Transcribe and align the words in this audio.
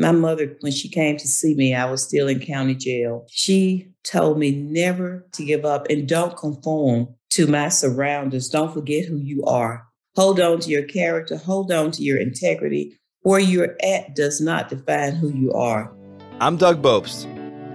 My 0.00 0.12
mother, 0.12 0.56
when 0.60 0.70
she 0.70 0.88
came 0.88 1.16
to 1.16 1.26
see 1.26 1.56
me, 1.56 1.74
I 1.74 1.90
was 1.90 2.04
still 2.04 2.28
in 2.28 2.38
county 2.38 2.76
jail. 2.76 3.26
She 3.30 3.88
told 4.04 4.38
me 4.38 4.52
never 4.52 5.26
to 5.32 5.44
give 5.44 5.64
up 5.64 5.88
and 5.90 6.06
don't 6.08 6.36
conform 6.36 7.16
to 7.30 7.48
my 7.48 7.68
surroundings. 7.68 8.48
Don't 8.48 8.72
forget 8.72 9.06
who 9.06 9.16
you 9.16 9.42
are. 9.42 9.88
Hold 10.14 10.38
on 10.38 10.60
to 10.60 10.70
your 10.70 10.84
character, 10.84 11.36
hold 11.36 11.72
on 11.72 11.90
to 11.90 12.04
your 12.04 12.16
integrity. 12.16 12.96
Where 13.22 13.40
you're 13.40 13.76
at 13.82 14.14
does 14.14 14.40
not 14.40 14.68
define 14.68 15.16
who 15.16 15.30
you 15.30 15.52
are. 15.52 15.92
I'm 16.38 16.58
Doug 16.58 16.80
Bopst, 16.80 17.26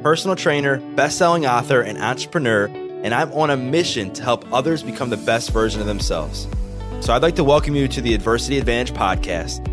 personal 0.02 0.38
trainer, 0.38 0.78
best-selling 0.96 1.46
author, 1.46 1.82
and 1.82 1.98
entrepreneur, 1.98 2.68
and 2.68 3.14
I'm 3.14 3.34
on 3.34 3.50
a 3.50 3.58
mission 3.58 4.14
to 4.14 4.24
help 4.24 4.46
others 4.54 4.82
become 4.82 5.10
the 5.10 5.18
best 5.18 5.52
version 5.52 5.82
of 5.82 5.88
themselves. 5.88 6.48
So 7.02 7.12
I'd 7.12 7.22
like 7.22 7.36
to 7.36 7.44
welcome 7.44 7.76
you 7.76 7.90
to 7.90 8.00
the 8.00 8.14
Adversity 8.14 8.60
Advantage 8.60 8.96
podcast 8.96 9.73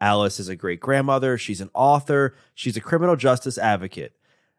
Alice 0.00 0.38
is 0.38 0.48
a 0.48 0.56
great 0.56 0.80
grandmother. 0.80 1.38
She's 1.38 1.60
an 1.60 1.70
author. 1.74 2.34
She's 2.54 2.76
a 2.76 2.80
criminal 2.80 3.16
justice 3.16 3.58
advocate. 3.58 4.16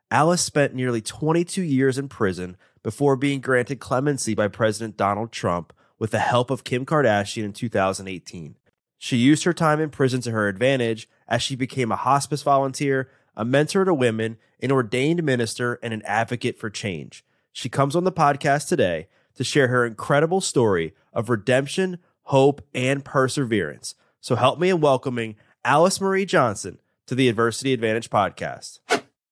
Alice 0.09 0.41
spent 0.41 0.73
nearly 0.73 1.01
22 1.01 1.61
years 1.61 1.97
in 1.97 2.07
prison 2.07 2.57
before 2.81 3.15
being 3.15 3.41
granted 3.41 3.79
clemency 3.79 4.33
by 4.33 4.47
President 4.47 4.95
Donald 4.95 5.31
Trump 5.31 5.73
with 5.99 6.11
the 6.11 6.19
help 6.19 6.49
of 6.49 6.63
Kim 6.63 6.85
Kardashian 6.85 7.43
in 7.43 7.53
2018. 7.53 8.55
She 8.97 9.17
used 9.17 9.43
her 9.43 9.53
time 9.53 9.79
in 9.79 9.89
prison 9.89 10.21
to 10.21 10.31
her 10.31 10.47
advantage 10.47 11.09
as 11.27 11.41
she 11.41 11.55
became 11.55 11.91
a 11.91 11.97
hospice 11.97 12.41
volunteer, 12.41 13.09
a 13.35 13.45
mentor 13.45 13.85
to 13.85 13.93
women, 13.93 14.37
an 14.61 14.71
ordained 14.71 15.23
minister, 15.23 15.79
and 15.83 15.93
an 15.93 16.01
advocate 16.03 16.57
for 16.57 16.69
change. 16.69 17.23
She 17.51 17.69
comes 17.69 17.95
on 17.95 18.05
the 18.05 18.11
podcast 18.11 18.67
today 18.69 19.07
to 19.35 19.43
share 19.43 19.67
her 19.67 19.85
incredible 19.85 20.41
story 20.41 20.95
of 21.13 21.29
redemption, 21.29 21.99
hope, 22.23 22.61
and 22.73 23.05
perseverance. 23.05 23.93
So 24.21 24.35
help 24.35 24.59
me 24.59 24.69
in 24.69 24.81
welcoming 24.81 25.35
Alice 25.63 26.01
Marie 26.01 26.25
Johnson 26.25 26.79
to 27.05 27.15
the 27.15 27.29
Adversity 27.29 27.73
Advantage 27.73 28.09
podcast. 28.09 28.79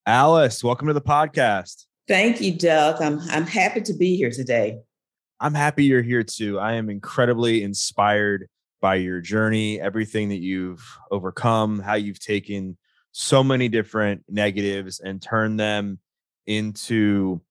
Alice, 0.06 0.64
welcome 0.64 0.88
to 0.88 0.94
the 0.94 1.02
podcast. 1.02 1.86
Thank 2.08 2.40
you, 2.40 2.56
Doug. 2.56 3.02
I'm 3.02 3.20
I'm 3.32 3.48
happy 3.48 3.82
to 3.82 3.94
be 3.94 4.16
here 4.16 4.30
today. 4.30 4.80
I'm 5.40 5.56
happy 5.56 5.86
you're 5.86 6.04
here 6.04 6.24
too. 6.24 6.60
I 6.60 6.74
am 6.74 6.90
incredibly 6.90 7.64
inspired 7.64 8.48
by 8.80 8.96
your 8.96 9.22
journey, 9.22 9.82
everything 9.82 10.30
that 10.30 10.40
you've 10.40 10.86
overcome, 11.10 11.80
how 11.80 11.96
you've 11.96 12.20
taken 12.20 12.78
so 13.12 13.44
many 13.44 13.68
different 13.68 14.24
negatives 14.30 15.00
and 15.00 15.22
turned 15.22 15.60
them 15.60 16.00
into 16.46 17.42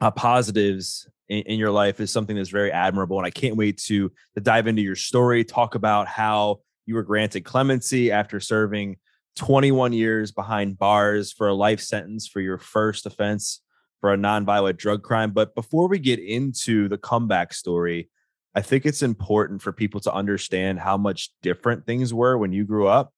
uh, 0.00 0.10
positives 0.10 1.06
in, 1.28 1.42
in, 1.42 1.58
your 1.58 1.70
life 1.70 2.00
is 2.00 2.10
something 2.10 2.36
that's 2.36 2.50
very 2.50 2.70
admirable. 2.70 3.18
And 3.18 3.26
I 3.26 3.30
can't 3.30 3.56
wait 3.56 3.78
to, 3.86 4.10
to 4.34 4.40
dive 4.40 4.66
into 4.66 4.82
your 4.82 4.96
story, 4.96 5.44
talk 5.44 5.74
about 5.74 6.06
how 6.06 6.60
you 6.86 6.94
were 6.94 7.02
granted 7.02 7.44
clemency 7.44 8.10
after 8.10 8.40
serving 8.40 8.96
21 9.36 9.92
years 9.92 10.32
behind 10.32 10.78
bars 10.78 11.32
for 11.32 11.48
a 11.48 11.54
life 11.54 11.80
sentence 11.80 12.28
for 12.28 12.40
your 12.40 12.58
first 12.58 13.06
offense 13.06 13.60
for 14.00 14.12
a 14.12 14.16
nonviolent 14.16 14.76
drug 14.76 15.02
crime. 15.02 15.30
But 15.30 15.54
before 15.54 15.88
we 15.88 15.98
get 15.98 16.18
into 16.18 16.88
the 16.88 16.98
comeback 16.98 17.54
story, 17.54 18.10
I 18.54 18.60
think 18.60 18.86
it's 18.86 19.02
important 19.02 19.62
for 19.62 19.72
people 19.72 20.00
to 20.00 20.12
understand 20.12 20.78
how 20.78 20.96
much 20.96 21.30
different 21.42 21.86
things 21.86 22.14
were 22.14 22.38
when 22.38 22.52
you 22.52 22.64
grew 22.64 22.86
up 22.86 23.12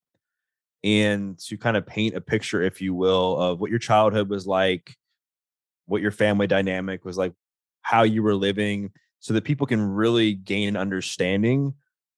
and 0.82 1.38
to 1.40 1.58
kind 1.58 1.76
of 1.76 1.86
paint 1.86 2.14
a 2.14 2.20
picture, 2.20 2.62
if 2.62 2.80
you 2.80 2.94
will, 2.94 3.38
of 3.38 3.60
what 3.60 3.70
your 3.70 3.80
childhood 3.80 4.30
was 4.30 4.46
like, 4.46 4.94
what 5.86 6.00
your 6.00 6.12
family 6.12 6.46
dynamic 6.46 7.04
was 7.04 7.18
like, 7.18 7.32
how 7.86 8.02
you 8.02 8.20
were 8.20 8.34
living, 8.34 8.90
so 9.20 9.32
that 9.32 9.44
people 9.44 9.66
can 9.66 9.80
really 9.80 10.34
gain 10.34 10.68
an 10.68 10.76
understanding 10.76 11.72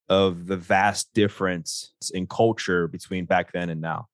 of 0.09 0.47
the 0.47 0.57
vast 0.57 1.13
difference 1.13 1.93
in 2.15 2.27
culture 2.27 2.89
between 2.89 3.27
back 3.27 3.53
then 3.53 3.69
and 3.69 3.81
now? 3.81 4.09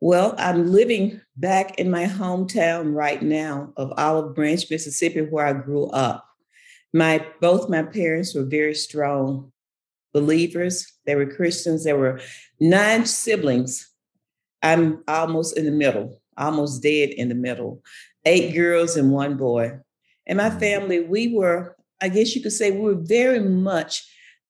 Well, 0.00 0.34
I'm 0.38 0.72
living 0.72 1.20
back 1.36 1.78
in 1.78 1.88
my 1.88 2.06
hometown 2.06 2.94
right 2.94 3.22
now 3.22 3.72
of 3.76 3.92
Olive 3.96 4.34
Branch, 4.34 4.68
Mississippi, 4.68 5.20
where 5.20 5.46
I 5.46 5.52
grew 5.52 5.86
up. 5.90 6.24
My 6.92 7.24
both 7.40 7.68
my 7.68 7.84
parents 7.84 8.34
were 8.34 8.44
very 8.44 8.74
strong 8.74 9.52
believers. 10.12 10.92
They 11.06 11.14
were 11.14 11.26
Christians. 11.26 11.84
There 11.84 11.98
were 11.98 12.20
nine 12.58 13.06
siblings. 13.06 13.88
I'm 14.62 15.04
almost 15.06 15.56
in 15.56 15.64
the 15.64 15.70
middle, 15.70 16.20
almost 16.36 16.82
dead 16.82 17.10
in 17.10 17.28
the 17.28 17.36
middle. 17.36 17.82
Eight 18.24 18.52
girls 18.52 18.96
and 18.96 19.12
one 19.12 19.36
boy. 19.36 19.78
And 20.28 20.36
my 20.36 20.50
family, 20.50 21.00
we 21.00 21.34
were, 21.34 21.76
I 22.00 22.08
guess 22.08 22.36
you 22.36 22.42
could 22.42 22.52
say, 22.52 22.70
we 22.70 22.80
were 22.80 23.02
very 23.02 23.40
much 23.40 24.06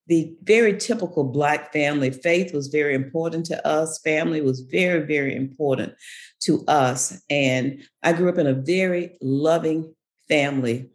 the 0.08 0.34
very 0.42 0.76
typical 0.76 1.22
Black 1.22 1.72
family. 1.72 2.10
Faith 2.10 2.52
was 2.52 2.68
very 2.68 2.94
important 2.94 3.46
to 3.46 3.66
us. 3.66 4.00
Family 4.00 4.40
was 4.40 4.60
very, 4.60 5.06
very 5.06 5.36
important 5.36 5.94
to 6.40 6.64
us. 6.66 7.22
And 7.30 7.82
I 8.02 8.14
grew 8.14 8.28
up 8.28 8.38
in 8.38 8.46
a 8.46 8.54
very 8.54 9.16
loving 9.20 9.94
family. 10.28 10.90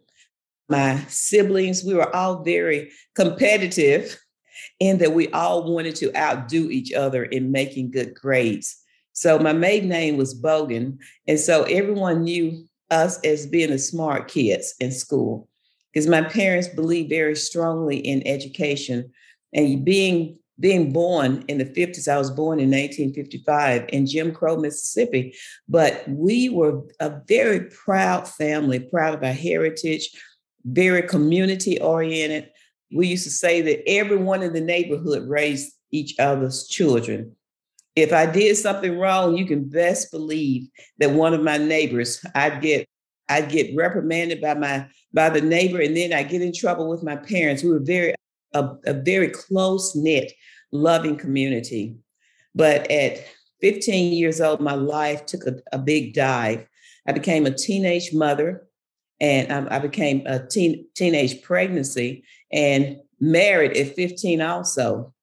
My 0.68 0.98
siblings, 1.08 1.84
we 1.84 1.94
were 1.94 2.14
all 2.14 2.42
very 2.42 2.90
competitive 3.14 4.18
in 4.80 4.98
that 4.98 5.12
we 5.12 5.28
all 5.30 5.72
wanted 5.72 5.94
to 5.96 6.16
outdo 6.16 6.70
each 6.70 6.92
other 6.92 7.22
in 7.24 7.52
making 7.52 7.92
good 7.92 8.14
grades. 8.14 8.76
So 9.12 9.38
my 9.38 9.52
maiden 9.52 9.88
name 9.88 10.16
was 10.16 10.40
Bogan. 10.40 10.98
And 11.28 11.38
so 11.38 11.62
everyone 11.64 12.24
knew 12.24 12.66
us 12.90 13.18
as 13.24 13.46
being 13.46 13.70
the 13.70 13.78
smart 13.78 14.28
kids 14.28 14.74
in 14.80 14.92
school. 14.92 15.48
Because 15.92 16.08
my 16.08 16.22
parents 16.22 16.68
believe 16.68 17.08
very 17.08 17.36
strongly 17.36 17.98
in 17.98 18.26
education 18.26 19.12
and 19.52 19.84
being 19.84 20.38
being 20.60 20.92
born 20.92 21.44
in 21.48 21.58
the 21.58 21.64
50s 21.64 22.06
i 22.06 22.16
was 22.16 22.30
born 22.30 22.60
in 22.60 22.70
1955 22.70 23.86
in 23.88 24.06
jim 24.06 24.32
crow 24.32 24.56
mississippi 24.56 25.34
but 25.68 26.04
we 26.06 26.48
were 26.48 26.80
a 27.00 27.12
very 27.26 27.62
proud 27.70 28.28
family 28.28 28.78
proud 28.78 29.14
of 29.14 29.24
our 29.24 29.32
heritage 29.32 30.10
very 30.64 31.02
community 31.02 31.80
oriented. 31.80 32.50
We 32.92 33.08
used 33.08 33.24
to 33.24 33.30
say 33.30 33.60
that 33.62 33.88
everyone 33.88 34.42
in 34.42 34.52
the 34.52 34.60
neighborhood 34.60 35.28
raised 35.28 35.72
each 35.90 36.18
other's 36.18 36.66
children 36.66 37.36
if 37.96 38.12
i 38.12 38.26
did 38.26 38.56
something 38.56 38.98
wrong 38.98 39.36
you 39.36 39.46
can 39.46 39.68
best 39.68 40.10
believe 40.10 40.66
that 40.98 41.10
one 41.10 41.34
of 41.34 41.42
my 41.42 41.56
neighbors 41.56 42.24
i'd 42.34 42.60
get 42.60 42.88
i'd 43.28 43.50
get 43.50 43.74
reprimanded 43.76 44.40
by 44.40 44.54
my 44.54 44.86
by 45.14 45.30
the 45.30 45.40
neighbor, 45.40 45.80
and 45.80 45.96
then 45.96 46.12
I 46.12 46.24
get 46.24 46.42
in 46.42 46.52
trouble 46.52 46.88
with 46.88 47.04
my 47.04 47.16
parents. 47.16 47.62
We 47.62 47.70
were 47.70 47.78
very 47.78 48.14
a, 48.52 48.68
a 48.84 48.92
very 48.92 49.28
close 49.28 49.94
knit, 49.96 50.32
loving 50.72 51.16
community. 51.16 51.96
But 52.54 52.90
at 52.90 53.24
15 53.60 54.12
years 54.12 54.40
old, 54.40 54.60
my 54.60 54.74
life 54.74 55.24
took 55.26 55.46
a, 55.46 55.54
a 55.72 55.78
big 55.78 56.14
dive. 56.14 56.66
I 57.06 57.12
became 57.12 57.46
a 57.46 57.54
teenage 57.54 58.12
mother, 58.12 58.66
and 59.20 59.52
I, 59.52 59.76
I 59.76 59.78
became 59.78 60.26
a 60.26 60.44
teen, 60.44 60.86
teenage 60.94 61.42
pregnancy, 61.42 62.24
and 62.52 62.98
married 63.20 63.76
at 63.76 63.94
15 63.94 64.40
also. 64.40 65.13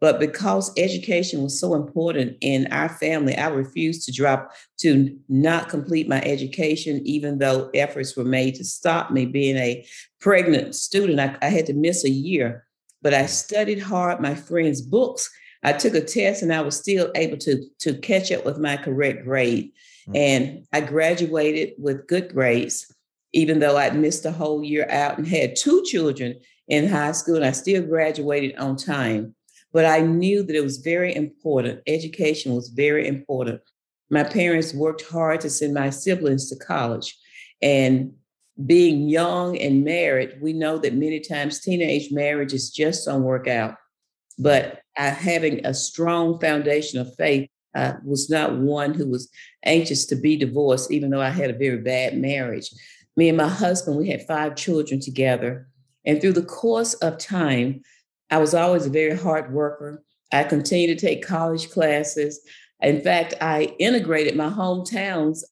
But 0.00 0.18
because 0.18 0.72
education 0.78 1.42
was 1.42 1.60
so 1.60 1.74
important 1.74 2.38
in 2.40 2.66
our 2.72 2.88
family, 2.88 3.36
I 3.36 3.48
refused 3.48 4.06
to 4.06 4.12
drop 4.12 4.50
to 4.78 5.16
not 5.28 5.68
complete 5.68 6.08
my 6.08 6.22
education, 6.22 7.02
even 7.04 7.38
though 7.38 7.70
efforts 7.74 8.16
were 8.16 8.24
made 8.24 8.54
to 8.56 8.64
stop 8.64 9.10
me 9.10 9.26
being 9.26 9.58
a 9.58 9.84
pregnant 10.18 10.74
student. 10.74 11.20
I, 11.20 11.36
I 11.42 11.50
had 11.50 11.66
to 11.66 11.74
miss 11.74 12.04
a 12.04 12.10
year, 12.10 12.64
but 13.02 13.12
I 13.12 13.26
studied 13.26 13.80
hard 13.80 14.20
my 14.20 14.34
friends' 14.34 14.80
books. 14.80 15.30
I 15.62 15.74
took 15.74 15.94
a 15.94 16.00
test 16.00 16.42
and 16.42 16.52
I 16.52 16.62
was 16.62 16.78
still 16.78 17.10
able 17.14 17.36
to, 17.36 17.62
to 17.80 17.92
catch 17.98 18.32
up 18.32 18.46
with 18.46 18.58
my 18.58 18.78
correct 18.78 19.24
grade. 19.24 19.72
Mm-hmm. 20.08 20.16
And 20.16 20.66
I 20.72 20.80
graduated 20.80 21.74
with 21.76 22.06
good 22.06 22.32
grades, 22.32 22.90
even 23.34 23.58
though 23.58 23.76
I'd 23.76 23.96
missed 23.96 24.24
a 24.24 24.32
whole 24.32 24.64
year 24.64 24.88
out 24.88 25.18
and 25.18 25.28
had 25.28 25.56
two 25.56 25.84
children 25.84 26.40
in 26.68 26.88
high 26.88 27.12
school, 27.12 27.36
and 27.36 27.44
I 27.44 27.50
still 27.50 27.82
graduated 27.82 28.56
on 28.56 28.76
time. 28.76 29.34
But 29.72 29.84
I 29.84 30.00
knew 30.00 30.42
that 30.42 30.56
it 30.56 30.64
was 30.64 30.78
very 30.78 31.14
important. 31.14 31.80
Education 31.86 32.54
was 32.54 32.68
very 32.68 33.06
important. 33.06 33.60
My 34.10 34.24
parents 34.24 34.74
worked 34.74 35.02
hard 35.02 35.40
to 35.42 35.50
send 35.50 35.74
my 35.74 35.90
siblings 35.90 36.48
to 36.50 36.56
college. 36.56 37.16
And 37.62 38.12
being 38.66 39.08
young 39.08 39.56
and 39.58 39.84
married, 39.84 40.38
we 40.40 40.52
know 40.52 40.78
that 40.78 40.94
many 40.94 41.20
times 41.20 41.60
teenage 41.60 42.10
marriages 42.10 42.70
just 42.70 43.06
don't 43.06 43.22
work 43.22 43.46
out. 43.46 43.76
But 44.38 44.80
having 44.96 45.64
a 45.64 45.72
strong 45.72 46.40
foundation 46.40 46.98
of 46.98 47.14
faith 47.14 47.48
I 47.74 47.94
was 48.04 48.28
not 48.28 48.56
one 48.56 48.94
who 48.94 49.08
was 49.08 49.30
anxious 49.64 50.06
to 50.06 50.16
be 50.16 50.36
divorced, 50.36 50.90
even 50.90 51.10
though 51.10 51.20
I 51.20 51.30
had 51.30 51.50
a 51.50 51.58
very 51.58 51.78
bad 51.78 52.16
marriage. 52.18 52.70
Me 53.16 53.28
and 53.28 53.38
my 53.38 53.48
husband, 53.48 53.96
we 53.96 54.08
had 54.08 54.26
five 54.26 54.56
children 54.56 55.00
together. 55.00 55.68
And 56.04 56.20
through 56.20 56.32
the 56.32 56.42
course 56.42 56.94
of 56.94 57.18
time, 57.18 57.82
I 58.30 58.38
was 58.38 58.54
always 58.54 58.86
a 58.86 58.90
very 58.90 59.16
hard 59.16 59.52
worker. 59.52 60.02
I 60.32 60.44
continued 60.44 60.98
to 60.98 61.06
take 61.06 61.26
college 61.26 61.70
classes. 61.70 62.40
In 62.80 63.00
fact, 63.00 63.34
I 63.40 63.74
integrated 63.78 64.36
my 64.36 64.48
hometown's 64.48 65.44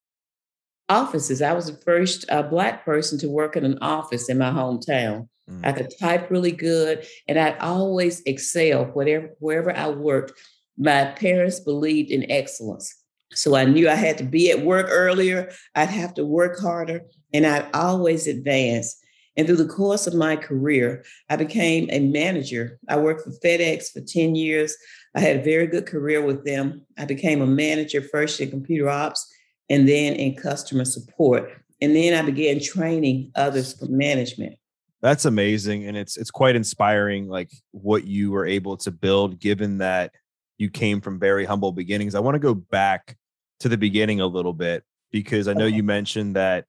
offices. 0.89 1.43
I 1.43 1.53
was 1.53 1.67
the 1.67 1.81
first 1.85 2.25
uh, 2.31 2.43
Black 2.43 2.85
person 2.85 3.19
to 3.19 3.29
work 3.29 3.57
in 3.57 3.65
an 3.65 3.79
office 3.81 4.29
in 4.29 4.39
my 4.39 4.51
hometown. 4.51 5.29
Mm. 5.51 5.67
I 5.67 5.73
could 5.73 5.93
type 5.99 6.31
really 6.31 6.53
good, 6.53 7.07
and 7.27 7.39
I'd 7.39 7.59
always 7.59 8.21
excel 8.23 8.85
whatever 8.87 9.31
wherever 9.41 9.75
I 9.75 9.89
worked. 9.89 10.33
My 10.77 11.07
parents 11.07 11.61
believed 11.61 12.11
in 12.11 12.31
excellence. 12.31 12.95
So 13.35 13.57
I 13.57 13.65
knew 13.65 13.89
I 13.89 13.95
had 13.95 14.17
to 14.19 14.25
be 14.25 14.51
at 14.51 14.65
work 14.65 14.87
earlier, 14.89 15.51
I'd 15.75 15.91
have 15.91 16.15
to 16.15 16.25
work 16.25 16.59
harder, 16.59 17.03
and 17.35 17.47
I'd 17.47 17.67
always 17.75 18.27
advance. 18.27 18.97
And 19.39 19.47
through 19.47 19.57
the 19.57 19.69
course 19.69 20.09
of 20.09 20.15
my 20.15 20.35
career, 20.35 21.05
I 21.31 21.37
became 21.37 21.89
a 21.91 22.01
manager. 22.01 22.81
I 22.89 22.99
worked 22.99 23.23
for 23.23 23.31
FedEx 23.31 23.93
for 23.93 24.01
10 24.01 24.35
years. 24.35 24.77
I 25.15 25.21
had 25.21 25.37
a 25.37 25.43
very 25.43 25.69
good 25.69 25.87
career 25.87 26.21
with 26.21 26.45
them. 26.45 26.85
I 26.99 27.05
became 27.05 27.41
a 27.41 27.47
manager 27.47 28.03
first 28.03 28.41
in 28.41 28.51
computer 28.51 28.89
ops 28.89 29.33
and 29.71 29.89
then 29.89 30.15
in 30.15 30.35
customer 30.35 30.85
support. 30.85 31.51
And 31.81 31.95
then 31.95 32.15
I 32.15 32.27
began 32.27 32.61
training 32.61 33.31
others 33.37 33.79
for 33.79 33.87
management. 33.87 34.57
That's 35.03 35.25
amazing. 35.25 35.87
And 35.87 35.97
it's 35.97 36.17
it's 36.17 36.33
quite 36.33 36.57
inspiring, 36.57 37.29
like 37.29 37.53
what 37.71 38.05
you 38.05 38.33
were 38.33 38.45
able 38.45 38.77
to 38.79 38.91
build, 38.91 39.39
given 39.39 39.79
that 39.79 40.13
you 40.57 40.69
came 40.69 41.01
from 41.01 41.21
very 41.21 41.45
humble 41.45 41.71
beginnings. 41.71 42.17
I 42.17 42.21
want 42.21 42.35
to 42.35 42.41
go 42.41 42.55
back 42.55 43.17
to 43.61 43.69
the 43.69 43.79
beginning 43.79 44.21
a 44.21 44.27
little 44.27 44.53
bit 44.53 44.83
because 45.13 45.47
I 45.47 45.53
know 45.53 45.67
you 45.67 45.85
mentioned 45.85 46.35
that 46.35 46.67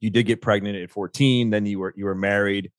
you 0.00 0.10
did 0.10 0.24
get 0.24 0.40
pregnant 0.40 0.76
at 0.76 0.90
14, 0.90 1.50
then 1.50 1.66
you 1.66 1.78
were 1.78 1.94
you 1.96 2.04
were 2.04 2.14
married 2.14 2.70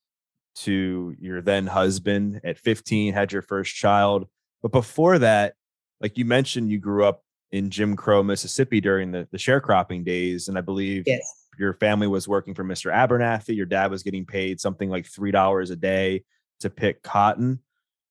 to 0.56 1.16
your 1.20 1.42
then 1.42 1.68
husband 1.68 2.42
at 2.44 2.58
15, 2.60 3.14
had 3.14 3.32
your 3.32 3.42
first 3.42 3.76
child. 3.76 4.28
But 4.62 4.72
before 4.72 5.20
that, 5.20 5.54
like 6.02 6.18
you 6.18 6.26
mentioned, 6.26 6.70
you 6.70 6.80
grew 6.80 7.06
up 7.06 7.24
in 7.52 7.70
Jim 7.70 7.96
Crow, 7.96 8.24
Mississippi 8.24 8.82
during 8.82 9.12
the, 9.12 9.28
the 9.32 9.38
sharecropping 9.38 10.06
days. 10.06 10.48
And 10.48 10.58
I 10.58 10.62
believe 10.62 11.04
yes. 11.06 11.48
your 11.58 11.74
family 11.74 12.08
was 12.08 12.28
working 12.28 12.54
for 12.54 12.64
Mr. 12.64 12.94
Abernathy. 12.94 13.56
Your 13.56 13.66
dad 13.66 13.90
was 13.90 14.04
getting 14.04 14.26
paid 14.26 14.60
something 14.60 14.90
like 14.90 15.10
$3 15.10 15.72
a 15.72 15.76
day 15.76 16.24
to 16.60 16.70
pick 16.70 17.02
cotton. 17.02 17.60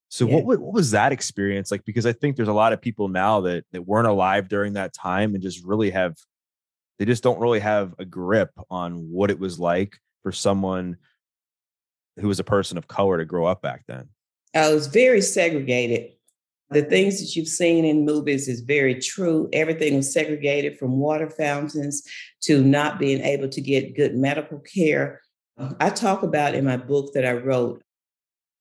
So 0.08 0.26
yeah. 0.26 0.36
what, 0.36 0.58
what 0.58 0.72
was 0.72 0.92
that 0.92 1.12
experience 1.12 1.70
like? 1.70 1.84
Because 1.84 2.06
I 2.06 2.12
think 2.12 2.36
there's 2.36 2.48
a 2.48 2.54
lot 2.54 2.72
of 2.72 2.80
people 2.80 3.08
now 3.08 3.42
that, 3.42 3.64
that 3.72 3.82
weren't 3.82 4.08
alive 4.08 4.48
during 4.48 4.72
that 4.72 4.94
time 4.94 5.34
and 5.34 5.42
just 5.42 5.64
really 5.64 5.90
have, 5.90 6.16
they 6.98 7.04
just 7.04 7.22
don't 7.22 7.40
really 7.40 7.60
have 7.60 7.94
a 7.98 8.04
grip 8.04 8.50
on 8.70 9.10
what 9.10 9.30
it 9.30 9.38
was 9.38 9.58
like 9.58 9.98
for 10.22 10.32
someone 10.32 10.96
who 12.18 12.28
was 12.28 12.40
a 12.40 12.44
person 12.44 12.76
of 12.76 12.88
color 12.88 13.18
to 13.18 13.24
grow 13.24 13.46
up 13.46 13.62
back 13.62 13.84
then. 13.86 14.08
Oh, 14.54 14.70
I 14.70 14.74
was 14.74 14.88
very 14.88 15.20
segregated 15.20 16.12
the 16.70 16.82
things 16.82 17.18
that 17.20 17.34
you've 17.34 17.48
seen 17.48 17.84
in 17.84 18.04
movies 18.04 18.46
is 18.46 18.60
very 18.60 18.94
true. 18.94 19.48
Everything 19.52 19.96
was 19.96 20.12
segregated 20.12 20.78
from 20.78 20.98
water 20.98 21.30
fountains 21.30 22.02
to 22.42 22.62
not 22.62 22.98
being 22.98 23.22
able 23.22 23.48
to 23.48 23.60
get 23.60 23.96
good 23.96 24.14
medical 24.14 24.58
care. 24.58 25.22
I 25.80 25.90
talk 25.90 26.22
about 26.22 26.54
in 26.54 26.64
my 26.64 26.76
book 26.76 27.14
that 27.14 27.24
I 27.24 27.32
wrote, 27.32 27.82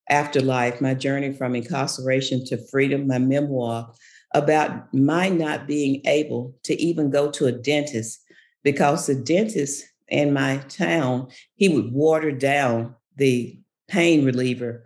Afterlife, 0.09 0.79
my 0.79 0.93
journey 0.93 1.33
from 1.33 1.53
incarceration 1.53 2.45
to 2.45 2.65
freedom, 2.69 3.07
my 3.07 3.19
memoir, 3.19 3.93
about 4.33 4.93
my 4.93 5.27
not 5.27 5.67
being 5.67 6.01
able 6.05 6.55
to 6.63 6.81
even 6.81 7.09
go 7.09 7.29
to 7.31 7.47
a 7.47 7.51
dentist 7.51 8.23
because 8.67 9.07
the 9.07 9.15
dentist 9.15 9.85
in 10.09 10.33
my 10.33 10.57
town, 10.67 11.29
he 11.55 11.69
would 11.69 11.93
water 11.93 12.33
down 12.33 12.93
the 13.15 13.57
pain 13.87 14.25
reliever 14.25 14.83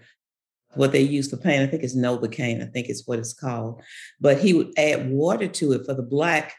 what 0.75 0.91
they 0.91 1.01
use 1.01 1.31
for 1.31 1.37
pain. 1.37 1.63
I 1.63 1.65
think 1.65 1.81
it's 1.81 1.97
Novocaine, 1.97 2.61
I 2.61 2.69
think 2.69 2.89
it's 2.89 3.07
what 3.07 3.17
it's 3.17 3.33
called. 3.33 3.81
But 4.19 4.37
he 4.37 4.53
would 4.53 4.71
add 4.77 5.09
water 5.09 5.47
to 5.47 5.71
it 5.71 5.83
for 5.83 5.95
the 5.95 6.03
black, 6.03 6.53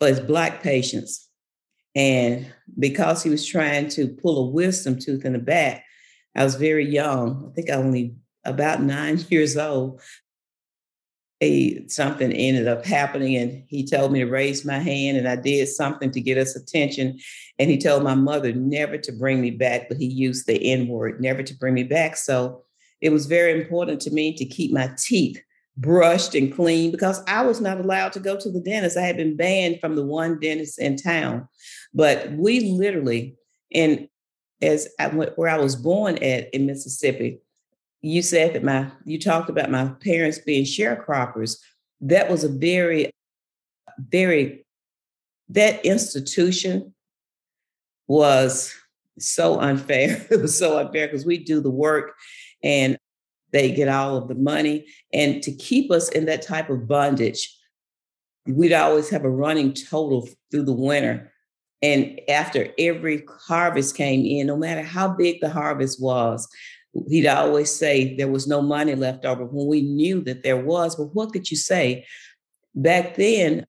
for 0.00 0.08
his 0.08 0.18
black 0.18 0.60
patients. 0.60 1.28
And 1.94 2.52
because 2.76 3.22
he 3.22 3.30
was 3.30 3.46
trying 3.46 3.88
to 3.90 4.08
pull 4.08 4.48
a 4.48 4.50
wisdom 4.50 4.98
tooth 4.98 5.24
in 5.24 5.34
the 5.34 5.38
back, 5.38 5.84
I 6.34 6.42
was 6.42 6.56
very 6.56 6.90
young. 6.90 7.50
I 7.52 7.54
think 7.54 7.70
I 7.70 7.74
only 7.74 8.16
about 8.44 8.82
nine 8.82 9.24
years 9.28 9.56
old. 9.56 10.00
He, 11.40 11.84
something 11.86 12.32
ended 12.32 12.66
up 12.66 12.84
happening 12.84 13.36
and 13.36 13.62
he 13.68 13.86
told 13.86 14.10
me 14.10 14.20
to 14.20 14.26
raise 14.26 14.64
my 14.64 14.78
hand 14.78 15.16
and 15.16 15.28
I 15.28 15.36
did 15.36 15.68
something 15.68 16.10
to 16.10 16.20
get 16.20 16.36
us 16.36 16.56
attention. 16.56 17.18
And 17.60 17.70
he 17.70 17.78
told 17.78 18.02
my 18.02 18.16
mother 18.16 18.52
never 18.52 18.98
to 18.98 19.12
bring 19.12 19.40
me 19.40 19.52
back, 19.52 19.88
but 19.88 19.98
he 19.98 20.06
used 20.06 20.46
the 20.46 20.72
N 20.72 20.88
word, 20.88 21.20
never 21.20 21.44
to 21.44 21.54
bring 21.54 21.74
me 21.74 21.84
back. 21.84 22.16
So 22.16 22.64
it 23.00 23.10
was 23.10 23.26
very 23.26 23.60
important 23.60 24.00
to 24.02 24.10
me 24.10 24.34
to 24.36 24.44
keep 24.44 24.72
my 24.72 24.90
teeth 24.98 25.40
brushed 25.76 26.34
and 26.34 26.52
clean 26.52 26.90
because 26.90 27.22
I 27.28 27.42
was 27.42 27.60
not 27.60 27.78
allowed 27.78 28.12
to 28.14 28.20
go 28.20 28.36
to 28.38 28.50
the 28.50 28.60
dentist. 28.60 28.96
I 28.96 29.02
had 29.02 29.16
been 29.16 29.36
banned 29.36 29.80
from 29.80 29.94
the 29.94 30.04
one 30.04 30.40
dentist 30.40 30.80
in 30.80 30.96
town. 30.96 31.48
But 31.94 32.32
we 32.32 32.72
literally, 32.72 33.36
and 33.72 34.08
as 34.60 34.88
I 34.98 35.06
went, 35.06 35.38
where 35.38 35.48
I 35.48 35.58
was 35.58 35.76
born 35.76 36.16
at 36.16 36.52
in 36.52 36.66
Mississippi, 36.66 37.40
you 38.00 38.22
said 38.22 38.54
that 38.54 38.64
my 38.64 38.90
you 39.04 39.18
talked 39.18 39.50
about 39.50 39.70
my 39.70 39.88
parents 40.00 40.38
being 40.38 40.64
sharecroppers. 40.64 41.58
That 42.00 42.30
was 42.30 42.44
a 42.44 42.48
very, 42.48 43.10
very 43.98 44.64
that 45.50 45.84
institution 45.84 46.94
was 48.06 48.74
so 49.18 49.60
unfair. 49.60 50.24
it 50.30 50.40
was 50.40 50.56
so 50.56 50.78
unfair 50.78 51.06
because 51.06 51.26
we 51.26 51.38
do 51.38 51.60
the 51.60 51.70
work 51.70 52.14
and 52.62 52.98
they 53.50 53.72
get 53.72 53.88
all 53.88 54.16
of 54.16 54.28
the 54.28 54.34
money. 54.34 54.86
And 55.12 55.42
to 55.42 55.52
keep 55.52 55.90
us 55.90 56.08
in 56.10 56.26
that 56.26 56.42
type 56.42 56.70
of 56.70 56.86
bondage, 56.86 57.54
we'd 58.46 58.72
always 58.72 59.08
have 59.10 59.24
a 59.24 59.30
running 59.30 59.72
total 59.72 60.28
through 60.50 60.64
the 60.64 60.72
winter. 60.72 61.32
And 61.80 62.20
after 62.28 62.68
every 62.78 63.24
harvest 63.46 63.96
came 63.96 64.24
in, 64.26 64.48
no 64.48 64.56
matter 64.56 64.82
how 64.82 65.08
big 65.08 65.40
the 65.40 65.48
harvest 65.48 66.02
was, 66.02 66.48
he'd 67.08 67.26
always 67.26 67.74
say 67.74 68.16
there 68.16 68.28
was 68.28 68.46
no 68.46 68.62
money 68.62 68.94
left 68.94 69.24
over 69.24 69.44
when 69.44 69.66
we 69.66 69.82
knew 69.82 70.20
that 70.22 70.42
there 70.42 70.56
was. 70.56 70.96
But 70.96 71.14
what 71.14 71.32
could 71.32 71.50
you 71.50 71.56
say? 71.56 72.06
Back 72.74 73.16
then, 73.16 73.64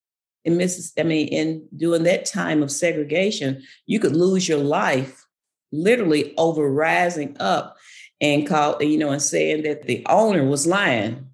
in 0.45 0.57
Mrs. 0.57 0.93
I 0.97 1.03
mean, 1.03 1.27
in 1.27 1.67
during 1.75 2.03
that 2.03 2.25
time 2.25 2.63
of 2.63 2.71
segregation, 2.71 3.61
you 3.85 3.99
could 3.99 4.15
lose 4.15 4.47
your 4.47 4.59
life 4.59 5.25
literally 5.71 6.33
over 6.37 6.71
rising 6.71 7.35
up 7.39 7.77
and 8.21 8.47
called, 8.47 8.81
you 8.81 8.97
know, 8.97 9.11
and 9.11 9.21
saying 9.21 9.63
that 9.63 9.83
the 9.83 10.05
owner 10.07 10.45
was 10.45 10.67
lying. 10.67 11.27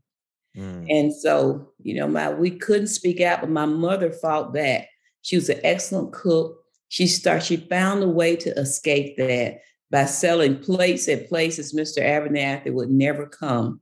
Mm. 0.55 0.87
And 0.89 1.13
so, 1.13 1.71
you 1.81 1.95
know, 1.95 2.07
my 2.07 2.31
we 2.33 2.51
couldn't 2.51 2.87
speak 2.87 3.21
out, 3.21 3.41
but 3.41 3.49
my 3.49 3.65
mother 3.65 4.11
fought 4.11 4.53
back. 4.53 4.89
She 5.21 5.35
was 5.35 5.49
an 5.49 5.59
excellent 5.63 6.13
cook. 6.13 6.57
She 6.89 7.07
started, 7.07 7.45
she 7.45 7.57
found 7.57 8.03
a 8.03 8.07
way 8.07 8.35
to 8.37 8.51
escape 8.51 9.17
that 9.17 9.61
by 9.95 10.03
selling 10.03 10.59
plates 10.59 11.07
at 11.07 11.29
places 11.29 11.73
Mr. 11.73 12.03
Abernathy 12.03 12.69
would 12.69 12.89
never 12.89 13.25
come. 13.27 13.79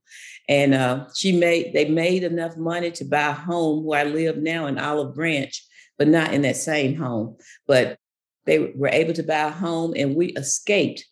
And 0.47 0.75
uh, 0.75 1.07
she 1.15 1.31
made, 1.31 1.73
they 1.73 1.85
made 1.85 2.23
enough 2.23 2.55
money 2.55 2.91
to 2.91 3.03
buy 3.03 3.29
a 3.29 3.33
home 3.33 3.83
where 3.83 4.01
I 4.01 4.03
live 4.03 4.37
now 4.37 4.67
in 4.67 4.77
Olive 4.77 5.15
Branch, 5.15 5.59
but 5.97 6.07
not 6.07 6.31
in 6.31 6.43
that 6.43 6.57
same 6.57 6.95
home. 6.95 7.37
But 7.65 7.97
they 8.45 8.59
were 8.75 8.89
able 8.89 9.13
to 9.13 9.23
buy 9.23 9.45
a 9.45 9.49
home 9.49 9.95
and 9.97 10.15
we 10.15 10.27
escaped 10.33 11.03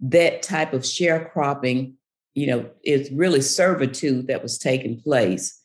that 0.00 0.42
type 0.42 0.72
of 0.72 0.82
sharecropping, 0.82 1.92
you 2.34 2.48
know, 2.48 2.68
it's 2.82 3.12
really 3.12 3.42
servitude 3.42 4.26
that 4.26 4.42
was 4.42 4.58
taking 4.58 5.00
place. 5.00 5.56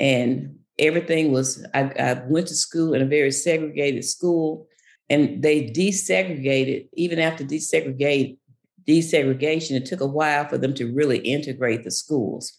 And 0.00 0.56
everything 0.76 1.30
was, 1.30 1.64
I, 1.72 1.82
I 1.82 2.22
went 2.26 2.48
to 2.48 2.56
school 2.56 2.94
in 2.94 3.02
a 3.02 3.06
very 3.06 3.30
segregated 3.30 4.04
school 4.04 4.66
and 5.08 5.40
they 5.40 5.70
desegregated, 5.70 6.88
even 6.94 7.20
after 7.20 7.44
desegregate, 7.44 8.38
desegregation, 8.86 9.72
it 9.72 9.86
took 9.86 10.00
a 10.00 10.06
while 10.06 10.48
for 10.48 10.58
them 10.58 10.74
to 10.74 10.92
really 10.92 11.18
integrate 11.18 11.84
the 11.84 11.90
schools. 11.90 12.58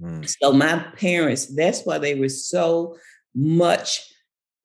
Mm. 0.00 0.28
So 0.40 0.52
my 0.52 0.78
parents, 0.96 1.54
that's 1.54 1.84
why 1.84 1.98
they 1.98 2.14
were 2.14 2.28
so 2.28 2.96
much 3.34 4.00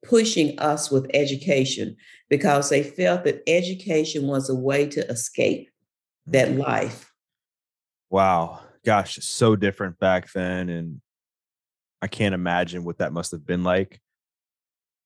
pushing 0.03 0.57
us 0.59 0.91
with 0.91 1.09
education 1.13 1.95
because 2.29 2.69
they 2.69 2.83
felt 2.83 3.23
that 3.23 3.41
education 3.47 4.27
was 4.27 4.49
a 4.49 4.55
way 4.55 4.85
to 4.87 5.07
escape 5.09 5.69
that 6.27 6.55
life. 6.55 7.11
Wow. 8.09 8.61
Gosh, 8.85 9.17
so 9.21 9.55
different 9.55 9.99
back 9.99 10.31
then. 10.31 10.69
And 10.69 11.01
I 12.01 12.07
can't 12.07 12.35
imagine 12.35 12.83
what 12.83 12.99
that 12.99 13.13
must 13.13 13.31
have 13.31 13.45
been 13.45 13.63
like 13.63 13.99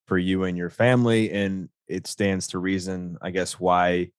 for 0.07 0.17
you 0.17 0.43
and 0.43 0.57
your 0.57 0.69
family. 0.69 1.31
And 1.31 1.69
it 1.87 2.07
stands 2.07 2.47
to 2.47 2.59
reason, 2.59 3.17
I 3.21 3.31
guess, 3.31 3.59
why 3.59 4.11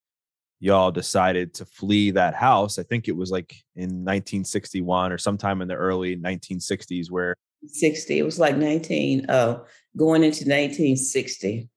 y'all 0.62 0.92
decided 0.92 1.52
to 1.52 1.64
flee 1.64 2.12
that 2.12 2.34
house. 2.34 2.78
I 2.78 2.84
think 2.84 3.08
it 3.08 3.16
was 3.16 3.32
like 3.32 3.52
in 3.74 4.04
1961 4.04 5.10
or 5.10 5.18
sometime 5.18 5.60
in 5.60 5.66
the 5.66 5.74
early 5.74 6.16
1960s 6.16 7.10
where 7.10 7.34
60. 7.66 8.16
It 8.16 8.22
was 8.22 8.38
like 8.38 8.56
19, 8.56 9.28
uh, 9.28 9.64
going 9.96 10.22
into 10.22 10.44
1960 10.44 11.68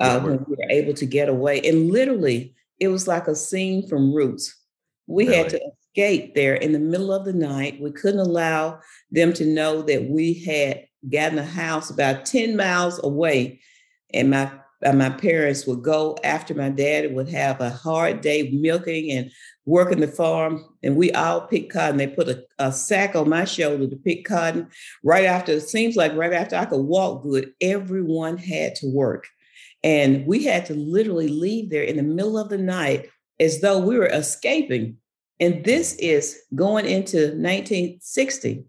uh, 0.00 0.20
when 0.20 0.38
we 0.46 0.56
were 0.56 0.70
able 0.70 0.94
to 0.94 1.04
get 1.04 1.28
away. 1.28 1.60
And 1.60 1.90
literally, 1.90 2.54
it 2.80 2.88
was 2.88 3.06
like 3.06 3.28
a 3.28 3.36
scene 3.36 3.86
from 3.86 4.14
Roots. 4.14 4.58
We 5.06 5.26
really? 5.26 5.36
had 5.36 5.50
to 5.50 5.60
escape 5.90 6.34
there 6.34 6.54
in 6.54 6.72
the 6.72 6.78
middle 6.78 7.12
of 7.12 7.26
the 7.26 7.34
night. 7.34 7.82
We 7.82 7.92
couldn't 7.92 8.20
allow 8.20 8.80
them 9.10 9.34
to 9.34 9.44
know 9.44 9.82
that 9.82 10.08
we 10.08 10.32
had 10.32 10.86
gotten 11.06 11.38
a 11.38 11.44
house 11.44 11.90
about 11.90 12.24
10 12.24 12.56
miles 12.56 12.98
away. 13.04 13.60
And 14.14 14.30
my 14.30 14.50
and 14.82 14.98
my 14.98 15.10
parents 15.10 15.66
would 15.66 15.82
go 15.82 16.16
after 16.24 16.54
my 16.54 16.68
dad 16.68 17.14
would 17.14 17.28
have 17.28 17.60
a 17.60 17.70
hard 17.70 18.20
day 18.20 18.50
milking 18.50 19.10
and 19.10 19.30
working 19.64 20.00
the 20.00 20.08
farm 20.08 20.64
and 20.82 20.96
we 20.96 21.12
all 21.12 21.42
pick 21.42 21.70
cotton. 21.70 21.96
They 21.96 22.08
put 22.08 22.28
a, 22.28 22.44
a, 22.58 22.72
sack 22.72 23.14
on 23.14 23.28
my 23.28 23.44
shoulder 23.44 23.88
to 23.88 23.96
pick 23.96 24.24
cotton. 24.24 24.68
Right 25.04 25.24
after 25.24 25.52
it 25.52 25.68
seems 25.68 25.96
like 25.96 26.14
right 26.14 26.32
after 26.32 26.56
i 26.56 26.64
could 26.64 26.82
walk 26.82 27.22
good 27.22 27.52
everyone 27.60 28.38
had 28.38 28.74
to 28.76 28.88
work. 28.88 29.26
And 29.84 30.26
we 30.26 30.44
had 30.44 30.66
to 30.66 30.74
literally 30.74 31.28
leave 31.28 31.70
there 31.70 31.82
in 31.82 31.96
the 31.96 32.02
middle 32.02 32.38
of 32.38 32.48
the 32.48 32.58
night 32.58 33.08
as 33.40 33.60
though 33.60 33.78
we 33.78 33.98
were 33.98 34.06
escaping. 34.06 34.96
And 35.40 35.64
this 35.64 35.94
is 35.94 36.40
going 36.54 36.86
into 36.86 37.16
1960 37.16 38.64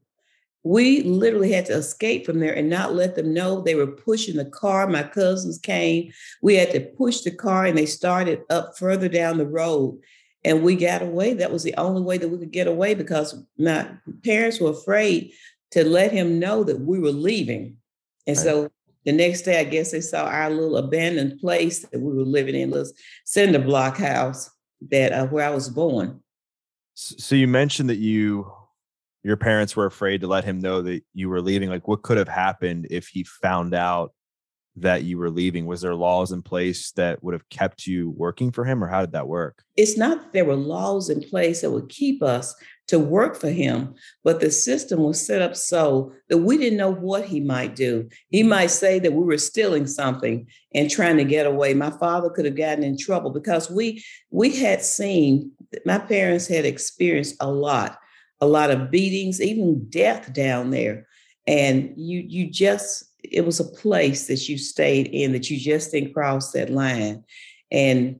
we 0.64 1.04
literally 1.04 1.52
had 1.52 1.66
to 1.66 1.74
escape 1.74 2.26
from 2.26 2.40
there 2.40 2.54
and 2.54 2.70
not 2.70 2.94
let 2.94 3.16
them 3.16 3.34
know 3.34 3.62
they 3.62 3.76
were 3.76 3.88
pushing 3.88 4.38
the 4.38 4.46
car. 4.46 4.88
My 4.88 5.04
cousins 5.04 5.58
came. 5.58 6.12
We 6.42 6.56
had 6.56 6.72
to 6.72 6.80
push 6.80 7.22
the 7.22 7.32
car 7.32 7.66
and 7.66 7.78
they 7.78 7.86
started 7.86 8.44
up 8.50 8.78
further 8.78 9.10
down 9.10 9.38
the 9.38 9.46
road 9.46 10.00
and 10.46 10.64
we 10.64 10.76
got 10.76 11.02
away. 11.02 11.34
That 11.34 11.52
was 11.52 11.64
the 11.64 11.76
only 11.76 12.02
way 12.02 12.18
that 12.18 12.30
we 12.30 12.38
could 12.38 12.52
get 12.52 12.68
away 12.68 12.94
because 12.94 13.36
my 13.58 13.90
parents 14.24 14.60
were 14.60 14.72
afraid 14.72 15.32
to 15.72 15.84
let 15.84 16.12
him 16.12 16.40
know 16.40 16.64
that 16.64 16.80
we 16.80 17.00
were 17.00 17.12
leaving. 17.12 17.78
And 18.26 18.38
right. 18.38 18.44
so 18.44 18.70
the 19.06 19.12
next 19.12 19.42
day, 19.42 19.60
I 19.60 19.66
guess 19.66 19.92
they 19.92 20.02
saw 20.02 20.26
our 20.26 20.50
little 20.50 20.78
abandoned 20.78 21.40
place 21.40 21.80
that 21.80 22.00
we 22.00 22.16
were 22.16 22.24
living 22.24 22.56
in, 22.56 22.72
little 22.72 22.92
cinder 23.26 23.60
block 23.60 23.98
house 23.98 24.50
that 24.92 25.12
uh, 25.12 25.28
where 25.28 25.46
I 25.46 25.52
was 25.54 25.70
born. 25.70 26.22
So 26.96 27.36
you 27.36 27.48
mentioned 27.48 27.90
that 27.90 27.98
you 27.98 28.52
your 29.24 29.38
parents 29.38 29.76
were 29.76 29.86
afraid 29.86 30.22
to 30.22 30.28
let 30.28 30.44
him 30.44 30.60
know 30.60 30.82
that 30.82 31.04
you 31.14 31.30
were 31.30 31.42
leaving 31.42 31.70
like 31.70 31.88
what 31.88 32.04
could 32.04 32.18
have 32.18 32.28
happened 32.28 32.88
if 32.90 33.08
he 33.08 33.24
found 33.24 33.74
out 33.74 34.14
that 34.76 35.04
you 35.04 35.18
were 35.18 35.30
leaving? 35.30 35.66
Was 35.66 35.82
there 35.82 35.96
laws 35.96 36.32
in 36.32 36.42
place 36.42 36.92
that 36.94 37.24
would 37.24 37.34
have 37.34 37.48
kept 37.50 37.86
you 37.86 38.10
working 38.12 38.52
for 38.52 38.66
him 38.66 38.84
or 38.84 38.88
how 38.88 39.02
did 39.02 39.14
that 39.14 39.28
work? 39.28 39.64
It's 39.78 39.98
not 39.98 40.22
that 40.22 40.34
there 40.34 40.46
were 40.46 40.56
laws 40.56 41.10
in 41.10 41.22
place 41.22 41.62
that 41.62 41.72
would 41.72 41.90
keep 41.90 42.24
us 42.24 42.56
to 42.88 43.00
work 43.00 43.38
for 43.38 43.50
him 43.50 43.96
but 44.26 44.42
the 44.42 44.52
system 44.52 45.04
was 45.04 45.26
set 45.26 45.42
up 45.42 45.56
so 45.56 46.12
that 46.28 46.40
we 46.40 46.58
didn't 46.58 46.78
know 46.78 46.92
what 46.92 47.24
he 47.26 47.40
might 47.40 47.78
do. 47.78 48.10
He 48.30 48.44
mm. 48.44 48.50
might 48.50 48.72
say 48.72 49.00
that 49.00 49.14
we 49.14 49.24
were 49.24 49.38
stealing 49.38 49.88
something 49.88 50.48
and 50.76 50.90
trying 50.90 51.16
to 51.18 51.24
get 51.24 51.46
away. 51.46 51.74
My 51.74 51.92
father 51.92 52.30
could 52.30 52.44
have 52.44 52.58
gotten 52.58 52.84
in 52.84 52.98
trouble 52.98 53.32
because 53.32 53.72
we 53.72 54.04
we 54.32 54.54
had 54.54 54.82
seen 54.82 55.52
my 55.86 56.00
parents 56.00 56.48
had 56.48 56.66
experienced 56.66 57.38
a 57.40 57.50
lot 57.50 57.98
a 58.44 58.46
lot 58.46 58.72
of 58.72 58.92
beatings, 58.92 59.42
even 59.42 59.88
death 59.90 60.34
down 60.34 60.70
there. 60.72 61.08
And 61.48 61.94
you 61.96 62.20
you 62.28 62.50
just 62.50 63.06
it 63.24 63.46
was 63.46 63.62
a 63.62 63.64
place 63.82 64.28
that 64.28 64.50
you 64.50 64.58
stayed 64.58 65.08
in 65.08 65.32
that 65.32 65.50
you 65.50 65.58
just 65.58 65.92
didn't 65.92 66.14
cross 66.14 66.52
that 66.52 66.70
line. 66.70 67.24
And 67.72 68.20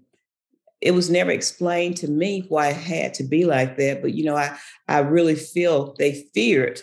it 0.80 0.92
was 0.92 1.10
never 1.10 1.32
explained 1.32 1.98
to 1.98 2.08
me 2.08 2.46
why 2.48 2.70
it 2.70 2.78
had 2.78 3.14
to 3.16 3.24
be 3.24 3.44
like 3.44 3.78
that. 3.78 4.02
But 4.02 4.14
you 4.14 4.24
know, 4.24 4.38
I 4.38 4.58
I 4.88 5.00
really 5.00 5.36
feel 5.36 5.94
they 6.00 6.26
feared, 6.34 6.82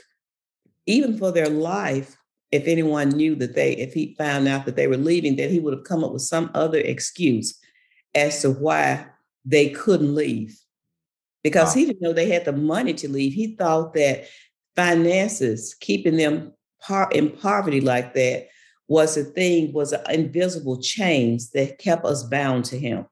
even 0.85 1.17
for 1.17 1.33
their 1.33 1.49
life, 1.49 2.19
if 2.53 2.67
anyone 2.67 3.09
knew 3.09 3.35
that 3.37 3.55
they, 3.55 3.73
if 3.73 3.95
he 3.95 4.15
found 4.19 4.49
out 4.49 4.67
that 4.67 4.77
they 4.77 4.87
were 4.87 4.99
leaving, 4.99 5.37
that 5.37 5.51
he 5.51 5.61
would 5.61 5.75
have 5.75 5.85
come 5.85 6.05
up 6.05 6.13
with 6.13 6.23
some 6.23 6.51
other 6.53 6.79
excuse 6.79 7.59
as 8.15 8.43
to 8.43 8.51
why 8.51 9.07
they 9.47 9.71
couldn't 9.71 10.15
leave 10.15 10.60
because 11.43 11.69
wow. 11.69 11.81
he 11.81 11.87
didn't 11.87 12.03
know 12.03 12.13
they 12.13 12.31
had 12.31 12.45
the 12.45 12.53
money 12.53 12.95
to 12.95 13.09
leave. 13.09 13.33
He 13.33 13.57
thought 13.57 13.95
that 13.95 14.27
finances, 14.77 15.75
keeping 15.81 16.17
them 16.17 16.53
in 17.13 17.31
poverty 17.31 17.81
like 17.81 18.15
that, 18.15 18.49
was 18.89 19.17
a 19.17 19.25
thing, 19.25 19.73
was 19.73 19.93
an 19.93 20.03
invisible 20.11 20.81
chains 20.81 21.51
that 21.51 21.79
kept 21.79 22.05
us 22.05 22.25
bound 22.25 22.65
to 22.67 22.79
him. 22.79 23.07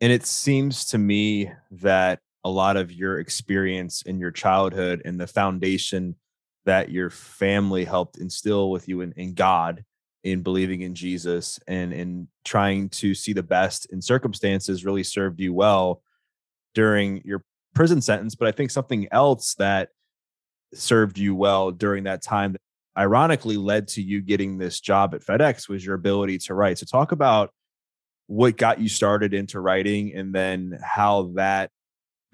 And 0.00 0.12
it 0.12 0.26
seems 0.26 0.84
to 0.86 0.98
me 0.98 1.50
that 1.70 2.20
a 2.44 2.50
lot 2.50 2.76
of 2.76 2.92
your 2.92 3.18
experience 3.18 4.02
in 4.02 4.18
your 4.18 4.30
childhood 4.30 5.02
and 5.04 5.18
the 5.18 5.26
foundation 5.26 6.16
that 6.64 6.90
your 6.90 7.10
family 7.10 7.84
helped 7.84 8.18
instill 8.18 8.70
with 8.70 8.88
you 8.88 9.00
in, 9.00 9.12
in 9.12 9.34
God, 9.34 9.84
in 10.24 10.42
believing 10.42 10.82
in 10.82 10.94
Jesus 10.94 11.60
and 11.68 11.92
in 11.92 12.28
trying 12.44 12.88
to 12.90 13.14
see 13.14 13.32
the 13.32 13.42
best 13.42 13.86
in 13.86 14.02
circumstances 14.02 14.84
really 14.84 15.04
served 15.04 15.40
you 15.40 15.54
well 15.54 16.02
during 16.76 17.22
your 17.24 17.42
prison 17.74 18.02
sentence, 18.02 18.34
but 18.34 18.46
I 18.46 18.52
think 18.52 18.70
something 18.70 19.08
else 19.10 19.54
that 19.54 19.88
served 20.74 21.18
you 21.18 21.34
well 21.34 21.72
during 21.72 22.04
that 22.04 22.22
time 22.22 22.52
that 22.52 22.60
ironically 22.98 23.56
led 23.56 23.88
to 23.88 24.02
you 24.02 24.20
getting 24.20 24.58
this 24.58 24.78
job 24.78 25.14
at 25.14 25.22
FedEx 25.22 25.70
was 25.70 25.84
your 25.84 25.94
ability 25.94 26.36
to 26.38 26.54
write. 26.54 26.78
So 26.78 26.84
talk 26.84 27.12
about 27.12 27.50
what 28.26 28.58
got 28.58 28.78
you 28.78 28.90
started 28.90 29.32
into 29.32 29.58
writing 29.58 30.14
and 30.14 30.34
then 30.34 30.78
how 30.82 31.32
that 31.36 31.70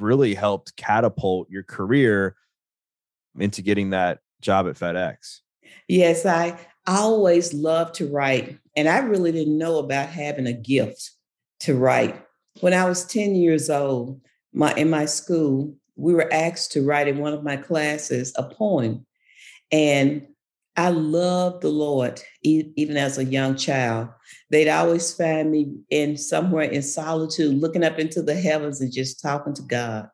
really 0.00 0.34
helped 0.34 0.76
catapult 0.76 1.48
your 1.48 1.62
career 1.62 2.34
into 3.38 3.62
getting 3.62 3.90
that 3.90 4.18
job 4.40 4.66
at 4.66 4.74
FedEx. 4.74 5.38
Yes, 5.86 6.26
I 6.26 6.58
always 6.84 7.54
loved 7.54 7.94
to 7.96 8.08
write 8.08 8.58
and 8.76 8.88
I 8.88 8.98
really 8.98 9.30
didn't 9.30 9.56
know 9.56 9.78
about 9.78 10.08
having 10.08 10.48
a 10.48 10.52
gift 10.52 11.12
to 11.60 11.76
write. 11.76 12.20
When 12.60 12.74
I 12.74 12.88
was 12.88 13.04
10 13.04 13.36
years 13.36 13.70
old, 13.70 14.20
my 14.52 14.74
in 14.74 14.90
my 14.90 15.06
school, 15.06 15.74
we 15.96 16.14
were 16.14 16.32
asked 16.32 16.72
to 16.72 16.84
write 16.84 17.08
in 17.08 17.18
one 17.18 17.32
of 17.32 17.44
my 17.44 17.56
classes 17.56 18.32
a 18.36 18.42
poem. 18.42 19.06
And 19.70 20.26
I 20.76 20.88
loved 20.88 21.62
the 21.62 21.68
Lord 21.68 22.20
even 22.42 22.96
as 22.96 23.18
a 23.18 23.24
young 23.24 23.56
child. 23.56 24.08
They'd 24.50 24.70
always 24.70 25.12
find 25.12 25.50
me 25.50 25.74
in 25.90 26.16
somewhere 26.16 26.64
in 26.64 26.82
solitude, 26.82 27.60
looking 27.60 27.84
up 27.84 27.98
into 27.98 28.22
the 28.22 28.34
heavens 28.34 28.80
and 28.80 28.92
just 28.92 29.20
talking 29.20 29.54
to 29.54 29.62
God. 29.62 30.08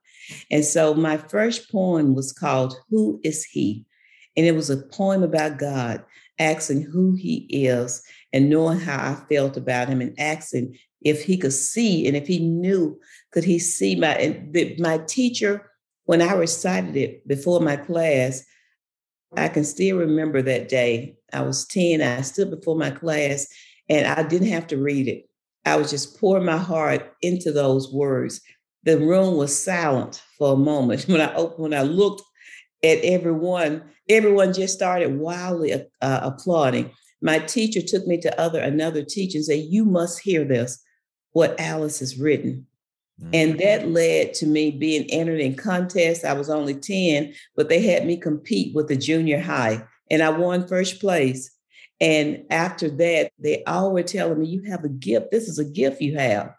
And 0.50 0.64
so 0.64 0.95
my 0.95 1.16
first 1.16 1.71
poem 1.71 2.14
was 2.14 2.33
called 2.33 2.75
Who 2.90 3.21
is 3.23 3.45
He? 3.45 3.87
And 4.37 4.47
it 4.47 4.52
was 4.52 4.71
a 4.71 4.76
poem 4.76 5.23
about 5.23 5.59
God, 5.59 6.04
asking 6.38 6.83
who 6.83 7.14
He 7.14 7.47
is 7.50 8.02
and 8.33 8.50
knowing 8.50 8.80
how 8.80 9.12
I 9.12 9.14
felt 9.33 9.57
about 9.57 9.88
Him 9.88 10.00
and 10.00 10.18
asking 10.18 10.76
if 11.02 11.23
he 11.23 11.37
could 11.37 11.52
see 11.52 12.07
and 12.07 12.16
if 12.16 12.26
he 12.26 12.38
knew, 12.38 12.99
could 13.32 13.44
he 13.44 13.58
see 13.58 13.94
my 13.94 14.40
my 14.78 14.99
teacher 14.99 15.70
when 16.04 16.23
I 16.23 16.32
recited 16.32 16.97
it 16.97 17.28
before 17.28 17.61
my 17.61 17.76
class, 17.76 18.42
I 19.37 19.49
can 19.49 19.64
still 19.64 19.99
remember 19.99 20.40
that 20.40 20.70
day. 20.70 21.18
I 21.35 21.42
was 21.42 21.66
10, 21.66 22.00
I 22.00 22.23
stood 22.23 22.50
before 22.50 22.76
my 22.76 22.90
class 22.90 23.47
and 23.90 24.06
I 24.06 24.23
didn't 24.23 24.49
have 24.49 24.66
to 24.68 24.78
read 24.78 25.06
it. 25.06 25.28
I 25.66 25.76
was 25.76 25.90
just 25.90 26.18
pouring 26.18 26.47
my 26.47 26.56
heart 26.56 27.12
into 27.20 27.52
those 27.52 27.92
words. 27.92 28.40
The 28.85 28.99
room 28.99 29.37
was 29.37 29.62
silent 29.62 30.23
for 30.38 30.54
a 30.54 30.56
moment. 30.56 31.02
When 31.08 31.20
I 31.20 31.35
opened, 31.35 31.58
when 31.62 31.75
I 31.75 31.82
looked 31.82 32.23
at 32.82 33.00
everyone, 33.02 33.82
everyone 34.08 34.54
just 34.54 34.73
started 34.73 35.18
wildly 35.18 35.75
uh, 35.75 36.20
applauding. 36.23 36.90
My 37.20 37.38
teacher 37.38 37.82
took 37.82 38.06
me 38.06 38.18
to 38.23 38.40
other 38.40 38.61
another 38.61 39.04
teacher 39.04 39.37
and 39.37 39.44
said, 39.44 39.66
"You 39.68 39.85
must 39.85 40.20
hear 40.20 40.44
this 40.44 40.82
what 41.32 41.58
Alice 41.61 41.99
has 41.99 42.18
written. 42.18 42.68
Mm-hmm. 43.21 43.31
And 43.35 43.59
that 43.61 43.89
led 43.89 44.35
to 44.35 44.47
me 44.47 44.71
being 44.71 45.05
entered 45.11 45.41
in 45.41 45.55
contests. 45.55 46.25
I 46.25 46.35
was 46.35 46.49
only 46.49 46.75
10, 46.75 47.35
but 47.57 47.69
they 47.69 47.81
had 47.81 48.07
me 48.07 48.17
compete 48.17 48.75
with 48.75 48.89
the 48.89 48.97
junior 48.97 49.41
high, 49.41 49.85
and 50.11 50.23
I 50.23 50.31
won 50.31 50.69
first 50.69 51.01
place. 51.01 51.51
And 52.01 52.45
after 52.51 52.89
that, 52.89 53.33
they 53.39 53.65
all 53.65 53.93
were 53.93 54.05
telling 54.05 54.39
me, 54.39 54.47
You 54.47 54.63
have 54.71 54.85
a 54.85 54.89
gift. 54.89 55.31
This 55.31 55.49
is 55.49 55.59
a 55.59 55.65
gift 55.65 56.01
you 56.01 56.17
have. 56.17 56.55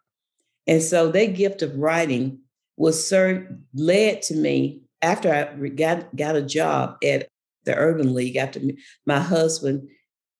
And 0.67 0.83
so 0.83 1.11
that 1.11 1.35
gift 1.35 1.61
of 1.61 1.75
writing 1.75 2.39
was 2.75 3.07
served, 3.07 3.47
led 3.73 4.21
to 4.23 4.35
me 4.35 4.81
after 5.01 5.33
I 5.33 5.69
got, 5.69 6.13
got 6.15 6.35
a 6.35 6.41
job 6.41 6.97
at 7.03 7.29
the 7.63 7.75
Urban 7.75 8.13
League, 8.13 8.35
after 8.35 8.59
my 9.05 9.19
husband 9.19 9.87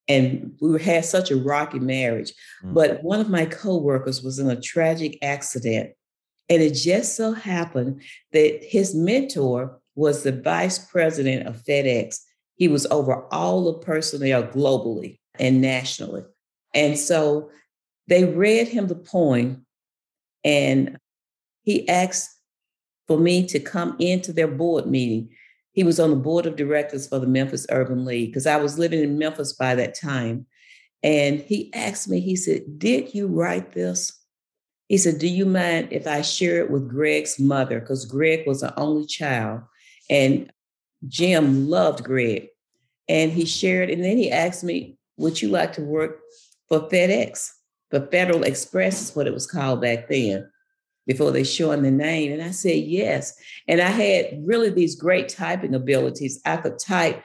and 0.10 0.54
we 0.60 0.82
had 0.82 1.06
such 1.06 1.30
a 1.30 1.38
rocky 1.38 1.80
marriage. 1.80 2.34
Mm. 2.66 2.74
But 2.74 3.04
one 3.04 3.20
of 3.20 3.30
my 3.30 3.46
coworkers 3.46 4.24
was 4.24 4.40
in 4.40 4.50
a 4.50 4.60
tragic 4.60 5.20
accident. 5.22 5.92
And 6.50 6.62
it 6.62 6.72
just 6.72 7.16
so 7.16 7.34
happened 7.34 8.02
that 8.32 8.64
his 8.64 8.96
mentor 8.96 9.80
was 9.96 10.24
the 10.24 10.32
vice 10.32 10.80
president 10.80 11.48
of 11.48 11.64
FedEx. 11.64 12.20
He 12.56 12.68
was 12.68 12.88
over 12.88 13.26
all 13.34 13.66
the 13.66 13.80
personnel 13.80 14.44
globally 14.44 15.20
and 15.38 15.62
nationally. 15.62 16.24
And 16.74 16.98
so 16.98 17.50
they 18.08 18.26
read 18.26 18.68
him 18.68 18.88
the 18.88 18.96
poem, 18.96 19.66
and 20.44 20.98
he 21.64 21.88
asked 21.88 22.30
for 23.08 23.20
me 23.20 23.46
to 23.48 23.60
come 23.60 23.96
into 24.00 24.34
their 24.34 24.48
board 24.48 24.88
meeting. 24.88 25.30
He 25.72 25.84
was 25.84 26.00
on 26.00 26.10
the 26.10 26.16
board 26.16 26.46
of 26.46 26.56
directors 26.56 27.08
for 27.08 27.20
the 27.20 27.28
Memphis 27.28 27.68
Urban 27.70 28.06
League 28.06 28.30
because 28.30 28.48
I 28.48 28.58
was 28.58 28.80
living 28.80 29.04
in 29.04 29.18
Memphis 29.18 29.54
by 29.54 29.76
that 29.76 30.00
time. 30.00 30.46
And 31.04 31.40
he 31.40 31.74
asked 31.74 32.10
me, 32.10 32.20
he 32.20 32.36
said, 32.36 32.80
Did 32.80 33.14
you 33.14 33.28
write 33.28 33.72
this? 33.74 34.19
He 34.90 34.98
said, 34.98 35.20
Do 35.20 35.28
you 35.28 35.46
mind 35.46 35.90
if 35.92 36.08
I 36.08 36.22
share 36.22 36.60
it 36.60 36.70
with 36.70 36.90
Greg's 36.90 37.40
mother? 37.40 37.80
Because 37.80 38.06
Greg 38.06 38.46
was 38.46 38.64
an 38.64 38.74
only 38.76 39.06
child. 39.06 39.62
And 40.10 40.52
Jim 41.08 41.70
loved 41.70 42.04
Greg. 42.04 42.50
And 43.08 43.32
he 43.32 43.46
shared, 43.46 43.90
and 43.90 44.04
then 44.04 44.18
he 44.18 44.32
asked 44.32 44.64
me, 44.64 44.98
Would 45.18 45.42
you 45.42 45.50
like 45.50 45.74
to 45.74 45.82
work 45.82 46.20
for 46.68 46.90
FedEx? 46.90 47.52
For 47.92 48.06
Federal 48.08 48.44
Express 48.44 49.02
is 49.02 49.16
what 49.16 49.26
it 49.26 49.34
was 49.34 49.48
called 49.48 49.82
back 49.82 50.10
then, 50.10 50.48
before 51.08 51.32
they 51.32 51.44
showed 51.44 51.84
the 51.84 51.92
name. 51.92 52.34
And 52.34 52.42
I 52.42 52.52
said, 52.52 52.78
Yes. 52.84 53.40
And 53.68 53.80
I 53.82 53.90
had 53.90 54.42
really 54.44 54.72
these 54.72 54.96
great 54.96 55.30
typing 55.30 55.76
abilities. 55.76 56.42
I 56.46 56.58
could 56.58 56.80
type 56.80 57.24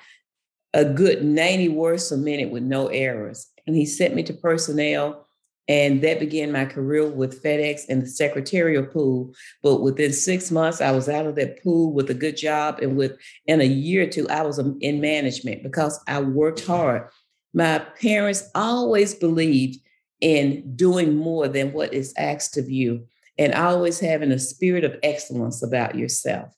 a 0.75 0.85
good 0.85 1.25
90 1.25 1.68
words 1.71 2.12
a 2.12 2.18
minute 2.18 2.50
with 2.50 2.62
no 2.62 2.88
errors. 2.88 3.47
And 3.66 3.75
he 3.75 3.87
sent 3.87 4.14
me 4.14 4.23
to 4.25 4.35
personnel 4.35 5.24
and 5.66 6.02
that 6.02 6.21
began 6.21 6.52
my 6.52 6.66
career 6.66 7.06
with 7.06 7.42
FedEx 7.42 7.83
and 7.88 8.02
the 8.02 8.06
secretarial 8.06 8.85
pool. 8.85 9.35
But 9.62 9.80
within 9.80 10.12
six 10.12 10.50
months, 10.50 10.80
I 10.80 10.90
was 10.90 11.09
out 11.09 11.26
of 11.26 11.37
that 11.37 11.62
pool 11.62 11.92
with 11.92 12.11
a 12.11 12.14
good 12.14 12.37
job. 12.37 12.80
And 12.83 12.97
with 12.97 13.18
in 13.47 13.61
a 13.61 13.64
year 13.64 14.04
or 14.04 14.06
two, 14.06 14.28
I 14.28 14.42
was 14.42 14.59
um, 14.59 14.76
in 14.80 15.00
management 15.00 15.62
because 15.62 15.99
I 16.06 16.21
worked 16.21 16.66
hard. 16.66 17.09
My 17.54 17.78
parents 17.78 18.50
always 18.54 19.14
believed 19.14 19.80
in 20.21 20.76
doing 20.76 21.16
more 21.16 21.49
than 21.49 21.73
what 21.73 21.94
is 21.94 22.14
asked 22.16 22.56
of 22.56 22.71
you, 22.71 23.06
and 23.37 23.52
always 23.52 24.00
having 24.00 24.33
a 24.33 24.38
spirit 24.38 24.85
of 24.85 24.97
excellence 25.02 25.62
about 25.62 25.94
yourself 25.97 26.52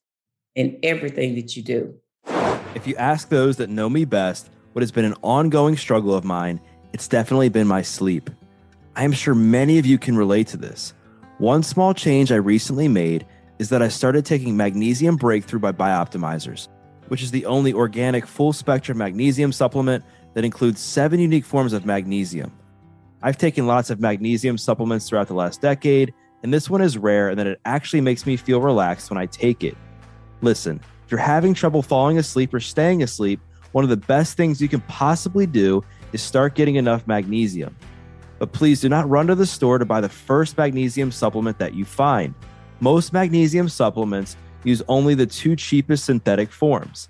in 0.54 0.78
everything 0.82 1.34
that 1.34 1.56
you 1.56 1.62
do. 1.62 1.94
If 2.75 2.86
you 2.86 2.94
ask 2.96 3.28
those 3.28 3.56
that 3.56 3.70
know 3.70 3.88
me 3.88 4.04
best, 4.04 4.50
what 4.72 4.82
has 4.82 4.92
been 4.92 5.04
an 5.04 5.14
ongoing 5.22 5.76
struggle 5.76 6.14
of 6.14 6.25
mine, 6.25 6.60
it's 6.92 7.08
definitely 7.08 7.48
been 7.48 7.66
my 7.66 7.82
sleep. 7.82 8.30
I 8.96 9.04
am 9.04 9.12
sure 9.12 9.34
many 9.34 9.78
of 9.78 9.84
you 9.84 9.98
can 9.98 10.16
relate 10.16 10.46
to 10.48 10.56
this. 10.56 10.94
One 11.36 11.62
small 11.62 11.92
change 11.92 12.32
I 12.32 12.36
recently 12.36 12.88
made 12.88 13.26
is 13.58 13.68
that 13.68 13.82
I 13.82 13.88
started 13.88 14.24
taking 14.24 14.56
Magnesium 14.56 15.16
Breakthrough 15.16 15.60
by 15.60 15.72
Bioptimizers, 15.72 16.68
which 17.08 17.22
is 17.22 17.30
the 17.30 17.44
only 17.44 17.74
organic 17.74 18.26
full 18.26 18.54
spectrum 18.54 18.96
magnesium 18.96 19.52
supplement 19.52 20.02
that 20.32 20.46
includes 20.46 20.80
seven 20.80 21.20
unique 21.20 21.44
forms 21.44 21.74
of 21.74 21.84
magnesium. 21.84 22.50
I've 23.20 23.36
taken 23.36 23.66
lots 23.66 23.90
of 23.90 24.00
magnesium 24.00 24.56
supplements 24.56 25.06
throughout 25.06 25.28
the 25.28 25.34
last 25.34 25.60
decade, 25.60 26.14
and 26.42 26.52
this 26.52 26.70
one 26.70 26.80
is 26.80 26.96
rare 26.96 27.28
in 27.28 27.36
that 27.36 27.46
it 27.46 27.60
actually 27.66 28.00
makes 28.00 28.24
me 28.24 28.38
feel 28.38 28.62
relaxed 28.62 29.10
when 29.10 29.18
I 29.18 29.26
take 29.26 29.62
it. 29.62 29.76
Listen, 30.40 30.80
if 31.04 31.10
you're 31.10 31.20
having 31.20 31.52
trouble 31.52 31.82
falling 31.82 32.16
asleep 32.16 32.54
or 32.54 32.60
staying 32.60 33.02
asleep, 33.02 33.40
one 33.72 33.84
of 33.84 33.90
the 33.90 33.96
best 33.98 34.38
things 34.38 34.62
you 34.62 34.68
can 34.68 34.80
possibly 34.82 35.44
do 35.44 35.84
is 36.14 36.22
start 36.22 36.54
getting 36.54 36.76
enough 36.76 37.06
magnesium. 37.06 37.76
But 38.38 38.52
please 38.52 38.81
do 38.81 38.88
not 38.88 39.09
run 39.09 39.26
to 39.28 39.35
the 39.35 39.47
store 39.47 39.78
to 39.78 39.85
buy 39.85 40.00
the 40.00 40.09
first 40.09 40.59
magnesium 40.59 41.11
supplement 41.11 41.59
that 41.59 41.75
you 41.75 41.85
find. 41.85 42.35
Most 42.81 43.12
magnesium 43.12 43.69
supplements 43.69 44.37
use 44.64 44.83
only 44.88 45.14
the 45.14 45.26
two 45.26 45.57
cheapest 45.57 46.05
synthetic 46.05 46.50
forms. 46.50 47.09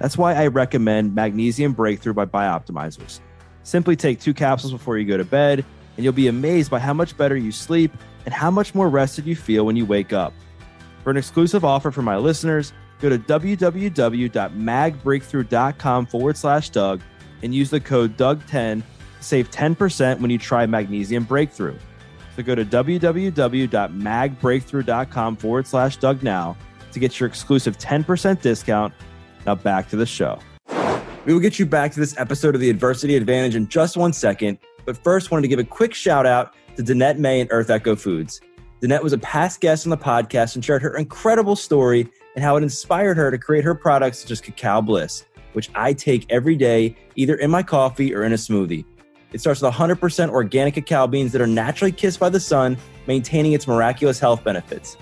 That's 0.00 0.18
why 0.18 0.34
I 0.34 0.48
recommend 0.48 1.14
Magnesium 1.14 1.72
Breakthrough 1.72 2.14
by 2.14 2.26
Bioptimizers. 2.26 3.20
Simply 3.62 3.96
take 3.96 4.20
two 4.20 4.34
capsules 4.34 4.72
before 4.72 4.98
you 4.98 5.06
go 5.06 5.16
to 5.16 5.24
bed, 5.24 5.64
and 5.96 6.04
you'll 6.04 6.12
be 6.12 6.28
amazed 6.28 6.70
by 6.70 6.80
how 6.80 6.92
much 6.92 7.16
better 7.16 7.36
you 7.36 7.52
sleep 7.52 7.92
and 8.24 8.34
how 8.34 8.50
much 8.50 8.74
more 8.74 8.88
rested 8.88 9.26
you 9.26 9.36
feel 9.36 9.64
when 9.64 9.76
you 9.76 9.86
wake 9.86 10.12
up. 10.12 10.32
For 11.04 11.10
an 11.10 11.16
exclusive 11.16 11.64
offer 11.64 11.92
for 11.92 12.02
my 12.02 12.16
listeners, 12.16 12.72
go 13.00 13.08
to 13.08 13.18
www.magbreakthrough.com 13.18 16.06
forward 16.06 16.36
slash 16.36 16.70
Doug 16.70 17.00
and 17.42 17.54
use 17.54 17.70
the 17.70 17.80
code 17.80 18.16
Doug10 18.16 18.82
Save 19.20 19.50
10% 19.50 20.20
when 20.20 20.30
you 20.30 20.38
try 20.38 20.64
Magnesium 20.66 21.24
Breakthrough. 21.24 21.76
So 22.36 22.42
go 22.42 22.54
to 22.54 22.64
www.magbreakthrough.com 22.64 25.36
forward 25.36 25.66
slash 25.66 25.96
Doug 25.96 26.22
now 26.22 26.56
to 26.92 26.98
get 26.98 27.20
your 27.20 27.28
exclusive 27.28 27.76
10% 27.78 28.40
discount. 28.40 28.94
Now 29.46 29.54
back 29.54 29.88
to 29.90 29.96
the 29.96 30.06
show. 30.06 30.38
We 31.24 31.32
will 31.32 31.40
get 31.40 31.58
you 31.58 31.66
back 31.66 31.92
to 31.92 32.00
this 32.00 32.18
episode 32.18 32.54
of 32.54 32.60
the 32.60 32.68
Adversity 32.70 33.16
Advantage 33.16 33.56
in 33.56 33.68
just 33.68 33.96
one 33.96 34.12
second, 34.12 34.58
but 34.84 35.02
first 35.02 35.30
wanted 35.30 35.42
to 35.42 35.48
give 35.48 35.58
a 35.58 35.64
quick 35.64 35.94
shout 35.94 36.26
out 36.26 36.54
to 36.76 36.82
Danette 36.82 37.18
May 37.18 37.40
and 37.40 37.48
Earth 37.52 37.70
Echo 37.70 37.96
Foods. 37.96 38.40
Danette 38.82 39.02
was 39.02 39.14
a 39.14 39.18
past 39.18 39.60
guest 39.60 39.86
on 39.86 39.90
the 39.90 39.96
podcast 39.96 40.54
and 40.54 40.64
shared 40.64 40.82
her 40.82 40.96
incredible 40.96 41.56
story 41.56 42.08
and 42.34 42.44
how 42.44 42.56
it 42.56 42.62
inspired 42.62 43.16
her 43.16 43.30
to 43.30 43.38
create 43.38 43.64
her 43.64 43.74
products 43.74 44.18
such 44.18 44.30
as 44.32 44.40
Cacao 44.40 44.82
Bliss, 44.82 45.24
which 45.54 45.70
I 45.74 45.94
take 45.94 46.30
every 46.30 46.56
day, 46.56 46.94
either 47.16 47.36
in 47.36 47.50
my 47.50 47.62
coffee 47.62 48.14
or 48.14 48.24
in 48.24 48.32
a 48.32 48.36
smoothie. 48.36 48.84
It 49.34 49.40
starts 49.40 49.60
with 49.60 49.74
100% 49.74 50.30
organic 50.30 50.74
cacao 50.74 51.08
beans 51.08 51.32
that 51.32 51.42
are 51.42 51.46
naturally 51.48 51.90
kissed 51.90 52.20
by 52.20 52.28
the 52.28 52.38
sun, 52.38 52.78
maintaining 53.08 53.52
its 53.52 53.66
miraculous 53.66 54.20
health 54.20 54.44
benefits. 54.44 54.96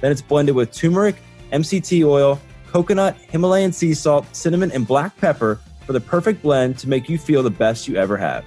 Then 0.00 0.10
it's 0.10 0.22
blended 0.22 0.54
with 0.54 0.72
turmeric, 0.72 1.16
MCT 1.52 2.02
oil, 2.02 2.40
coconut, 2.66 3.14
Himalayan 3.28 3.72
sea 3.72 3.92
salt, 3.92 4.24
cinnamon, 4.34 4.72
and 4.72 4.86
black 4.86 5.14
pepper 5.18 5.60
for 5.84 5.92
the 5.92 6.00
perfect 6.00 6.40
blend 6.40 6.78
to 6.78 6.88
make 6.88 7.10
you 7.10 7.18
feel 7.18 7.42
the 7.42 7.50
best 7.50 7.86
you 7.86 7.96
ever 7.96 8.16
have. 8.16 8.42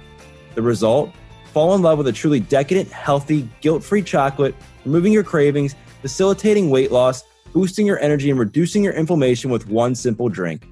The 0.56 0.62
result? 0.62 1.14
Fall 1.52 1.76
in 1.76 1.82
love 1.82 1.98
with 1.98 2.08
a 2.08 2.12
truly 2.12 2.40
decadent, 2.40 2.90
healthy, 2.90 3.48
guilt 3.60 3.84
free 3.84 4.02
chocolate, 4.02 4.56
removing 4.84 5.12
your 5.12 5.22
cravings, 5.22 5.76
facilitating 6.02 6.68
weight 6.68 6.90
loss, 6.90 7.22
boosting 7.52 7.86
your 7.86 8.00
energy, 8.00 8.28
and 8.28 8.40
reducing 8.40 8.82
your 8.82 8.94
inflammation 8.94 9.50
with 9.50 9.68
one 9.68 9.94
simple 9.94 10.28
drink. 10.28 10.66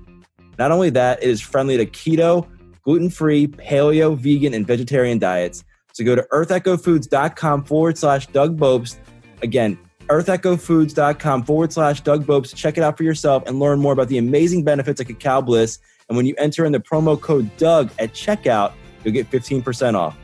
Not 0.59 0.73
only 0.73 0.91
that, 0.91 1.23
it 1.23 1.31
is 1.31 1.41
friendly 1.41 1.77
to 1.77 1.87
keto, 1.87 2.49
gluten 2.87 3.11
free, 3.11 3.49
paleo, 3.49 4.17
vegan, 4.17 4.55
and 4.55 4.65
vegetarian 4.65 5.19
diets. 5.19 5.65
So 5.93 6.05
go 6.05 6.15
to 6.15 6.23
earthechofoods.com 6.33 7.65
forward 7.65 7.99
slash 7.99 8.29
Doug 8.29 8.57
Bopst. 8.57 8.97
Again, 9.43 9.77
earthechofoods.com 10.07 11.43
forward 11.43 11.73
slash 11.73 12.01
Doug 12.03 12.25
Bopst. 12.27 12.55
Check 12.55 12.79
it 12.79 12.85
out 12.85 12.97
for 12.97 13.03
yourself 13.03 13.43
and 13.47 13.59
learn 13.59 13.81
more 13.81 13.93
about 13.93 14.07
the 14.07 14.19
amazing 14.19 14.63
benefits 14.63 15.01
of 15.01 15.09
Cacao 15.09 15.41
Bliss. 15.41 15.81
And 16.09 16.17
when 16.17 16.27
you 16.27 16.37
enter 16.39 16.65
in 16.65 16.71
the 16.71 16.79
promo 16.79 17.21
code 17.21 17.55
Doug 17.57 17.91
at 17.99 18.13
checkout, 18.13 18.73
you'll 19.03 19.15
get 19.15 19.29
15% 19.31 19.95
off. 19.95 20.17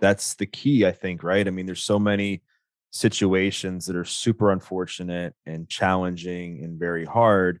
That's 0.00 0.34
the 0.34 0.46
key, 0.46 0.86
I 0.86 0.92
think, 0.92 1.22
right? 1.22 1.46
I 1.46 1.50
mean, 1.50 1.66
there's 1.66 1.82
so 1.82 1.98
many 1.98 2.40
situations 2.92 3.84
that 3.86 3.96
are 3.96 4.06
super 4.06 4.50
unfortunate 4.50 5.34
and 5.44 5.68
challenging 5.68 6.64
and 6.64 6.78
very 6.78 7.04
hard. 7.04 7.60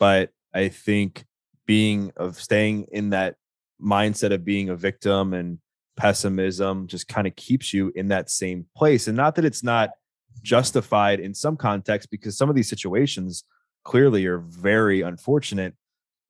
But 0.00 0.32
I 0.52 0.68
think 0.68 1.26
being 1.70 2.10
of 2.16 2.34
staying 2.34 2.84
in 2.90 3.10
that 3.10 3.36
mindset 3.80 4.32
of 4.32 4.44
being 4.44 4.70
a 4.70 4.74
victim 4.74 5.32
and 5.32 5.60
pessimism 5.96 6.88
just 6.88 7.06
kind 7.06 7.28
of 7.28 7.36
keeps 7.36 7.72
you 7.72 7.92
in 7.94 8.08
that 8.08 8.28
same 8.28 8.66
place 8.76 9.06
and 9.06 9.16
not 9.16 9.36
that 9.36 9.44
it's 9.44 9.62
not 9.62 9.90
justified 10.42 11.20
in 11.20 11.32
some 11.32 11.56
context 11.56 12.10
because 12.10 12.36
some 12.36 12.48
of 12.48 12.56
these 12.56 12.68
situations 12.68 13.44
clearly 13.84 14.26
are 14.26 14.38
very 14.38 15.02
unfortunate 15.02 15.72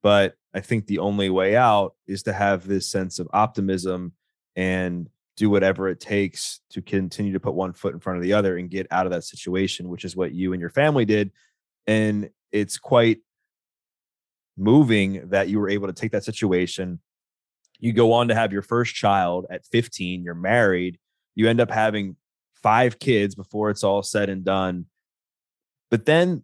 but 0.03 0.35
i 0.53 0.59
think 0.59 0.85
the 0.85 0.99
only 0.99 1.31
way 1.31 1.55
out 1.55 1.95
is 2.05 2.21
to 2.21 2.33
have 2.33 2.67
this 2.67 2.91
sense 2.91 3.17
of 3.17 3.27
optimism 3.33 4.13
and 4.55 5.09
do 5.37 5.49
whatever 5.49 5.89
it 5.89 5.99
takes 5.99 6.61
to 6.69 6.83
continue 6.83 7.33
to 7.33 7.39
put 7.39 7.55
one 7.55 7.73
foot 7.73 7.95
in 7.95 7.99
front 7.99 8.17
of 8.17 8.21
the 8.21 8.33
other 8.33 8.57
and 8.57 8.69
get 8.69 8.85
out 8.91 9.07
of 9.07 9.11
that 9.11 9.23
situation 9.23 9.89
which 9.89 10.05
is 10.05 10.15
what 10.15 10.33
you 10.33 10.53
and 10.53 10.61
your 10.61 10.69
family 10.69 11.03
did 11.03 11.31
and 11.87 12.29
it's 12.51 12.77
quite 12.77 13.21
moving 14.61 15.29
that 15.29 15.49
you 15.49 15.59
were 15.59 15.69
able 15.69 15.87
to 15.87 15.93
take 15.93 16.11
that 16.11 16.23
situation. 16.23 16.99
You 17.79 17.93
go 17.93 18.13
on 18.13 18.27
to 18.27 18.35
have 18.35 18.53
your 18.53 18.61
first 18.61 18.93
child 18.93 19.47
at 19.49 19.65
15, 19.65 20.23
you're 20.23 20.35
married, 20.35 20.99
you 21.35 21.49
end 21.49 21.59
up 21.59 21.71
having 21.71 22.15
five 22.53 22.99
kids 22.99 23.33
before 23.33 23.71
it's 23.71 23.83
all 23.83 24.03
said 24.03 24.29
and 24.29 24.45
done. 24.45 24.85
But 25.89 26.05
then, 26.05 26.43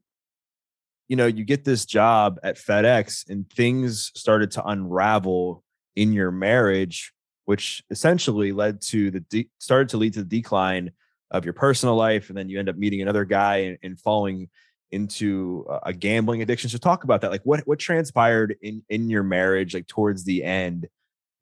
you 1.07 1.15
know, 1.15 1.27
you 1.27 1.45
get 1.45 1.63
this 1.63 1.85
job 1.85 2.39
at 2.43 2.57
FedEx 2.57 3.29
and 3.29 3.49
things 3.49 4.11
started 4.15 4.51
to 4.51 4.65
unravel 4.65 5.63
in 5.95 6.11
your 6.11 6.31
marriage, 6.31 7.13
which 7.45 7.83
essentially 7.89 8.51
led 8.51 8.81
to 8.81 9.11
the 9.11 9.19
de- 9.21 9.49
started 9.59 9.89
to 9.89 9.97
lead 9.97 10.13
to 10.13 10.23
the 10.23 10.41
decline 10.41 10.91
of 11.31 11.45
your 11.45 11.53
personal 11.53 11.95
life. 11.95 12.29
And 12.29 12.37
then 12.37 12.49
you 12.49 12.59
end 12.59 12.69
up 12.69 12.77
meeting 12.77 13.01
another 13.01 13.25
guy 13.25 13.57
and, 13.57 13.77
and 13.83 13.99
falling 13.99 14.49
into 14.91 15.65
a 15.83 15.93
gambling 15.93 16.41
addiction. 16.41 16.69
So 16.69 16.77
talk 16.77 17.03
about 17.03 17.21
that. 17.21 17.31
Like 17.31 17.41
what 17.43 17.61
what 17.67 17.79
transpired 17.79 18.55
in 18.61 18.83
in 18.89 19.09
your 19.09 19.23
marriage 19.23 19.73
like 19.73 19.87
towards 19.87 20.23
the 20.23 20.43
end 20.43 20.87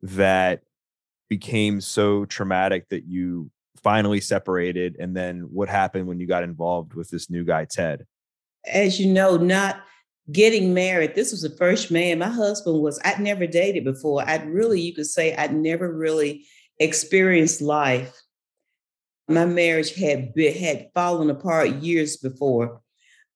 that 0.01 0.61
became 1.29 1.81
so 1.81 2.25
traumatic 2.25 2.89
that 2.89 3.05
you 3.05 3.49
finally 3.83 4.21
separated 4.21 4.95
and 4.99 5.15
then 5.15 5.41
what 5.51 5.69
happened 5.69 6.07
when 6.07 6.19
you 6.19 6.27
got 6.27 6.43
involved 6.43 6.93
with 6.93 7.09
this 7.09 7.29
new 7.29 7.43
guy 7.43 7.65
Ted? 7.65 8.05
As 8.65 8.99
you 8.99 9.11
know, 9.11 9.37
not 9.37 9.83
getting 10.31 10.73
married, 10.73 11.13
this 11.13 11.31
was 11.31 11.43
the 11.43 11.51
first 11.51 11.91
man. 11.91 12.19
My 12.19 12.29
husband 12.29 12.81
was 12.81 12.99
I'd 13.05 13.19
never 13.19 13.45
dated 13.45 13.83
before. 13.83 14.27
I'd 14.27 14.47
really 14.47 14.81
you 14.81 14.93
could 14.93 15.07
say 15.07 15.35
I'd 15.35 15.55
never 15.55 15.91
really 15.91 16.45
experienced 16.79 17.61
life. 17.61 18.19
My 19.27 19.45
marriage 19.45 19.95
had 19.95 20.33
been, 20.33 20.55
had 20.55 20.89
fallen 20.93 21.29
apart 21.29 21.69
years 21.69 22.17
before 22.17 22.81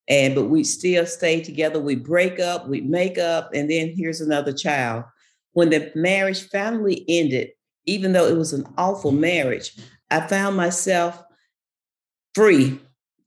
And 0.10 0.34
but 0.34 0.46
we 0.46 0.64
still 0.64 1.06
stay 1.06 1.42
together. 1.42 1.80
We 1.80 1.96
break 1.96 2.40
up, 2.40 2.68
we 2.68 2.82
make 2.82 3.18
up, 3.18 3.52
and 3.54 3.70
then 3.70 3.94
here's 3.96 4.22
another 4.22 4.52
child. 4.52 5.06
When 5.54 5.70
the 5.70 5.92
marriage 5.96 6.50
finally 6.50 7.06
ended, 7.08 7.52
even 7.86 8.14
though 8.14 8.28
it 8.28 8.38
was 8.38 8.54
an 8.54 8.66
awful 8.78 9.12
marriage, 9.12 9.78
I 10.10 10.22
found 10.28 10.58
myself 10.58 11.24
free. 12.34 12.80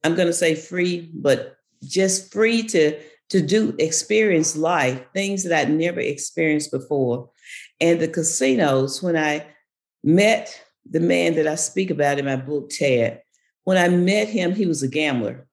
I'm 0.04 0.16
going 0.16 0.26
to 0.26 0.32
say 0.32 0.54
free, 0.54 1.10
but 1.14 1.56
just 1.84 2.32
free 2.32 2.62
to 2.64 2.98
to 3.28 3.40
do 3.40 3.74
experience 3.78 4.56
life, 4.56 5.02
things 5.14 5.42
that 5.42 5.58
I'd 5.58 5.72
never 5.72 6.00
experienced 6.00 6.70
before. 6.70 7.30
And 7.80 7.98
the 7.98 8.06
casinos, 8.06 9.02
when 9.02 9.16
I 9.16 9.46
met 10.04 10.62
the 10.88 11.00
man 11.00 11.34
that 11.36 11.46
I 11.46 11.54
speak 11.54 11.90
about 11.90 12.18
in 12.18 12.26
my 12.26 12.36
book, 12.36 12.68
Ted, 12.68 13.22
when 13.64 13.78
I 13.78 13.88
met 13.88 14.28
him, 14.28 14.54
he 14.54 14.66
was 14.66 14.82
a 14.82 14.88
gambler. 14.88 15.46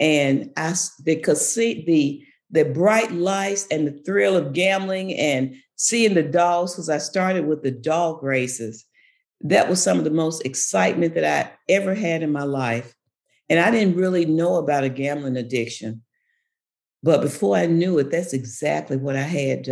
And 0.00 0.50
I 0.56 0.72
see 0.72 1.84
the 1.84 2.24
the 2.52 2.64
bright 2.64 3.12
lights 3.12 3.68
and 3.70 3.86
the 3.86 3.92
thrill 4.02 4.36
of 4.36 4.52
gambling 4.52 5.14
and 5.14 5.54
seeing 5.76 6.14
the 6.14 6.22
dogs, 6.22 6.72
because 6.72 6.90
I 6.90 6.98
started 6.98 7.46
with 7.46 7.62
the 7.62 7.70
dog 7.70 8.22
races. 8.24 8.84
That 9.42 9.68
was 9.68 9.82
some 9.82 9.98
of 9.98 10.04
the 10.04 10.10
most 10.10 10.44
excitement 10.44 11.14
that 11.14 11.24
I 11.24 11.52
ever 11.72 11.94
had 11.94 12.22
in 12.22 12.32
my 12.32 12.42
life. 12.42 12.94
And 13.48 13.60
I 13.60 13.70
didn't 13.70 13.96
really 13.96 14.26
know 14.26 14.56
about 14.56 14.84
a 14.84 14.88
gambling 14.88 15.36
addiction. 15.36 16.02
But 17.02 17.20
before 17.20 17.56
I 17.56 17.66
knew 17.66 17.98
it, 17.98 18.10
that's 18.10 18.32
exactly 18.32 18.96
what 18.96 19.16
I 19.16 19.22
had. 19.22 19.68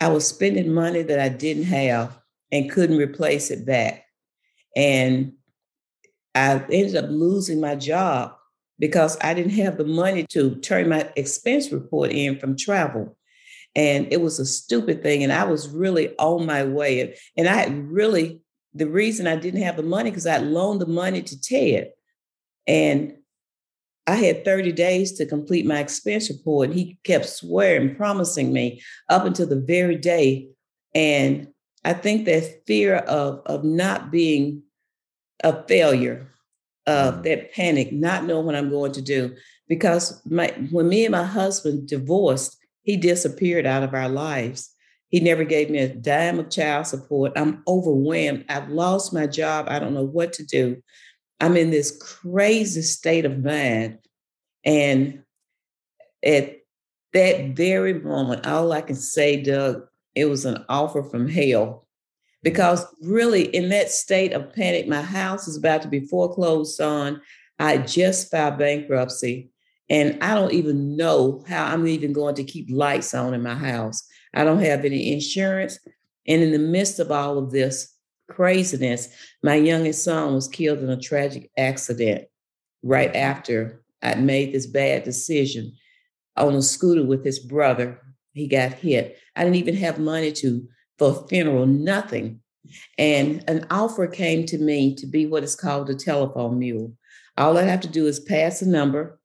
I 0.00 0.08
was 0.08 0.26
spending 0.26 0.72
money 0.72 1.02
that 1.02 1.20
I 1.20 1.28
didn't 1.28 1.64
have 1.64 2.18
and 2.50 2.70
couldn't 2.70 2.96
replace 2.96 3.50
it 3.50 3.66
back. 3.66 4.04
And 4.74 5.34
I 6.34 6.64
ended 6.70 6.96
up 6.96 7.10
losing 7.10 7.60
my 7.60 7.76
job 7.76 8.35
because 8.78 9.16
I 9.20 9.34
didn't 9.34 9.52
have 9.52 9.78
the 9.78 9.84
money 9.84 10.26
to 10.30 10.56
turn 10.56 10.88
my 10.88 11.10
expense 11.16 11.72
report 11.72 12.10
in 12.10 12.38
from 12.38 12.56
travel. 12.56 13.16
And 13.74 14.10
it 14.10 14.20
was 14.20 14.38
a 14.38 14.46
stupid 14.46 15.02
thing. 15.02 15.22
And 15.22 15.32
I 15.32 15.44
was 15.44 15.68
really 15.68 16.16
on 16.16 16.46
my 16.46 16.64
way. 16.64 17.16
And 17.36 17.48
I 17.48 17.54
had 17.54 17.90
really, 17.90 18.40
the 18.74 18.88
reason 18.88 19.26
I 19.26 19.36
didn't 19.36 19.62
have 19.62 19.76
the 19.76 19.82
money 19.82 20.10
because 20.10 20.26
I 20.26 20.38
loaned 20.38 20.80
the 20.80 20.86
money 20.86 21.22
to 21.22 21.40
Ted. 21.40 21.92
And 22.66 23.16
I 24.06 24.16
had 24.16 24.44
30 24.44 24.72
days 24.72 25.12
to 25.12 25.26
complete 25.26 25.66
my 25.66 25.80
expense 25.80 26.30
report. 26.30 26.70
And 26.70 26.78
He 26.78 26.98
kept 27.04 27.26
swearing, 27.26 27.96
promising 27.96 28.52
me 28.52 28.82
up 29.08 29.24
until 29.24 29.46
the 29.46 29.60
very 29.60 29.96
day. 29.96 30.48
And 30.94 31.48
I 31.84 31.92
think 31.92 32.24
that 32.24 32.66
fear 32.66 32.96
of, 32.96 33.42
of 33.46 33.62
not 33.62 34.10
being 34.10 34.62
a 35.44 35.62
failure, 35.66 36.28
of 36.86 37.16
mm. 37.16 37.22
that 37.24 37.52
panic, 37.52 37.92
not 37.92 38.24
knowing 38.24 38.46
what 38.46 38.54
I'm 38.54 38.70
going 38.70 38.92
to 38.92 39.02
do. 39.02 39.34
Because 39.68 40.22
my 40.26 40.48
when 40.70 40.88
me 40.88 41.04
and 41.04 41.12
my 41.12 41.24
husband 41.24 41.88
divorced, 41.88 42.56
he 42.82 42.96
disappeared 42.96 43.66
out 43.66 43.82
of 43.82 43.94
our 43.94 44.08
lives. 44.08 44.72
He 45.08 45.20
never 45.20 45.44
gave 45.44 45.70
me 45.70 45.78
a 45.78 45.88
dime 45.88 46.38
of 46.38 46.50
child 46.50 46.86
support. 46.86 47.32
I'm 47.36 47.62
overwhelmed. 47.66 48.44
I've 48.48 48.68
lost 48.68 49.12
my 49.12 49.26
job. 49.26 49.66
I 49.68 49.78
don't 49.78 49.94
know 49.94 50.04
what 50.04 50.32
to 50.34 50.44
do. 50.44 50.82
I'm 51.40 51.56
in 51.56 51.70
this 51.70 51.96
crazy 52.00 52.82
state 52.82 53.24
of 53.24 53.42
mind. 53.42 53.98
And 54.64 55.22
at 56.24 56.56
that 57.12 57.56
very 57.56 57.94
moment, 57.94 58.46
all 58.46 58.72
I 58.72 58.80
can 58.80 58.96
say, 58.96 59.42
Doug, 59.42 59.86
it 60.14 60.24
was 60.26 60.44
an 60.44 60.64
offer 60.68 61.02
from 61.02 61.28
hell. 61.28 61.85
Because 62.46 62.86
really, 63.02 63.46
in 63.46 63.70
that 63.70 63.90
state 63.90 64.32
of 64.32 64.52
panic, 64.52 64.86
my 64.86 65.02
house 65.02 65.48
is 65.48 65.56
about 65.56 65.82
to 65.82 65.88
be 65.88 66.06
foreclosed 66.06 66.80
on. 66.80 67.20
I 67.58 67.78
just 67.78 68.30
filed 68.30 68.56
bankruptcy, 68.56 69.50
and 69.90 70.16
I 70.22 70.36
don't 70.36 70.52
even 70.52 70.96
know 70.96 71.42
how 71.48 71.64
I'm 71.64 71.88
even 71.88 72.12
going 72.12 72.36
to 72.36 72.44
keep 72.44 72.68
lights 72.70 73.14
on 73.14 73.34
in 73.34 73.42
my 73.42 73.56
house. 73.56 74.06
I 74.32 74.44
don't 74.44 74.60
have 74.60 74.84
any 74.84 75.12
insurance. 75.12 75.80
And 76.28 76.40
in 76.40 76.52
the 76.52 76.60
midst 76.60 77.00
of 77.00 77.10
all 77.10 77.36
of 77.36 77.50
this, 77.50 77.92
craziness, 78.30 79.08
my 79.42 79.56
youngest 79.56 80.04
son 80.04 80.32
was 80.32 80.46
killed 80.46 80.78
in 80.78 80.88
a 80.88 81.00
tragic 81.00 81.50
accident 81.58 82.26
right 82.84 83.12
after 83.16 83.82
I 84.02 84.14
made 84.14 84.52
this 84.52 84.66
bad 84.66 85.02
decision 85.02 85.72
on 86.36 86.54
a 86.54 86.62
scooter 86.62 87.04
with 87.04 87.24
his 87.24 87.40
brother. 87.40 88.00
He 88.34 88.46
got 88.46 88.74
hit. 88.74 89.18
I 89.34 89.42
didn't 89.42 89.56
even 89.56 89.74
have 89.74 89.98
money 89.98 90.30
to 90.30 90.68
for 90.98 91.10
a 91.10 91.28
funeral, 91.28 91.66
nothing. 91.66 92.40
And 92.98 93.44
an 93.48 93.66
offer 93.70 94.06
came 94.06 94.46
to 94.46 94.58
me 94.58 94.94
to 94.96 95.06
be 95.06 95.26
what 95.26 95.44
is 95.44 95.54
called 95.54 95.90
a 95.90 95.94
telephone 95.94 96.58
mule. 96.58 96.92
All 97.36 97.58
I 97.58 97.62
have 97.62 97.80
to 97.80 97.88
do 97.88 98.06
is 98.06 98.18
pass 98.18 98.62
a 98.62 98.68
number 98.68 99.20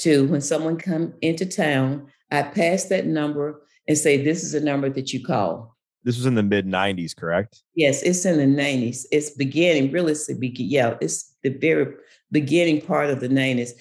to 0.00 0.26
when 0.28 0.40
someone 0.40 0.76
come 0.76 1.14
into 1.22 1.46
town. 1.46 2.08
I 2.30 2.42
pass 2.42 2.84
that 2.84 3.06
number 3.06 3.62
and 3.88 3.96
say, 3.96 4.22
"This 4.22 4.42
is 4.42 4.54
a 4.54 4.60
number 4.60 4.90
that 4.90 5.12
you 5.12 5.24
call." 5.24 5.76
This 6.04 6.16
was 6.16 6.26
in 6.26 6.34
the 6.34 6.42
mid 6.42 6.66
90s, 6.66 7.14
correct? 7.14 7.62
Yes, 7.74 8.02
it's 8.02 8.24
in 8.24 8.38
the 8.38 8.62
90s. 8.62 9.06
It's 9.12 9.30
beginning, 9.30 9.92
really, 9.92 10.12
it's 10.12 10.26
the 10.26 10.36
yeah, 10.56 10.96
it's 11.00 11.34
the 11.42 11.50
very 11.50 11.94
beginning 12.30 12.80
part 12.80 13.10
of 13.10 13.20
the 13.20 13.28
90s. 13.28 13.72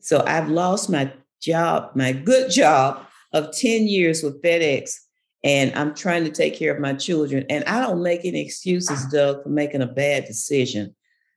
So 0.00 0.24
I've 0.26 0.48
lost 0.48 0.90
my 0.90 1.12
job, 1.40 1.92
my 1.94 2.12
good 2.12 2.50
job 2.50 3.06
of 3.32 3.52
10 3.56 3.86
years 3.86 4.22
with 4.22 4.42
FedEx, 4.42 4.96
and 5.42 5.74
I'm 5.74 5.94
trying 5.94 6.24
to 6.24 6.30
take 6.30 6.54
care 6.54 6.72
of 6.74 6.80
my 6.80 6.94
children. 6.94 7.46
And 7.48 7.64
I 7.64 7.80
don't 7.80 8.02
make 8.02 8.24
any 8.24 8.44
excuses, 8.44 9.06
Doug, 9.06 9.42
for 9.42 9.48
making 9.48 9.82
a 9.82 9.86
bad 9.86 10.26
decision 10.26 10.94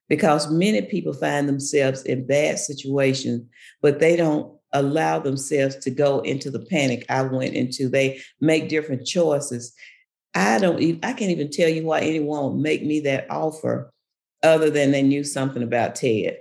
because 0.10 0.52
many 0.52 0.82
people 0.82 1.14
find 1.14 1.48
themselves 1.48 2.04
in 2.04 2.28
bad 2.28 2.60
situations, 2.60 3.48
but 3.82 4.00
they 4.00 4.16
don't 4.16 4.54
allow 4.74 5.20
themselves 5.20 5.76
to 5.78 5.90
go 5.90 6.20
into 6.20 6.52
the 6.52 6.60
panic 6.60 7.06
I 7.10 7.22
went 7.22 7.54
into. 7.54 7.88
They 7.88 8.20
make 8.42 8.70
different 8.70 9.06
choices. 9.06 9.74
I 10.34 10.60
don't 10.60 10.82
even, 10.82 11.00
I 11.04 11.14
can't 11.14 11.32
even 11.32 11.52
tell 11.52 11.70
you 11.70 11.86
why 11.86 12.02
anyone 12.02 12.44
would 12.44 12.62
make 12.62 12.84
me 12.84 13.00
that 13.02 13.30
offer 13.30 13.94
other 14.42 14.70
than 14.70 14.92
they 14.92 15.04
knew 15.04 15.24
something 15.24 15.64
about 15.64 15.96
Ted. 15.96 16.40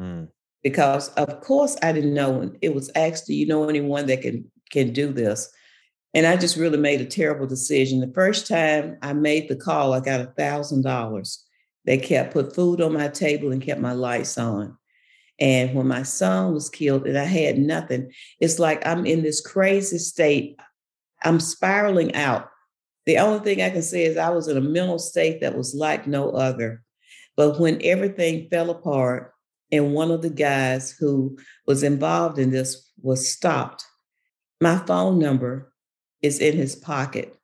Mm. 0.00 0.28
Because 0.62 1.10
of 1.10 1.40
course 1.42 1.76
I 1.82 1.92
didn't 1.92 2.14
know 2.14 2.52
it 2.62 2.74
was 2.74 2.90
asked, 2.94 3.26
do 3.26 3.34
you 3.34 3.46
know 3.46 3.68
anyone 3.68 4.06
that 4.06 4.22
can 4.22 4.50
can 4.70 4.92
do 4.92 5.12
this? 5.12 5.52
And 6.16 6.26
I 6.26 6.36
just 6.36 6.56
really 6.56 6.78
made 6.78 7.00
a 7.00 7.06
terrible 7.06 7.46
decision. 7.46 8.00
The 8.00 8.12
first 8.12 8.48
time 8.48 8.96
I 9.02 9.12
made 9.12 9.48
the 9.48 9.54
call, 9.54 9.92
I 9.92 10.00
got 10.00 10.20
a 10.20 10.32
thousand 10.36 10.82
dollars. 10.82 11.44
They 11.84 11.98
kept 11.98 12.32
put 12.32 12.54
food 12.54 12.80
on 12.80 12.94
my 12.94 13.08
table 13.08 13.52
and 13.52 13.62
kept 13.62 13.80
my 13.80 13.92
lights 13.92 14.38
on. 14.38 14.76
And 15.38 15.74
when 15.74 15.86
my 15.86 16.02
son 16.02 16.54
was 16.54 16.70
killed 16.70 17.06
and 17.06 17.18
I 17.18 17.24
had 17.24 17.58
nothing, 17.58 18.10
it's 18.40 18.58
like 18.58 18.84
I'm 18.86 19.04
in 19.04 19.22
this 19.22 19.42
crazy 19.42 19.98
state. 19.98 20.58
I'm 21.22 21.38
spiraling 21.38 22.14
out 22.14 22.48
the 23.06 23.18
only 23.18 23.38
thing 23.38 23.62
I 23.62 23.70
can 23.70 23.82
say 23.82 24.04
is 24.04 24.16
I 24.16 24.30
was 24.30 24.48
in 24.48 24.56
a 24.56 24.60
mental 24.60 24.98
state 24.98 25.40
that 25.40 25.56
was 25.56 25.74
like 25.74 26.06
no 26.06 26.30
other. 26.30 26.82
But 27.36 27.60
when 27.60 27.80
everything 27.82 28.48
fell 28.50 28.70
apart, 28.70 29.32
and 29.72 29.94
one 29.94 30.10
of 30.10 30.22
the 30.22 30.30
guys 30.30 30.90
who 30.92 31.38
was 31.66 31.82
involved 31.82 32.38
in 32.38 32.50
this 32.50 32.90
was 33.00 33.32
stopped, 33.32 33.84
my 34.60 34.78
phone 34.78 35.18
number 35.18 35.72
is 36.22 36.38
in 36.38 36.56
his 36.56 36.76
pocket. 36.76 37.36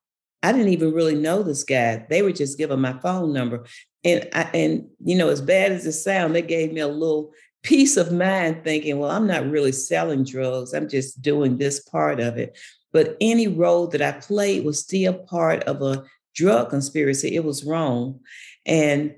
I 0.42 0.52
didn't 0.52 0.72
even 0.72 0.92
really 0.92 1.14
know 1.14 1.42
this 1.42 1.64
guy. 1.64 2.04
They 2.08 2.22
were 2.22 2.32
just 2.32 2.58
giving 2.58 2.80
my 2.80 2.98
phone 3.00 3.32
number. 3.32 3.64
And 4.04 4.28
I, 4.32 4.42
and 4.54 4.88
you 5.04 5.16
know, 5.16 5.28
as 5.28 5.40
bad 5.40 5.72
as 5.72 5.87
it 5.87 5.92
sounds, 5.92 6.32
they 6.32 6.42
gave 6.42 6.72
me 6.72 6.80
a 6.80 6.88
little 6.88 7.32
peace 7.62 7.96
of 7.96 8.12
mind 8.12 8.64
thinking, 8.64 8.98
well, 8.98 9.11
I'm 9.11 9.26
not 9.26 9.48
really 9.48 9.72
selling 9.72 10.24
drugs. 10.24 10.74
I'm 10.74 10.88
just 10.88 11.22
doing 11.22 11.58
this 11.58 11.80
part 11.80 12.18
of 12.18 12.37
it. 12.37 12.58
But 12.92 13.16
any 13.20 13.46
role 13.46 13.87
that 13.88 14.02
I 14.02 14.12
played 14.12 14.64
was 14.64 14.80
still 14.80 15.14
part 15.14 15.62
of 15.64 15.80
a 15.80 16.04
drug 16.35 16.70
conspiracy. 16.70 17.35
It 17.35 17.44
was 17.44 17.64
wrong. 17.64 18.20
And 18.66 19.14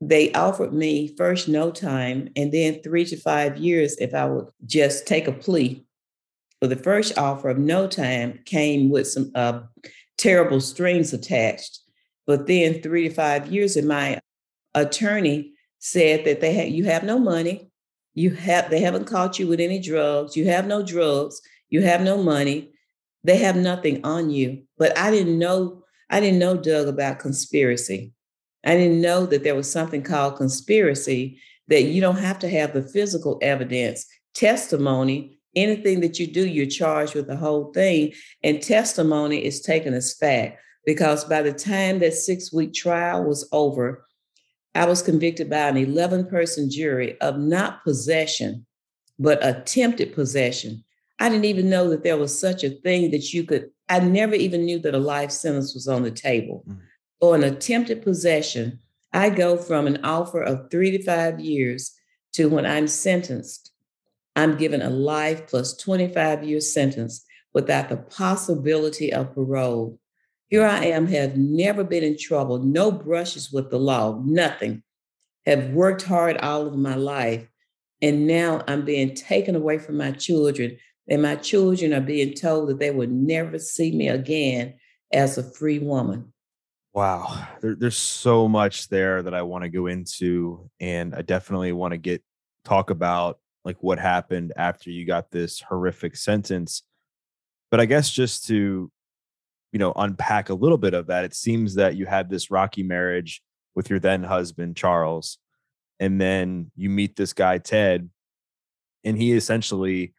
they 0.00 0.32
offered 0.32 0.72
me 0.72 1.14
first 1.16 1.48
no 1.48 1.70
time 1.70 2.30
and 2.36 2.52
then 2.52 2.82
three 2.82 3.04
to 3.06 3.16
five 3.16 3.58
years 3.58 3.96
if 3.98 4.14
I 4.14 4.24
would 4.26 4.46
just 4.66 5.06
take 5.06 5.28
a 5.28 5.32
plea. 5.32 5.84
But 6.60 6.70
the 6.70 6.76
first 6.76 7.16
offer 7.16 7.48
of 7.48 7.58
no 7.58 7.86
time 7.86 8.40
came 8.44 8.90
with 8.90 9.08
some 9.08 9.30
uh, 9.34 9.60
terrible 10.18 10.60
strings 10.60 11.12
attached. 11.12 11.80
But 12.26 12.46
then 12.46 12.82
three 12.82 13.08
to 13.08 13.14
five 13.14 13.50
years, 13.50 13.76
and 13.76 13.88
my 13.88 14.20
attorney 14.74 15.54
said 15.78 16.24
that 16.26 16.40
they 16.40 16.52
had 16.52 16.70
you 16.70 16.84
have 16.84 17.02
no 17.02 17.18
money, 17.18 17.70
you 18.14 18.30
have 18.30 18.70
they 18.70 18.80
haven't 18.80 19.06
caught 19.06 19.38
you 19.38 19.48
with 19.48 19.60
any 19.60 19.80
drugs, 19.80 20.36
you 20.36 20.46
have 20.46 20.66
no 20.66 20.82
drugs, 20.82 21.40
you 21.70 21.82
have 21.82 22.02
no 22.02 22.22
money. 22.22 22.72
They 23.24 23.36
have 23.38 23.56
nothing 23.56 24.04
on 24.04 24.30
you. 24.30 24.62
But 24.78 24.96
I 24.96 25.10
didn't 25.10 25.38
know, 25.38 25.84
I 26.08 26.20
didn't 26.20 26.38
know, 26.38 26.56
Doug, 26.56 26.88
about 26.88 27.18
conspiracy. 27.18 28.12
I 28.64 28.76
didn't 28.76 29.00
know 29.00 29.26
that 29.26 29.42
there 29.42 29.54
was 29.54 29.70
something 29.70 30.02
called 30.02 30.36
conspiracy 30.36 31.40
that 31.68 31.82
you 31.82 32.00
don't 32.00 32.18
have 32.18 32.38
to 32.40 32.48
have 32.48 32.72
the 32.72 32.82
physical 32.82 33.38
evidence, 33.40 34.06
testimony, 34.34 35.38
anything 35.56 36.00
that 36.00 36.18
you 36.18 36.26
do, 36.26 36.46
you're 36.46 36.66
charged 36.66 37.14
with 37.14 37.26
the 37.26 37.36
whole 37.36 37.72
thing. 37.72 38.12
And 38.42 38.62
testimony 38.62 39.44
is 39.44 39.60
taken 39.60 39.94
as 39.94 40.14
fact 40.14 40.60
because 40.86 41.24
by 41.24 41.42
the 41.42 41.52
time 41.52 41.98
that 42.00 42.14
six 42.14 42.52
week 42.52 42.72
trial 42.72 43.24
was 43.24 43.48
over, 43.52 44.06
I 44.74 44.86
was 44.86 45.02
convicted 45.02 45.50
by 45.50 45.68
an 45.68 45.76
11 45.76 46.26
person 46.26 46.70
jury 46.70 47.20
of 47.20 47.38
not 47.38 47.82
possession 47.84 48.66
but 49.20 49.44
attempted 49.46 50.14
possession. 50.14 50.82
I 51.20 51.28
didn't 51.28 51.44
even 51.44 51.68
know 51.68 51.90
that 51.90 52.02
there 52.02 52.16
was 52.16 52.36
such 52.36 52.64
a 52.64 52.70
thing 52.70 53.10
that 53.10 53.32
you 53.34 53.44
could, 53.44 53.70
I 53.90 54.00
never 54.00 54.34
even 54.34 54.64
knew 54.64 54.78
that 54.80 54.94
a 54.94 54.98
life 54.98 55.30
sentence 55.30 55.74
was 55.74 55.86
on 55.86 56.02
the 56.02 56.10
table. 56.10 56.64
Mm. 56.66 56.78
Or 57.20 57.34
an 57.34 57.44
attempted 57.44 58.02
possession, 58.02 58.78
I 59.12 59.28
go 59.28 59.58
from 59.58 59.86
an 59.86 60.02
offer 60.02 60.40
of 60.42 60.70
three 60.70 60.90
to 60.92 61.02
five 61.02 61.38
years 61.38 61.94
to 62.32 62.48
when 62.48 62.64
I'm 62.64 62.88
sentenced, 62.88 63.69
I'm 64.36 64.56
given 64.56 64.82
a 64.82 64.90
life 64.90 65.46
plus 65.46 65.76
25 65.76 66.44
year 66.44 66.60
sentence 66.60 67.24
without 67.52 67.88
the 67.88 67.96
possibility 67.96 69.12
of 69.12 69.34
parole. 69.34 69.98
Here 70.48 70.64
I 70.64 70.86
am, 70.86 71.06
have 71.08 71.36
never 71.36 71.84
been 71.84 72.02
in 72.02 72.16
trouble, 72.18 72.58
no 72.58 72.90
brushes 72.90 73.52
with 73.52 73.70
the 73.70 73.78
law, 73.78 74.20
nothing. 74.24 74.82
Have 75.46 75.70
worked 75.70 76.02
hard 76.02 76.36
all 76.38 76.66
of 76.66 76.76
my 76.76 76.94
life. 76.94 77.46
And 78.02 78.26
now 78.26 78.62
I'm 78.66 78.84
being 78.84 79.14
taken 79.14 79.54
away 79.54 79.78
from 79.78 79.96
my 79.96 80.12
children 80.12 80.78
and 81.10 81.22
my 81.22 81.34
children 81.34 81.92
are 81.92 82.00
being 82.00 82.34
told 82.34 82.68
that 82.68 82.78
they 82.78 82.92
will 82.92 83.08
never 83.08 83.58
see 83.58 83.90
me 83.90 84.08
again 84.08 84.74
as 85.12 85.36
a 85.36 85.42
free 85.42 85.80
woman. 85.80 86.32
Wow. 86.94 87.48
There, 87.60 87.74
there's 87.74 87.96
so 87.96 88.48
much 88.48 88.88
there 88.88 89.20
that 89.22 89.34
I 89.34 89.42
want 89.42 89.64
to 89.64 89.70
go 89.70 89.88
into. 89.88 90.70
And 90.78 91.14
I 91.14 91.22
definitely 91.22 91.72
want 91.72 91.92
to 91.92 91.98
get 91.98 92.22
talk 92.64 92.90
about 92.90 93.39
like 93.64 93.82
what 93.82 93.98
happened 93.98 94.52
after 94.56 94.90
you 94.90 95.06
got 95.06 95.30
this 95.30 95.60
horrific 95.60 96.16
sentence. 96.16 96.82
But 97.70 97.80
I 97.80 97.86
guess 97.86 98.10
just 98.10 98.46
to, 98.48 98.90
you 99.72 99.78
know, 99.78 99.92
unpack 99.94 100.48
a 100.48 100.54
little 100.54 100.78
bit 100.78 100.94
of 100.94 101.06
that, 101.08 101.24
it 101.24 101.34
seems 101.34 101.74
that 101.74 101.96
you 101.96 102.06
had 102.06 102.28
this 102.28 102.50
rocky 102.50 102.82
marriage 102.82 103.42
with 103.74 103.90
your 103.90 103.98
then 103.98 104.24
husband, 104.24 104.76
Charles. 104.76 105.38
And 106.00 106.20
then 106.20 106.70
you 106.74 106.88
meet 106.88 107.16
this 107.16 107.32
guy, 107.32 107.58
Ted, 107.58 108.08
and 109.04 109.16
he 109.16 109.32
essentially 109.32 110.14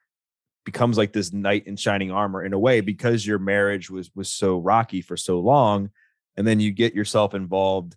becomes 0.63 0.97
like 0.97 1.11
this 1.11 1.33
knight 1.33 1.65
in 1.65 1.75
shining 1.75 2.11
armor 2.11 2.43
in 2.43 2.53
a 2.53 2.59
way 2.59 2.81
because 2.81 3.25
your 3.25 3.39
marriage 3.39 3.89
was 3.89 4.11
was 4.15 4.31
so 4.31 4.59
rocky 4.59 5.01
for 5.01 5.17
so 5.17 5.39
long 5.39 5.89
and 6.37 6.45
then 6.45 6.59
you 6.59 6.71
get 6.71 6.93
yourself 6.93 7.33
involved 7.33 7.95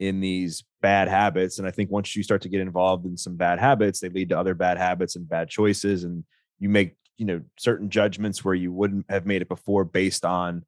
in 0.00 0.20
these 0.20 0.64
bad 0.82 1.08
habits 1.08 1.58
and 1.58 1.68
i 1.68 1.70
think 1.70 1.90
once 1.90 2.16
you 2.16 2.22
start 2.22 2.42
to 2.42 2.48
get 2.48 2.60
involved 2.60 3.06
in 3.06 3.16
some 3.16 3.36
bad 3.36 3.58
habits 3.58 4.00
they 4.00 4.08
lead 4.08 4.28
to 4.28 4.38
other 4.38 4.54
bad 4.54 4.76
habits 4.76 5.16
and 5.16 5.28
bad 5.28 5.48
choices 5.48 6.04
and 6.04 6.24
you 6.58 6.68
make 6.68 6.96
you 7.16 7.24
know 7.24 7.40
certain 7.58 7.88
judgments 7.88 8.44
where 8.44 8.54
you 8.54 8.72
wouldn't 8.72 9.06
have 9.08 9.26
made 9.26 9.42
it 9.42 9.48
before 9.48 9.84
based 9.84 10.24
on 10.24 10.64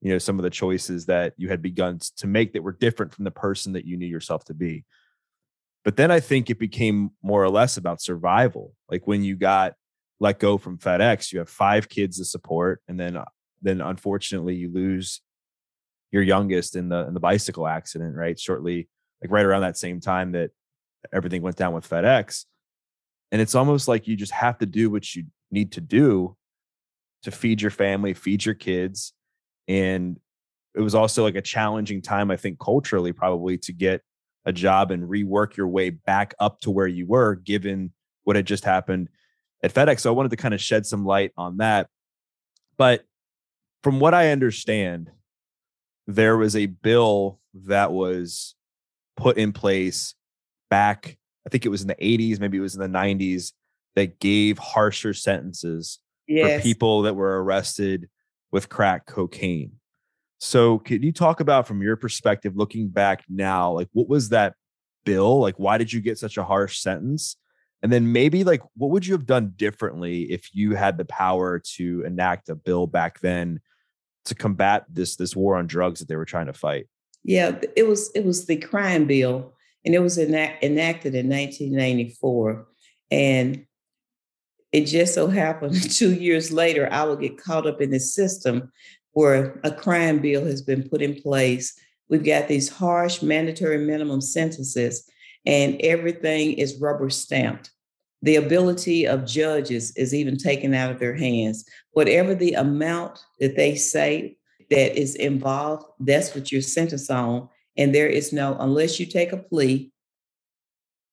you 0.00 0.12
know 0.12 0.18
some 0.18 0.38
of 0.38 0.42
the 0.42 0.50
choices 0.50 1.06
that 1.06 1.32
you 1.36 1.48
had 1.48 1.62
begun 1.62 1.98
to 2.16 2.26
make 2.26 2.52
that 2.52 2.62
were 2.62 2.72
different 2.72 3.14
from 3.14 3.24
the 3.24 3.30
person 3.30 3.72
that 3.72 3.84
you 3.84 3.96
knew 3.96 4.06
yourself 4.06 4.44
to 4.44 4.54
be. 4.54 4.84
But 5.84 5.96
then 5.96 6.10
i 6.10 6.20
think 6.20 6.50
it 6.50 6.58
became 6.58 7.10
more 7.22 7.42
or 7.42 7.50
less 7.50 7.76
about 7.76 8.02
survival. 8.02 8.74
Like 8.90 9.06
when 9.06 9.24
you 9.24 9.36
got 9.36 9.74
let 10.20 10.38
go 10.38 10.56
from 10.58 10.78
FedEx, 10.78 11.32
you 11.32 11.40
have 11.40 11.48
five 11.48 11.88
kids 11.88 12.18
to 12.18 12.24
support, 12.24 12.80
and 12.86 12.98
then 12.98 13.16
uh, 13.16 13.24
then 13.62 13.80
unfortunately 13.80 14.56
you 14.56 14.72
lose 14.72 15.20
your 16.12 16.22
youngest 16.22 16.76
in 16.76 16.88
the 16.88 17.06
in 17.08 17.14
the 17.14 17.20
bicycle 17.20 17.66
accident, 17.66 18.14
right? 18.14 18.38
Shortly, 18.38 18.88
like 19.20 19.30
right 19.30 19.44
around 19.44 19.62
that 19.62 19.78
same 19.78 19.98
time 20.00 20.32
that 20.32 20.50
everything 21.12 21.42
went 21.42 21.56
down 21.56 21.72
with 21.72 21.88
FedEx. 21.88 22.44
And 23.32 23.40
it's 23.40 23.54
almost 23.54 23.88
like 23.88 24.06
you 24.06 24.14
just 24.14 24.32
have 24.32 24.58
to 24.58 24.66
do 24.66 24.90
what 24.90 25.14
you 25.14 25.24
need 25.50 25.72
to 25.72 25.80
do 25.80 26.36
to 27.22 27.30
feed 27.30 27.62
your 27.62 27.70
family, 27.70 28.14
feed 28.14 28.44
your 28.44 28.54
kids. 28.54 29.14
And 29.66 30.20
it 30.74 30.80
was 30.80 30.94
also 30.94 31.22
like 31.22 31.34
a 31.34 31.42
challenging 31.42 32.02
time, 32.02 32.30
I 32.30 32.36
think, 32.36 32.58
culturally, 32.58 33.12
probably 33.12 33.58
to 33.58 33.72
get 33.72 34.02
a 34.44 34.52
job 34.52 34.90
and 34.90 35.08
rework 35.08 35.56
your 35.56 35.68
way 35.68 35.90
back 35.90 36.34
up 36.38 36.60
to 36.60 36.70
where 36.70 36.86
you 36.86 37.06
were, 37.06 37.36
given 37.36 37.92
what 38.24 38.36
had 38.36 38.46
just 38.46 38.64
happened 38.64 39.08
at 39.62 39.72
FedEx. 39.72 40.00
So 40.00 40.10
I 40.10 40.16
wanted 40.16 40.30
to 40.30 40.36
kind 40.36 40.54
of 40.54 40.60
shed 40.60 40.84
some 40.84 41.04
light 41.04 41.32
on 41.36 41.58
that. 41.58 41.88
But 42.76 43.04
from 43.82 44.00
what 44.00 44.14
I 44.14 44.30
understand, 44.30 45.10
there 46.06 46.36
was 46.36 46.56
a 46.56 46.66
bill 46.66 47.38
that 47.54 47.92
was 47.92 48.54
put 49.16 49.36
in 49.36 49.52
place 49.52 50.14
back, 50.70 51.18
I 51.46 51.50
think 51.50 51.66
it 51.66 51.68
was 51.68 51.82
in 51.82 51.88
the 51.88 51.94
80s, 51.96 52.40
maybe 52.40 52.58
it 52.58 52.62
was 52.62 52.74
in 52.74 52.80
the 52.80 52.98
90s, 52.98 53.52
that 53.94 54.18
gave 54.20 54.58
harsher 54.58 55.14
sentences 55.14 55.98
yes. 56.26 56.60
for 56.60 56.62
people 56.62 57.02
that 57.02 57.14
were 57.14 57.42
arrested 57.42 58.08
with 58.50 58.68
crack 58.68 59.06
cocaine. 59.06 59.72
So, 60.38 60.78
can 60.78 61.02
you 61.02 61.12
talk 61.12 61.40
about 61.40 61.68
from 61.68 61.82
your 61.82 61.96
perspective, 61.96 62.56
looking 62.56 62.88
back 62.88 63.22
now, 63.28 63.70
like 63.72 63.88
what 63.92 64.08
was 64.08 64.30
that 64.30 64.54
bill? 65.04 65.40
Like, 65.40 65.54
why 65.56 65.78
did 65.78 65.92
you 65.92 66.00
get 66.00 66.18
such 66.18 66.36
a 66.36 66.44
harsh 66.44 66.80
sentence? 66.80 67.36
And 67.82 67.92
then 67.92 68.12
maybe 68.12 68.44
like 68.44 68.62
what 68.76 68.90
would 68.90 69.06
you 69.06 69.12
have 69.14 69.26
done 69.26 69.52
differently 69.56 70.30
if 70.30 70.54
you 70.54 70.74
had 70.74 70.98
the 70.98 71.04
power 71.04 71.60
to 71.76 72.04
enact 72.04 72.48
a 72.48 72.54
bill 72.54 72.86
back 72.86 73.20
then 73.20 73.60
to 74.24 74.34
combat 74.34 74.84
this 74.88 75.16
this 75.16 75.34
war 75.34 75.56
on 75.56 75.66
drugs 75.66 76.00
that 76.00 76.08
they 76.08 76.16
were 76.16 76.24
trying 76.24 76.46
to 76.46 76.52
fight? 76.52 76.86
Yeah, 77.24 77.58
it 77.76 77.86
was 77.86 78.10
it 78.14 78.24
was 78.24 78.46
the 78.46 78.56
crime 78.56 79.06
bill 79.06 79.54
and 79.84 79.94
it 79.94 80.00
was 80.00 80.18
enact, 80.18 80.62
enacted 80.62 81.14
in 81.14 81.28
1994 81.28 82.66
and 83.10 83.66
it 84.72 84.84
just 84.86 85.14
so 85.14 85.26
happened 85.26 85.90
2 85.92 86.14
years 86.14 86.50
later 86.50 86.88
I 86.92 87.04
would 87.04 87.20
get 87.20 87.38
caught 87.38 87.66
up 87.66 87.80
in 87.80 87.90
the 87.90 88.00
system 88.00 88.72
where 89.12 89.60
a 89.62 89.70
crime 89.70 90.20
bill 90.20 90.44
has 90.44 90.62
been 90.62 90.88
put 90.88 91.02
in 91.02 91.14
place. 91.14 91.78
We've 92.08 92.24
got 92.24 92.48
these 92.48 92.68
harsh 92.68 93.22
mandatory 93.22 93.78
minimum 93.78 94.20
sentences 94.20 95.08
and 95.44 95.80
everything 95.80 96.54
is 96.54 96.80
rubber 96.80 97.10
stamped. 97.10 97.70
The 98.22 98.36
ability 98.36 99.06
of 99.06 99.26
judges 99.26 99.94
is 99.96 100.14
even 100.14 100.36
taken 100.36 100.74
out 100.74 100.90
of 100.90 101.00
their 101.00 101.14
hands. 101.14 101.64
Whatever 101.92 102.34
the 102.34 102.54
amount 102.54 103.20
that 103.40 103.56
they 103.56 103.74
say 103.74 104.36
that 104.70 104.98
is 104.98 105.16
involved, 105.16 105.84
that's 106.00 106.34
what 106.34 106.52
you're 106.52 106.62
sentenced 106.62 107.10
on. 107.10 107.48
And 107.76 107.94
there 107.94 108.06
is 108.06 108.32
no, 108.32 108.56
unless 108.60 109.00
you 109.00 109.06
take 109.06 109.32
a 109.32 109.36
plea, 109.36 109.92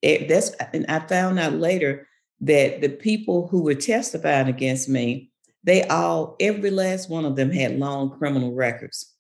it, 0.02 0.28
that's, 0.28 0.52
and 0.74 0.86
I 0.88 1.00
found 1.00 1.40
out 1.40 1.54
later 1.54 2.08
that 2.42 2.82
the 2.82 2.90
people 2.90 3.48
who 3.48 3.64
were 3.64 3.76
testifying 3.76 4.48
against 4.48 4.88
me, 4.88 5.32
they 5.64 5.84
all, 5.84 6.36
every 6.40 6.72
last 6.72 7.10
one 7.10 7.26
of 7.26 7.36
them 7.36 7.52
had 7.52 7.80
long 7.80 8.18
criminal 8.18 8.54
records. 8.54 9.14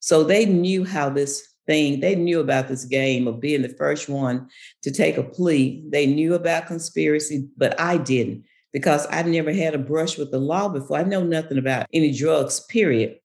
So 0.00 0.24
they 0.24 0.46
knew 0.46 0.84
how 0.84 1.10
this 1.10 1.46
thing. 1.66 2.00
They 2.00 2.14
knew 2.14 2.40
about 2.40 2.68
this 2.68 2.84
game 2.84 3.26
of 3.26 3.40
being 3.40 3.62
the 3.62 3.68
first 3.68 4.08
one 4.08 4.48
to 4.82 4.90
take 4.90 5.18
a 5.18 5.22
plea. 5.22 5.84
They 5.90 6.06
knew 6.06 6.34
about 6.34 6.66
conspiracy, 6.66 7.48
but 7.56 7.78
I 7.80 7.98
didn't 7.98 8.44
because 8.72 9.06
I 9.10 9.22
never 9.22 9.52
had 9.52 9.74
a 9.74 9.78
brush 9.78 10.18
with 10.18 10.30
the 10.30 10.38
law 10.38 10.68
before. 10.68 10.98
I 10.98 11.02
know 11.02 11.22
nothing 11.22 11.58
about 11.58 11.86
any 11.92 12.12
drugs, 12.12 12.60
period. 12.60 13.18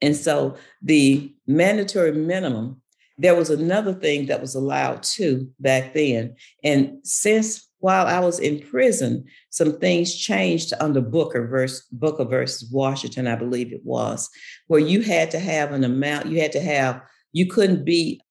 And 0.00 0.14
so 0.14 0.56
the 0.82 1.34
mandatory 1.46 2.12
minimum, 2.12 2.80
there 3.16 3.34
was 3.34 3.50
another 3.50 3.94
thing 3.94 4.26
that 4.26 4.40
was 4.40 4.54
allowed 4.54 5.02
too 5.02 5.50
back 5.60 5.94
then. 5.94 6.36
And 6.62 6.98
since 7.04 7.68
while 7.78 8.06
I 8.06 8.18
was 8.18 8.38
in 8.38 8.60
prison, 8.60 9.24
some 9.50 9.78
things 9.78 10.14
changed 10.14 10.72
under 10.80 11.00
Booker 11.00 11.46
versus 11.46 11.86
Booker 11.92 12.24
versus 12.24 12.70
Washington, 12.70 13.26
I 13.26 13.36
believe 13.36 13.72
it 13.72 13.84
was, 13.84 14.30
where 14.68 14.80
you 14.80 15.02
had 15.02 15.30
to 15.32 15.38
have 15.38 15.72
an 15.72 15.84
amount, 15.84 16.26
you 16.26 16.40
had 16.40 16.52
to 16.52 16.60
have 16.60 17.02
you 17.34 17.46
couldn't 17.46 17.84
be 17.84 18.22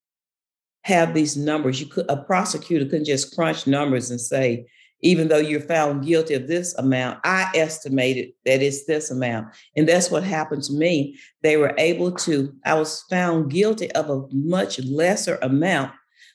have 0.86 1.14
these 1.14 1.38
numbers. 1.38 1.80
You 1.80 1.86
could 1.86 2.10
a 2.10 2.18
prosecutor 2.18 2.86
couldn't 2.86 3.06
just 3.06 3.36
crunch 3.36 3.68
numbers 3.68 4.10
and 4.10 4.20
say, 4.20 4.66
even 5.02 5.28
though 5.28 5.38
you're 5.38 5.60
found 5.60 6.06
guilty 6.06 6.34
of 6.34 6.48
this 6.48 6.74
amount, 6.76 7.20
I 7.26 7.52
estimated 7.54 8.30
that 8.46 8.62
it's 8.62 8.86
this 8.86 9.12
amount. 9.12 9.54
And 9.76 9.88
that's 9.88 10.10
what 10.10 10.24
happened 10.24 10.64
to 10.64 10.74
me. 10.74 11.20
They 11.42 11.58
were 11.58 11.76
able 11.78 12.12
to, 12.12 12.54
I 12.66 12.76
was 12.76 13.04
found 13.10 13.52
guilty 13.52 13.92
of 13.92 14.10
a 14.10 14.26
much 14.32 14.80
lesser 14.80 15.38
amount, 15.42 15.92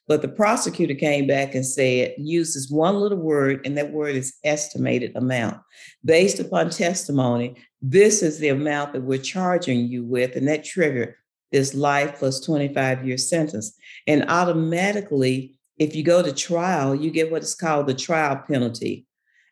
but 0.07 0.21
the 0.21 0.29
prosecutor 0.29 0.95
came 0.95 1.27
back 1.27 1.55
and 1.55 1.65
said, 1.65 2.15
use 2.19 2.55
this 2.55 2.71
one 2.71 2.97
little 2.97 3.19
word, 3.19 3.67
and 3.67 3.77
that 3.79 3.93
word 3.93 4.17
is 4.17 4.37
estimated 4.45 5.13
amount. 5.17 5.57
Based 6.05 6.39
upon 6.39 6.69
testimony, 6.69 7.57
this 7.81 8.23
is 8.23 8.39
the 8.39 8.49
amount 8.49 8.93
that 8.93 9.03
we're 9.03 9.19
charging 9.19 9.87
you 9.87 10.05
with, 10.05 10.37
and 10.37 10.47
that 10.49 10.65
triggered 10.65 11.15
this 11.53 11.75
life 11.75 12.19
plus 12.19 12.41
25 12.41 13.07
year 13.07 13.17
sentence. 13.17 13.77
And 14.07 14.29
automatically, 14.29 15.59
if 15.79 15.95
you 15.95 16.03
go 16.03 16.23
to 16.23 16.33
trial, 16.33 16.95
you 16.95 17.11
get 17.11 17.31
what 17.31 17.43
is 17.43 17.55
called 17.55 17.87
the 17.87 17.95
trial 17.95 18.43
penalty. 18.49 19.07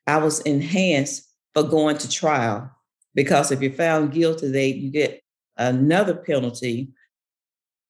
I 0.06 0.18
was 0.18 0.40
enhanced 0.40 1.28
for 1.54 1.62
going 1.62 1.98
to 1.98 2.10
trial 2.10 2.70
because 3.14 3.50
if 3.50 3.60
you're 3.60 3.72
found 3.72 4.12
guilty, 4.12 4.50
they 4.50 4.68
you 4.68 4.90
get 4.90 5.22
another 5.56 6.14
penalty 6.14 6.90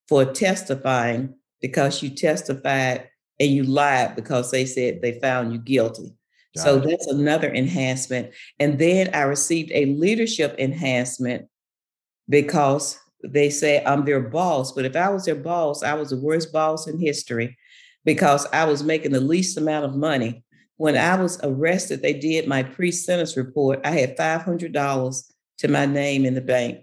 for 0.09 0.25
testifying 0.25 1.35
because 1.61 2.03
you 2.03 2.11
testified 2.11 3.09
and 3.41 3.51
you 3.51 3.65
lied 3.65 4.17
because 4.17 4.51
they 4.51 4.65
said 4.65 5.03
they 5.03 5.19
found 5.21 5.53
you 5.53 5.59
guilty. 5.59 6.15
Got 6.55 6.63
so 6.63 6.77
it. 6.77 6.89
that's 6.89 7.07
another 7.09 7.53
enhancement. 7.53 8.33
And 8.59 8.79
then 8.79 9.11
I 9.15 9.23
received 9.23 9.71
a 9.75 9.87
leadership 9.87 10.55
enhancement 10.59 11.49
because 12.29 12.99
they 13.33 13.51
say 13.51 13.85
I'm 13.85 14.05
their 14.05 14.21
boss, 14.21 14.73
but 14.73 14.85
if 14.85 14.97
I 14.97 15.09
was 15.09 15.25
their 15.25 15.35
boss, 15.35 15.83
I 15.83 15.95
was 15.95 16.11
the 16.11 16.17
worst 16.17 16.53
boss 16.53 16.87
in 16.87 16.99
history 16.99 17.57
because 18.05 18.47
I 18.53 18.65
was 18.65 18.83
making 18.83 19.13
the 19.13 19.21
least 19.21 19.57
amount 19.57 19.85
of 19.85 19.97
money 19.97 20.45
when 20.77 20.97
I 20.97 21.21
was 21.21 21.39
arrested, 21.43 22.03
they 22.03 22.13
did 22.13 22.47
my 22.47 22.63
pre 22.63 22.91
sentence 22.91 23.37
report. 23.37 23.81
I 23.85 23.93
had 23.93 24.17
$500 24.17 25.33
to 25.59 25.69
my 25.69 25.87
name 25.87 26.25
in 26.25 26.35
the 26.35 26.41
bank, 26.41 26.81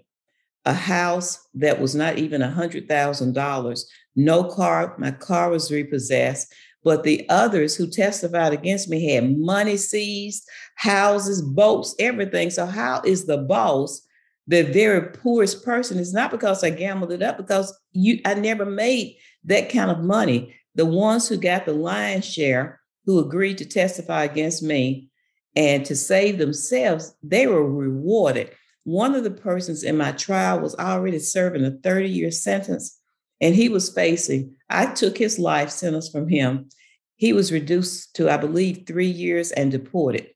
a 0.65 0.73
house 0.73 1.47
that 1.55 1.79
was 1.79 1.93
not 1.93 2.17
even 2.17 2.41
$100,000, 2.41 3.83
no 4.15 4.43
car. 4.45 4.95
My 4.97 5.11
car 5.11 5.49
was 5.49 5.71
repossessed. 5.71 6.53
But 6.83 7.03
the 7.03 7.25
others 7.29 7.77
who 7.77 7.87
testified 7.87 8.51
against 8.51 8.89
me 8.89 9.13
had 9.13 9.37
money 9.37 9.77
seized, 9.77 10.43
houses, 10.75 11.41
boats, 11.41 11.95
everything. 11.97 12.49
So, 12.49 12.65
how 12.65 13.01
is 13.05 13.25
the 13.25 13.37
boss 13.37 14.05
the 14.47 14.63
very 14.63 15.09
poorest 15.11 15.63
person? 15.63 15.99
It's 15.99 16.13
not 16.13 16.31
because 16.31 16.63
I 16.63 16.69
gambled 16.69 17.11
it 17.11 17.21
up, 17.21 17.37
because 17.37 17.77
you 17.91 18.19
I 18.25 18.33
never 18.35 18.65
made 18.65 19.17
that 19.45 19.69
kind 19.71 19.91
of 19.91 19.99
money. 19.99 20.55
The 20.75 20.85
ones 20.85 21.27
who 21.27 21.37
got 21.37 21.65
the 21.65 21.73
lion's 21.73 22.25
share, 22.25 22.81
who 23.05 23.19
agreed 23.19 23.57
to 23.59 23.65
testify 23.65 24.23
against 24.23 24.63
me 24.63 25.09
and 25.55 25.85
to 25.85 25.95
save 25.95 26.37
themselves, 26.37 27.15
they 27.21 27.47
were 27.47 27.69
rewarded. 27.69 28.51
One 28.85 29.15
of 29.15 29.23
the 29.23 29.31
persons 29.31 29.83
in 29.83 29.97
my 29.97 30.11
trial 30.13 30.59
was 30.59 30.75
already 30.75 31.19
serving 31.19 31.63
a 31.63 31.71
30 31.71 32.09
year 32.09 32.31
sentence 32.31 32.99
and 33.39 33.53
he 33.53 33.69
was 33.69 33.93
facing, 33.93 34.55
I 34.69 34.87
took 34.87 35.17
his 35.17 35.37
life 35.37 35.69
sentence 35.69 36.09
from 36.09 36.27
him. 36.27 36.69
He 37.15 37.33
was 37.33 37.51
reduced 37.51 38.15
to, 38.15 38.29
I 38.29 38.37
believe, 38.37 38.85
three 38.87 39.09
years 39.09 39.51
and 39.51 39.71
deported. 39.71 40.29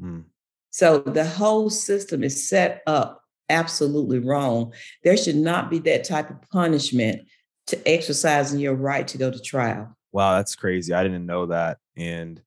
Mm. 0.00 0.24
So 0.70 0.98
the 0.98 1.24
whole 1.24 1.70
system 1.70 2.22
is 2.22 2.48
set 2.48 2.82
up 2.86 3.22
absolutely 3.48 4.18
wrong. 4.18 4.72
There 5.04 5.16
should 5.16 5.36
not 5.36 5.70
be 5.70 5.78
that 5.80 6.04
type 6.04 6.30
of 6.30 6.42
punishment 6.50 7.22
to 7.68 7.88
exercising 7.88 8.60
your 8.60 8.74
right 8.74 9.06
to 9.08 9.18
go 9.18 9.30
to 9.30 9.40
trial. 9.40 9.96
Wow, 10.12 10.36
that's 10.36 10.56
crazy. 10.56 10.92
I 10.94 11.02
didn't 11.02 11.26
know 11.26 11.46
that. 11.46 11.78
And 11.96 12.40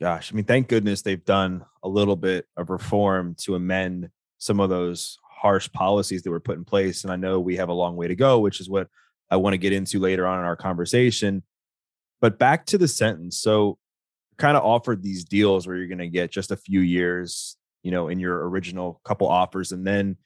gosh, 0.00 0.32
I 0.32 0.36
mean, 0.36 0.44
thank 0.44 0.68
goodness 0.68 1.02
they've 1.02 1.24
done 1.24 1.64
a 1.82 1.88
little 1.88 2.16
bit 2.16 2.46
of 2.56 2.70
reform 2.70 3.36
to 3.40 3.54
amend 3.54 4.10
some 4.38 4.60
of 4.60 4.68
those 4.68 5.18
harsh 5.22 5.70
policies 5.72 6.22
that 6.22 6.30
were 6.30 6.40
put 6.40 6.58
in 6.58 6.64
place. 6.64 7.04
And 7.04 7.12
I 7.12 7.16
know 7.16 7.40
we 7.40 7.56
have 7.56 7.68
a 7.68 7.74
long 7.74 7.96
way 7.96 8.08
to 8.08 8.16
go, 8.16 8.40
which 8.40 8.60
is 8.60 8.68
what 8.68 8.88
I 9.30 9.36
want 9.36 9.54
to 9.54 9.58
get 9.58 9.72
into 9.72 10.00
later 10.00 10.26
on 10.26 10.40
in 10.40 10.44
our 10.44 10.56
conversation. 10.56 11.42
But 12.20 12.38
back 12.38 12.66
to 12.66 12.78
the 12.78 12.88
sentence. 12.88 13.38
So, 13.38 13.78
kind 14.38 14.56
of 14.56 14.64
offered 14.64 15.02
these 15.02 15.24
deals 15.24 15.66
where 15.66 15.76
you're 15.76 15.88
going 15.88 15.98
to 15.98 16.08
get 16.08 16.30
just 16.30 16.52
a 16.52 16.56
few 16.56 16.80
years, 16.80 17.56
you 17.82 17.90
know, 17.90 18.06
in 18.06 18.20
your 18.20 18.48
original 18.48 19.00
couple 19.04 19.26
offers. 19.26 19.72
And 19.72 19.84
then 19.84 20.16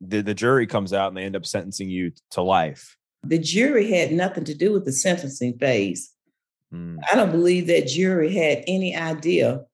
the, 0.00 0.20
the 0.22 0.34
jury 0.34 0.66
comes 0.66 0.92
out 0.92 1.08
and 1.08 1.16
they 1.16 1.24
end 1.24 1.36
up 1.36 1.46
sentencing 1.46 1.88
you 1.88 2.12
to 2.32 2.42
life. 2.42 2.96
The 3.24 3.38
jury 3.38 3.90
had 3.90 4.12
nothing 4.12 4.44
to 4.44 4.54
do 4.54 4.72
with 4.72 4.84
the 4.84 4.92
sentencing 4.92 5.58
phase. 5.58 6.12
Mm. 6.72 6.98
I 7.10 7.16
don't 7.16 7.32
believe 7.32 7.66
that 7.66 7.86
jury 7.86 8.34
had 8.34 8.64
any 8.66 8.96
idea 8.96 9.64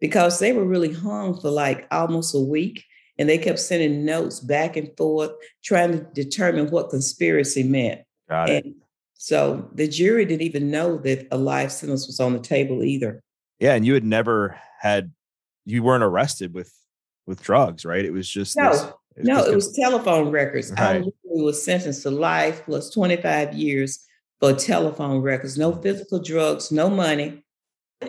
because 0.00 0.38
they 0.38 0.52
were 0.52 0.64
really 0.64 0.92
hung 0.92 1.38
for 1.40 1.50
like 1.50 1.86
almost 1.90 2.34
a 2.34 2.40
week 2.40 2.84
and 3.18 3.28
they 3.28 3.38
kept 3.38 3.60
sending 3.60 4.04
notes 4.04 4.40
back 4.40 4.76
and 4.76 4.90
forth 4.96 5.30
trying 5.62 5.92
to 5.92 6.06
determine 6.14 6.70
what 6.70 6.90
conspiracy 6.90 7.62
meant. 7.62 8.02
Got 8.28 8.50
it. 8.50 8.64
And 8.64 8.74
so 9.14 9.68
the 9.74 9.88
jury 9.88 10.24
didn't 10.24 10.42
even 10.42 10.70
know 10.70 10.98
that 10.98 11.28
a 11.30 11.38
life 11.38 11.70
sentence 11.70 12.06
was 12.06 12.20
on 12.20 12.32
the 12.32 12.38
table 12.38 12.82
either. 12.82 13.22
Yeah, 13.58 13.74
and 13.74 13.86
you 13.86 13.94
had 13.94 14.04
never 14.04 14.58
had 14.80 15.12
you 15.64 15.82
weren't 15.82 16.04
arrested 16.04 16.52
with 16.52 16.72
with 17.26 17.42
drugs, 17.42 17.84
right? 17.84 18.04
It 18.04 18.12
was 18.12 18.28
just 18.28 18.56
no, 18.56 18.70
this, 18.70 18.86
it 19.16 19.20
was 19.20 19.26
no, 19.28 19.44
it 19.44 19.54
was 19.54 19.72
telephone 19.72 20.30
records. 20.30 20.70
Right. 20.72 21.02
I 21.02 21.04
was 21.24 21.64
sentenced 21.64 22.02
to 22.02 22.10
life 22.10 22.64
plus 22.64 22.90
25 22.90 23.54
years 23.54 24.04
for 24.40 24.52
telephone 24.52 25.20
records, 25.20 25.56
no 25.56 25.72
physical 25.72 26.20
drugs, 26.20 26.72
no 26.72 26.90
money. 26.90 27.42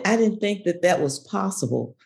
I 0.04 0.16
didn't 0.16 0.40
think 0.40 0.64
that 0.64 0.82
that 0.82 1.00
was 1.00 1.20
possible. 1.20 1.96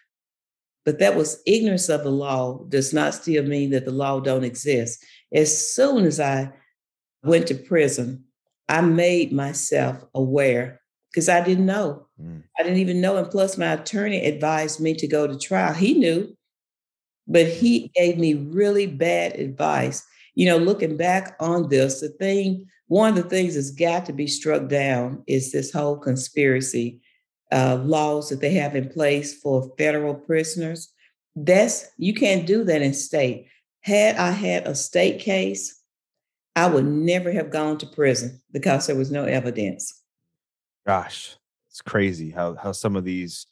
But 0.84 0.98
that 0.98 1.14
was 1.14 1.42
ignorance 1.46 1.88
of 1.88 2.04
the 2.04 2.10
law 2.10 2.64
does 2.68 2.92
not 2.92 3.14
still 3.14 3.44
mean 3.44 3.70
that 3.70 3.84
the 3.84 3.90
law 3.90 4.18
don't 4.20 4.44
exist. 4.44 5.04
As 5.32 5.74
soon 5.74 6.04
as 6.04 6.18
I 6.18 6.50
went 7.22 7.46
to 7.48 7.54
prison, 7.54 8.24
I 8.68 8.80
made 8.80 9.32
myself 9.32 10.02
aware 10.14 10.80
because 11.10 11.28
I 11.28 11.42
didn't 11.42 11.66
know. 11.66 12.06
Mm. 12.20 12.44
I 12.58 12.62
didn't 12.62 12.78
even 12.78 13.00
know. 13.00 13.16
And 13.16 13.30
plus, 13.30 13.58
my 13.58 13.72
attorney 13.72 14.24
advised 14.24 14.80
me 14.80 14.94
to 14.94 15.06
go 15.06 15.26
to 15.26 15.38
trial. 15.38 15.74
He 15.74 15.94
knew, 15.94 16.36
but 17.30 17.46
he 17.46 17.92
gave 17.94 18.18
me 18.18 18.34
really 18.34 18.86
bad 18.86 19.38
advice. 19.38 20.04
You 20.34 20.46
know, 20.46 20.58
looking 20.58 20.96
back 20.96 21.36
on 21.38 21.68
this, 21.68 22.00
the 22.00 22.08
thing, 22.08 22.66
one 22.88 23.16
of 23.16 23.22
the 23.22 23.30
things 23.30 23.54
that's 23.54 23.70
got 23.70 24.04
to 24.06 24.12
be 24.12 24.26
struck 24.26 24.68
down 24.68 25.22
is 25.28 25.52
this 25.52 25.72
whole 25.72 25.96
conspiracy 25.96 27.00
uh, 27.52 27.76
laws 27.76 28.28
that 28.28 28.40
they 28.40 28.54
have 28.54 28.74
in 28.74 28.88
place 28.88 29.40
for 29.40 29.72
federal 29.78 30.14
prisoners. 30.14 30.92
That's 31.36 31.86
you 31.96 32.14
can't 32.14 32.46
do 32.46 32.64
that 32.64 32.82
in 32.82 32.94
state. 32.94 33.46
Had 33.82 34.16
I 34.16 34.32
had 34.32 34.66
a 34.66 34.74
state 34.74 35.20
case, 35.20 35.80
I 36.56 36.66
would 36.66 36.84
never 36.84 37.30
have 37.30 37.50
gone 37.50 37.78
to 37.78 37.86
prison 37.86 38.40
because 38.50 38.88
there 38.88 38.96
was 38.96 39.12
no 39.12 39.24
evidence. 39.24 40.02
Gosh, 40.84 41.36
it's 41.68 41.80
crazy 41.80 42.30
how 42.30 42.56
how 42.56 42.72
some 42.72 42.96
of 42.96 43.04
these 43.04 43.46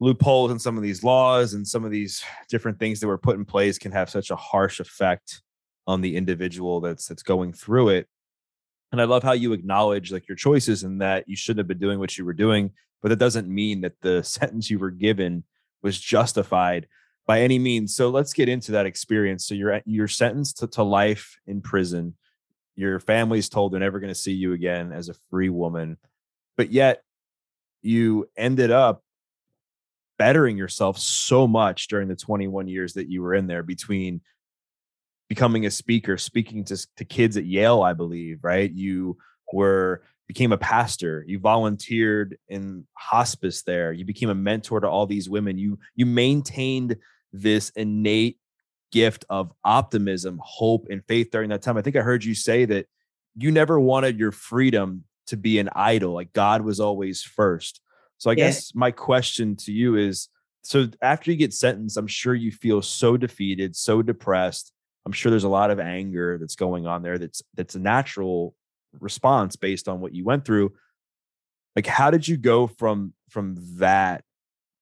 loopholes 0.00 0.50
and 0.50 0.60
some 0.60 0.76
of 0.76 0.82
these 0.82 1.02
laws 1.02 1.54
and 1.54 1.66
some 1.66 1.84
of 1.84 1.90
these 1.90 2.22
different 2.48 2.78
things 2.78 3.00
that 3.00 3.06
were 3.06 3.18
put 3.18 3.36
in 3.36 3.44
place 3.44 3.78
can 3.78 3.92
have 3.92 4.10
such 4.10 4.30
a 4.30 4.36
harsh 4.36 4.78
effect 4.78 5.42
on 5.86 6.00
the 6.00 6.16
individual 6.16 6.80
that's 6.80 7.06
that's 7.06 7.22
going 7.22 7.52
through 7.52 7.88
it 7.88 8.08
and 8.92 9.00
I 9.00 9.04
love 9.04 9.22
how 9.22 9.32
you 9.32 9.52
acknowledge 9.52 10.12
like 10.12 10.28
your 10.28 10.36
choices 10.36 10.82
and 10.82 11.00
that 11.00 11.28
you 11.28 11.36
shouldn't 11.36 11.60
have 11.60 11.66
been 11.68 11.78
doing 11.78 11.98
what 11.98 12.16
you 12.16 12.24
were 12.24 12.32
doing, 12.32 12.70
but 13.02 13.08
that 13.08 13.18
doesn't 13.18 13.48
mean 13.48 13.80
that 13.82 14.00
the 14.00 14.22
sentence 14.24 14.70
you 14.70 14.78
were 14.78 14.90
given 14.90 15.44
was 15.82 16.00
justified 16.00 16.86
by 17.26 17.40
any 17.40 17.58
means. 17.58 17.94
So 17.94 18.10
let's 18.10 18.32
get 18.32 18.48
into 18.48 18.72
that 18.72 18.86
experience. 18.86 19.46
So 19.46 19.54
you're 19.54 19.82
you're 19.84 20.08
sentenced 20.08 20.58
to, 20.58 20.66
to 20.68 20.82
life 20.82 21.38
in 21.46 21.60
prison. 21.60 22.16
Your 22.76 23.00
family's 23.00 23.48
told 23.48 23.72
they're 23.72 23.80
never 23.80 24.00
going 24.00 24.12
to 24.12 24.18
see 24.18 24.32
you 24.32 24.52
again 24.52 24.92
as 24.92 25.08
a 25.08 25.14
free 25.30 25.48
woman, 25.48 25.96
but 26.56 26.70
yet 26.70 27.02
you 27.82 28.28
ended 28.36 28.70
up 28.70 29.02
bettering 30.18 30.56
yourself 30.56 30.98
so 30.98 31.46
much 31.46 31.88
during 31.88 32.08
the 32.08 32.16
21 32.16 32.68
years 32.68 32.94
that 32.94 33.08
you 33.08 33.22
were 33.22 33.34
in 33.34 33.46
there 33.46 33.62
between 33.62 34.20
becoming 35.28 35.66
a 35.66 35.70
speaker, 35.70 36.16
speaking 36.16 36.64
to, 36.64 36.86
to 36.96 37.04
kids 37.04 37.36
at 37.36 37.44
Yale, 37.44 37.82
I 37.82 37.92
believe, 37.92 38.40
right? 38.42 38.70
You 38.72 39.18
were 39.52 40.02
became 40.28 40.52
a 40.52 40.58
pastor. 40.58 41.24
You 41.26 41.38
volunteered 41.38 42.36
in 42.48 42.84
hospice 42.94 43.62
there. 43.62 43.92
You 43.92 44.04
became 44.04 44.28
a 44.28 44.34
mentor 44.34 44.80
to 44.80 44.88
all 44.88 45.06
these 45.06 45.28
women. 45.28 45.58
You 45.58 45.78
you 45.94 46.06
maintained 46.06 46.96
this 47.32 47.70
innate 47.70 48.38
gift 48.92 49.24
of 49.28 49.52
optimism 49.64 50.40
hope 50.42 50.88
and 50.90 51.04
faith 51.06 51.30
during 51.30 51.50
that 51.50 51.62
time. 51.62 51.76
I 51.76 51.82
think 51.82 51.96
i 51.96 52.00
heard 52.00 52.24
you 52.24 52.34
say 52.34 52.64
that 52.64 52.86
you 53.36 53.50
never 53.50 53.78
wanted 53.78 54.18
your 54.18 54.32
freedom 54.32 55.04
to 55.26 55.36
be 55.36 55.58
an 55.58 55.68
idol 55.74 56.14
like 56.14 56.32
god 56.32 56.62
was 56.62 56.80
always 56.80 57.22
first 57.22 57.80
so 58.18 58.30
i 58.30 58.32
yeah. 58.32 58.46
guess 58.46 58.74
my 58.74 58.90
question 58.90 59.56
to 59.56 59.72
you 59.72 59.96
is 59.96 60.28
so 60.62 60.88
after 61.02 61.30
you 61.30 61.36
get 61.36 61.54
sentenced 61.54 61.96
i'm 61.96 62.06
sure 62.06 62.34
you 62.34 62.50
feel 62.50 62.82
so 62.82 63.16
defeated 63.16 63.74
so 63.76 64.02
depressed 64.02 64.72
I'm 65.06 65.12
sure 65.12 65.30
there's 65.30 65.44
a 65.44 65.48
lot 65.48 65.70
of 65.70 65.78
anger 65.78 66.36
that's 66.36 66.56
going 66.56 66.86
on 66.86 67.02
there 67.02 67.16
that's 67.16 67.40
that's 67.54 67.76
a 67.76 67.78
natural 67.78 68.56
response 68.98 69.54
based 69.54 69.88
on 69.88 70.00
what 70.00 70.12
you 70.12 70.24
went 70.24 70.44
through. 70.44 70.72
Like 71.76 71.86
how 71.86 72.10
did 72.10 72.26
you 72.26 72.36
go 72.36 72.66
from 72.66 73.14
from 73.30 73.56
that 73.76 74.24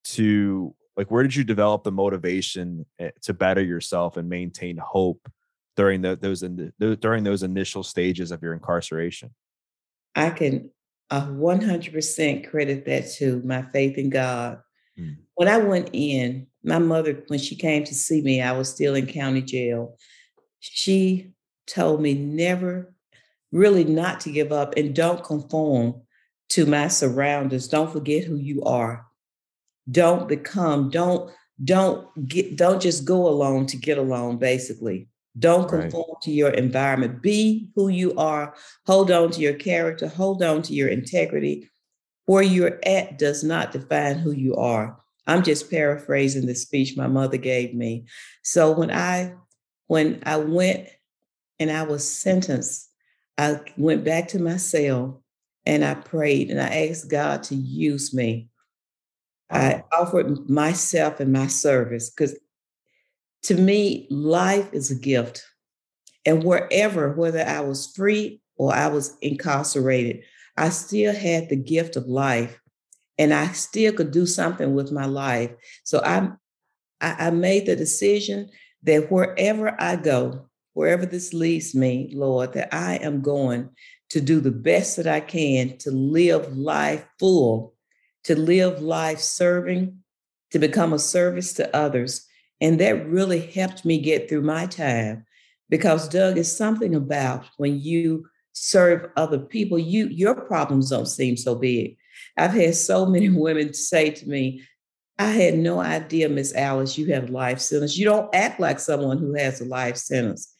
to 0.05 0.75
like 0.97 1.11
where 1.11 1.23
did 1.23 1.37
you 1.37 1.45
develop 1.45 1.85
the 1.85 1.93
motivation 1.93 2.87
eh, 2.99 3.11
to 3.23 3.35
better 3.35 3.63
yourself 3.63 4.17
and 4.17 4.29
maintain 4.29 4.79
hope 4.79 5.31
during 5.77 6.01
the, 6.01 6.17
those 6.17 6.43
in 6.43 6.73
the, 6.79 6.97
during 6.97 7.23
those 7.23 7.43
initial 7.43 7.83
stages 7.83 8.31
of 8.31 8.43
your 8.43 8.55
incarceration? 8.55 9.35
I 10.15 10.31
can 10.31 10.71
uh, 11.11 11.27
100% 11.27 12.51
credit 12.51 12.85
that 12.87 13.11
to 13.19 13.41
my 13.45 13.63
faith 13.73 13.99
in 13.99 14.11
God. 14.11 14.61
Mm. 14.99 15.17
When 15.35 15.49
I 15.49 15.59
went 15.59 15.91
in, 15.93 16.47
my 16.63 16.79
mother, 16.79 17.23
when 17.27 17.39
she 17.39 17.57
came 17.57 17.85
to 17.85 17.95
see 17.95 18.23
me, 18.23 18.41
I 18.41 18.53
was 18.53 18.69
still 18.69 18.95
in 18.95 19.07
county 19.07 19.43
jail 19.43 19.97
she 20.71 21.31
told 21.67 22.01
me 22.01 22.15
never 22.15 22.95
really 23.53 23.85
not 23.85 24.21
to 24.21 24.33
give 24.33 24.51
up 24.51 24.75
and 24.77 24.95
don't 24.95 25.23
conform 25.23 26.01
to 26.49 26.65
my 26.65 26.89
surroundings. 26.89 27.69
Don't 27.69 27.93
forget 27.93 28.25
who 28.25 28.37
you 28.37 28.63
are. 28.63 29.07
Don't 29.91 30.27
become, 30.27 30.89
don't, 30.89 31.31
don't 31.63 32.27
get, 32.27 32.57
don't 32.57 32.81
just 32.81 33.05
go 33.05 33.29
along 33.29 33.67
to 33.67 33.77
get 33.77 33.99
along, 33.99 34.39
basically. 34.39 35.09
Don't 35.39 35.69
conform 35.69 36.07
right. 36.09 36.23
to 36.23 36.31
your 36.31 36.51
environment. 36.51 37.21
Be 37.21 37.69
who 37.75 37.89
you 37.89 38.15
are. 38.17 38.55
Hold 38.87 39.11
on 39.11 39.31
to 39.33 39.41
your 39.41 39.55
character. 39.55 40.07
Hold 40.07 40.43
on 40.43 40.63
to 40.63 40.75
your 40.75 40.89
integrity. 40.89 41.71
Where 42.27 42.43
you're 42.43 42.79
at 42.87 43.19
does 43.19 43.43
not 43.43 43.73
define 43.73 44.19
who 44.19 44.31
you 44.31 44.55
are. 44.55 44.99
I'm 45.27 45.43
just 45.43 45.71
paraphrasing 45.71 46.47
the 46.47 46.55
speech 46.55 46.97
my 46.97 47.07
mother 47.07 47.37
gave 47.37 47.75
me. 47.75 48.07
So 48.43 48.73
when 48.73 48.91
I 48.91 49.35
when 49.87 50.23
I 50.25 50.37
went 50.37 50.89
and 51.59 51.71
I 51.71 51.83
was 51.83 52.09
sentenced, 52.09 52.89
I 53.37 53.61
went 53.77 54.05
back 54.05 54.29
to 54.29 54.39
my 54.39 54.57
cell 54.57 55.23
and 55.67 55.85
I 55.85 55.95
prayed 55.95 56.51
and 56.51 56.61
I 56.61 56.89
asked 56.89 57.11
God 57.11 57.43
to 57.45 57.55
use 57.55 58.15
me. 58.15 58.49
I 59.51 59.83
offered 59.93 60.49
myself 60.49 61.21
and 61.21 61.33
my 61.33 61.47
service 61.47 62.11
because 62.11 62.37
to 63.45 63.55
me, 63.55 64.07
life 64.11 64.69
is 64.73 64.91
a 64.91 64.95
gift. 64.95 65.45
And 66.27 66.43
wherever, 66.43 67.13
whether 67.13 67.43
I 67.43 67.61
was 67.61 67.93
free 67.95 68.41
or 68.57 68.75
I 68.75 68.89
was 68.89 69.17
incarcerated, 69.21 70.25
I 70.57 70.71
still 70.71 71.15
had 71.15 71.49
the 71.49 71.57
gift 71.57 71.97
of 71.97 72.07
life 72.07 72.61
and 73.19 73.33
I 73.33 73.49
still 73.49 73.93
could 73.93 74.11
do 74.11 74.27
something 74.27 74.75
with 74.75 74.93
my 74.93 75.07
life. 75.07 75.51
So 75.85 76.01
I, 76.05 76.31
I, 77.01 77.27
I 77.27 77.31
made 77.31 77.67
the 77.67 77.77
decision 77.77 78.51
that 78.83 79.11
wherever 79.11 79.81
I 79.81 79.97
go, 79.97 80.49
wherever 80.73 81.07
this 81.07 81.33
leads 81.33 81.75
me, 81.75 82.11
Lord, 82.15 82.53
that 82.55 82.75
I 82.75 82.97
am 82.97 83.21
going 83.21 83.71
to 84.11 84.21
do 84.21 84.41
the 84.41 84.51
best 84.51 84.97
that 84.97 85.07
I 85.07 85.21
can 85.21 85.77
to 85.79 85.91
live 85.91 86.57
life 86.57 87.05
full, 87.19 87.75
to 88.25 88.39
live 88.39 88.81
life 88.81 89.21
serving, 89.21 89.99
to 90.51 90.59
become 90.59 90.93
a 90.93 90.99
service 90.99 91.53
to 91.55 91.75
others. 91.75 92.27
And 92.61 92.81
that 92.81 93.09
really 93.09 93.41
helped 93.41 93.85
me 93.85 93.99
get 93.99 94.29
through 94.29 94.43
my 94.43 94.67
time 94.67 95.27
because 95.69 96.09
Doug 96.09 96.39
is 96.39 96.55
something 96.55 96.95
about 96.95 97.45
when 97.57 97.81
you 97.81 98.27
serve 98.53 99.11
other 99.17 99.39
people, 99.39 99.79
you 99.79 100.07
your 100.09 100.35
problems 100.35 100.91
don't 100.91 101.07
seem 101.07 101.37
so 101.37 101.55
big. 101.55 101.97
I've 102.37 102.53
had 102.53 102.75
so 102.75 103.07
many 103.15 103.29
women 103.29 103.75
say 103.75 104.11
to 104.11 104.29
me, 104.29 104.63
I 105.19 105.31
had 105.31 105.59
no 105.59 105.81
idea, 105.81 106.29
Miss 106.29 106.55
Alice, 106.55 106.99
you 106.99 107.13
have 107.13 107.29
a 107.29 107.33
life 107.33 107.61
sentence. 107.61 107.97
You 107.97 108.05
don't 108.05 108.35
act 108.35 108.59
like 108.59 108.81
someone 108.81 109.19
who 109.19 109.35
has 109.35 109.61
a 109.61 109.65
life 109.65 109.97
sentence. 109.97 110.53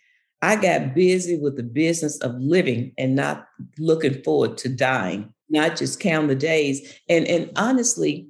I 0.43 0.57
got 0.57 0.95
busy 0.95 1.39
with 1.39 1.57
the 1.57 1.63
business 1.63 2.19
of 2.19 2.35
living 2.39 2.93
and 2.99 3.17
not 3.17 3.47
looking 3.79 4.23
forward 4.23 4.59
to 4.59 4.69
dying, 4.69 5.33
not 5.49 5.77
just 5.77 6.01
count 6.01 6.29
the 6.29 6.35
days. 6.35 7.01
And, 7.09 7.27
and 7.27 7.51
honestly, 7.57 8.29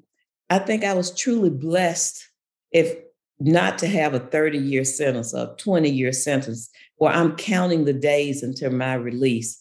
I 0.48 0.60
think 0.60 0.84
I 0.84 0.94
was 0.94 1.14
truly 1.14 1.50
blessed 1.50 2.26
if 2.70 2.96
not 3.40 3.78
to 3.78 3.86
have 3.86 4.14
a 4.14 4.20
30 4.20 4.58
year 4.58 4.84
sentence 4.84 5.34
or 5.34 5.54
20 5.56 5.90
year 5.90 6.12
sentence 6.12 6.70
where 6.96 7.12
I'm 7.12 7.36
counting 7.36 7.84
the 7.84 7.92
days 7.92 8.42
until 8.42 8.70
my 8.70 8.94
release. 8.94 9.60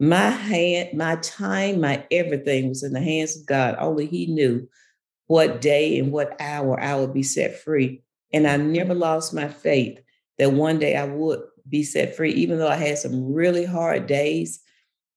My 0.00 0.30
hand, 0.30 0.96
my 0.96 1.16
time, 1.16 1.80
my 1.80 2.04
everything 2.10 2.68
was 2.68 2.84
in 2.84 2.92
the 2.92 3.00
hands 3.00 3.36
of 3.36 3.46
God. 3.46 3.76
Only 3.78 4.06
He 4.06 4.26
knew 4.26 4.68
what 5.26 5.60
day 5.60 5.98
and 5.98 6.12
what 6.12 6.36
hour 6.40 6.80
I 6.80 6.94
would 6.94 7.12
be 7.12 7.24
set 7.24 7.58
free. 7.60 8.02
And 8.32 8.46
I 8.46 8.56
never 8.56 8.94
lost 8.94 9.34
my 9.34 9.48
faith 9.48 9.98
that 10.38 10.52
one 10.52 10.78
day 10.78 10.96
I 10.96 11.04
would 11.04 11.40
be 11.68 11.82
set 11.82 12.16
free, 12.16 12.32
even 12.32 12.58
though 12.58 12.68
I 12.68 12.76
had 12.76 12.98
some 12.98 13.32
really 13.32 13.64
hard 13.64 14.06
days. 14.06 14.60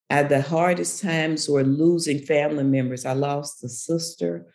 At 0.10 0.28
the 0.28 0.42
hardest 0.42 1.02
times 1.02 1.48
were 1.48 1.64
losing 1.64 2.20
family 2.20 2.66
members. 2.66 3.06
I 3.06 3.14
lost 3.14 3.64
a 3.64 3.70
sister, 3.70 4.46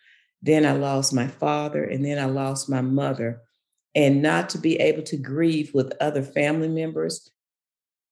then 0.41 0.65
I 0.65 0.73
lost 0.73 1.13
my 1.13 1.27
father, 1.27 1.83
and 1.83 2.05
then 2.05 2.19
I 2.19 2.25
lost 2.25 2.69
my 2.69 2.81
mother. 2.81 3.41
And 3.95 4.21
not 4.21 4.49
to 4.49 4.59
be 4.59 4.75
able 4.75 5.01
to 5.03 5.17
grieve 5.17 5.73
with 5.73 5.93
other 5.99 6.21
family 6.21 6.67
members, 6.67 7.31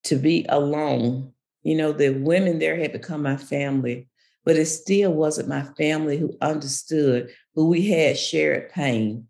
to 0.06 0.16
be 0.16 0.46
alone. 0.50 1.34
You 1.64 1.76
know, 1.76 1.92
the 1.92 2.10
women 2.10 2.60
there 2.60 2.78
had 2.78 2.92
become 2.92 3.22
my 3.22 3.38
family, 3.38 4.08
but 4.44 4.56
it 4.56 4.66
still 4.66 5.14
wasn't 5.14 5.50
my 5.50 5.64
family 5.78 6.18
who 6.18 6.36
understood, 6.42 7.32
who 7.54 7.70
we 7.70 7.88
had 7.88 8.18
shared 8.18 8.70
pain 8.72 9.28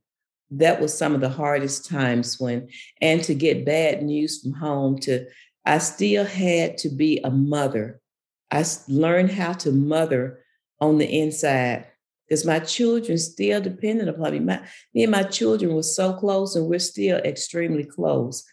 that 0.51 0.79
was 0.79 0.95
some 0.95 1.15
of 1.15 1.21
the 1.21 1.29
hardest 1.29 1.89
times 1.89 2.39
when 2.39 2.67
and 3.01 3.23
to 3.23 3.33
get 3.33 3.65
bad 3.65 4.03
news 4.03 4.41
from 4.41 4.53
home 4.53 4.97
to 4.97 5.25
i 5.65 5.77
still 5.77 6.25
had 6.25 6.77
to 6.77 6.89
be 6.89 7.19
a 7.23 7.31
mother 7.31 7.99
i 8.51 8.63
learned 8.87 9.31
how 9.31 9.53
to 9.53 9.71
mother 9.71 10.39
on 10.79 10.97
the 10.97 11.19
inside 11.19 11.85
because 12.27 12.45
my 12.45 12.59
children 12.59 13.17
still 13.17 13.61
depended 13.61 14.07
upon 14.07 14.31
me. 14.31 14.39
My, 14.39 14.61
me 14.93 15.03
and 15.03 15.11
my 15.11 15.23
children 15.23 15.75
were 15.75 15.83
so 15.83 16.13
close 16.13 16.55
and 16.55 16.67
we're 16.67 16.79
still 16.79 17.17
extremely 17.17 17.83
close. 17.83 18.43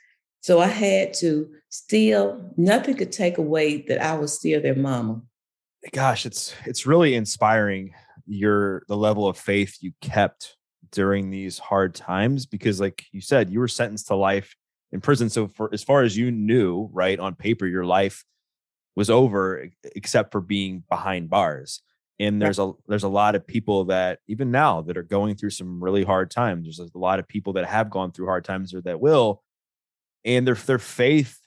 So 0.41 0.61
i 0.61 0.67
had 0.67 1.15
to 1.15 1.49
still 1.69 2.53
nothing 2.57 2.97
could 2.97 3.13
take 3.13 3.39
away 3.39 3.83
that 3.83 4.03
i 4.03 4.15
was 4.15 4.35
still 4.35 4.61
their 4.61 4.75
mama. 4.75 5.23
Gosh 5.93 6.27
it's 6.27 6.55
it's 6.67 6.87
really 6.87 7.15
inspiring 7.15 7.95
your 8.27 8.83
the 8.89 8.97
level 8.97 9.29
of 9.29 9.39
faith 9.39 9.79
you 9.81 9.93
kept 10.01 10.57
during 10.91 11.31
these 11.31 11.59
hard 11.59 11.95
times 11.95 12.45
because 12.45 12.81
like 12.81 13.05
you 13.13 13.21
said 13.21 13.51
you 13.51 13.61
were 13.61 13.69
sentenced 13.69 14.09
to 14.09 14.17
life 14.17 14.55
in 14.91 15.01
prison. 15.01 15.31
So 15.31 15.49
for 15.49 15.71
as 15.73 15.83
far 15.83 16.03
as 16.03 16.17
you 16.17 16.31
knew 16.31 16.91
right 16.93 17.19
on 17.19 17.35
paper 17.35 17.67
your 17.67 17.87
life 17.87 18.25
was 18.95 19.09
over 19.11 19.71
except 19.95 20.33
for 20.33 20.41
being 20.41 20.83
behind 20.91 21.31
bars 21.31 21.83
and 22.23 22.41
there's 22.41 22.59
a 22.59 22.73
there's 22.89 23.03
a 23.03 23.09
lot 23.09 23.35
of 23.35 23.47
people 23.47 23.85
that 23.85 24.19
even 24.29 24.51
now 24.51 24.81
that 24.83 24.97
are 24.97 25.03
going 25.03 25.35
through 25.35 25.51
some 25.51 25.83
really 25.83 26.05
hard 26.05 26.31
times 26.31 26.65
there's 26.65 26.91
a 26.95 26.99
lot 26.99 27.19
of 27.19 27.29
people 27.29 27.53
that 27.53 27.67
have 27.67 27.91
gone 27.91 28.13
through 28.13 28.27
hard 28.27 28.45
times 28.45 28.75
or 28.75 28.81
that 28.81 29.01
will 29.01 29.43
and 30.25 30.47
their 30.47 30.55
their 30.55 30.79
faith 30.79 31.39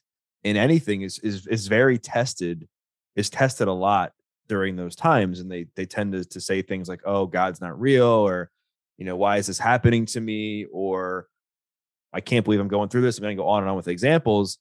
in 0.44 0.58
anything 0.58 1.02
is 1.02 1.20
is 1.20 1.48
is 1.48 1.68
very 1.68 1.98
tested 1.98 2.68
is 3.16 3.30
tested 3.30 3.68
a 3.68 3.74
lot 3.74 4.12
during 4.48 4.76
those 4.76 4.96
times 4.96 5.40
and 5.40 5.52
they 5.52 5.66
they 5.76 5.86
tend 5.86 6.14
to, 6.14 6.24
to 6.24 6.40
say 6.40 6.62
things 6.62 6.88
like 6.88 7.02
oh 7.06 7.26
god's 7.26 7.62
not 7.62 7.80
real 7.80 8.06
or 8.06 8.52
you 8.98 9.06
know, 9.06 9.16
why 9.16 9.38
is 9.38 9.48
this 9.48 9.60
happening 9.60 10.06
to 10.08 10.22
me? 10.22 10.66
Or 10.72 11.28
I 12.14 12.22
can't 12.22 12.46
believe 12.46 12.60
I'm 12.60 12.68
going 12.68 12.90
through 12.90 13.02
this. 13.02 13.18
I'm 13.18 13.24
going 13.24 13.36
to 13.36 13.42
go 13.42 13.48
on 13.48 13.64
and 13.64 13.70
on 13.70 13.76
with 13.76 13.88
examples. 13.88 14.58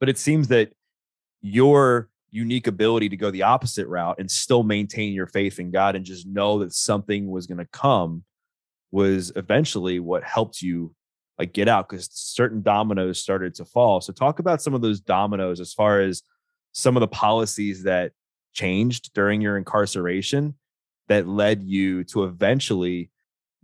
But 0.00 0.08
it 0.08 0.18
seems 0.18 0.48
that 0.48 0.72
your 1.40 2.08
unique 2.30 2.66
ability 2.66 3.08
to 3.08 3.16
go 3.16 3.30
the 3.30 3.42
opposite 3.42 3.86
route 3.86 4.16
and 4.18 4.30
still 4.30 4.62
maintain 4.62 5.12
your 5.12 5.26
faith 5.26 5.58
in 5.58 5.70
God 5.70 5.96
and 5.96 6.04
just 6.04 6.26
know 6.26 6.58
that 6.60 6.72
something 6.72 7.30
was 7.30 7.46
going 7.46 7.58
to 7.58 7.68
come 7.72 8.24
was 8.90 9.32
eventually 9.36 10.00
what 10.00 10.24
helped 10.24 10.62
you 10.62 10.94
like 11.38 11.52
get 11.52 11.68
out 11.68 11.88
because 11.88 12.08
certain 12.12 12.62
dominoes 12.62 13.20
started 13.20 13.54
to 13.54 13.64
fall. 13.64 14.00
So 14.00 14.12
talk 14.12 14.38
about 14.38 14.60
some 14.60 14.74
of 14.74 14.82
those 14.82 15.00
dominoes 15.00 15.60
as 15.60 15.72
far 15.72 16.00
as 16.00 16.22
some 16.72 16.96
of 16.96 17.00
the 17.00 17.08
policies 17.08 17.84
that 17.84 18.12
changed 18.52 19.14
during 19.14 19.40
your 19.40 19.56
incarceration 19.56 20.54
that 21.08 21.26
led 21.26 21.62
you 21.62 22.04
to 22.04 22.24
eventually 22.24 23.10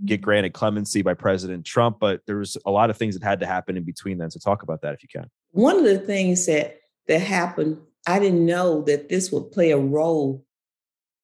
get 0.05 0.17
mm-hmm. 0.17 0.25
granted 0.25 0.53
clemency 0.53 1.03
by 1.03 1.15
President 1.15 1.65
Trump, 1.65 1.99
but 2.01 2.21
there 2.27 2.37
was 2.37 2.57
a 2.65 2.71
lot 2.71 2.91
of 2.91 2.97
things 2.97 3.19
that 3.19 3.27
had 3.27 3.41
to 3.41 3.47
happen 3.47 3.77
in 3.77 3.85
between 3.85 4.19
then. 4.19 4.31
So 4.31 4.39
talk 4.39 4.62
about 4.62 4.81
that 4.83 4.95
if 4.95 5.03
you 5.03 5.09
can. 5.09 5.31
One 5.51 5.77
of 5.77 5.85
the 5.85 5.99
things 5.99 6.47
that 6.47 6.81
that 7.07 7.21
happened, 7.21 7.79
I 8.07 8.18
didn't 8.18 8.44
know 8.44 8.82
that 8.82 9.09
this 9.09 9.32
would 9.32 9.52
play 9.52 9.70
a 9.70 9.78
role 9.78 10.44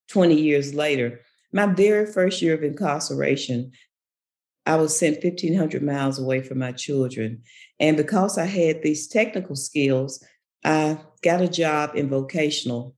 20 0.08 0.34
years 0.34 0.74
later. 0.74 1.20
My 1.52 1.66
very 1.66 2.06
first 2.06 2.40
year 2.42 2.54
of 2.54 2.62
incarceration, 2.62 3.72
I 4.66 4.76
was 4.76 4.98
sent 4.98 5.22
1,500 5.22 5.82
miles 5.82 6.18
away 6.18 6.42
from 6.42 6.58
my 6.58 6.72
children. 6.72 7.42
And 7.78 7.96
because 7.96 8.38
I 8.38 8.46
had 8.46 8.82
these 8.82 9.08
technical 9.08 9.56
skills, 9.56 10.24
I 10.64 10.98
got 11.22 11.40
a 11.40 11.48
job 11.48 11.92
in 11.94 12.08
vocational 12.08 12.94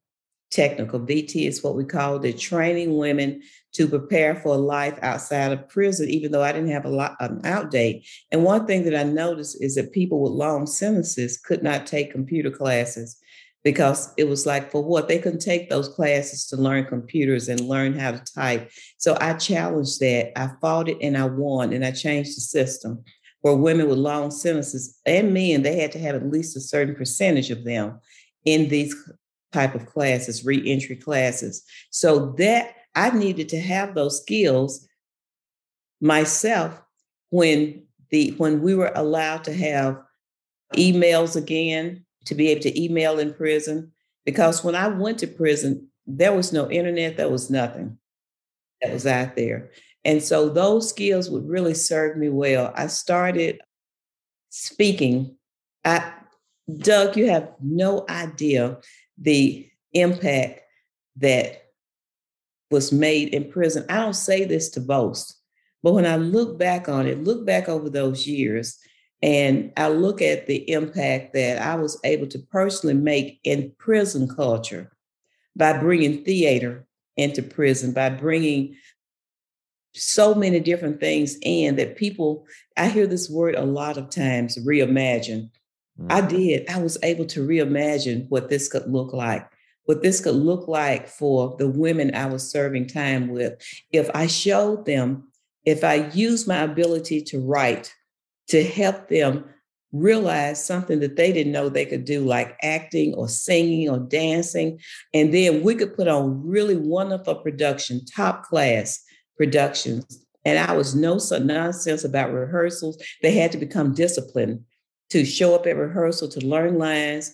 technical. 0.51 1.01
VT 1.01 1.49
is 1.49 1.63
what 1.63 1.75
we 1.75 1.85
call 1.85 2.23
it, 2.23 2.39
training 2.39 2.97
women 2.97 3.43
to 3.73 3.89
prepare 3.89 4.37
for 4.37 4.55
a 4.55 4.59
life 4.59 4.99
outside 5.01 5.51
of 5.51 5.69
prison, 5.69 6.11
even 6.11 6.31
though 6.31 6.43
I 6.43 6.53
didn't 6.53 6.71
have 6.71 6.85
a 6.85 6.91
lot 6.91 7.17
an 7.21 7.41
out 7.45 7.71
date. 7.71 8.07
And 8.31 8.45
one 8.45 8.67
thing 8.67 8.85
that 8.85 8.95
I 8.95 9.05
noticed 9.05 9.63
is 9.63 9.77
that 9.77 9.93
people 9.93 10.21
with 10.21 10.33
long 10.33 10.67
sentences 10.67 11.39
could 11.39 11.63
not 11.63 11.87
take 11.87 12.13
computer 12.13 12.51
classes 12.51 13.17
because 13.65 14.13
it 14.17 14.25
was 14.25 14.47
like 14.47 14.71
for 14.71 14.83
what 14.83 15.09
they 15.09 15.19
couldn't 15.19 15.39
take 15.39 15.71
those 15.71 15.89
classes 15.89 16.47
to 16.47 16.57
learn 16.57 16.85
computers 16.85 17.49
and 17.49 17.61
learn 17.61 17.99
how 17.99 18.11
to 18.11 18.23
type. 18.35 18.71
So 18.99 19.17
I 19.21 19.35
challenged 19.35 20.01
that. 20.01 20.37
I 20.37 20.51
fought 20.61 20.89
it 20.89 20.99
and 21.01 21.17
I 21.17 21.27
won, 21.27 21.73
and 21.73 21.85
I 21.85 21.93
changed 21.93 22.37
the 22.37 22.41
system 22.41 23.05
where 23.43 23.55
women 23.55 23.89
with 23.89 23.99
long 23.99 24.31
sentences 24.31 25.01
and 25.05 25.35
men 25.35 25.63
they 25.63 25.81
had 25.81 25.93
to 25.93 25.99
have 25.99 26.15
at 26.15 26.31
least 26.31 26.57
a 26.57 26.61
certain 26.61 26.95
percentage 26.95 27.51
of 27.51 27.65
them 27.65 28.01
in 28.45 28.69
these 28.69 28.95
type 29.53 29.75
of 29.75 29.87
classes, 29.87 30.45
reentry 30.45 30.97
classes. 30.97 31.65
So 31.91 32.35
that 32.39 32.75
I 32.95 33.11
needed 33.11 33.49
to 33.51 33.61
have 33.61 33.95
those 33.95 34.21
skills 34.21 34.87
myself 36.01 36.81
when 37.31 37.85
the 38.11 38.31
when 38.39 38.61
we 38.61 38.75
were 38.75 38.93
allowed 38.95 39.45
to 39.45 39.53
have 39.53 39.99
emails 40.75 41.37
again 41.37 42.05
to 42.27 42.35
be 42.35 42.49
able 42.49 42.63
to 42.63 42.83
email 42.83 43.19
in 43.19 43.35
prison 43.35 43.93
because 44.25 44.63
when 44.63 44.75
I 44.75 44.89
went 44.89 45.19
to 45.19 45.27
prison 45.27 45.89
there 46.07 46.33
was 46.33 46.53
no 46.53 46.71
internet 46.71 47.17
there 47.17 47.31
was 47.31 47.51
nothing 47.51 47.99
that 48.83 48.93
was 48.93 49.07
out 49.07 49.37
there. 49.37 49.71
And 50.05 50.23
so 50.23 50.49
those 50.49 50.89
skills 50.89 51.31
would 51.31 51.49
really 51.49 51.75
serve 51.75 52.17
me 52.17 52.29
well. 52.29 52.73
I 52.77 52.89
started 52.89 53.61
speaking. 54.51 55.37
I 55.85 56.13
Doug 56.79 57.17
you 57.17 57.31
have 57.31 57.53
no 57.61 58.05
idea 58.09 58.79
the 59.19 59.69
impact 59.93 60.61
that 61.17 61.63
was 62.71 62.93
made 62.93 63.35
in 63.35 63.51
prison. 63.51 63.85
I 63.89 63.97
don't 63.97 64.15
say 64.15 64.45
this 64.45 64.71
to 64.71 64.81
boast, 64.81 65.39
but 65.83 65.93
when 65.93 66.07
I 66.07 66.17
look 66.17 66.59
back 66.59 66.89
on 66.89 67.07
it, 67.07 67.23
look 67.23 67.45
back 67.45 67.69
over 67.69 67.91
those 67.91 68.27
years, 68.27 68.79
and 69.23 69.73
I 69.77 69.89
look 69.89 70.21
at 70.21 70.47
the 70.47 70.69
impact 70.71 71.33
that 71.35 71.63
I 71.63 71.77
was 71.77 71.99
able 72.05 72.27
to 72.29 72.39
personally 72.39 72.95
make 72.95 73.39
in 73.45 73.73
prison 73.79 74.29
culture 74.29 74.91
by 75.55 75.79
bringing 75.79 76.25
theater 76.25 76.87
into 77.17 77.43
prison, 77.43 77.93
by 77.93 78.09
bringing 78.11 78.75
so 79.95 80.35
many 80.35 80.59
different 80.59 80.99
things 80.99 81.37
in 81.43 81.77
that 81.77 81.97
people, 81.97 82.47
I 82.77 82.89
hear 82.89 83.07
this 83.07 83.31
word 83.31 83.55
a 83.55 83.65
lot 83.65 83.97
of 83.97 84.11
times 84.11 84.59
reimagine. 84.59 85.51
Mm-hmm. 86.01 86.07
I 86.11 86.21
did. 86.23 86.69
I 86.69 86.83
was 86.83 86.99
able 87.03 87.27
to 87.27 87.47
reimagine 87.47 88.27
what 88.29 88.49
this 88.49 88.69
could 88.69 88.91
look 88.91 89.13
like, 89.13 89.47
what 89.85 90.03
this 90.03 90.21
could 90.21 90.35
look 90.35 90.67
like 90.67 91.07
for 91.07 91.55
the 91.59 91.69
women 91.69 92.15
I 92.15 92.27
was 92.27 92.51
serving 92.51 92.89
time 92.89 93.29
with. 93.29 93.63
If 93.93 94.11
I 94.15 94.27
showed 94.27 94.87
them, 94.87 95.29
if 95.65 95.85
I 95.85 96.09
used 96.09 96.49
my 96.49 96.63
ability 96.63 97.21
to 97.23 97.39
write 97.39 97.95
to 98.53 98.63
help 98.63 99.09
them 99.09 99.43
realize 99.93 100.63
something 100.63 101.01
that 101.01 101.17
they 101.17 101.33
didn't 101.33 101.53
know 101.53 101.71
they 101.71 101.87
could 101.87 102.05
do, 102.05 102.21
like 102.21 102.55
acting 102.63 103.15
or 103.15 103.27
singing 103.27 103.89
or 103.89 103.99
dancing. 103.99 104.79
And 105.15 105.33
then 105.33 105.63
we 105.63 105.75
could 105.75 105.97
put 105.97 106.07
on 106.07 106.47
really 106.47 106.77
wonderful 106.77 107.37
production, 107.37 108.05
top 108.05 108.45
class 108.45 109.03
productions. 109.39 110.23
And 110.45 110.59
I 110.59 110.77
was 110.77 110.95
no 110.95 111.19
nonsense 111.41 112.05
about 112.05 112.31
rehearsals. 112.31 113.03
They 113.23 113.33
had 113.33 113.53
to 113.53 113.59
become 113.59 113.95
disciplined 113.95 114.63
to 115.09 115.25
show 115.25 115.55
up 115.55 115.67
at 115.67 115.77
rehearsal, 115.77 116.29
to 116.29 116.47
learn 116.47 116.77
lines. 116.77 117.33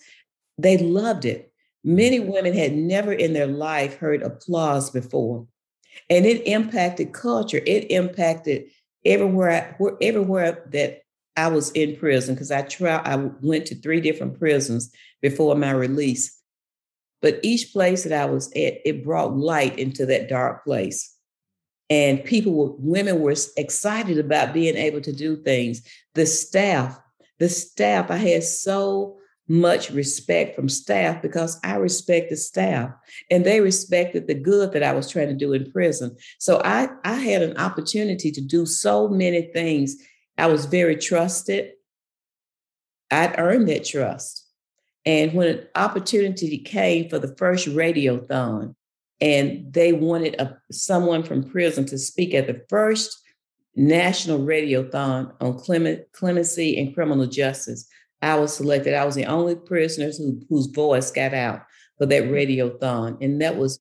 They 0.56 0.78
loved 0.78 1.24
it. 1.24 1.52
Many 1.82 2.20
mm-hmm. 2.20 2.30
women 2.30 2.54
had 2.54 2.74
never 2.74 3.12
in 3.12 3.32
their 3.32 3.48
life 3.48 3.96
heard 3.96 4.22
applause 4.22 4.90
before. 4.90 5.48
And 6.08 6.26
it 6.26 6.46
impacted 6.46 7.12
culture. 7.12 7.60
It 7.66 7.90
impacted 7.90 8.66
everywhere, 9.04 9.76
everywhere 10.00 10.64
that 10.70 11.02
I 11.38 11.46
was 11.46 11.70
in 11.70 11.96
prison 11.96 12.34
because 12.34 12.50
I 12.50 12.62
tried, 12.62 13.06
I 13.06 13.14
went 13.40 13.66
to 13.66 13.76
three 13.76 14.00
different 14.00 14.38
prisons 14.40 14.90
before 15.22 15.54
my 15.54 15.70
release. 15.70 16.36
But 17.22 17.38
each 17.44 17.72
place 17.72 18.02
that 18.02 18.12
I 18.12 18.26
was 18.26 18.48
at, 18.52 18.80
it 18.84 19.04
brought 19.04 19.36
light 19.36 19.78
into 19.78 20.04
that 20.06 20.28
dark 20.28 20.64
place. 20.64 21.14
And 21.88 22.24
people 22.24 22.54
were, 22.54 22.72
women 22.78 23.20
were 23.20 23.34
excited 23.56 24.18
about 24.18 24.52
being 24.52 24.76
able 24.76 25.00
to 25.00 25.12
do 25.12 25.40
things. 25.42 25.82
The 26.14 26.26
staff, 26.26 26.98
the 27.38 27.48
staff, 27.48 28.10
I 28.10 28.16
had 28.16 28.42
so 28.42 29.18
much 29.46 29.90
respect 29.90 30.56
from 30.56 30.68
staff 30.68 31.22
because 31.22 31.58
I 31.62 31.76
respected 31.76 32.36
staff 32.36 32.90
and 33.30 33.46
they 33.46 33.60
respected 33.60 34.26
the 34.26 34.34
good 34.34 34.72
that 34.72 34.82
I 34.82 34.92
was 34.92 35.08
trying 35.08 35.28
to 35.28 35.34
do 35.34 35.52
in 35.52 35.70
prison. 35.70 36.16
So 36.38 36.60
I, 36.64 36.88
I 37.04 37.14
had 37.14 37.42
an 37.42 37.56
opportunity 37.58 38.32
to 38.32 38.40
do 38.40 38.66
so 38.66 39.08
many 39.08 39.50
things 39.52 39.96
I 40.38 40.46
was 40.46 40.66
very 40.66 40.96
trusted. 40.96 41.72
I'd 43.10 43.38
earned 43.38 43.68
that 43.68 43.84
trust. 43.84 44.46
And 45.04 45.32
when 45.32 45.48
an 45.48 45.66
opportunity 45.74 46.58
came 46.58 47.08
for 47.08 47.18
the 47.18 47.34
first 47.36 47.66
radiothon, 47.68 48.74
and 49.20 49.72
they 49.72 49.92
wanted 49.92 50.36
a, 50.40 50.56
someone 50.70 51.22
from 51.22 51.42
prison 51.42 51.84
to 51.86 51.98
speak 51.98 52.34
at 52.34 52.46
the 52.46 52.62
first 52.68 53.18
national 53.74 54.40
radiothon 54.40 55.32
on 55.40 55.58
clemency 56.12 56.78
and 56.78 56.94
criminal 56.94 57.26
justice, 57.26 57.88
I 58.22 58.36
was 58.36 58.54
selected. 58.54 58.94
I 58.94 59.04
was 59.04 59.14
the 59.14 59.26
only 59.26 59.54
prisoner 59.54 60.10
who, 60.12 60.40
whose 60.48 60.66
voice 60.66 61.10
got 61.10 61.34
out 61.34 61.62
for 61.96 62.06
that 62.06 62.24
radiothon, 62.24 63.18
and 63.20 63.40
that 63.40 63.56
was 63.56 63.80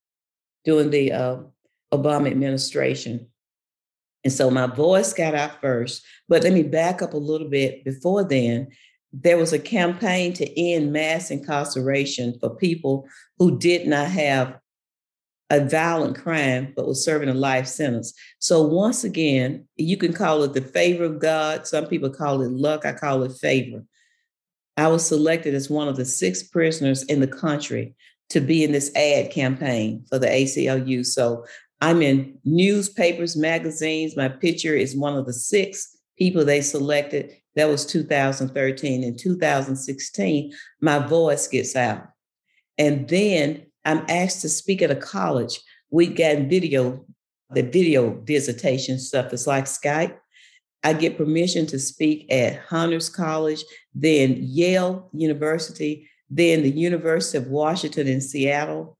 during 0.64 0.90
the 0.90 1.12
uh, 1.12 1.36
Obama 1.92 2.30
administration. 2.30 3.28
And 4.24 4.32
so 4.32 4.50
my 4.50 4.66
voice 4.66 5.12
got 5.12 5.34
out 5.34 5.60
first. 5.60 6.04
But 6.28 6.42
let 6.42 6.52
me 6.52 6.62
back 6.62 7.02
up 7.02 7.14
a 7.14 7.18
little 7.18 7.48
bit. 7.48 7.84
Before 7.84 8.24
then, 8.24 8.68
there 9.12 9.38
was 9.38 9.52
a 9.52 9.58
campaign 9.58 10.32
to 10.34 10.60
end 10.60 10.92
mass 10.92 11.30
incarceration 11.30 12.38
for 12.40 12.54
people 12.56 13.06
who 13.38 13.58
did 13.58 13.86
not 13.86 14.08
have 14.10 14.58
a 15.50 15.66
violent 15.66 16.18
crime 16.18 16.72
but 16.76 16.86
was 16.86 17.02
serving 17.02 17.28
a 17.28 17.34
life 17.34 17.66
sentence. 17.66 18.12
So 18.38 18.62
once 18.62 19.04
again, 19.04 19.66
you 19.76 19.96
can 19.96 20.12
call 20.12 20.42
it 20.42 20.52
the 20.52 20.60
favor 20.60 21.04
of 21.04 21.20
God. 21.20 21.66
Some 21.66 21.86
people 21.86 22.10
call 22.10 22.42
it 22.42 22.50
luck. 22.50 22.84
I 22.84 22.92
call 22.92 23.22
it 23.22 23.32
favor. 23.32 23.82
I 24.76 24.88
was 24.88 25.06
selected 25.06 25.54
as 25.54 25.70
one 25.70 25.88
of 25.88 25.96
the 25.96 26.04
six 26.04 26.42
prisoners 26.42 27.02
in 27.04 27.20
the 27.20 27.26
country 27.26 27.94
to 28.30 28.40
be 28.40 28.62
in 28.62 28.72
this 28.72 28.94
ad 28.94 29.30
campaign 29.30 30.04
for 30.08 30.18
the 30.18 30.26
ACLU. 30.26 31.04
So 31.04 31.46
I'm 31.80 32.02
in 32.02 32.38
newspapers, 32.44 33.36
magazines. 33.36 34.16
My 34.16 34.28
picture 34.28 34.74
is 34.74 34.96
one 34.96 35.16
of 35.16 35.26
the 35.26 35.32
six 35.32 35.96
people 36.18 36.44
they 36.44 36.60
selected. 36.60 37.36
That 37.54 37.68
was 37.68 37.86
2013. 37.86 39.04
In 39.04 39.16
2016, 39.16 40.52
my 40.80 40.98
voice 40.98 41.46
gets 41.46 41.76
out. 41.76 42.08
And 42.76 43.08
then 43.08 43.66
I'm 43.84 44.04
asked 44.08 44.42
to 44.42 44.48
speak 44.48 44.82
at 44.82 44.90
a 44.90 44.96
college. 44.96 45.60
We've 45.90 46.16
got 46.16 46.48
video, 46.48 47.04
the 47.50 47.62
video 47.62 48.20
visitation 48.24 48.98
stuff. 48.98 49.32
It's 49.32 49.46
like 49.46 49.64
Skype. 49.64 50.16
I 50.84 50.92
get 50.92 51.16
permission 51.16 51.66
to 51.66 51.78
speak 51.78 52.30
at 52.32 52.60
Hunter's 52.60 53.08
College, 53.08 53.64
then 53.94 54.36
Yale 54.40 55.08
University, 55.12 56.08
then 56.30 56.62
the 56.62 56.70
University 56.70 57.38
of 57.38 57.48
Washington 57.48 58.06
in 58.06 58.20
Seattle, 58.20 58.97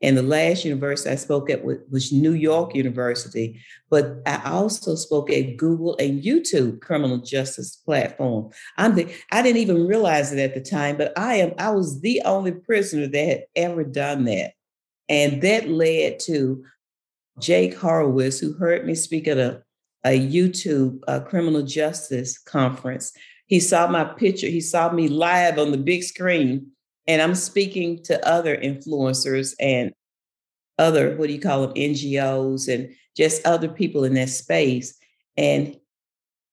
and 0.00 0.16
the 0.16 0.22
last 0.22 0.64
university 0.64 1.10
I 1.10 1.16
spoke 1.16 1.50
at 1.50 1.64
was 1.64 2.12
New 2.12 2.32
York 2.32 2.74
University, 2.74 3.60
but 3.90 4.18
I 4.26 4.40
also 4.44 4.94
spoke 4.94 5.30
at 5.30 5.56
Google 5.56 5.96
and 5.98 6.22
YouTube 6.22 6.80
criminal 6.80 7.18
justice 7.18 7.76
platform. 7.76 8.50
I'm 8.76 8.94
the, 8.94 9.12
I 9.32 9.42
didn't 9.42 9.60
even 9.60 9.88
realize 9.88 10.32
it 10.32 10.38
at 10.38 10.54
the 10.54 10.60
time, 10.60 10.96
but 10.96 11.18
I 11.18 11.36
am 11.36 11.52
I 11.58 11.70
was 11.70 12.00
the 12.00 12.22
only 12.24 12.52
prisoner 12.52 13.08
that 13.08 13.28
had 13.28 13.44
ever 13.56 13.82
done 13.82 14.24
that. 14.24 14.52
And 15.08 15.42
that 15.42 15.68
led 15.68 16.20
to 16.20 16.64
Jake 17.40 17.74
Horowitz, 17.74 18.38
who 18.38 18.52
heard 18.52 18.86
me 18.86 18.94
speak 18.94 19.26
at 19.26 19.38
a, 19.38 19.62
a 20.04 20.18
YouTube 20.18 21.00
uh, 21.08 21.20
criminal 21.20 21.62
justice 21.62 22.38
conference. 22.38 23.12
He 23.46 23.58
saw 23.58 23.88
my 23.88 24.04
picture, 24.04 24.46
he 24.46 24.60
saw 24.60 24.92
me 24.92 25.08
live 25.08 25.58
on 25.58 25.72
the 25.72 25.78
big 25.78 26.04
screen 26.04 26.70
and 27.08 27.22
I'm 27.22 27.34
speaking 27.34 28.02
to 28.04 28.24
other 28.28 28.54
influencers 28.56 29.54
and 29.58 29.92
other, 30.78 31.16
what 31.16 31.26
do 31.26 31.32
you 31.32 31.40
call 31.40 31.62
them, 31.62 31.74
NGOs 31.74 32.72
and 32.72 32.94
just 33.16 33.44
other 33.46 33.68
people 33.68 34.04
in 34.04 34.14
that 34.14 34.28
space. 34.28 34.96
And 35.36 35.76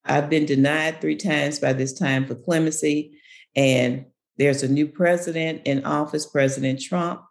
I've 0.06 0.30
been 0.30 0.46
denied 0.46 1.02
three 1.02 1.18
times 1.18 1.60
by 1.60 1.74
this 1.74 1.94
time 1.94 2.26
for 2.26 2.36
clemency. 2.36 3.20
And 3.56 4.06
there's 4.38 4.64
a 4.64 4.70
new 4.70 4.88
president 4.88 5.62
in 5.66 5.84
office, 5.84 6.26
President 6.26 6.82
Trump. 6.82 7.22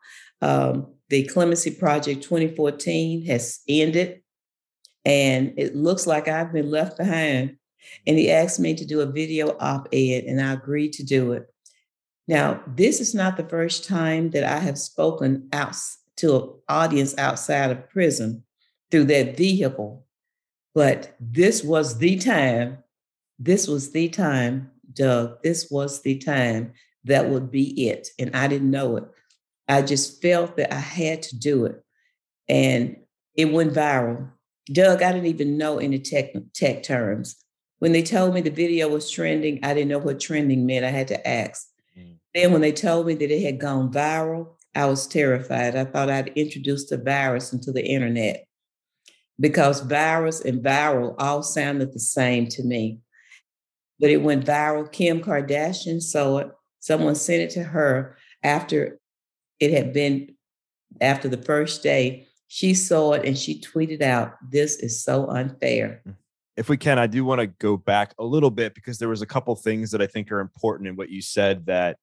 Um, 0.43 0.93
the 1.09 1.25
Clemency 1.25 1.71
Project 1.71 2.23
2014 2.23 3.25
has 3.27 3.61
ended. 3.67 4.21
And 5.07 5.55
it 5.57 5.75
looks 5.75 6.07
like 6.07 6.29
I've 6.29 6.53
been 6.53 6.71
left 6.71 6.99
behind. 6.99 7.57
And 8.07 8.19
he 8.19 8.31
asked 8.31 8.61
me 8.61 8.75
to 8.75 8.85
do 8.85 9.01
a 9.01 9.07
video 9.07 9.57
op 9.59 9.89
ed, 9.93 10.25
and 10.25 10.41
I 10.41 10.53
agreed 10.53 10.95
to 10.95 11.05
do 11.05 11.33
it. 11.33 11.54
Now, 12.27 12.63
this 12.67 13.01
is 13.01 13.15
not 13.15 13.37
the 13.37 13.49
first 13.49 13.87
time 13.87 14.31
that 14.31 14.45
I 14.45 14.59
have 14.59 14.79
spoken 14.79 15.49
out 15.53 15.77
to 16.17 16.37
an 16.37 16.51
audience 16.69 17.17
outside 17.19 17.71
of 17.71 17.89
prison 17.91 18.45
through 18.91 19.05
that 19.05 19.37
vehicle, 19.37 20.07
but 20.75 21.15
this 21.21 21.63
was 21.63 21.99
the 21.99 22.17
time. 22.17 22.79
This 23.39 23.69
was 23.69 23.93
the 23.93 24.09
time, 24.09 24.71
Doug. 24.93 25.43
This 25.43 25.71
was 25.71 26.03
the 26.03 26.19
time 26.19 26.73
that 27.05 27.29
would 27.29 27.51
be 27.51 27.89
it. 27.89 28.09
And 28.19 28.35
I 28.35 28.49
didn't 28.49 28.71
know 28.71 28.97
it. 28.97 29.05
I 29.69 29.83
just 29.83 30.23
felt 30.23 30.57
that 30.57 30.73
I 30.73 30.79
had 30.79 31.23
to 31.23 31.39
do 31.39 31.67
it. 31.67 31.83
And 32.49 32.97
it 33.35 33.53
went 33.53 33.75
viral. 33.75 34.31
Doug, 34.67 35.03
I 35.03 35.13
didn't 35.13 35.27
even 35.27 35.59
know 35.59 35.79
any 35.79 35.99
tech, 35.99 36.33
tech 36.55 36.83
terms. 36.83 37.37
When 37.79 37.93
they 37.93 38.03
told 38.03 38.35
me 38.35 38.41
the 38.41 38.51
video 38.51 38.89
was 38.89 39.11
trending, 39.11 39.61
I 39.63 39.75
didn't 39.75 39.89
know 39.89 39.99
what 39.99 40.21
trending 40.21 40.65
meant. 40.65 40.85
I 40.85 40.91
had 40.91 41.09
to 41.09 41.29
ask. 41.29 41.69
Then 42.35 42.53
when 42.53 42.61
they 42.61 42.73
told 42.73 43.07
me 43.07 43.15
that 43.15 43.31
it 43.31 43.43
had 43.43 43.61
gone 43.61 43.93
viral, 43.93 44.57
I 44.75 44.87
was 44.87 45.07
terrified. 45.07 45.77
I 45.77 45.85
thought 45.85 46.11
I'd 46.11 46.29
introduced 46.37 46.91
a 46.91 46.97
virus 46.97 47.53
into 47.53 47.71
the 47.71 47.85
internet 47.85 48.45
because 49.39 49.81
virus 49.81 50.41
and 50.41 50.63
viral 50.63 51.15
all 51.19 51.43
sounded 51.43 51.93
the 51.93 52.01
same 52.01 52.49
to 52.49 52.65
me. 52.65 53.01
But 54.01 54.11
it 54.11 54.23
went 54.23 54.45
viral. 54.45 54.91
Kim 54.91 55.21
Kardashian 55.21 56.03
saw 56.03 56.39
it. 56.39 56.51
Someone 56.81 57.15
sent 57.15 57.43
it 57.43 57.51
to 57.51 57.63
her 57.63 58.17
after 58.43 58.99
it 59.61 59.71
had 59.71 59.93
been 59.93 60.35
after 61.01 61.29
the 61.29 61.41
first 61.41 61.83
day. 61.83 62.27
She 62.49 62.75
saw 62.75 63.13
it 63.13 63.25
and 63.25 63.39
she 63.39 63.61
tweeted 63.61 64.03
out, 64.03 64.35
This 64.51 64.77
is 64.77 65.03
so 65.03 65.29
unfair. 65.29 66.03
Mm. 66.07 66.17
If 66.57 66.69
we 66.69 66.77
can, 66.77 66.99
I 66.99 67.09
do 67.09 67.25
want 67.25 67.41
to 67.41 67.49
go 67.49 67.77
back 67.77 68.15
a 68.19 68.25
little 68.25 68.51
bit 68.51 68.75
because 68.75 68.99
there 68.99 69.09
was 69.09 69.23
a 69.23 69.27
couple 69.27 69.55
things 69.57 69.91
that 69.91 70.01
I 70.01 70.07
think 70.07 70.31
are 70.31 70.39
important 70.39 70.89
in 70.89 70.95
what 70.95 71.11
you 71.11 71.21
said 71.21 71.67
that 71.67 71.97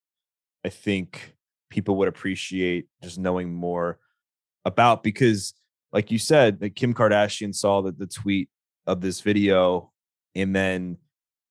I 0.66 0.70
think 0.70 1.36
people 1.70 1.95
would 1.97 2.07
appreciate 2.07 2.88
just 3.01 3.18
knowing 3.18 3.53
more 3.53 3.99
about 4.66 5.03
because 5.03 5.53
like 5.91 6.12
you 6.12 6.20
said 6.20 6.59
that 6.59 6.76
Kim 6.76 6.93
Kardashian 6.93 7.55
saw 7.55 7.82
the, 7.82 7.91
the 7.91 8.07
tweet 8.07 8.49
of 8.86 9.01
this 9.01 9.22
video 9.22 9.91
and 10.36 10.55
then 10.55 10.97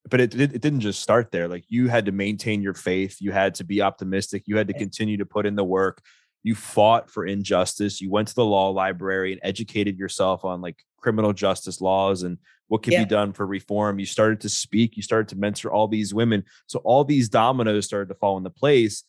but 0.08 0.20
it, 0.20 0.34
it 0.34 0.61
didn't 0.61 0.80
just 0.80 1.02
start 1.02 1.30
there 1.30 1.48
like 1.48 1.64
you 1.68 1.88
had 1.88 2.06
to 2.06 2.12
maintain 2.12 2.62
your 2.62 2.74
faith 2.74 3.18
you 3.20 3.32
had 3.32 3.54
to 3.54 3.64
be 3.64 3.82
optimistic 3.82 4.44
you 4.46 4.56
had 4.56 4.68
to 4.68 4.74
continue 4.74 5.16
to 5.16 5.26
put 5.26 5.46
in 5.46 5.56
the 5.56 5.64
work 5.64 6.02
you 6.43 6.55
fought 6.55 7.11
for 7.11 7.26
injustice. 7.26 8.01
You 8.01 8.11
went 8.11 8.28
to 8.28 8.34
the 8.34 8.45
law 8.45 8.70
library 8.70 9.32
and 9.32 9.41
educated 9.45 9.99
yourself 9.99 10.45
on 10.45 10.61
like 10.61 10.84
criminal 10.99 11.32
justice 11.32 11.80
laws 11.80 12.22
and 12.22 12.38
what 12.68 12.82
can 12.82 12.93
yeah. 12.93 13.05
be 13.05 13.09
done 13.09 13.32
for 13.32 13.47
reform. 13.47 13.99
You 13.99 14.07
started 14.07 14.41
to 14.43 14.49
speak, 14.49 14.97
you 14.97 15.03
started 15.03 15.28
to 15.28 15.36
mentor 15.36 15.70
all 15.70 15.88
these 15.88 16.14
women. 16.14 16.45
So 16.66 16.78
all 16.80 17.05
these 17.05 17.28
dominoes 17.28 17.86
started 17.86 18.09
to 18.09 18.14
fall 18.14 18.38
into 18.38 18.51
place. 18.51 19.05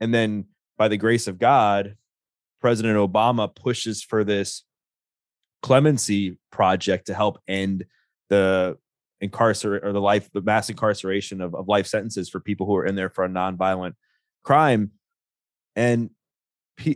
And 0.00 0.12
then 0.12 0.46
by 0.76 0.88
the 0.88 0.96
grace 0.96 1.26
of 1.26 1.38
God, 1.38 1.96
President 2.60 2.96
Obama 2.96 3.54
pushes 3.54 4.02
for 4.02 4.24
this 4.24 4.64
clemency 5.62 6.38
project 6.50 7.06
to 7.06 7.14
help 7.14 7.38
end 7.46 7.84
the 8.28 8.76
incarcerate 9.20 9.84
or 9.84 9.92
the 9.92 10.00
life, 10.00 10.30
the 10.32 10.42
mass 10.42 10.68
incarceration 10.68 11.40
of, 11.40 11.54
of 11.54 11.68
life 11.68 11.86
sentences 11.86 12.28
for 12.28 12.40
people 12.40 12.66
who 12.66 12.76
are 12.76 12.84
in 12.84 12.96
there 12.96 13.08
for 13.08 13.24
a 13.24 13.28
nonviolent 13.28 13.94
crime. 14.42 14.90
And 15.74 16.10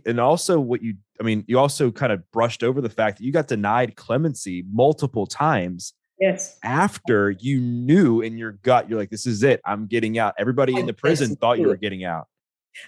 and 0.07 0.21
also 0.21 0.61
what 0.61 0.83
you 0.83 0.95
I 1.21 1.23
mean, 1.23 1.45
you 1.47 1.59
also 1.59 1.91
kind 1.91 2.13
of 2.13 2.29
brushed 2.31 2.63
over 2.63 2.81
the 2.81 2.89
fact 2.89 3.19
that 3.19 3.25
you 3.25 3.33
got 3.33 3.49
denied 3.49 3.97
clemency 3.97 4.65
multiple 4.73 5.27
times. 5.27 5.93
Yes. 6.19 6.59
After 6.65 7.31
you 7.31 7.61
knew 7.61 8.21
in 8.21 8.39
your 8.39 8.53
gut, 8.53 8.89
you're 8.89 8.99
like, 8.99 9.11
this 9.11 9.27
is 9.27 9.43
it. 9.43 9.61
I'm 9.65 9.87
getting 9.87 10.19
out. 10.19 10.35
Everybody 10.39 10.77
in 10.77 10.87
the 10.87 10.93
prison 10.93 11.37
thought 11.37 11.59
you 11.59 11.67
were 11.67 11.77
getting 11.77 12.05
out. 12.05 12.27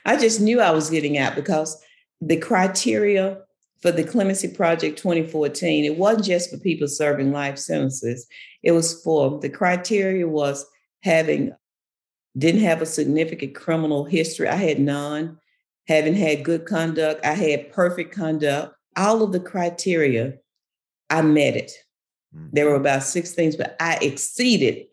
I 0.05 0.17
just 0.17 0.41
knew 0.41 0.61
I 0.61 0.71
was 0.71 0.91
getting 0.91 1.19
out 1.19 1.35
because 1.35 1.83
the 2.21 2.37
criteria 2.37 3.39
for 3.81 3.91
the 3.91 4.05
Clemency 4.05 4.49
Project 4.49 4.99
2014, 4.99 5.85
it 5.85 5.99
wasn't 5.99 6.25
just 6.25 6.51
for 6.51 6.59
people 6.59 6.87
serving 6.87 7.33
life 7.33 7.59
sentences. 7.59 8.27
It 8.63 8.73
was 8.73 9.03
for 9.03 9.41
the 9.41 9.49
criteria 9.49 10.29
was 10.29 10.65
having 11.03 11.53
didn't 12.39 12.63
have 12.63 12.81
a 12.81 12.87
significant 12.87 13.55
criminal 13.55 14.05
history. 14.05 14.49
I 14.49 14.55
had 14.55 14.79
none. 14.79 15.39
Having 15.89 16.15
had 16.15 16.45
good 16.45 16.65
conduct, 16.67 17.25
I 17.25 17.33
had 17.33 17.73
perfect 17.73 18.15
conduct. 18.15 18.75
All 18.97 19.23
of 19.23 19.33
the 19.33 19.41
criteria, 19.41 20.35
I 21.11 21.23
met 21.23 21.57
it. 21.57 21.73
Mm. 22.37 22.51
There 22.53 22.67
were 22.67 22.77
about 22.77 23.03
six 23.03 23.33
things, 23.33 23.57
but 23.57 23.77
I 23.81 23.99
exceeded 24.01 24.87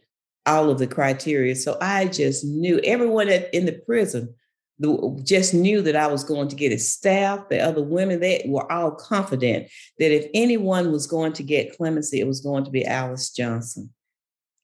all 0.45 0.69
of 0.69 0.79
the 0.79 0.87
criteria. 0.87 1.55
So 1.55 1.77
I 1.79 2.07
just 2.07 2.43
knew 2.43 2.79
everyone 2.83 3.29
at, 3.29 3.53
in 3.53 3.65
the 3.65 3.73
prison 3.73 4.33
the, 4.79 5.21
just 5.23 5.53
knew 5.53 5.81
that 5.81 5.95
I 5.95 6.07
was 6.07 6.23
going 6.23 6.47
to 6.47 6.55
get 6.55 6.71
it. 6.71 6.79
Staff, 6.79 7.49
the 7.49 7.59
other 7.59 7.83
women, 7.83 8.19
they 8.19 8.43
were 8.47 8.69
all 8.71 8.91
confident 8.91 9.67
that 9.99 10.15
if 10.15 10.29
anyone 10.33 10.91
was 10.91 11.05
going 11.05 11.33
to 11.33 11.43
get 11.43 11.75
clemency, 11.75 12.19
it 12.19 12.27
was 12.27 12.39
going 12.39 12.63
to 12.63 12.71
be 12.71 12.85
Alice 12.85 13.29
Johnson. 13.31 13.93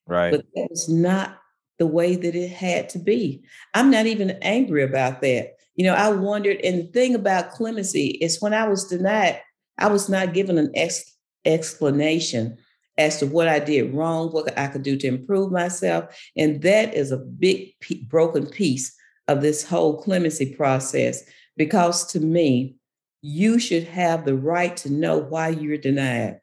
Right. 0.07 0.31
But 0.31 0.45
that 0.55 0.67
was 0.69 0.87
not 0.87 1.37
the 1.79 1.87
way 1.87 2.15
that 2.15 2.35
it 2.35 2.49
had 2.49 2.89
to 2.89 2.99
be. 2.99 3.43
I'm 3.73 3.91
not 3.91 4.05
even 4.05 4.31
angry 4.41 4.83
about 4.83 5.21
that. 5.21 5.54
You 5.75 5.85
know, 5.85 5.93
I 5.93 6.09
wondered, 6.09 6.57
and 6.63 6.79
the 6.79 6.87
thing 6.87 7.15
about 7.15 7.51
clemency 7.51 8.17
is 8.21 8.41
when 8.41 8.53
I 8.53 8.67
was 8.67 8.87
denied, 8.87 9.41
I 9.77 9.87
was 9.87 10.09
not 10.09 10.33
given 10.33 10.57
an 10.57 10.71
ex- 10.73 11.13
explanation 11.43 12.57
as 12.97 13.19
to 13.19 13.27
what 13.27 13.47
I 13.47 13.59
did 13.59 13.93
wrong, 13.93 14.29
what 14.29 14.57
I 14.57 14.67
could 14.67 14.83
do 14.83 14.97
to 14.97 15.07
improve 15.07 15.51
myself. 15.51 16.05
And 16.37 16.61
that 16.61 16.93
is 16.93 17.11
a 17.11 17.17
big 17.17 17.73
p- 17.81 18.05
broken 18.07 18.45
piece 18.47 18.95
of 19.27 19.41
this 19.41 19.63
whole 19.63 20.01
clemency 20.01 20.55
process 20.55 21.23
because 21.57 22.05
to 22.07 22.19
me, 22.19 22.75
you 23.21 23.59
should 23.59 23.83
have 23.85 24.23
the 24.23 24.35
right 24.35 24.77
to 24.77 24.91
know 24.91 25.17
why 25.17 25.49
you're 25.49 25.77
denied. 25.77 26.39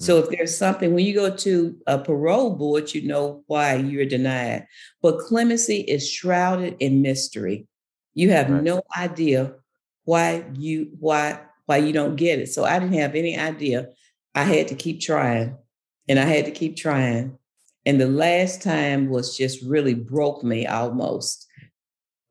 So 0.00 0.20
mm. 0.20 0.24
if 0.24 0.30
there's 0.30 0.56
something 0.56 0.94
when 0.94 1.04
you 1.04 1.14
go 1.14 1.34
to 1.36 1.76
a 1.86 1.98
parole 1.98 2.56
board, 2.56 2.94
you 2.94 3.06
know 3.06 3.44
why 3.46 3.74
you're 3.74 4.06
denied. 4.06 4.66
But 5.02 5.18
clemency 5.18 5.82
is 5.82 6.10
shrouded 6.10 6.76
in 6.80 7.02
mystery. 7.02 7.66
You 8.14 8.30
have 8.30 8.50
right. 8.50 8.62
no 8.62 8.82
idea 8.96 9.54
why 10.04 10.44
you 10.54 10.90
why 10.98 11.40
why 11.66 11.78
you 11.78 11.92
don't 11.92 12.16
get 12.16 12.38
it. 12.38 12.48
So 12.48 12.64
I 12.64 12.78
didn't 12.78 12.98
have 12.98 13.14
any 13.14 13.38
idea. 13.38 13.88
I 14.34 14.44
had 14.44 14.68
to 14.68 14.74
keep 14.74 15.00
trying 15.00 15.56
and 16.08 16.18
I 16.18 16.24
had 16.24 16.44
to 16.46 16.50
keep 16.50 16.76
trying. 16.76 17.38
And 17.84 18.00
the 18.00 18.08
last 18.08 18.62
time 18.62 19.08
was 19.08 19.36
just 19.36 19.62
really 19.62 19.94
broke 19.94 20.44
me 20.44 20.66
almost 20.66 21.46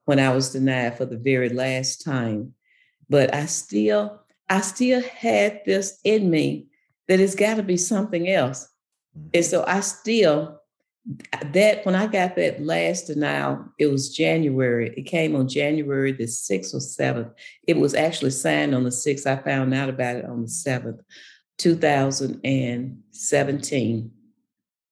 when 0.06 0.20
I 0.20 0.34
was 0.34 0.52
denied 0.52 0.98
for 0.98 1.06
the 1.06 1.18
very 1.18 1.50
last 1.50 2.04
time. 2.04 2.54
But 3.10 3.34
I 3.34 3.46
still, 3.46 4.22
I 4.50 4.62
still 4.62 5.02
had 5.02 5.62
this 5.66 6.00
in 6.04 6.30
me 6.30 6.68
that 7.08 7.20
it's 7.20 7.36
got 7.36 7.56
to 7.56 7.64
be 7.64 7.78
something 7.78 8.30
else. 8.30 8.68
And 9.16 9.44
mm-hmm. 9.44 9.50
so 9.50 9.66
I 9.68 9.82
still, 9.82 10.61
that 11.06 11.86
when 11.86 11.96
I 11.96 12.08
got 12.08 12.36
that 12.36 12.62
last 12.62 13.08
denial, 13.08 13.66
it 13.80 13.88
was 13.88 14.14
January. 14.16 14.94
It 14.96 15.02
came 15.04 15.34
on 15.36 15.48
January 15.48 16.12
the 16.12 16.26
6th 16.26 16.76
or 16.76 16.80
7th. 16.80 17.32
It 17.68 17.78
was 17.78 17.96
actually 17.96 18.30
signed 18.32 18.76
on 18.76 18.84
the 18.84 18.92
6th. 18.92 19.26
I 19.26 19.38
found 19.38 19.74
out 19.74 19.90
about 19.90 20.18
it 20.18 20.26
on 20.26 20.42
the 20.42 20.48
7th, 20.48 21.00
2017. 21.58 24.12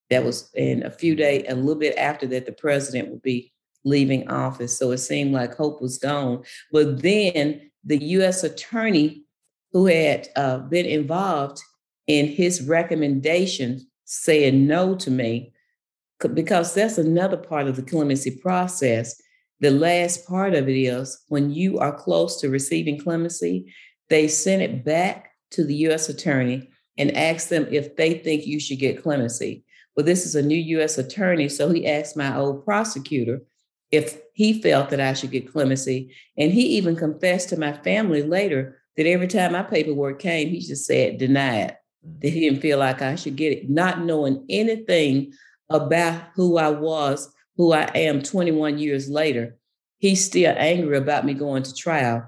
That 0.10 0.24
was 0.24 0.50
in 0.56 0.84
a 0.84 0.90
few 0.90 1.16
days, 1.16 1.46
a 1.48 1.56
little 1.56 1.76
bit 1.76 1.96
after 1.96 2.26
that, 2.28 2.46
the 2.48 2.54
president 2.54 3.10
would 3.10 3.22
be 3.22 3.54
leaving 3.86 4.28
office. 4.28 4.78
So 4.78 4.92
it 4.92 4.98
seemed 4.98 5.32
like 5.32 5.56
hope 5.56 5.82
was 5.82 5.98
gone. 6.00 6.44
But 6.72 7.02
then 7.04 7.70
the 7.84 8.04
U.S. 8.04 8.44
attorney 8.44 9.26
who 9.72 9.86
had 9.86 10.28
uh, 10.36 10.58
been 10.60 10.86
involved 10.88 11.62
in 12.08 12.26
his 12.26 12.64
recommendation 12.64 13.80
saying 14.06 14.66
no 14.66 14.96
to 14.96 15.12
me, 15.12 15.54
because 16.28 16.74
that's 16.74 16.98
another 16.98 17.38
part 17.38 17.68
of 17.68 17.76
the 17.76 17.82
clemency 17.82 18.32
process. 18.32 19.22
The 19.62 19.72
last 19.72 20.28
part 20.28 20.54
of 20.54 20.68
it 20.68 20.78
is 20.78 21.24
when 21.28 21.52
you 21.52 21.80
are 21.80 21.94
close 21.94 22.40
to 22.42 22.50
receiving 22.50 23.00
clemency, 23.00 23.74
they 24.10 24.28
send 24.28 24.62
it 24.62 24.84
back 24.84 25.32
to 25.52 25.64
the 25.64 25.76
U.S. 25.76 26.10
attorney 26.10 26.70
and 26.98 27.16
ask 27.16 27.50
them 27.50 27.68
if 27.72 27.96
they 27.96 28.16
think 28.16 28.46
you 28.46 28.60
should 28.60 28.80
get 28.80 29.02
clemency. 29.02 29.64
Well, 29.96 30.06
this 30.06 30.26
is 30.26 30.36
a 30.36 30.42
new 30.42 30.58
U.S. 30.58 30.98
attorney, 30.98 31.50
so 31.50 31.70
he 31.70 31.88
asked 31.88 32.18
my 32.18 32.36
old 32.36 32.66
prosecutor 32.66 33.42
if 33.92 34.20
he 34.34 34.62
felt 34.62 34.90
that 34.90 35.02
I 35.02 35.14
should 35.14 35.32
get 35.32 35.52
clemency. 35.52 36.14
And 36.38 36.52
he 36.52 36.78
even 36.78 36.96
confessed 36.96 37.50
to 37.50 37.60
my 37.60 37.74
family 37.74 38.22
later 38.22 38.78
that 38.98 39.08
every 39.08 39.28
time 39.28 39.54
my 39.54 39.64
paperwork 39.64 40.20
came, 40.20 40.50
he 40.50 40.60
just 40.60 40.86
said 40.86 41.18
deny 41.18 41.62
it, 41.62 41.78
that 42.22 42.30
he 42.30 42.42
mm-hmm. 42.42 42.54
didn't 42.54 42.62
feel 42.62 42.78
like 42.78 43.02
I 43.02 43.16
should 43.16 43.36
get 43.36 43.54
it, 43.54 43.70
not 43.70 44.02
knowing 44.02 44.46
anything 44.50 45.34
about 45.70 46.22
who 46.36 46.58
I 46.58 46.70
was, 46.70 47.32
who 47.58 47.74
I 47.74 47.90
am 47.96 48.22
21 48.22 48.80
years 48.80 49.10
later. 49.10 49.58
He's 50.00 50.26
still 50.26 50.54
angry 50.58 50.98
about 50.98 51.26
me 51.26 51.34
going 51.34 51.64
to 51.64 51.74
trial, 51.74 52.28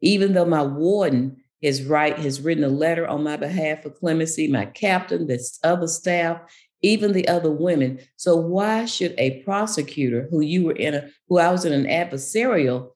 even 0.00 0.34
though 0.34 0.44
my 0.44 0.62
warden 0.62 1.36
has 1.62 1.84
right 1.84 2.18
has 2.18 2.40
written 2.40 2.64
a 2.64 2.68
letter 2.68 3.06
on 3.06 3.22
my 3.22 3.36
behalf 3.36 3.82
for 3.82 3.90
clemency. 3.90 4.48
My 4.48 4.66
captain, 4.66 5.28
this 5.28 5.58
other 5.62 5.86
staff, 5.86 6.40
even 6.82 7.12
the 7.12 7.28
other 7.28 7.50
women. 7.50 8.00
So 8.16 8.36
why 8.36 8.84
should 8.86 9.14
a 9.16 9.42
prosecutor 9.42 10.26
who 10.30 10.40
you 10.40 10.64
were 10.64 10.72
in 10.72 10.94
a 10.94 11.08
who 11.28 11.38
I 11.38 11.50
was 11.50 11.64
in 11.64 11.72
an 11.72 11.86
adversarial 11.86 12.90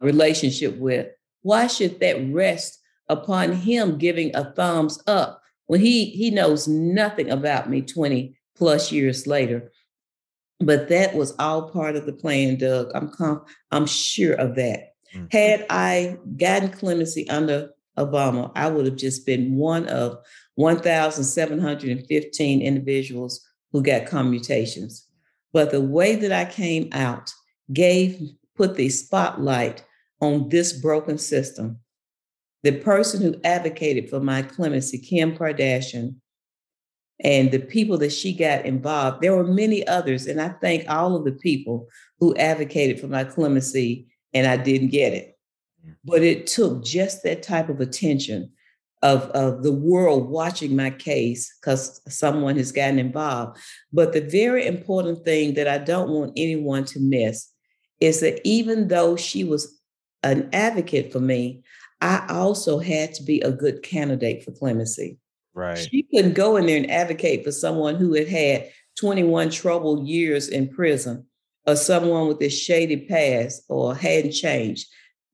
relationship 0.00 0.76
with, 0.78 1.08
why 1.42 1.68
should 1.68 2.00
that 2.00 2.32
rest 2.32 2.80
upon 3.08 3.52
him 3.52 3.98
giving 3.98 4.34
a 4.34 4.52
thumbs 4.52 5.00
up 5.06 5.40
when 5.66 5.80
he 5.80 6.06
he 6.06 6.30
knows 6.30 6.66
nothing 6.66 7.30
about 7.30 7.70
me 7.70 7.80
20 7.80 8.35
plus 8.56 8.92
years 8.92 9.26
later? 9.26 9.72
But 10.60 10.88
that 10.88 11.14
was 11.14 11.34
all 11.38 11.70
part 11.70 11.96
of 11.96 12.06
the 12.06 12.12
plan, 12.12 12.56
Doug. 12.56 12.90
I'm 12.94 13.10
com- 13.10 13.44
I'm 13.70 13.86
sure 13.86 14.34
of 14.34 14.54
that. 14.56 14.94
Mm-hmm. 15.14 15.26
Had 15.30 15.66
I 15.68 16.16
gotten 16.36 16.70
clemency 16.70 17.28
under 17.28 17.70
Obama, 17.98 18.50
I 18.54 18.68
would 18.68 18.86
have 18.86 18.96
just 18.96 19.26
been 19.26 19.56
one 19.56 19.86
of 19.88 20.18
1,715 20.54 22.62
individuals 22.62 23.46
who 23.72 23.82
got 23.82 24.06
commutations. 24.06 25.06
But 25.52 25.70
the 25.70 25.80
way 25.80 26.16
that 26.16 26.32
I 26.32 26.46
came 26.46 26.88
out 26.92 27.30
gave, 27.72 28.20
put 28.54 28.76
the 28.76 28.88
spotlight 28.88 29.84
on 30.20 30.48
this 30.48 30.72
broken 30.72 31.18
system. 31.18 31.78
The 32.62 32.78
person 32.80 33.22
who 33.22 33.40
advocated 33.44 34.08
for 34.08 34.20
my 34.20 34.42
clemency, 34.42 34.98
Kim 34.98 35.36
Kardashian, 35.36 36.16
and 37.20 37.50
the 37.50 37.58
people 37.58 37.96
that 37.98 38.12
she 38.12 38.32
got 38.34 38.66
involved, 38.66 39.22
there 39.22 39.34
were 39.34 39.46
many 39.46 39.86
others. 39.86 40.26
And 40.26 40.40
I 40.40 40.50
thank 40.60 40.88
all 40.88 41.16
of 41.16 41.24
the 41.24 41.32
people 41.32 41.88
who 42.20 42.36
advocated 42.36 43.00
for 43.00 43.08
my 43.08 43.24
clemency, 43.24 44.06
and 44.34 44.46
I 44.46 44.56
didn't 44.56 44.88
get 44.88 45.12
it. 45.12 45.38
But 46.04 46.22
it 46.22 46.46
took 46.46 46.84
just 46.84 47.22
that 47.22 47.42
type 47.42 47.68
of 47.68 47.80
attention 47.80 48.52
of, 49.02 49.22
of 49.30 49.62
the 49.62 49.72
world 49.72 50.28
watching 50.28 50.74
my 50.74 50.90
case 50.90 51.54
because 51.60 52.00
someone 52.08 52.56
has 52.56 52.72
gotten 52.72 52.98
involved. 52.98 53.58
But 53.92 54.12
the 54.12 54.20
very 54.20 54.66
important 54.66 55.24
thing 55.24 55.54
that 55.54 55.68
I 55.68 55.78
don't 55.78 56.10
want 56.10 56.32
anyone 56.36 56.84
to 56.86 57.00
miss 57.00 57.48
is 58.00 58.20
that 58.20 58.40
even 58.46 58.88
though 58.88 59.16
she 59.16 59.44
was 59.44 59.80
an 60.22 60.48
advocate 60.52 61.12
for 61.12 61.20
me, 61.20 61.62
I 62.00 62.26
also 62.28 62.78
had 62.78 63.14
to 63.14 63.22
be 63.22 63.40
a 63.40 63.50
good 63.50 63.82
candidate 63.82 64.44
for 64.44 64.52
clemency. 64.52 65.18
Right. 65.56 65.78
She 65.78 66.04
couldn't 66.04 66.34
go 66.34 66.56
in 66.56 66.66
there 66.66 66.76
and 66.76 66.90
advocate 66.90 67.44
for 67.44 67.50
someone 67.50 67.96
who 67.96 68.12
had 68.12 68.28
had 68.28 68.70
21 69.00 69.50
troubled 69.50 70.06
years 70.06 70.48
in 70.48 70.68
prison 70.68 71.26
or 71.66 71.74
someone 71.74 72.28
with 72.28 72.40
a 72.42 72.48
shady 72.48 73.06
past 73.08 73.64
or 73.68 73.96
hadn't 73.96 74.32
changed 74.32 74.86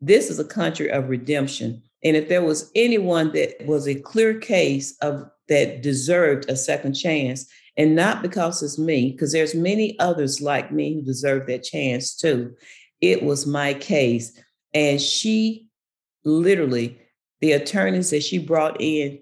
this 0.03 0.29
is 0.29 0.41
a 0.41 0.45
country 0.45 0.91
of 0.91 1.09
redemption. 1.09 1.81
And 2.05 2.17
if 2.17 2.29
there 2.29 2.43
was 2.43 2.71
anyone 2.75 3.33
that 3.33 3.65
was 3.65 3.87
a 3.87 3.95
clear 3.95 4.35
case 4.39 4.97
of 5.01 5.31
that 5.49 5.81
deserved 5.81 6.51
a 6.51 6.57
second 6.57 6.95
chance, 6.95 7.47
and 7.77 7.95
not 7.95 8.21
because 8.21 8.63
it's 8.63 8.79
me, 8.79 9.13
because 9.13 9.33
there's 9.33 9.55
many 9.55 9.99
others 10.01 10.43
like 10.43 10.73
me 10.73 10.95
who 10.95 11.03
deserve 11.03 11.47
that 11.47 11.63
chance 11.63 12.17
too. 12.17 12.55
It 13.01 13.23
was 13.23 13.47
my 13.47 13.75
case. 13.75 14.39
And 14.75 15.01
she 15.01 15.69
literally, 16.25 16.99
the 17.41 17.53
attorneys 17.53 18.11
that 18.11 18.25
she 18.25 18.39
brought 18.39 18.81
in, 18.81 19.22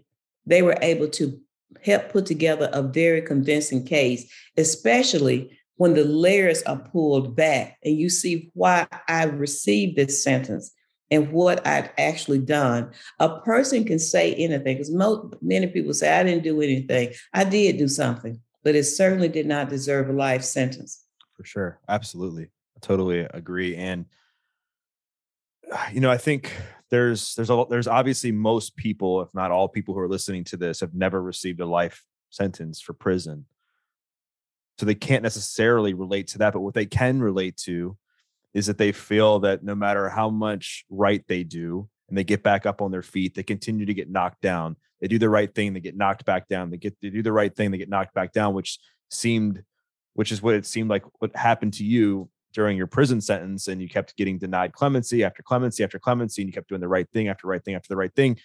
they 0.50 0.62
were 0.62 0.76
able 0.82 1.08
to 1.08 1.40
help 1.82 2.10
put 2.10 2.26
together 2.26 2.68
a 2.72 2.82
very 2.82 3.22
convincing 3.22 3.86
case, 3.86 4.30
especially 4.56 5.56
when 5.76 5.94
the 5.94 6.04
layers 6.04 6.62
are 6.64 6.76
pulled 6.76 7.34
back 7.34 7.78
and 7.84 7.96
you 7.96 8.10
see 8.10 8.50
why 8.52 8.86
I 9.08 9.24
received 9.24 9.96
this 9.96 10.22
sentence 10.22 10.72
and 11.10 11.32
what 11.32 11.66
I'd 11.66 11.90
actually 11.96 12.40
done. 12.40 12.90
A 13.18 13.40
person 13.40 13.84
can 13.84 13.98
say 13.98 14.34
anything 14.34 14.76
because 14.76 14.92
many 15.40 15.68
people 15.68 15.94
say, 15.94 16.12
I 16.12 16.24
didn't 16.24 16.44
do 16.44 16.60
anything. 16.60 17.14
I 17.32 17.44
did 17.44 17.78
do 17.78 17.88
something, 17.88 18.40
but 18.62 18.74
it 18.74 18.84
certainly 18.84 19.28
did 19.28 19.46
not 19.46 19.70
deserve 19.70 20.10
a 20.10 20.12
life 20.12 20.42
sentence. 20.42 21.04
For 21.36 21.44
sure. 21.44 21.80
Absolutely. 21.88 22.50
I 22.76 22.80
totally 22.80 23.20
agree. 23.20 23.76
And, 23.76 24.04
you 25.92 26.00
know, 26.00 26.10
I 26.10 26.18
think 26.18 26.52
there's 26.90 27.34
there's 27.34 27.50
a 27.50 27.64
there's 27.70 27.86
obviously 27.86 28.32
most 28.32 28.76
people, 28.76 29.22
if 29.22 29.32
not 29.34 29.50
all 29.50 29.68
people 29.68 29.94
who 29.94 30.00
are 30.00 30.08
listening 30.08 30.44
to 30.44 30.56
this, 30.56 30.80
have 30.80 30.94
never 30.94 31.22
received 31.22 31.60
a 31.60 31.66
life 31.66 32.04
sentence 32.30 32.80
for 32.80 32.92
prison. 32.92 33.46
So 34.78 34.86
they 34.86 34.94
can't 34.94 35.22
necessarily 35.22 35.94
relate 35.94 36.28
to 36.28 36.38
that. 36.38 36.52
But 36.52 36.60
what 36.60 36.74
they 36.74 36.86
can 36.86 37.20
relate 37.20 37.56
to 37.58 37.96
is 38.54 38.66
that 38.66 38.78
they 38.78 38.92
feel 38.92 39.40
that 39.40 39.62
no 39.62 39.74
matter 39.74 40.08
how 40.08 40.30
much 40.30 40.84
right 40.90 41.22
they 41.28 41.44
do 41.44 41.88
and 42.08 42.18
they 42.18 42.24
get 42.24 42.42
back 42.42 42.66
up 42.66 42.82
on 42.82 42.90
their 42.90 43.02
feet, 43.02 43.34
they 43.34 43.42
continue 43.42 43.86
to 43.86 43.94
get 43.94 44.10
knocked 44.10 44.40
down. 44.40 44.76
They 45.00 45.06
do 45.06 45.18
the 45.18 45.28
right 45.28 45.54
thing, 45.54 45.72
they 45.72 45.80
get 45.80 45.96
knocked 45.96 46.24
back 46.24 46.48
down. 46.48 46.70
They 46.70 46.76
get 46.76 46.96
they 47.00 47.10
do 47.10 47.22
the 47.22 47.32
right 47.32 47.54
thing, 47.54 47.70
they 47.70 47.78
get 47.78 47.88
knocked 47.88 48.14
back 48.14 48.32
down, 48.32 48.54
which 48.54 48.78
seemed, 49.10 49.62
which 50.14 50.32
is 50.32 50.42
what 50.42 50.54
it 50.54 50.66
seemed 50.66 50.90
like 50.90 51.04
what 51.20 51.36
happened 51.36 51.74
to 51.74 51.84
you 51.84 52.28
during 52.52 52.76
your 52.76 52.86
prison 52.86 53.20
sentence. 53.20 53.68
And 53.68 53.80
you 53.80 53.88
kept 53.88 54.16
getting 54.16 54.38
denied 54.38 54.72
clemency 54.72 55.24
after 55.24 55.42
clemency 55.42 55.84
after 55.84 55.98
clemency, 55.98 56.42
and 56.42 56.48
you 56.48 56.52
kept 56.52 56.68
doing 56.68 56.80
the 56.80 56.88
right 56.88 57.08
thing 57.12 57.28
after 57.28 57.46
right 57.46 57.62
thing 57.64 57.74
after 57.74 57.88
the 57.88 57.96
right 57.96 58.14
thing. 58.14 58.38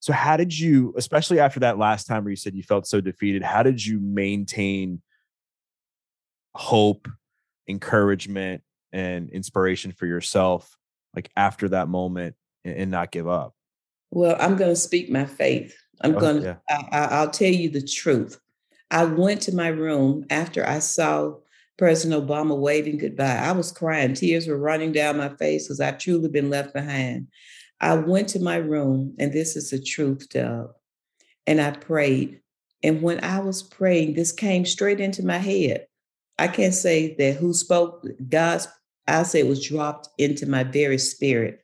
So 0.00 0.12
how 0.12 0.36
did 0.36 0.56
you, 0.56 0.94
especially 0.96 1.40
after 1.40 1.60
that 1.60 1.78
last 1.78 2.06
time 2.06 2.24
where 2.24 2.30
you 2.30 2.36
said 2.36 2.54
you 2.54 2.62
felt 2.62 2.86
so 2.86 3.00
defeated, 3.00 3.42
how 3.42 3.62
did 3.62 3.84
you 3.84 3.98
maintain 3.98 5.02
hope, 6.54 7.08
encouragement, 7.66 8.62
and 8.92 9.30
inspiration 9.30 9.92
for 9.92 10.06
yourself 10.06 10.76
like 11.14 11.30
after 11.36 11.68
that 11.70 11.88
moment 11.88 12.34
and, 12.64 12.76
and 12.76 12.90
not 12.90 13.10
give 13.10 13.28
up 13.28 13.54
well 14.10 14.36
i'm 14.40 14.56
going 14.56 14.70
to 14.70 14.76
speak 14.76 15.10
my 15.10 15.24
faith 15.24 15.76
i'm 16.00 16.16
oh, 16.16 16.20
going 16.20 16.40
to 16.40 16.58
yeah. 16.68 16.82
I, 16.90 17.06
i'll 17.16 17.30
tell 17.30 17.50
you 17.50 17.68
the 17.68 17.82
truth 17.82 18.40
i 18.90 19.04
went 19.04 19.42
to 19.42 19.54
my 19.54 19.68
room 19.68 20.24
after 20.30 20.66
i 20.66 20.78
saw 20.78 21.34
president 21.78 22.26
obama 22.26 22.56
waving 22.56 22.98
goodbye. 22.98 23.36
I 23.36 23.52
was 23.52 23.72
crying. 23.72 24.14
Tears 24.14 24.46
were 24.46 24.56
running 24.56 24.92
down 24.92 25.18
my 25.18 25.28
face 25.36 25.66
because 25.66 25.80
I've 25.80 25.98
truly 25.98 26.28
been 26.28 26.50
left 26.50 26.72
behind. 26.72 27.28
I 27.80 27.94
went 27.94 28.28
to 28.30 28.40
my 28.40 28.56
room 28.56 29.14
and 29.18 29.32
this 29.32 29.56
is 29.56 29.70
the 29.70 29.78
truth 29.78 30.28
doug 30.30 30.70
and 31.46 31.60
i 31.60 31.70
prayed. 31.70 32.40
And 32.82 33.02
when 33.02 33.22
i 33.22 33.38
was 33.38 33.62
praying 33.62 34.14
this 34.14 34.32
came 34.32 34.64
straight 34.64 35.00
into 35.00 35.24
my 35.24 35.38
head. 35.38 35.86
I 36.38 36.48
can't 36.48 36.74
say 36.74 37.14
that 37.16 37.36
who 37.36 37.54
spoke 37.54 38.06
God's 38.28 38.68
I 39.08 39.22
say 39.22 39.40
it 39.40 39.46
was 39.46 39.66
dropped 39.66 40.08
into 40.18 40.46
my 40.46 40.64
very 40.64 40.98
spirit 40.98 41.62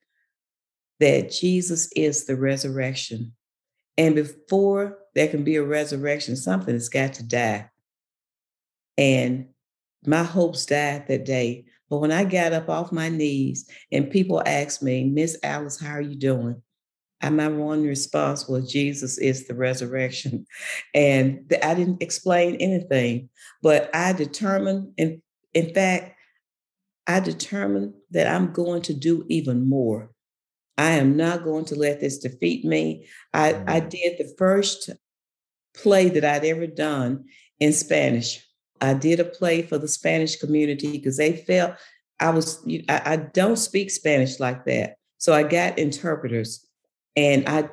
that 1.01 1.33
Jesus 1.33 1.91
is 1.97 2.27
the 2.27 2.37
resurrection. 2.37 3.33
And 3.99 4.15
before 4.15 4.99
there 5.15 5.29
can 5.29 5.43
be 5.43 5.57
a 5.57 5.65
resurrection, 5.65 6.37
something 6.37 6.75
has 6.75 6.89
got 6.89 7.15
to 7.15 7.25
die. 7.25 7.69
And 8.97 9.49
my 10.07 10.23
hopes 10.23 10.67
died 10.67 11.07
that 11.09 11.25
day. 11.25 11.65
But 11.89 11.99
when 11.99 12.13
I 12.13 12.25
got 12.25 12.53
up 12.53 12.69
off 12.69 12.93
my 12.93 13.09
knees 13.09 13.69
and 13.91 14.11
people 14.11 14.43
asked 14.47 14.83
me, 14.83 15.05
Miss 15.05 15.39
Alice, 15.43 15.81
how 15.81 15.93
are 15.93 16.01
you 16.01 16.17
doing? 16.17 16.63
And 17.21 17.37
my 17.37 17.49
one 17.49 17.85
response 17.85 18.49
was, 18.49 18.71
Jesus 18.71 19.17
is 19.19 19.47
the 19.47 19.55
resurrection. 19.55 20.47
And 20.95 21.53
I 21.63 21.75
didn't 21.75 22.03
explain 22.03 22.57
anything, 22.57 23.31
but 23.63 23.89
I 23.95 24.13
determined, 24.13 24.93
in, 24.97 25.23
in 25.55 25.73
fact, 25.73 26.17
I 27.07 27.21
determined 27.21 27.95
that 28.11 28.27
I'm 28.27 28.53
going 28.53 28.83
to 28.83 28.95
do 28.95 29.25
even 29.29 29.69
more. 29.69 30.11
I 30.77 30.93
am 30.93 31.17
not 31.17 31.45
going 31.45 31.65
to 31.67 31.75
let 31.75 32.01
this 32.01 32.19
defeat 32.19 32.65
me. 32.65 33.07
I, 33.33 33.51
I 33.67 33.81
mm. 33.81 33.91
did 33.91 34.19
the 34.19 34.35
first 34.39 34.91
play 35.75 36.09
that 36.11 36.25
I'd 36.25 36.45
ever 36.45 36.67
done 36.67 37.25
in 37.61 37.73
Spanish. 37.73 38.45
I 38.83 38.95
did 38.95 39.21
a 39.21 39.25
play 39.25 39.63
for 39.63 39.79
the 39.79 39.89
Spanish 39.89 40.37
community 40.37 40.93
because 40.93 41.17
they 41.17 41.37
felt 41.37 41.77
I 42.19 42.31
was, 42.31 42.65
I, 42.89 43.03
I 43.05 43.17
don't 43.17 43.57
speak 43.57 43.91
Spanish 43.91 44.41
like 44.41 44.65
that. 44.67 44.97
So 45.19 45.33
I 45.33 45.45
got 45.45 45.79
interpreters 45.79 46.67
and 47.17 47.49
I 47.49 47.69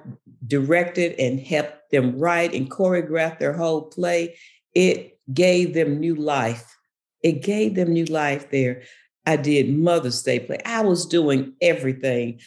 directed 0.45 1.19
and 1.19 1.39
helped 1.39 1.91
them 1.91 2.17
write 2.17 2.53
and 2.53 2.69
choreograph 2.69 3.39
their 3.39 3.53
whole 3.53 3.83
play. 3.83 4.37
It 4.75 5.17
gave 5.33 5.73
them 5.73 5.99
new 5.99 6.15
life. 6.15 6.77
It 7.23 7.41
gave 7.41 7.75
them 7.75 7.91
new 7.91 8.05
life 8.05 8.51
there. 8.51 8.83
I 9.25 9.35
did 9.35 9.75
Mother's 9.75 10.21
Day 10.21 10.39
play. 10.39 10.59
I 10.65 10.81
was 10.81 11.05
doing 11.05 11.53
everything. 11.61 12.39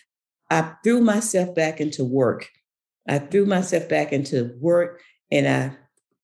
I 0.50 0.72
threw 0.84 1.00
myself 1.00 1.54
back 1.54 1.80
into 1.80 2.04
work. 2.04 2.48
I 3.08 3.18
threw 3.18 3.46
myself 3.46 3.88
back 3.88 4.12
into 4.12 4.56
work 4.60 5.00
and 5.30 5.48
I 5.48 5.76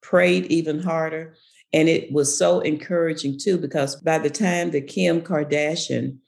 prayed 0.03 0.47
even 0.47 0.81
harder. 0.81 1.37
And 1.73 1.89
it 1.89 2.13
was 2.13 2.37
so 2.39 2.61
encouraging 2.61 3.39
too, 3.39 3.59
because 3.59 3.97
by 3.97 4.19
the 4.19 4.31
time 4.31 4.71
that 4.71 4.87
Kim 4.87 5.21
Kardashian 5.21 6.19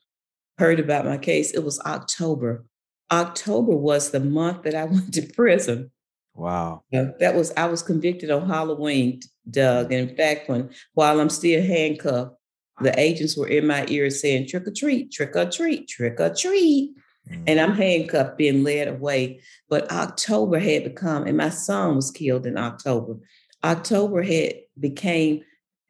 heard 0.59 0.79
about 0.79 1.07
my 1.07 1.17
case, 1.17 1.51
it 1.53 1.65
was 1.65 1.81
October. 1.81 2.65
October 3.11 3.75
was 3.75 4.11
the 4.11 4.21
month 4.21 4.63
that 4.63 4.75
I 4.75 4.85
went 4.87 5.15
to 5.15 5.23
prison. 5.23 5.91
Wow. 6.35 6.85
that 6.93 7.35
was 7.35 7.53
I 7.57 7.67
was 7.67 7.83
convicted 7.83 8.31
on 8.31 8.49
Halloween, 8.49 9.21
Doug. 9.51 9.93
And 9.93 10.09
in 10.09 10.17
fact, 10.17 10.49
when 10.49 10.71
while 10.95 11.21
I'm 11.21 11.29
still 11.29 11.63
handcuffed, 11.63 12.35
the 12.81 12.99
agents 12.99 13.37
were 13.37 13.49
in 13.49 13.67
my 13.67 13.85
ear 13.89 14.09
saying, 14.11 14.49
trick 14.49 14.67
or 14.67 14.73
treat, 14.73 15.13
trick 15.13 15.37
or 15.37 15.51
treat, 15.51 15.89
trick 15.89 16.19
or 16.19 16.35
treat. 16.35 16.95
Mm-hmm. 17.31 17.45
And 17.47 17.61
I'm 17.61 17.73
handcuffed, 17.73 18.39
being 18.39 18.63
led 18.65 18.89
away. 18.89 19.43
But 19.69 19.91
October 19.93 20.59
had 20.59 20.85
become, 20.85 21.27
and 21.27 21.37
my 21.37 21.51
son 21.51 21.97
was 21.97 22.11
killed 22.11 22.47
in 22.47 22.57
October. 22.57 23.17
October 23.65 24.23
had 24.23 24.55
became 24.79 25.43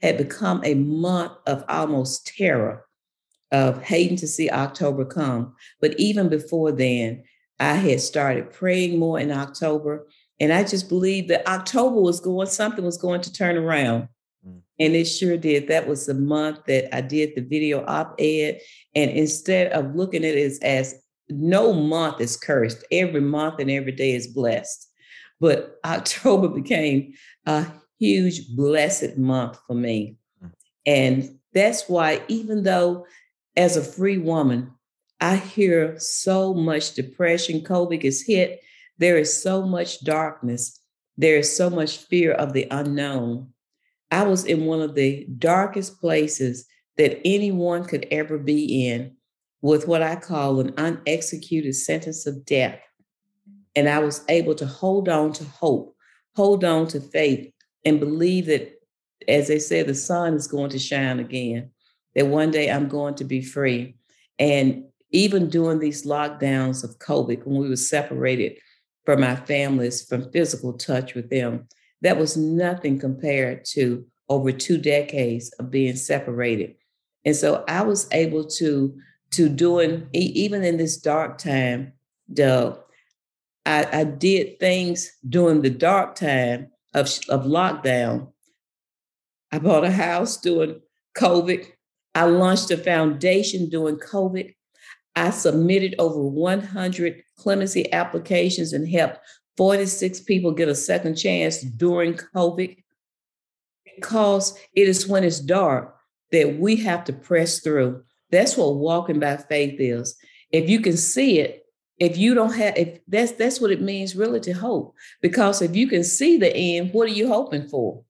had 0.03 0.17
become 0.17 0.63
a 0.65 0.75
month 0.75 1.33
of 1.47 1.65
almost 1.69 2.27
terror, 2.27 2.87
of 3.53 3.83
hating 3.83 4.17
to 4.17 4.27
see 4.27 4.51
October 4.51 5.05
come. 5.05 5.55
But 5.81 5.99
even 5.99 6.29
before 6.29 6.73
then, 6.73 7.25
I 7.59 7.75
had 7.75 8.01
started 8.01 8.53
praying 8.53 8.99
more 8.99 9.21
in 9.21 9.31
October. 9.31 10.07
And 10.41 10.53
I 10.53 10.65
just 10.65 10.89
believed 10.89 11.29
that 11.29 11.47
October 11.47 12.01
was 12.01 12.21
going, 12.21 12.47
something 12.47 12.85
was 12.85 12.97
going 12.97 13.21
to 13.21 13.33
turn 13.33 13.59
around. 13.59 14.09
Mm. 14.47 14.63
And 14.79 14.97
it 14.97 15.05
sure 15.05 15.37
did. 15.37 15.69
That 15.69 15.87
was 15.87 16.07
the 16.07 16.15
month 16.15 16.65
that 16.67 16.95
I 16.95 17.03
did 17.03 17.35
the 17.35 17.43
video 17.43 17.85
op 17.85 18.15
ed. 18.19 18.61
And 18.95 19.11
instead 19.11 19.73
of 19.73 19.95
looking 19.95 20.25
at 20.25 20.35
it 20.35 20.39
as, 20.39 20.59
as 20.61 20.95
no 21.29 21.75
month 21.75 22.23
is 22.23 22.39
cursed, 22.39 22.85
every 22.91 23.21
month 23.21 23.61
and 23.61 23.71
every 23.71 23.93
day 23.93 24.15
is 24.15 24.27
blessed. 24.27 24.89
But 25.39 25.79
October 25.85 26.49
became 26.49 27.13
a 27.51 27.73
huge 27.99 28.55
blessed 28.55 29.19
month 29.19 29.59
for 29.67 29.75
me. 29.75 30.17
Mm. 30.43 30.53
And 30.87 31.39
that's 31.53 31.89
why, 31.89 32.23
even 32.29 32.63
though 32.63 33.07
as 33.57 33.77
a 33.77 33.85
free 33.85 34.19
woman, 34.19 34.71
I 35.21 35.37
hear 35.37 35.99
so 35.99 36.55
much 36.55 36.95
depression, 36.95 37.61
COVID 37.61 38.05
is 38.05 38.23
hit, 38.23 38.61
there 38.99 39.19
is 39.19 39.43
so 39.43 39.67
much 39.67 40.03
darkness, 40.05 40.81
there 41.17 41.37
is 41.37 41.55
so 41.55 41.69
much 41.69 41.99
fear 41.99 42.33
of 42.33 42.53
the 42.53 42.67
unknown. 42.71 43.53
I 44.11 44.23
was 44.25 44.45
in 44.45 44.65
one 44.65 44.81
of 44.81 44.95
the 44.95 45.27
darkest 45.39 46.01
places 46.01 46.67
that 46.97 47.21
anyone 47.25 47.85
could 47.85 48.07
ever 48.11 48.39
be 48.39 48.89
in 48.89 49.17
with 49.63 49.87
what 49.87 50.03
I 50.03 50.17
call 50.17 50.61
an 50.61 50.73
unexecuted 50.77 51.75
sentence 51.75 52.27
of 52.27 52.45
death. 52.45 52.81
And 53.77 53.89
I 53.89 53.99
was 53.99 54.25
able 54.29 54.55
to 54.57 54.67
hold 54.67 55.09
on 55.09 55.33
to 55.35 55.45
hope, 55.45 55.95
hold 56.41 56.65
on 56.65 56.87
to 56.87 57.01
faith, 57.03 57.53
and 57.85 58.01
believe 58.01 58.47
that, 58.47 58.73
as 59.29 59.49
they 59.49 59.59
say, 59.59 59.83
the 59.83 59.95
sun 59.95 60.33
is 60.33 60.47
going 60.47 60.71
to 60.71 60.79
shine 60.79 61.21
again, 61.21 61.71
that 62.15 62.27
one 62.27 62.51
day 62.51 62.71
I'm 62.71 62.89
going 62.89 63.15
to 63.17 63.25
be 63.25 63.43
free. 63.43 63.97
And 64.39 64.85
even 65.11 65.51
during 65.51 65.81
these 65.81 66.07
lockdowns 66.07 66.83
of 66.83 66.99
COVID, 66.99 67.45
when 67.45 67.61
we 67.61 67.69
were 67.69 67.77
separated 67.77 68.57
from 69.05 69.23
our 69.23 69.37
families, 69.37 70.03
from 70.03 70.33
physical 70.33 70.73
touch 70.73 71.15
with 71.15 71.29
them, 71.29 71.69
that 72.01 72.17
was 72.17 72.39
nothing 72.39 72.99
compared 72.99 73.67
to 73.75 74.07
over 74.31 74.51
two 74.51 74.79
decades 74.79 75.51
of 75.59 75.71
being 75.71 75.97
separated. 75.97 76.75
And 77.27 77.37
so 77.37 77.65
I 77.69 77.83
was 77.83 78.09
able 78.13 78.47
to 78.61 78.97
to 79.33 79.49
doing 79.51 80.09
even 80.15 80.65
in 80.65 80.79
this 80.79 80.97
dark 80.97 81.37
time, 81.37 81.93
Doug. 82.33 82.81
I, 83.67 83.87
I 83.93 84.05
did 84.05 84.59
things 84.59 85.11
during 85.29 85.63
the 85.63 85.71
dark 85.71 86.15
time 86.15 86.71
of, 86.95 87.07
of 87.29 87.45
lockdown. 87.45 88.33
I 89.53 89.59
bought 89.59 89.85
a 89.85 89.91
house 89.91 90.37
during 90.37 90.81
COVID. 91.17 91.67
I 92.15 92.25
launched 92.25 92.71
a 92.71 92.77
foundation 92.77 93.69
during 93.69 93.97
COVID. 93.97 94.55
I 95.17 95.31
submitted 95.31 95.97
over 95.99 96.23
100 96.23 97.23
clemency 97.37 97.93
applications 97.93 98.73
and 98.73 98.89
helped 98.89 99.19
46 99.57 100.21
people 100.21 100.53
get 100.53 100.69
a 100.69 100.75
second 100.75 101.17
chance 101.17 101.61
during 101.61 102.15
COVID 102.15 102.77
because 103.97 104.59
it 104.75 104.89
is 104.89 105.07
when 105.07 105.25
it's 105.25 105.41
dark 105.41 105.95
that 106.33 106.59
we 106.59 106.77
have 106.77 107.05
to 107.05 107.13
press 107.13 107.61
through. 107.61 108.03
That's 108.31 108.57
what 108.57 108.77
walking 108.77 109.19
by 109.19 109.37
faith 109.37 109.81
is. 109.81 110.17
If 110.51 110.69
you 110.69 110.81
can 110.81 110.97
see 110.97 111.41
it, 111.41 111.60
if 112.01 112.17
you 112.17 112.35
don't 112.35 112.55
have 112.55 112.77
if 112.77 112.99
that's 113.07 113.33
that's 113.33 113.61
what 113.61 113.71
it 113.71 113.83
means 113.83 114.17
really 114.17 114.41
to 114.41 114.53
hope. 114.53 114.95
Because 115.21 115.63
if 115.63 115.77
you 115.77 115.87
can 115.87 116.03
see 116.03 116.39
the 116.39 116.55
end 116.55 116.93
what 116.93 117.09
are 117.09 117.13
you 117.13 117.29
hoping 117.29 117.69
for? 117.69 118.03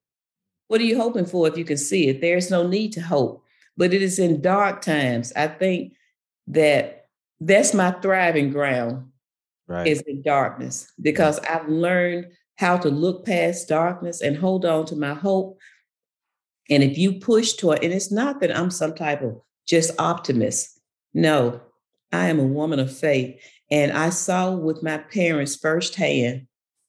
What 0.68 0.80
are 0.80 0.84
you 0.84 0.96
hoping 0.96 1.26
for 1.26 1.48
if 1.48 1.58
you 1.58 1.64
can 1.64 1.76
see 1.76 2.08
it? 2.08 2.20
There's 2.20 2.50
no 2.50 2.66
need 2.66 2.92
to 2.92 3.02
hope. 3.02 3.44
But 3.76 3.92
it 3.92 4.00
is 4.00 4.18
in 4.18 4.40
dark 4.40 4.82
times. 4.82 5.32
I 5.34 5.48
think 5.48 5.94
that 6.46 7.08
that's 7.40 7.74
my 7.74 7.90
thriving 7.90 8.50
ground 8.50 9.08
right. 9.66 9.86
is 9.86 10.00
in 10.02 10.22
darkness. 10.22 10.92
Because 11.00 11.40
i've 11.40 11.68
learned 11.68 12.26
how 12.56 12.76
to 12.76 12.90
look 12.90 13.24
past 13.24 13.68
darkness 13.68 14.20
and 14.20 14.36
hold 14.36 14.64
on 14.64 14.86
to 14.86 14.94
my 14.94 15.14
hope. 15.14 15.58
And 16.68 16.84
if 16.84 16.96
you 16.96 17.14
push 17.14 17.54
toward, 17.54 17.78
it, 17.78 17.86
and 17.86 17.94
it's 17.94 18.12
not 18.12 18.40
that 18.40 18.56
I'm 18.56 18.70
some 18.70 18.94
type 18.94 19.22
of 19.22 19.40
just 19.66 19.98
optimist. 19.98 20.78
No, 21.14 21.60
I 22.12 22.28
am 22.28 22.38
a 22.38 22.44
woman 22.44 22.78
of 22.78 22.96
faith. 22.96 23.40
And 23.70 23.92
I 23.92 24.10
saw 24.10 24.50
with 24.52 24.82
my 24.82 24.98
parents 24.98 25.56
firsthand 25.56 26.46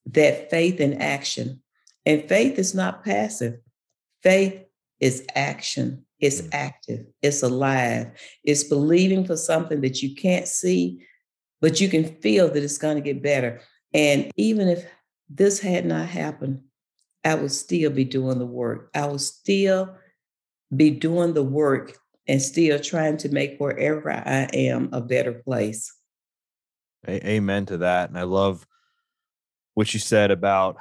that 0.08 0.50
faith 0.50 0.80
in 0.80 1.02
action. 1.02 1.62
And 2.06 2.28
faith 2.28 2.58
is 2.58 2.74
not 2.74 3.04
passive. 3.04 3.60
Faith 4.24 4.64
is 5.00 5.26
action. 5.36 6.06
It's 6.20 6.42
mm. 6.42 6.50
active. 6.54 7.06
It's 7.22 7.44
alive. 7.44 8.12
It's 8.44 8.64
believing 8.64 9.26
for 9.26 9.38
something 9.38 9.82
that 9.82 10.02
you 10.02 10.16
can't 10.16 10.48
see, 10.48 11.06
but 11.60 11.82
you 11.82 11.90
can 11.90 12.06
feel 12.22 12.48
that 12.48 12.64
it's 12.64 12.78
going 12.78 12.96
to 12.96 13.02
get 13.02 13.24
better. 13.24 13.62
And 13.94 14.32
even 14.38 14.68
if 14.68 14.86
this 15.30 15.60
had 15.60 15.86
not 15.86 16.08
happened, 16.08 16.62
I 17.24 17.36
would 17.36 17.52
still 17.52 17.92
be 17.92 18.06
doing 18.06 18.40
the 18.40 18.46
work. 18.46 18.90
I 18.96 19.06
would 19.06 19.22
still 19.22 19.96
be 20.76 20.90
doing 20.90 21.34
the 21.34 21.44
work 21.44 21.98
and 22.28 22.42
still 22.42 22.80
trying 22.80 23.18
to 23.18 23.30
make 23.30 23.60
wherever 23.60 24.12
I 24.12 24.48
am 24.54 24.90
a 24.92 25.02
better 25.02 25.34
place. 25.34 25.94
Amen 27.10 27.66
to 27.68 27.78
that. 27.80 28.10
And 28.10 28.18
I 28.18 28.24
love 28.24 28.66
what 29.74 29.94
you 29.94 30.00
said 30.00 30.32
about, 30.32 30.78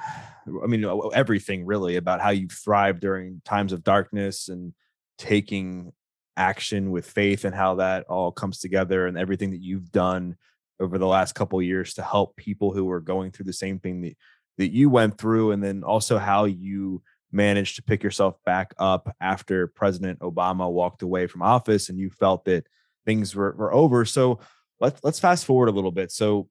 I 0.63 0.67
mean, 0.67 0.85
everything 1.15 1.65
really 1.65 1.97
about 1.97 2.21
how 2.21 2.31
you 2.31 2.49
thrive 2.49 3.01
during 3.01 3.41
times 3.45 3.73
of 3.73 3.85
darkness 3.85 4.49
and 4.49 4.75
taking 5.17 5.93
action 6.37 6.91
with 6.91 7.07
faith 7.07 7.45
and 7.45 7.55
how 7.55 7.77
that 7.77 8.05
all 8.09 8.33
comes 8.33 8.59
together 8.59 9.07
and 9.07 9.19
everything 9.19 9.51
that 9.51 9.63
you've 9.63 9.93
done 9.93 10.37
over 10.81 10.99
the 10.99 11.07
last 11.07 11.35
couple 11.35 11.61
years 11.61 11.95
to 11.95 12.03
help 12.03 12.37
people 12.37 12.73
who 12.73 12.91
are 12.91 13.01
going 13.01 13.31
through 13.31 13.45
the 13.45 13.53
same 13.53 13.79
thing 13.79 14.01
that 14.01 14.17
that 14.59 14.73
you 14.73 14.91
went 14.91 15.17
through 15.17 15.53
and 15.53 15.63
then 15.63 15.83
also 15.83 16.19
how 16.19 16.45
you 16.45 17.03
managed 17.33 17.77
to 17.77 17.83
pick 17.83 18.03
yourself 18.03 18.37
back 18.45 18.75
up 18.79 19.15
after 19.21 19.69
President 19.69 20.19
Obama 20.21 20.71
walked 20.71 21.03
away 21.03 21.27
from 21.27 21.43
office 21.43 21.89
and 21.89 21.99
you 21.99 22.11
felt 22.11 22.45
that 22.45 22.67
things 23.07 23.35
were, 23.35 23.55
were 23.57 23.73
over. 23.73 24.05
So 24.05 24.41
let's 24.81 25.01
let's 25.05 25.21
fast 25.21 25.45
forward 25.45 25.69
a 25.69 25.73
little 25.73 25.93
bit. 25.93 26.11
So 26.11 26.49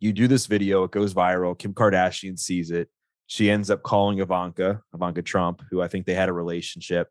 you 0.00 0.12
do 0.12 0.28
this 0.28 0.46
video, 0.46 0.84
it 0.84 0.90
goes 0.90 1.14
viral. 1.14 1.58
Kim 1.58 1.74
Kardashian 1.74 2.38
sees 2.38 2.70
it. 2.70 2.88
She 3.26 3.50
ends 3.50 3.70
up 3.70 3.82
calling 3.82 4.20
Ivanka, 4.20 4.82
Ivanka 4.94 5.22
Trump, 5.22 5.62
who 5.70 5.82
I 5.82 5.88
think 5.88 6.06
they 6.06 6.14
had 6.14 6.28
a 6.28 6.32
relationship. 6.32 7.08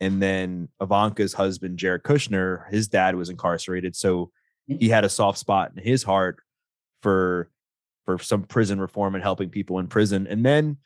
And 0.00 0.20
then 0.20 0.68
Ivanka's 0.80 1.34
husband, 1.34 1.78
Jared 1.78 2.02
Kushner, 2.02 2.68
his 2.70 2.88
dad 2.88 3.14
was 3.14 3.30
incarcerated. 3.30 3.94
So 3.94 4.32
he 4.66 4.88
had 4.88 5.04
a 5.04 5.08
soft 5.08 5.38
spot 5.38 5.72
in 5.76 5.82
his 5.82 6.02
heart 6.02 6.40
for 7.02 7.50
for 8.04 8.18
some 8.18 8.42
prison 8.42 8.80
reform 8.80 9.14
and 9.14 9.22
helping 9.22 9.48
people 9.48 9.78
in 9.78 9.86
prison. 9.86 10.26
And 10.26 10.44
then 10.44 10.78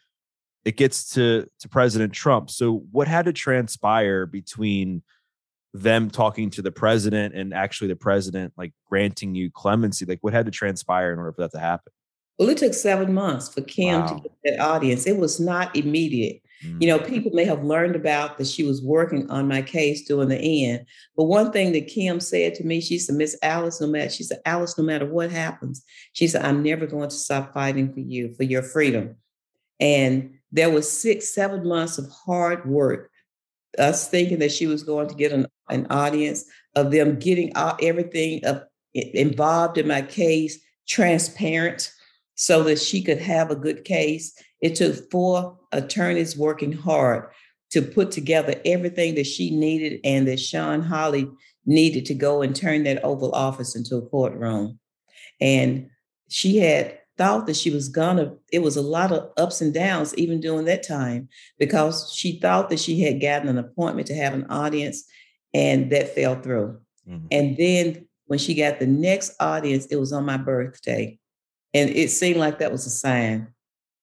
it 0.64 0.76
gets 0.76 1.10
to 1.14 1.48
to 1.60 1.68
President 1.68 2.12
Trump. 2.12 2.50
So 2.50 2.84
what 2.90 3.08
had 3.08 3.24
to 3.24 3.32
transpire 3.32 4.26
between 4.26 5.02
them 5.74 6.10
talking 6.10 6.50
to 6.50 6.62
the 6.62 6.72
president 6.72 7.34
and 7.34 7.52
actually 7.52 7.88
the 7.88 7.96
president 7.96 8.52
like 8.56 8.72
granting 8.88 9.34
you 9.34 9.50
clemency? 9.50 10.04
Like 10.04 10.18
what 10.22 10.32
had 10.32 10.46
to 10.46 10.52
transpire 10.52 11.12
in 11.12 11.18
order 11.18 11.32
for 11.32 11.42
that 11.42 11.52
to 11.52 11.60
happen? 11.60 11.92
Well, 12.38 12.48
it 12.48 12.58
took 12.58 12.74
seven 12.74 13.12
months 13.12 13.52
for 13.52 13.62
Kim 13.62 14.00
wow. 14.00 14.06
to 14.06 14.14
get 14.22 14.32
that 14.44 14.60
audience. 14.60 15.06
It 15.06 15.16
was 15.16 15.40
not 15.40 15.74
immediate. 15.74 16.42
You 16.60 16.88
know, 16.88 16.98
mm. 16.98 17.08
people 17.08 17.30
may 17.32 17.44
have 17.44 17.62
learned 17.62 17.94
about 17.94 18.36
that 18.38 18.48
she 18.48 18.64
was 18.64 18.82
working 18.82 19.30
on 19.30 19.46
my 19.46 19.62
case 19.62 20.04
during 20.04 20.28
the 20.28 20.66
end. 20.66 20.86
But 21.16 21.24
one 21.24 21.52
thing 21.52 21.72
that 21.72 21.86
Kim 21.86 22.18
said 22.18 22.54
to 22.56 22.64
me, 22.64 22.80
she 22.80 22.98
said, 22.98 23.14
Miss 23.14 23.36
Alice, 23.42 23.80
no 23.80 23.86
matter, 23.86 24.10
she 24.10 24.24
said, 24.24 24.40
Alice, 24.44 24.76
no 24.76 24.82
matter 24.82 25.06
what 25.06 25.30
happens, 25.30 25.84
she 26.14 26.26
said, 26.26 26.44
I'm 26.44 26.64
never 26.64 26.86
going 26.86 27.10
to 27.10 27.14
stop 27.14 27.54
fighting 27.54 27.92
for 27.92 28.00
you, 28.00 28.34
for 28.34 28.42
your 28.42 28.62
freedom. 28.62 29.14
And 29.78 30.34
there 30.50 30.70
was 30.70 30.90
six, 30.90 31.32
seven 31.32 31.66
months 31.66 31.96
of 31.96 32.10
hard 32.10 32.68
work, 32.68 33.10
us 33.78 34.08
thinking 34.08 34.38
that 34.38 34.52
she 34.52 34.66
was 34.66 34.82
going 34.82 35.08
to 35.08 35.14
get 35.14 35.32
an, 35.32 35.46
an 35.68 35.86
audience, 35.90 36.44
of 36.74 36.90
them 36.90 37.18
getting 37.18 37.52
everything 37.56 38.40
involved 38.94 39.78
in 39.78 39.88
my 39.88 40.02
case 40.02 40.58
transparent 40.88 41.92
so 42.34 42.62
that 42.62 42.78
she 42.78 43.02
could 43.02 43.18
have 43.18 43.50
a 43.50 43.56
good 43.56 43.84
case. 43.84 44.32
It 44.60 44.76
took 44.76 45.10
four 45.10 45.58
attorneys 45.72 46.36
working 46.36 46.72
hard 46.72 47.30
to 47.70 47.82
put 47.82 48.10
together 48.10 48.60
everything 48.64 49.14
that 49.16 49.26
she 49.26 49.50
needed 49.50 50.00
and 50.04 50.26
that 50.28 50.40
Shawn 50.40 50.82
Holley 50.82 51.28
needed 51.66 52.06
to 52.06 52.14
go 52.14 52.42
and 52.42 52.56
turn 52.56 52.84
that 52.84 53.04
Oval 53.04 53.32
Office 53.32 53.76
into 53.76 53.96
a 53.96 54.02
courtroom. 54.02 54.78
And 55.40 55.90
she 56.28 56.58
had 56.58 56.98
thought 57.18 57.46
that 57.46 57.56
she 57.56 57.70
was 57.70 57.88
gonna, 57.88 58.34
it 58.52 58.60
was 58.60 58.76
a 58.76 58.82
lot 58.82 59.12
of 59.12 59.30
ups 59.36 59.60
and 59.60 59.74
downs 59.74 60.14
even 60.14 60.40
during 60.40 60.64
that 60.66 60.86
time 60.86 61.28
because 61.58 62.12
she 62.14 62.38
thought 62.38 62.70
that 62.70 62.80
she 62.80 63.02
had 63.02 63.20
gotten 63.20 63.48
an 63.48 63.58
appointment 63.58 64.06
to 64.06 64.14
have 64.14 64.32
an 64.32 64.46
audience 64.48 65.04
and 65.52 65.90
that 65.90 66.14
fell 66.14 66.40
through. 66.40 66.78
Mm-hmm. 67.08 67.26
And 67.30 67.56
then 67.56 68.06
when 68.26 68.38
she 68.38 68.54
got 68.54 68.78
the 68.78 68.86
next 68.86 69.34
audience, 69.40 69.86
it 69.86 69.96
was 69.96 70.12
on 70.12 70.24
my 70.24 70.36
birthday. 70.36 71.18
And 71.74 71.90
it 71.90 72.10
seemed 72.10 72.38
like 72.38 72.58
that 72.58 72.72
was 72.72 72.86
a 72.86 72.90
sign, 72.90 73.48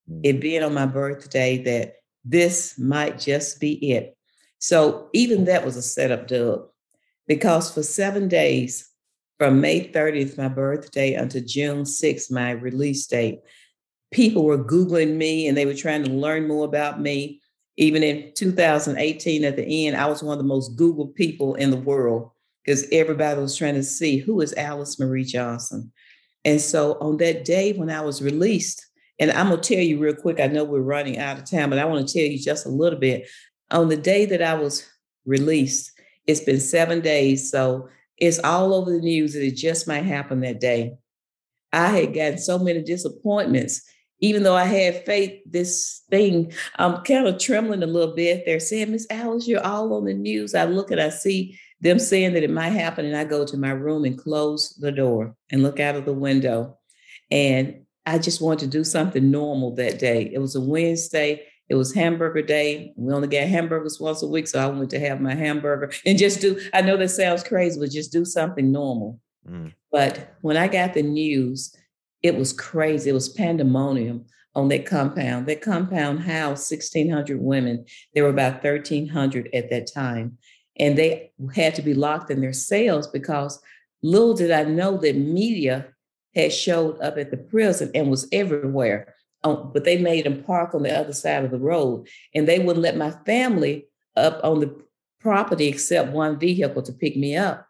mm-hmm. 0.10 0.22
it 0.24 0.42
being 0.42 0.64
on 0.64 0.74
my 0.74 0.86
birthday, 0.86 1.64
that 1.64 1.96
this 2.24 2.78
might 2.78 3.20
just 3.20 3.60
be 3.60 3.92
it. 3.92 4.18
So 4.60 5.10
even 5.14 5.46
that 5.46 5.64
was 5.64 5.78
a 5.78 5.82
setup, 5.82 6.28
Doug, 6.28 6.68
because 7.28 7.74
for 7.74 7.84
seven 7.84 8.28
days, 8.28 8.90
from 9.38 9.62
May 9.62 9.90
30th, 9.92 10.38
my 10.38 10.48
birthday, 10.48 11.14
until 11.14 11.44
June 11.46 11.84
6th, 11.84 12.32
my 12.32 12.52
release 12.52 13.06
date, 13.08 13.40
people 14.12 14.46
were 14.46 14.58
Googling 14.58 15.16
me 15.16 15.48
and 15.48 15.58
they 15.58 15.66
were 15.66 15.74
trying 15.74 16.04
to 16.04 16.12
learn 16.12 16.48
more 16.48 16.66
about 16.66 17.02
me. 17.02 17.42
Even 17.78 18.04
in 18.04 18.32
2018, 18.36 19.44
at 19.44 19.58
the 19.58 19.88
end, 19.88 19.98
I 19.98 20.06
was 20.06 20.24
one 20.24 20.38
of 20.38 20.38
the 20.38 20.48
most 20.48 20.78
Googled 20.78 21.16
people 21.16 21.56
in 21.56 21.72
the 21.72 21.78
world 21.78 22.32
because 22.64 22.88
everybody 22.92 23.40
was 23.42 23.58
trying 23.58 23.74
to 23.76 23.84
see 23.84 24.18
who 24.18 24.40
is 24.40 24.54
Alice 24.54 24.98
Marie 25.00 25.26
Johnson. 25.26 25.92
And 26.46 26.62
so 26.62 26.98
on 27.00 27.18
that 27.18 27.44
day 27.44 27.74
when 27.74 27.90
I 27.90 28.02
was 28.02 28.22
released, 28.22 28.86
and 29.20 29.32
I'm 29.32 29.50
gonna 29.50 29.62
tell 29.62 29.80
you 29.80 30.00
real 30.00 30.16
quick, 30.16 30.40
I 30.40 30.48
know 30.48 30.64
we're 30.64 30.80
running 30.80 31.18
out 31.18 31.38
of 31.38 31.50
time, 31.50 31.70
but 31.70 31.80
I 31.80 31.86
want 31.86 32.08
to 32.08 32.14
tell 32.14 32.30
you 32.30 32.38
just 32.38 32.66
a 32.66 32.70
little 32.70 33.00
bit. 33.00 33.28
On 33.72 33.90
the 33.90 33.98
day 33.98 34.26
that 34.26 34.42
I 34.42 34.54
was 34.54 34.88
released, 35.26 35.92
it's 36.28 36.42
been 36.42 36.60
seven 36.60 37.02
days. 37.02 37.50
So 37.50 37.90
it's 38.18 38.40
all 38.40 38.74
over 38.74 38.92
the 38.92 39.00
news 39.00 39.34
that 39.34 39.46
it 39.46 39.56
just 39.56 39.88
might 39.88 40.06
happen 40.06 40.42
that 40.42 40.60
day. 40.60 40.96
I 41.74 41.88
had 41.90 42.14
gotten 42.14 42.38
so 42.38 42.58
many 42.58 42.82
disappointments. 42.82 43.82
Even 44.22 44.44
though 44.44 44.56
I 44.56 44.64
had 44.64 45.06
faith, 45.06 45.42
this 45.46 46.04
thing, 46.10 46.54
I'm 46.78 47.04
kind 47.04 47.28
of 47.28 47.38
trembling 47.38 47.84
a 47.84 47.88
little 47.88 48.16
bit. 48.16 48.44
They're 48.46 48.62
saying, 48.62 48.92
Miss 48.92 49.06
Alice, 49.10 49.46
you're 49.46 49.66
all 49.66 49.94
on 49.94 50.06
the 50.06 50.14
news. 50.14 50.56
I 50.56 50.64
look 50.64 50.90
and 50.90 51.02
I 51.02 51.10
see 51.10 51.60
them 51.82 52.00
saying 52.00 52.34
that 52.34 52.44
it 52.44 52.50
might 52.50 52.70
happen. 52.70 53.06
And 53.06 53.18
I 53.18 53.26
go 53.26 53.46
to 53.46 53.58
my 53.58 53.72
room 53.72 54.06
and 54.06 54.18
close 54.18 54.74
the 54.80 54.92
door 54.92 55.36
and 55.52 55.64
look 55.64 55.82
out 55.82 55.96
of 55.96 56.06
the 56.06 56.14
window. 56.14 56.78
And 57.30 57.82
I 58.06 58.18
just 58.20 58.42
wanted 58.42 58.60
to 58.60 58.68
do 58.68 58.86
something 58.86 59.30
normal 59.30 59.76
that 59.76 60.00
day. 60.00 60.32
It 60.34 60.40
was 60.40 60.56
a 60.56 60.62
Wednesday. 60.62 61.44
It 61.68 61.76
was 61.76 61.94
hamburger 61.94 62.42
day. 62.42 62.94
We 62.96 63.14
only 63.14 63.28
get 63.28 63.50
hamburgers 63.50 64.00
once 64.00 64.22
a 64.22 64.28
week. 64.28 64.48
So 64.48 64.60
I 64.60 64.68
wanted 64.68 64.92
to 64.92 65.00
have 65.00 65.20
my 65.20 65.34
hamburger 65.34 65.92
and 66.06 66.18
just 66.18 66.42
do, 66.42 66.60
I 66.74 66.82
know 66.82 66.98
that 66.98 67.10
sounds 67.10 67.44
crazy, 67.44 67.80
but 67.80 67.90
just 67.90 68.12
do 68.12 68.24
something 68.24 68.72
normal. 68.72 69.20
Mm. 69.50 69.74
But 69.92 70.36
when 70.42 70.58
I 70.58 70.68
got 70.68 70.94
the 70.94 71.02
news, 71.04 71.76
it 72.22 72.36
was 72.36 72.54
crazy. 72.54 73.10
It 73.10 73.14
was 73.14 73.30
pandemonium 73.30 74.26
on 74.54 74.68
that 74.70 74.86
compound. 74.86 75.48
That 75.48 75.62
compound 75.62 76.22
housed 76.22 76.72
1,600 76.72 77.42
women. 77.42 77.86
There 78.14 78.24
were 78.24 78.30
about 78.30 78.64
1,300 78.64 79.50
at 79.54 79.70
that 79.70 79.92
time. 79.92 80.38
and 80.78 80.98
they 80.98 81.32
had 81.54 81.76
to 81.76 81.82
be 81.82 81.94
locked 81.94 82.30
in 82.30 82.42
their 82.42 82.54
cells 82.54 83.08
because 83.08 83.62
little 84.04 84.34
did 84.34 84.52
I 84.52 84.64
know 84.64 84.98
that 84.98 85.16
media 85.16 85.88
had 86.36 86.52
showed 86.52 87.00
up 87.02 87.18
at 87.18 87.32
the 87.32 87.38
prison 87.38 87.92
and 87.96 88.10
was 88.10 88.28
everywhere. 88.32 89.15
But 89.46 89.84
they 89.84 89.98
made 89.98 90.26
them 90.26 90.44
park 90.44 90.74
on 90.74 90.84
the 90.84 90.98
other 90.98 91.14
side 91.14 91.44
of 91.46 91.52
the 91.52 91.60
road, 91.60 92.08
and 92.34 92.48
they 92.48 92.60
wouldn't 92.60 92.84
let 92.84 92.98
my 92.98 93.12
family 93.26 93.86
up 94.16 94.40
on 94.44 94.60
the 94.60 94.76
property 95.20 95.68
except 95.68 96.12
one 96.12 96.40
vehicle 96.40 96.82
to 96.82 96.94
pick 96.94 97.16
me 97.16 97.36
up. 97.36 97.68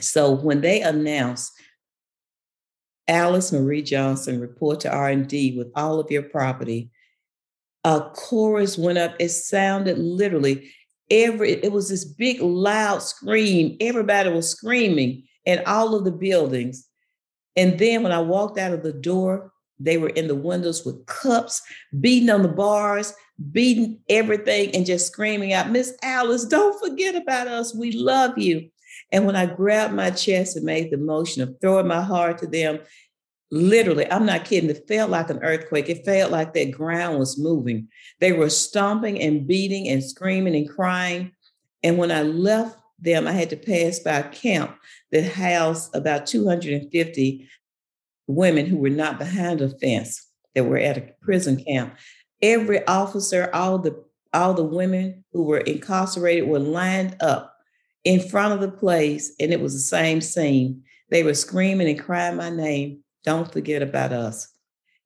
So 0.00 0.32
when 0.32 0.60
they 0.60 0.82
announced 0.82 1.52
Alice 3.08 3.52
Marie 3.52 3.82
Johnson 3.82 4.40
report 4.40 4.80
to 4.80 4.92
R&D 4.92 5.56
with 5.58 5.70
all 5.74 5.98
of 5.98 6.10
your 6.10 6.22
property, 6.22 6.90
a 7.84 8.00
chorus 8.14 8.78
went 8.78 8.98
up. 8.98 9.14
It 9.18 9.30
sounded 9.30 9.98
literally 9.98 10.70
every, 11.10 11.52
it 11.52 11.72
was 11.72 11.88
this 11.88 12.04
big 12.04 12.40
loud 12.40 13.02
scream. 13.02 13.76
Everybody 13.80 14.30
was 14.30 14.50
screaming 14.50 15.24
in 15.44 15.62
all 15.66 15.94
of 15.94 16.04
the 16.04 16.12
buildings. 16.12 16.86
And 17.56 17.78
then 17.78 18.02
when 18.02 18.12
I 18.12 18.20
walked 18.20 18.58
out 18.58 18.72
of 18.72 18.82
the 18.82 18.92
door, 18.92 19.52
they 19.80 19.96
were 19.96 20.10
in 20.10 20.28
the 20.28 20.34
windows 20.34 20.84
with 20.84 21.04
cups, 21.06 21.62
beating 21.98 22.30
on 22.30 22.42
the 22.42 22.48
bars, 22.48 23.14
beating 23.50 23.98
everything, 24.08 24.74
and 24.74 24.86
just 24.86 25.06
screaming 25.06 25.52
out, 25.52 25.70
Miss 25.70 25.96
Alice, 26.02 26.44
don't 26.44 26.78
forget 26.86 27.14
about 27.14 27.48
us. 27.48 27.74
We 27.74 27.92
love 27.92 28.38
you. 28.38 28.68
And 29.10 29.26
when 29.26 29.36
I 29.36 29.46
grabbed 29.46 29.94
my 29.94 30.10
chest 30.10 30.56
and 30.56 30.64
made 30.64 30.90
the 30.90 30.98
motion 30.98 31.42
of 31.42 31.56
throwing 31.60 31.88
my 31.88 32.02
heart 32.02 32.38
to 32.38 32.46
them, 32.46 32.80
literally, 33.50 34.10
I'm 34.10 34.26
not 34.26 34.44
kidding, 34.44 34.70
it 34.70 34.86
felt 34.86 35.10
like 35.10 35.30
an 35.30 35.42
earthquake. 35.42 35.88
It 35.88 36.04
felt 36.04 36.30
like 36.30 36.54
that 36.54 36.72
ground 36.72 37.18
was 37.18 37.38
moving. 37.38 37.88
They 38.20 38.32
were 38.32 38.50
stomping 38.50 39.20
and 39.20 39.46
beating 39.46 39.88
and 39.88 40.04
screaming 40.04 40.54
and 40.54 40.68
crying. 40.68 41.32
And 41.82 41.98
when 41.98 42.12
I 42.12 42.22
left 42.22 42.78
them, 42.98 43.26
I 43.26 43.32
had 43.32 43.50
to 43.50 43.56
pass 43.56 43.98
by 43.98 44.18
a 44.18 44.28
camp 44.28 44.76
that 45.10 45.32
housed 45.32 45.94
about 45.96 46.26
250 46.26 47.48
women 48.30 48.66
who 48.66 48.76
were 48.76 48.90
not 48.90 49.18
behind 49.18 49.60
a 49.60 49.68
fence 49.78 50.26
that 50.54 50.64
were 50.64 50.78
at 50.78 50.98
a 50.98 51.08
prison 51.22 51.62
camp. 51.64 51.96
Every 52.42 52.86
officer, 52.86 53.50
all 53.52 53.78
the 53.78 54.02
all 54.32 54.54
the 54.54 54.64
women 54.64 55.24
who 55.32 55.42
were 55.42 55.58
incarcerated 55.58 56.48
were 56.48 56.60
lined 56.60 57.16
up 57.20 57.56
in 58.04 58.20
front 58.20 58.54
of 58.54 58.60
the 58.60 58.70
place, 58.70 59.32
and 59.40 59.52
it 59.52 59.60
was 59.60 59.72
the 59.72 59.80
same 59.80 60.20
scene. 60.20 60.82
They 61.10 61.24
were 61.24 61.34
screaming 61.34 61.88
and 61.88 61.98
crying 61.98 62.36
my 62.36 62.50
name. 62.50 63.02
Don't 63.24 63.52
forget 63.52 63.82
about 63.82 64.12
us. 64.12 64.48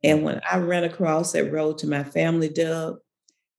And 0.03 0.23
when 0.23 0.41
I 0.51 0.59
ran 0.59 0.85
across 0.85 1.33
that 1.33 1.51
road 1.51 1.79
to 1.79 1.87
my 1.87 2.05
family, 2.05 2.51
Doug, 2.51 2.99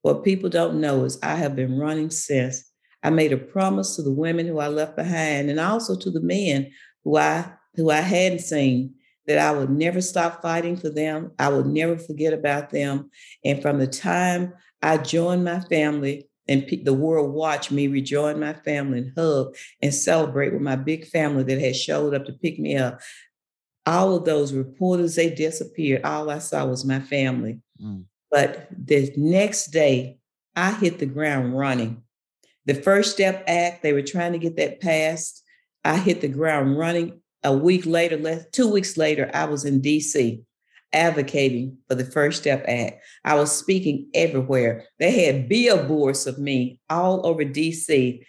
what 0.04 0.24
people 0.24 0.50
don't 0.50 0.80
know 0.80 1.04
is 1.04 1.18
I 1.24 1.36
have 1.36 1.56
been 1.56 1.80
running 1.80 2.12
since. 2.12 2.64
I 3.02 3.10
made 3.10 3.34
a 3.34 3.38
promise 3.38 3.96
to 3.96 4.04
the 4.04 4.12
women 4.12 4.46
who 4.46 4.60
I 4.60 4.68
left 4.68 4.96
behind 4.96 5.50
and 5.50 5.60
also 5.60 5.96
to 5.96 6.12
the 6.12 6.22
men 6.22 6.72
who 7.04 7.18
I 7.18 7.52
who 7.76 7.90
I 7.90 8.02
hadn't 8.02 8.40
seen 8.40 8.95
that 9.28 9.40
I 9.40 9.52
would 9.52 9.70
never 9.70 10.02
stop 10.02 10.42
fighting 10.42 10.78
for 10.78 10.90
them. 10.90 11.32
I 11.40 11.50
would 11.50 11.66
never 11.66 11.98
forget 11.98 12.34
about 12.34 12.70
them. 12.70 13.10
And 13.44 13.62
from 13.62 13.80
the 13.80 13.88
time 13.88 14.54
I 14.82 14.98
joined 14.98 15.44
my 15.44 15.60
family 15.62 16.30
and 16.48 16.68
the 16.84 16.94
world 16.94 17.34
watched 17.34 17.72
me 17.72 17.88
rejoin 17.88 18.40
my 18.40 18.54
family 18.54 19.00
and 19.00 19.14
hug 19.18 19.56
and 19.82 19.94
celebrate 19.94 20.54
with 20.54 20.62
my 20.62 20.76
big 20.76 21.08
family 21.08 21.44
that 21.44 21.60
had 21.60 21.76
showed 21.76 22.14
up 22.14 22.26
to 22.26 22.34
pick 22.34 22.60
me 22.60 22.78
up. 22.78 23.02
All 23.88 24.16
of 24.16 24.26
those 24.26 24.54
reporters, 24.54 25.16
they 25.16 25.30
disappeared. 25.30 26.04
All 26.04 26.30
I 26.30 26.40
saw 26.40 26.66
was 26.66 26.86
my 26.86 27.00
family. 27.00 27.60
Mm. 27.82 28.06
But 28.32 28.68
the 28.72 29.12
next 29.16 29.68
day, 29.68 30.18
I 30.56 30.72
hit 30.72 31.00
the 31.00 31.06
ground 31.06 31.58
running. 31.58 32.04
The 32.66 32.76
First 32.76 33.12
Step 33.12 33.44
Act, 33.48 33.84
they 33.84 33.94
were 33.94 34.02
trying 34.02 34.34
to 34.34 34.40
get 34.40 34.58
that 34.58 34.82
passed. 34.82 35.44
I 35.84 35.98
hit 35.98 36.22
the 36.22 36.28
ground 36.28 36.78
running. 36.78 37.22
A 37.46 37.54
week 37.54 37.86
later, 37.86 38.44
two 38.52 38.68
weeks 38.68 38.98
later, 38.98 39.30
I 39.32 39.46
was 39.46 39.66
in 39.66 39.80
DC 39.80 40.44
advocating 40.94 41.78
for 41.88 41.94
the 41.94 42.04
First 42.04 42.42
Step 42.42 42.66
Act. 42.68 43.04
I 43.24 43.36
was 43.36 43.56
speaking 43.56 44.10
everywhere. 44.16 44.86
They 44.98 45.26
had 45.26 45.48
billboards 45.48 46.26
of 46.26 46.40
me 46.40 46.80
all 46.90 47.24
over 47.24 47.46
DC, 47.46 48.26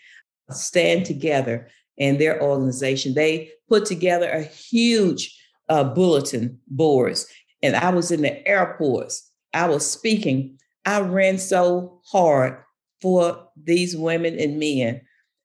stand 0.50 1.06
together 1.06 1.70
and 1.98 2.20
their 2.20 2.42
organization. 2.42 3.14
They 3.14 3.50
put 3.70 3.86
together 3.86 4.28
a 4.28 4.42
huge 4.42 5.34
uh, 5.70 5.84
bulletin 5.84 6.60
boards, 6.68 7.26
and 7.62 7.74
I 7.74 7.88
was 7.88 8.10
in 8.10 8.20
the 8.20 8.46
airports. 8.46 9.30
I 9.54 9.66
was 9.66 9.90
speaking. 9.90 10.58
I 10.84 11.00
ran 11.00 11.38
so 11.38 12.02
hard 12.04 12.58
for 13.00 13.48
these 13.56 13.96
women 13.96 14.38
and 14.38 14.58
men. 14.58 15.00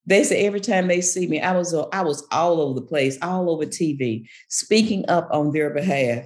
They 0.06 0.24
say 0.24 0.46
every 0.46 0.60
time 0.60 0.88
they 0.88 1.02
see 1.02 1.28
me, 1.28 1.40
I 1.40 1.56
was 1.56 1.74
I 1.94 2.02
was 2.02 2.26
all 2.32 2.60
over 2.60 2.80
the 2.80 2.86
place, 2.86 3.18
all 3.22 3.50
over 3.50 3.66
TV, 3.66 4.28
speaking 4.50 5.06
up 5.08 5.28
on 5.32 5.52
their 5.52 5.70
behalf 5.70 6.26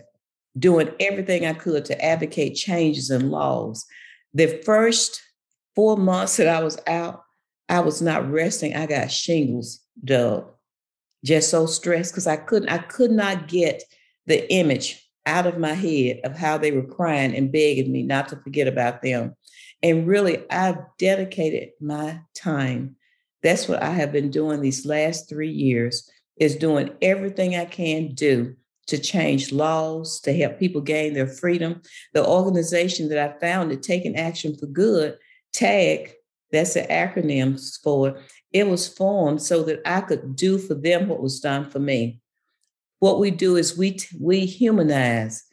doing 0.57 0.89
everything 0.99 1.45
I 1.45 1.53
could 1.53 1.85
to 1.85 2.03
advocate 2.03 2.55
changes 2.55 3.09
in 3.09 3.29
laws. 3.29 3.85
The 4.33 4.61
first 4.65 5.21
four 5.75 5.97
months 5.97 6.37
that 6.37 6.47
I 6.47 6.63
was 6.63 6.77
out, 6.87 7.23
I 7.67 7.81
was 7.81 8.01
not 8.01 8.29
resting. 8.29 8.75
I 8.75 8.85
got 8.85 9.11
shingles, 9.11 9.81
Doug. 10.03 10.51
Just 11.23 11.49
so 11.49 11.65
stressed 11.65 12.13
because 12.13 12.27
I 12.27 12.37
couldn't, 12.37 12.69
I 12.69 12.77
could 12.77 13.11
not 13.11 13.47
get 13.47 13.83
the 14.27 14.51
image 14.51 15.01
out 15.25 15.47
of 15.47 15.57
my 15.57 15.73
head 15.73 16.19
of 16.23 16.37
how 16.37 16.57
they 16.57 16.71
were 16.71 16.83
crying 16.83 17.35
and 17.35 17.51
begging 17.51 17.91
me 17.91 18.03
not 18.03 18.29
to 18.29 18.35
forget 18.37 18.67
about 18.67 19.01
them. 19.01 19.35
And 19.81 20.07
really, 20.07 20.49
I've 20.51 20.77
dedicated 20.99 21.69
my 21.81 22.21
time. 22.35 22.95
That's 23.45 23.67
what 23.67 23.83
I 23.83 23.91
have 23.91 24.11
been 24.11 24.31
doing 24.31 24.59
these 24.59 24.87
last 24.87 25.29
three 25.29 25.51
years, 25.51 26.09
is 26.37 26.55
doing 26.55 26.89
everything 27.03 27.55
I 27.55 27.65
can 27.65 28.15
do 28.15 28.55
to 28.87 28.97
change 28.97 29.51
laws, 29.51 30.19
to 30.21 30.33
help 30.33 30.57
people 30.57 30.81
gain 30.81 31.13
their 31.13 31.27
freedom. 31.27 31.83
The 32.15 32.25
organization 32.25 33.07
that 33.09 33.19
I 33.19 33.39
founded, 33.39 33.83
Taking 33.83 34.15
Action 34.15 34.57
for 34.57 34.65
Good, 34.65 35.19
TAG, 35.53 36.11
that's 36.51 36.73
the 36.73 36.87
acronym 36.89 37.61
for 37.83 38.19
it 38.51 38.67
was 38.67 38.87
formed 38.87 39.43
so 39.43 39.61
that 39.61 39.79
I 39.85 40.01
could 40.01 40.35
do 40.35 40.57
for 40.57 40.73
them 40.73 41.07
what 41.07 41.21
was 41.21 41.39
done 41.39 41.69
for 41.69 41.79
me. 41.79 42.21
What 42.99 43.19
we 43.19 43.29
do 43.29 43.57
is 43.57 43.77
we 43.77 43.99
we 44.19 44.47
humanize 44.47 45.43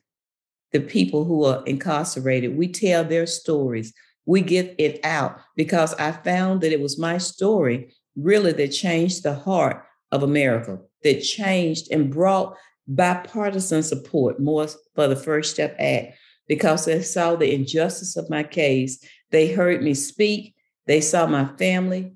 the 0.72 0.80
people 0.80 1.24
who 1.24 1.44
are 1.44 1.62
incarcerated. 1.66 2.56
We 2.56 2.68
tell 2.68 3.04
their 3.04 3.26
stories. 3.26 3.92
We 4.26 4.40
get 4.40 4.74
it 4.78 5.00
out 5.04 5.40
because 5.56 5.94
I 5.94 6.12
found 6.12 6.60
that 6.60 6.72
it 6.72 6.80
was 6.80 6.98
my 6.98 7.18
story 7.18 7.94
really 8.16 8.52
that 8.52 8.68
changed 8.68 9.22
the 9.22 9.34
heart 9.34 9.84
of 10.10 10.22
America, 10.22 10.78
that 11.02 11.22
changed 11.22 11.88
and 11.90 12.12
brought 12.12 12.56
bipartisan 12.86 13.82
support 13.82 14.40
more 14.40 14.66
for 14.94 15.08
the 15.08 15.16
First 15.16 15.52
Step 15.52 15.74
Act 15.78 16.16
because 16.48 16.84
they 16.84 17.02
saw 17.02 17.34
the 17.34 17.52
injustice 17.52 18.16
of 18.16 18.30
my 18.30 18.42
case. 18.42 19.02
They 19.30 19.52
heard 19.52 19.82
me 19.82 19.94
speak, 19.94 20.54
they 20.86 21.00
saw 21.00 21.26
my 21.26 21.46
family. 21.56 22.12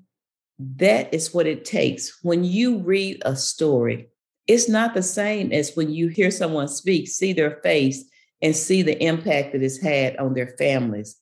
That 0.59 1.13
is 1.13 1.33
what 1.33 1.47
it 1.47 1.65
takes. 1.65 2.19
When 2.23 2.43
you 2.43 2.79
read 2.79 3.21
a 3.25 3.35
story, 3.35 4.09
it's 4.47 4.69
not 4.69 4.93
the 4.93 5.03
same 5.03 5.51
as 5.51 5.75
when 5.75 5.91
you 5.91 6.07
hear 6.07 6.31
someone 6.31 6.67
speak, 6.67 7.07
see 7.07 7.33
their 7.33 7.59
face, 7.61 8.03
and 8.41 8.55
see 8.55 8.81
the 8.81 9.01
impact 9.03 9.51
that 9.51 9.61
it's 9.61 9.81
had 9.81 10.17
on 10.17 10.33
their 10.33 10.55
families. 10.57 11.17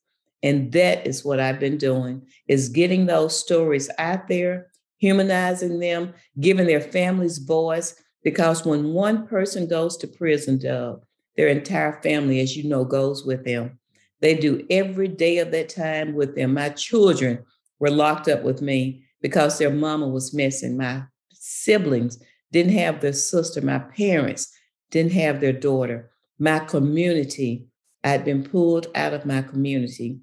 And 0.45 0.71
that 0.73 1.07
is 1.07 1.25
what 1.25 1.39
I've 1.39 1.59
been 1.59 1.79
doing 1.79 2.21
is 2.47 2.69
getting 2.69 3.07
those 3.07 3.37
stories 3.37 3.89
out 3.97 4.27
there, 4.27 4.67
humanizing 4.99 5.79
them, 5.79 6.13
giving 6.39 6.67
their 6.67 6.79
families 6.79 7.39
voice, 7.39 7.95
because 8.23 8.63
when 8.63 8.93
one 8.93 9.25
person 9.25 9.67
goes 9.67 9.97
to 9.97 10.07
prison, 10.07 10.59
Doug, 10.59 11.03
their 11.35 11.47
entire 11.47 11.99
family, 12.03 12.41
as 12.41 12.55
you 12.55 12.69
know, 12.69 12.85
goes 12.85 13.25
with 13.25 13.43
them. 13.43 13.79
They 14.21 14.35
do 14.35 14.63
every 14.69 15.07
day 15.07 15.39
of 15.39 15.49
that 15.49 15.69
time 15.69 16.13
with 16.13 16.35
them. 16.35 16.53
My 16.53 16.69
children 16.69 17.43
were 17.79 17.89
locked 17.89 18.27
up 18.27 18.43
with 18.43 18.61
me 18.61 19.03
because 19.23 19.57
their 19.57 19.71
mama 19.71 20.07
was 20.07 20.31
missing. 20.31 20.77
My 20.77 21.05
siblings 21.31 22.19
didn't 22.51 22.73
have 22.73 23.01
their 23.01 23.13
sister. 23.13 23.61
My 23.61 23.79
parents 23.79 24.55
didn't 24.91 25.13
have 25.13 25.41
their 25.41 25.53
daughter. 25.53 26.11
My 26.37 26.59
community, 26.59 27.65
I'd 28.03 28.23
been 28.23 28.43
pulled 28.43 28.87
out 28.93 29.15
of 29.15 29.25
my 29.25 29.41
community. 29.41 30.19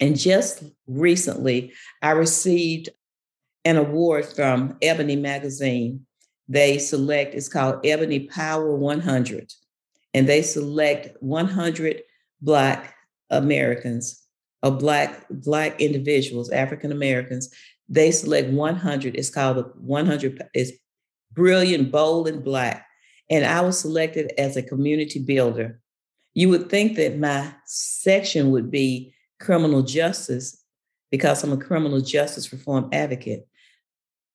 And 0.00 0.18
just 0.18 0.64
recently, 0.86 1.72
I 2.02 2.12
received 2.12 2.88
an 3.64 3.76
award 3.76 4.24
from 4.24 4.78
Ebony 4.80 5.16
Magazine 5.16 6.06
they 6.50 6.78
select, 6.78 7.36
it's 7.36 7.48
called 7.48 7.86
Ebony 7.86 8.26
Power 8.26 8.74
100, 8.74 9.52
and 10.12 10.28
they 10.28 10.42
select 10.42 11.16
100 11.22 12.02
Black 12.42 12.96
Americans 13.30 14.26
or 14.60 14.72
Black, 14.72 15.26
Black 15.30 15.80
individuals, 15.80 16.50
African 16.50 16.90
Americans. 16.90 17.54
They 17.88 18.10
select 18.10 18.50
100. 18.50 19.14
It's 19.14 19.30
called 19.30 19.58
the 19.58 19.62
100, 19.76 20.42
is 20.52 20.72
brilliant, 21.32 21.92
bold, 21.92 22.26
and 22.26 22.42
Black. 22.42 22.84
And 23.30 23.46
I 23.46 23.60
was 23.60 23.78
selected 23.78 24.32
as 24.36 24.56
a 24.56 24.62
community 24.62 25.20
builder. 25.20 25.80
You 26.34 26.48
would 26.48 26.68
think 26.68 26.96
that 26.96 27.16
my 27.16 27.54
section 27.64 28.50
would 28.50 28.72
be 28.72 29.14
criminal 29.40 29.82
justice, 29.82 30.62
because 31.10 31.42
I'm 31.42 31.52
a 31.52 31.56
criminal 31.56 32.00
justice 32.00 32.52
reform 32.52 32.88
advocate. 32.92 33.46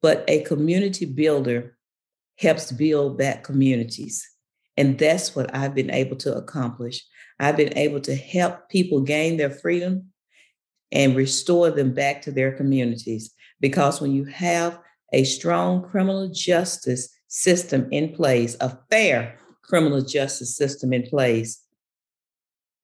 But 0.01 0.25
a 0.27 0.41
community 0.41 1.05
builder 1.05 1.77
helps 2.37 2.71
build 2.71 3.17
back 3.17 3.43
communities. 3.43 4.27
And 4.77 4.99
that's 4.99 5.35
what 5.35 5.55
I've 5.55 5.73
been 5.73 5.91
able 5.91 6.17
to 6.17 6.35
accomplish. 6.35 7.03
I've 7.39 7.57
been 7.57 7.77
able 7.77 8.01
to 8.01 8.15
help 8.15 8.69
people 8.69 9.01
gain 9.01 9.37
their 9.37 9.49
freedom 9.49 10.11
and 10.91 11.15
restore 11.15 11.71
them 11.71 11.93
back 11.93 12.21
to 12.23 12.31
their 12.31 12.51
communities. 12.51 13.33
Because 13.61 14.01
when 14.01 14.11
you 14.11 14.25
have 14.25 14.79
a 15.13 15.23
strong 15.23 15.81
criminal 15.81 16.29
justice 16.29 17.09
system 17.27 17.87
in 17.91 18.13
place, 18.13 18.57
a 18.59 18.77
fair 18.91 19.37
criminal 19.63 20.01
justice 20.01 20.55
system 20.55 20.93
in 20.93 21.03
place 21.03 21.64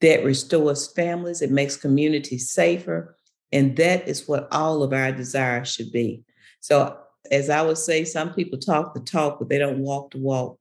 that 0.02 0.24
restores 0.24 0.92
families, 0.92 1.42
it 1.42 1.52
makes 1.52 1.78
communities 1.78 2.52
safer. 2.52 3.16
And 3.52 3.76
that 3.78 4.08
is 4.08 4.28
what 4.28 4.48
all 4.52 4.84
of 4.84 4.94
our 4.94 5.12
desires 5.12 5.72
should 5.72 5.92
be. 5.92 6.24
So, 6.60 6.98
as 7.30 7.50
I 7.50 7.62
would 7.62 7.78
say, 7.78 8.04
some 8.04 8.34
people 8.34 8.58
talk 8.58 8.94
the 8.94 9.00
talk, 9.00 9.40
but 9.40 9.48
they 9.48 9.58
don't 9.58 9.80
walk 9.80 10.12
the 10.12 10.20
walk. 10.20 10.58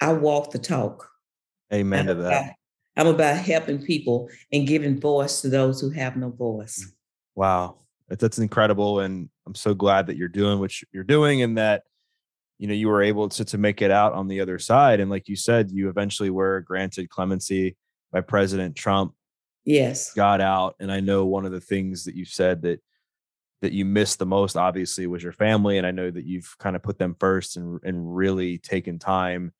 I 0.00 0.12
walk 0.12 0.50
the 0.50 0.58
talk. 0.58 1.08
Amen 1.72 2.06
to 2.06 2.14
that. 2.14 2.54
I'm 2.96 3.06
about 3.06 3.36
helping 3.38 3.80
people 3.82 4.28
and 4.52 4.66
giving 4.66 5.00
voice 5.00 5.40
to 5.42 5.48
those 5.48 5.80
who 5.80 5.90
have 5.90 6.16
no 6.16 6.30
voice. 6.30 6.84
Mm. 6.84 6.92
Wow. 7.34 7.76
That's 8.08 8.38
incredible. 8.38 9.00
And 9.00 9.30
I'm 9.46 9.54
so 9.54 9.74
glad 9.74 10.08
that 10.08 10.16
you're 10.16 10.28
doing 10.28 10.58
what 10.58 10.72
you're 10.92 11.04
doing 11.04 11.40
and 11.42 11.56
that, 11.56 11.84
you 12.58 12.66
know, 12.68 12.74
you 12.74 12.88
were 12.88 13.02
able 13.02 13.28
to, 13.30 13.44
to 13.44 13.56
make 13.56 13.80
it 13.80 13.90
out 13.90 14.12
on 14.12 14.28
the 14.28 14.40
other 14.40 14.58
side. 14.58 15.00
And 15.00 15.10
like 15.10 15.28
you 15.28 15.36
said, 15.36 15.70
you 15.70 15.88
eventually 15.88 16.28
were 16.28 16.60
granted 16.60 17.08
clemency 17.08 17.76
by 18.12 18.20
President 18.20 18.76
Trump. 18.76 19.14
Yes. 19.64 20.12
Got 20.12 20.40
out. 20.40 20.76
And 20.80 20.90
I 20.92 21.00
know 21.00 21.24
one 21.24 21.46
of 21.46 21.52
the 21.52 21.60
things 21.60 22.04
that 22.04 22.14
you 22.14 22.24
said 22.24 22.62
that 22.62 22.80
that 23.62 23.72
you 23.72 23.84
missed 23.84 24.18
the 24.18 24.26
most 24.26 24.56
obviously 24.56 25.06
was 25.06 25.22
your 25.22 25.32
family. 25.32 25.78
And 25.78 25.86
I 25.86 25.92
know 25.92 26.10
that 26.10 26.24
you've 26.24 26.52
kind 26.58 26.74
of 26.74 26.82
put 26.82 26.98
them 26.98 27.16
first 27.18 27.56
and 27.56 27.80
and 27.84 28.14
really 28.14 28.58
taken 28.58 28.98
time 28.98 29.52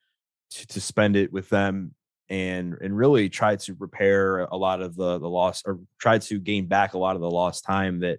to, 0.51 0.67
to 0.67 0.81
spend 0.81 1.17
it 1.17 1.33
with 1.33 1.49
them 1.49 1.95
and 2.29 2.77
and 2.81 2.97
really 2.97 3.29
try 3.29 3.57
to 3.57 3.77
repair 3.79 4.41
a 4.41 4.57
lot 4.57 4.81
of 4.83 4.97
the 4.97 5.19
the 5.19 5.29
loss 5.29 5.63
or 5.67 5.81
try 5.99 6.19
to 6.19 6.39
gain 6.39 6.67
back 6.67 6.95
a 6.95 6.99
lot 6.99 7.15
of 7.15 7.23
the 7.23 7.31
lost 7.31 7.65
time 7.65 8.01
that 8.01 8.19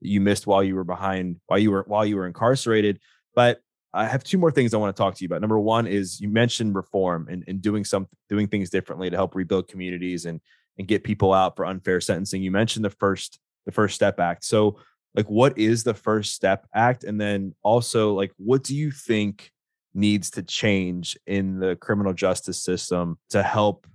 you 0.00 0.20
missed 0.20 0.46
while 0.46 0.62
you 0.62 0.74
were 0.74 0.84
behind 0.84 1.36
while 1.46 1.58
you 1.58 1.70
were 1.70 1.84
while 1.86 2.06
you 2.06 2.16
were 2.16 2.26
incarcerated 2.26 2.98
but 3.34 3.60
i 3.92 4.06
have 4.06 4.22
two 4.22 4.38
more 4.38 4.50
things 4.50 4.72
i 4.72 4.76
want 4.76 4.94
to 4.94 5.00
talk 5.00 5.14
to 5.14 5.24
you 5.24 5.26
about. 5.26 5.40
Number 5.40 5.58
one 5.58 5.86
is 5.86 6.20
you 6.20 6.28
mentioned 6.28 6.74
reform 6.74 7.28
and, 7.30 7.44
and 7.46 7.60
doing 7.60 7.84
some 7.84 8.08
doing 8.28 8.48
things 8.48 8.70
differently 8.70 9.10
to 9.10 9.16
help 9.16 9.34
rebuild 9.34 9.68
communities 9.68 10.26
and 10.26 10.40
and 10.78 10.88
get 10.88 11.04
people 11.04 11.34
out 11.34 11.56
for 11.56 11.66
unfair 11.66 12.00
sentencing. 12.00 12.42
You 12.42 12.50
mentioned 12.50 12.84
the 12.84 12.90
first 12.90 13.38
the 13.66 13.72
first 13.72 13.94
step 13.94 14.18
act. 14.18 14.44
So 14.44 14.78
like 15.14 15.26
what 15.26 15.58
is 15.58 15.84
the 15.84 15.94
first 15.94 16.32
step 16.32 16.66
act? 16.74 17.04
And 17.04 17.20
then 17.20 17.54
also 17.62 18.14
like 18.14 18.32
what 18.38 18.62
do 18.64 18.74
you 18.74 18.90
think 18.90 19.52
needs 19.92 20.30
to 20.30 20.42
change 20.42 21.18
in 21.26 21.58
the 21.58 21.76
criminal 21.76 22.14
justice 22.14 22.62
system 22.62 23.18
to 23.28 23.42
help 23.42 23.86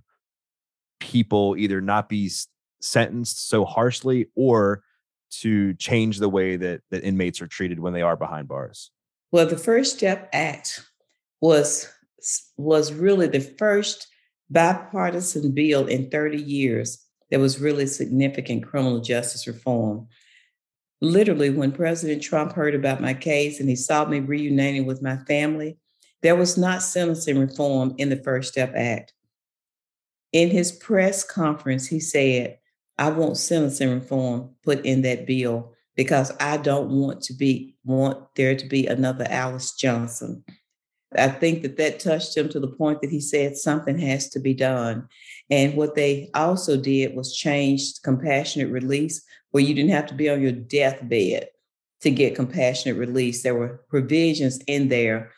people 1.00 1.56
either 1.58 1.80
not 1.80 2.08
be 2.08 2.30
sentenced 2.80 3.48
so 3.48 3.64
harshly 3.64 4.28
or 4.36 4.82
to 5.30 5.74
change 5.74 6.18
the 6.18 6.28
way 6.28 6.56
that, 6.56 6.82
that 6.90 7.02
inmates 7.02 7.42
are 7.42 7.48
treated 7.48 7.80
when 7.80 7.92
they 7.92 8.02
are 8.02 8.16
behind 8.16 8.46
bars? 8.46 8.90
Well, 9.32 9.46
the 9.46 9.58
First 9.58 9.96
Step 9.96 10.28
Act 10.32 10.80
was 11.40 11.88
was 12.56 12.92
really 12.92 13.28
the 13.28 13.40
first 13.40 14.08
bipartisan 14.50 15.52
bill 15.52 15.86
in 15.86 16.10
30 16.10 16.38
years 16.38 17.04
that 17.30 17.40
was 17.40 17.60
really 17.60 17.86
significant 17.86 18.66
criminal 18.66 19.00
justice 19.00 19.46
reform. 19.46 20.08
Literally, 21.00 21.50
when 21.50 21.72
President 21.72 22.22
Trump 22.22 22.52
heard 22.52 22.74
about 22.74 23.02
my 23.02 23.14
case 23.14 23.60
and 23.60 23.68
he 23.68 23.76
saw 23.76 24.04
me 24.06 24.20
reuniting 24.20 24.86
with 24.86 25.02
my 25.02 25.18
family, 25.18 25.76
there 26.22 26.36
was 26.36 26.56
not 26.56 26.82
sentencing 26.82 27.38
reform 27.38 27.94
in 27.98 28.08
the 28.08 28.16
First 28.16 28.52
Step 28.52 28.72
Act. 28.74 29.12
In 30.32 30.50
his 30.50 30.72
press 30.72 31.22
conference, 31.22 31.86
he 31.86 32.00
said, 32.00 32.58
I 32.98 33.10
want 33.10 33.36
sentencing 33.36 33.92
reform 33.92 34.54
put 34.64 34.84
in 34.86 35.02
that 35.02 35.26
bill 35.26 35.75
because 35.96 36.32
I 36.38 36.58
don't 36.58 36.90
want 36.90 37.22
to 37.22 37.34
be 37.34 37.74
want 37.84 38.34
there 38.34 38.54
to 38.54 38.66
be 38.66 38.86
another 38.86 39.26
Alice 39.28 39.72
Johnson. 39.72 40.44
I 41.16 41.28
think 41.28 41.62
that 41.62 41.76
that 41.78 42.00
touched 42.00 42.36
him 42.36 42.48
to 42.50 42.60
the 42.60 42.68
point 42.68 43.00
that 43.00 43.10
he 43.10 43.20
said 43.20 43.56
something 43.56 43.98
has 43.98 44.28
to 44.30 44.40
be 44.40 44.54
done. 44.54 45.08
And 45.50 45.74
what 45.74 45.94
they 45.94 46.30
also 46.34 46.76
did 46.76 47.14
was 47.14 47.34
changed 47.34 48.02
compassionate 48.02 48.70
release, 48.70 49.24
where 49.50 49.62
you 49.62 49.74
didn't 49.74 49.92
have 49.92 50.06
to 50.06 50.14
be 50.14 50.28
on 50.28 50.42
your 50.42 50.52
deathbed 50.52 51.48
to 52.02 52.10
get 52.10 52.34
compassionate 52.34 52.98
release. 52.98 53.42
There 53.42 53.54
were 53.54 53.84
provisions 53.88 54.58
in 54.66 54.88
there 54.88 55.32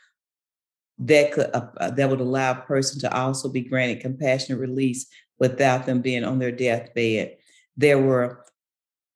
that 0.98 1.32
could 1.32 1.50
uh, 1.54 1.66
uh, 1.76 1.90
that 1.90 2.10
would 2.10 2.20
allow 2.20 2.52
a 2.52 2.62
person 2.62 3.00
to 3.00 3.16
also 3.16 3.48
be 3.48 3.60
granted 3.60 4.00
compassionate 4.00 4.60
release 4.60 5.06
without 5.38 5.86
them 5.86 6.00
being 6.00 6.24
on 6.24 6.40
their 6.40 6.50
deathbed. 6.50 7.36
There 7.76 8.00
were 8.00 8.44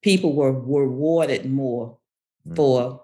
people 0.03 0.33
were, 0.33 0.51
rewarded 0.51 1.49
more 1.49 1.97
mm-hmm. 2.45 2.55
for 2.55 3.01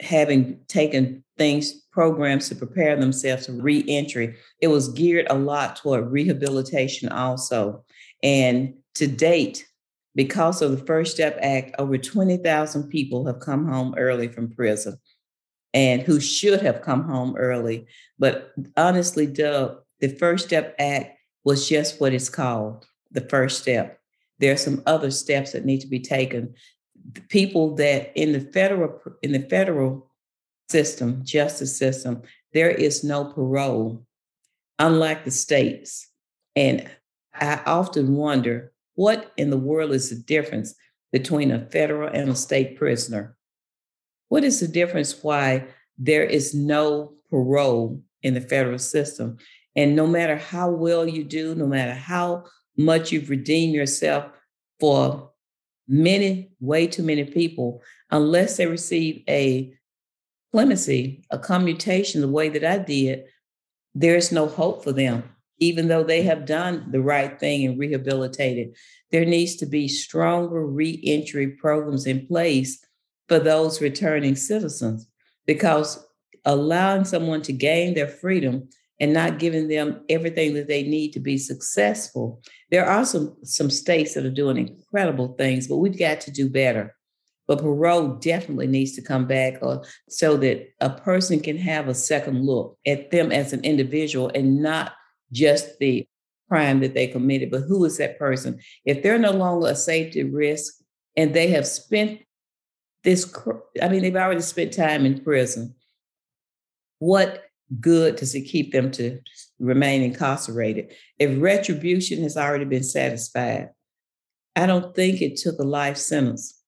having 0.00 0.58
taken 0.66 1.22
things 1.38 1.72
programs 1.92 2.48
to 2.48 2.54
prepare 2.54 2.96
themselves 2.96 3.46
for 3.46 3.52
reentry. 3.52 4.36
It 4.60 4.68
was 4.68 4.88
geared 4.88 5.26
a 5.30 5.34
lot 5.34 5.76
toward 5.76 6.10
rehabilitation 6.10 7.08
also. 7.10 7.84
And 8.22 8.74
to 8.94 9.06
date, 9.06 9.66
because 10.14 10.60
of 10.60 10.72
the 10.72 10.84
First 10.84 11.14
Step 11.14 11.38
Act, 11.40 11.74
over 11.78 11.96
20,000 11.96 12.88
people 12.88 13.26
have 13.26 13.40
come 13.40 13.66
home 13.66 13.94
early 13.96 14.28
from 14.28 14.50
prison 14.50 14.98
and 15.74 16.02
who 16.02 16.20
should 16.20 16.60
have 16.60 16.82
come 16.82 17.04
home 17.04 17.34
early. 17.36 17.86
But 18.18 18.52
honestly, 18.76 19.26
Doug, 19.26 19.78
the 20.00 20.08
First 20.08 20.46
Step 20.46 20.74
Act 20.78 21.18
was 21.44 21.68
just 21.68 22.00
what 22.00 22.12
it's 22.12 22.28
called 22.28 22.86
the 23.10 23.22
first 23.22 23.62
step. 23.62 24.01
There 24.42 24.52
are 24.52 24.58
some 24.58 24.82
other 24.84 25.10
steps 25.10 25.52
that 25.52 25.64
need 25.64 25.80
to 25.80 25.86
be 25.86 26.00
taken. 26.00 26.54
The 27.12 27.22
people 27.22 27.74
that 27.76 28.12
in 28.14 28.32
the 28.32 28.40
federal 28.40 29.00
in 29.22 29.32
the 29.32 29.40
federal 29.40 30.10
system, 30.68 31.22
justice 31.24 31.78
system, 31.78 32.22
there 32.52 32.70
is 32.70 33.04
no 33.04 33.24
parole, 33.24 34.04
unlike 34.78 35.24
the 35.24 35.30
states. 35.30 36.08
And 36.54 36.90
I 37.32 37.60
often 37.64 38.16
wonder 38.16 38.72
what 38.94 39.32
in 39.36 39.50
the 39.50 39.58
world 39.58 39.92
is 39.92 40.10
the 40.10 40.16
difference 40.16 40.74
between 41.12 41.50
a 41.50 41.66
federal 41.66 42.08
and 42.08 42.30
a 42.30 42.34
state 42.34 42.76
prisoner? 42.76 43.36
What 44.28 44.44
is 44.44 44.60
the 44.60 44.68
difference 44.68 45.22
why 45.22 45.66
there 45.98 46.24
is 46.24 46.54
no 46.54 47.12
parole 47.30 48.02
in 48.22 48.34
the 48.34 48.40
federal 48.40 48.78
system? 48.78 49.36
And 49.76 49.94
no 49.94 50.06
matter 50.06 50.36
how 50.36 50.70
well 50.70 51.06
you 51.06 51.22
do, 51.22 51.54
no 51.54 51.66
matter 51.66 51.94
how 51.94 52.44
much 52.76 53.12
you've 53.12 53.30
redeemed 53.30 53.74
yourself 53.74 54.26
for 54.80 55.30
many, 55.88 56.50
way 56.60 56.86
too 56.86 57.02
many 57.02 57.24
people, 57.24 57.82
unless 58.10 58.56
they 58.56 58.66
receive 58.66 59.22
a 59.28 59.72
clemency, 60.52 61.24
a 61.30 61.38
commutation 61.38 62.20
the 62.20 62.28
way 62.28 62.48
that 62.48 62.64
I 62.64 62.78
did, 62.78 63.24
there's 63.94 64.32
no 64.32 64.46
hope 64.46 64.84
for 64.84 64.92
them, 64.92 65.24
even 65.58 65.88
though 65.88 66.04
they 66.04 66.22
have 66.22 66.46
done 66.46 66.90
the 66.90 67.00
right 67.00 67.38
thing 67.38 67.64
and 67.64 67.78
rehabilitated. 67.78 68.76
There 69.10 69.24
needs 69.24 69.56
to 69.56 69.66
be 69.66 69.88
stronger 69.88 70.66
reentry 70.66 71.48
programs 71.48 72.06
in 72.06 72.26
place 72.26 72.84
for 73.28 73.38
those 73.38 73.80
returning 73.80 74.36
citizens 74.36 75.06
because 75.46 76.04
allowing 76.44 77.04
someone 77.04 77.42
to 77.42 77.52
gain 77.52 77.94
their 77.94 78.08
freedom 78.08 78.68
and 79.00 79.12
not 79.12 79.38
giving 79.38 79.68
them 79.68 80.04
everything 80.08 80.54
that 80.54 80.68
they 80.68 80.82
need 80.82 81.12
to 81.12 81.20
be 81.20 81.38
successful. 81.38 82.42
There 82.70 82.86
are 82.86 83.04
some, 83.04 83.36
some 83.42 83.70
states 83.70 84.14
that 84.14 84.24
are 84.24 84.30
doing 84.30 84.56
incredible 84.56 85.34
things, 85.38 85.66
but 85.66 85.78
we've 85.78 85.98
got 85.98 86.20
to 86.22 86.30
do 86.30 86.48
better. 86.48 86.94
But 87.48 87.58
parole 87.58 88.14
definitely 88.16 88.68
needs 88.68 88.92
to 88.92 89.02
come 89.02 89.26
back 89.26 89.58
uh, 89.62 89.78
so 90.08 90.36
that 90.38 90.68
a 90.80 90.90
person 90.90 91.40
can 91.40 91.58
have 91.58 91.88
a 91.88 91.94
second 91.94 92.46
look 92.46 92.78
at 92.86 93.10
them 93.10 93.32
as 93.32 93.52
an 93.52 93.64
individual 93.64 94.30
and 94.34 94.62
not 94.62 94.92
just 95.32 95.78
the 95.78 96.06
crime 96.48 96.80
that 96.80 96.94
they 96.94 97.06
committed, 97.06 97.50
but 97.50 97.62
who 97.62 97.84
is 97.84 97.96
that 97.98 98.18
person? 98.18 98.60
If 98.84 99.02
they're 99.02 99.18
no 99.18 99.32
longer 99.32 99.68
a 99.68 99.74
safety 99.74 100.22
risk 100.22 100.74
and 101.16 101.34
they 101.34 101.48
have 101.48 101.66
spent 101.66 102.20
this, 103.04 103.34
I 103.80 103.88
mean, 103.88 104.02
they've 104.02 104.14
already 104.14 104.42
spent 104.42 104.72
time 104.72 105.04
in 105.04 105.24
prison. 105.24 105.74
What 106.98 107.42
good 107.80 108.16
does 108.16 108.34
it 108.34 108.42
keep 108.42 108.72
them 108.72 108.90
to 108.92 109.18
remain 109.58 110.02
incarcerated? 110.02 110.94
If 111.18 111.40
retribution 111.40 112.22
has 112.22 112.36
already 112.36 112.64
been 112.64 112.84
satisfied, 112.84 113.70
I 114.54 114.66
don't 114.66 114.94
think 114.94 115.22
it 115.22 115.36
took 115.36 115.58
a 115.58 115.64
life 115.64 115.96
sentence 115.96 116.60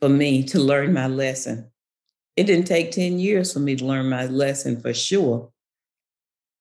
for 0.00 0.08
me 0.08 0.44
to 0.44 0.60
learn 0.60 0.92
my 0.92 1.06
lesson. 1.06 1.70
It 2.36 2.44
didn't 2.44 2.66
take 2.66 2.92
10 2.92 3.18
years 3.18 3.52
for 3.52 3.58
me 3.60 3.76
to 3.76 3.84
learn 3.84 4.08
my 4.08 4.26
lesson 4.26 4.80
for 4.80 4.94
sure. 4.94 5.50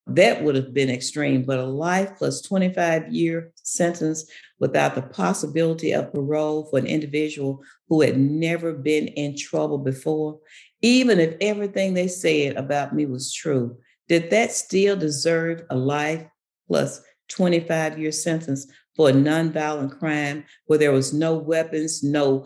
that 0.07 0.43
would 0.43 0.55
have 0.55 0.73
been 0.73 0.89
extreme, 0.89 1.43
but 1.43 1.59
a 1.59 1.63
life 1.65 2.11
plus 2.17 2.41
25 2.41 3.13
year 3.13 3.51
sentence 3.55 4.25
without 4.59 4.95
the 4.95 5.01
possibility 5.01 5.91
of 5.91 6.11
parole 6.13 6.65
for 6.65 6.79
an 6.79 6.87
individual 6.87 7.61
who 7.87 8.01
had 8.01 8.17
never 8.19 8.73
been 8.73 9.07
in 9.09 9.37
trouble 9.37 9.77
before, 9.77 10.39
even 10.81 11.19
if 11.19 11.35
everything 11.39 11.93
they 11.93 12.07
said 12.07 12.57
about 12.57 12.93
me 12.95 13.05
was 13.05 13.31
true, 13.31 13.77
did 14.11 14.29
that 14.29 14.51
still 14.51 14.97
deserve 14.97 15.63
a 15.69 15.75
life 15.77 16.25
plus 16.67 17.01
25 17.29 17.97
year 17.97 18.11
sentence 18.11 18.67
for 18.93 19.07
a 19.07 19.13
nonviolent 19.13 19.97
crime 19.97 20.43
where 20.65 20.77
there 20.77 20.91
was 20.91 21.13
no 21.13 21.35
weapons, 21.37 22.03
no 22.03 22.45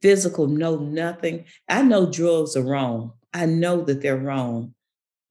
physical, 0.00 0.46
no 0.46 0.76
nothing? 0.76 1.46
I 1.68 1.82
know 1.82 2.08
drugs 2.08 2.56
are 2.56 2.62
wrong. 2.62 3.14
I 3.34 3.46
know 3.46 3.82
that 3.86 4.02
they're 4.02 4.16
wrong. 4.16 4.72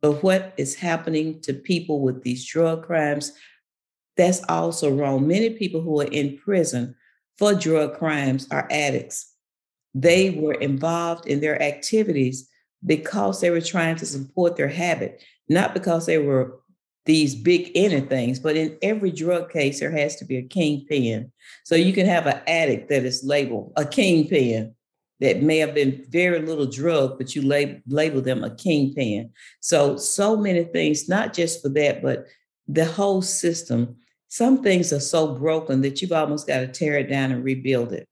But 0.02 0.22
what 0.22 0.54
is 0.58 0.76
happening 0.76 1.40
to 1.44 1.54
people 1.54 2.02
with 2.02 2.24
these 2.24 2.46
drug 2.46 2.86
crimes, 2.86 3.32
that's 4.18 4.44
also 4.50 4.92
wrong. 4.92 5.26
Many 5.26 5.52
people 5.52 5.80
who 5.80 6.02
are 6.02 6.12
in 6.12 6.40
prison 6.40 6.94
for 7.38 7.54
drug 7.54 7.98
crimes 7.98 8.50
are 8.52 8.68
addicts. 8.70 9.34
They 9.94 10.32
were 10.32 10.56
involved 10.56 11.26
in 11.26 11.40
their 11.40 11.62
activities 11.62 12.49
because 12.86 13.42
they 13.42 13.50
were 13.50 13.62
trying 13.62 13.96
to 13.98 14.06
support 14.06 14.56
their 14.56 14.68
habit, 14.68 15.22
not 15.48 15.74
because 15.74 16.06
they 16.06 16.18
were 16.18 16.60
these 17.06 17.36
big 17.36 17.72
inner 17.74 18.02
things. 18.02 18.40
But 18.40 18.56
in 18.56 18.78
every 18.82 19.12
drug 19.12 19.52
case, 19.52 19.80
there 19.80 19.92
has 19.92 20.16
to 20.18 20.26
be 20.26 20.38
a 20.38 20.44
kingpin. 20.44 21.32
So 21.64 21.76
you 21.76 21.94
can 21.94 22.06
have 22.06 22.28
an 22.28 22.42
addict 22.48 22.90
that 22.90 23.04
is 23.04 23.24
labeled 23.24 23.74
a 23.76 23.86
kingpin 23.86 24.76
that 25.20 25.42
may 25.42 25.58
have 25.58 25.74
been 25.74 26.06
very 26.10 26.40
little 26.40 26.66
drug, 26.66 27.18
but 27.18 27.36
you 27.36 27.42
lab- 27.42 27.82
label 27.88 28.22
them 28.22 28.44
a 28.44 28.56
kingpin. 28.56 29.32
So, 29.60 29.98
so 29.98 30.38
many 30.38 30.64
things, 30.64 31.10
not 31.10 31.34
just 31.34 31.62
for 31.62 31.70
that, 31.70 32.02
but 32.02 32.28
the 32.68 32.86
whole 32.86 33.22
system. 33.22 33.98
Some 34.30 34.62
things 34.62 34.94
are 34.94 35.00
so 35.00 35.34
broken 35.36 35.82
that 35.82 36.02
you've 36.02 36.12
almost 36.12 36.48
got 36.48 36.60
to 36.60 36.68
tear 36.68 37.00
it 37.00 37.10
down 37.10 37.32
and 37.32 37.44
rebuild 37.44 37.92
it. 37.92 38.08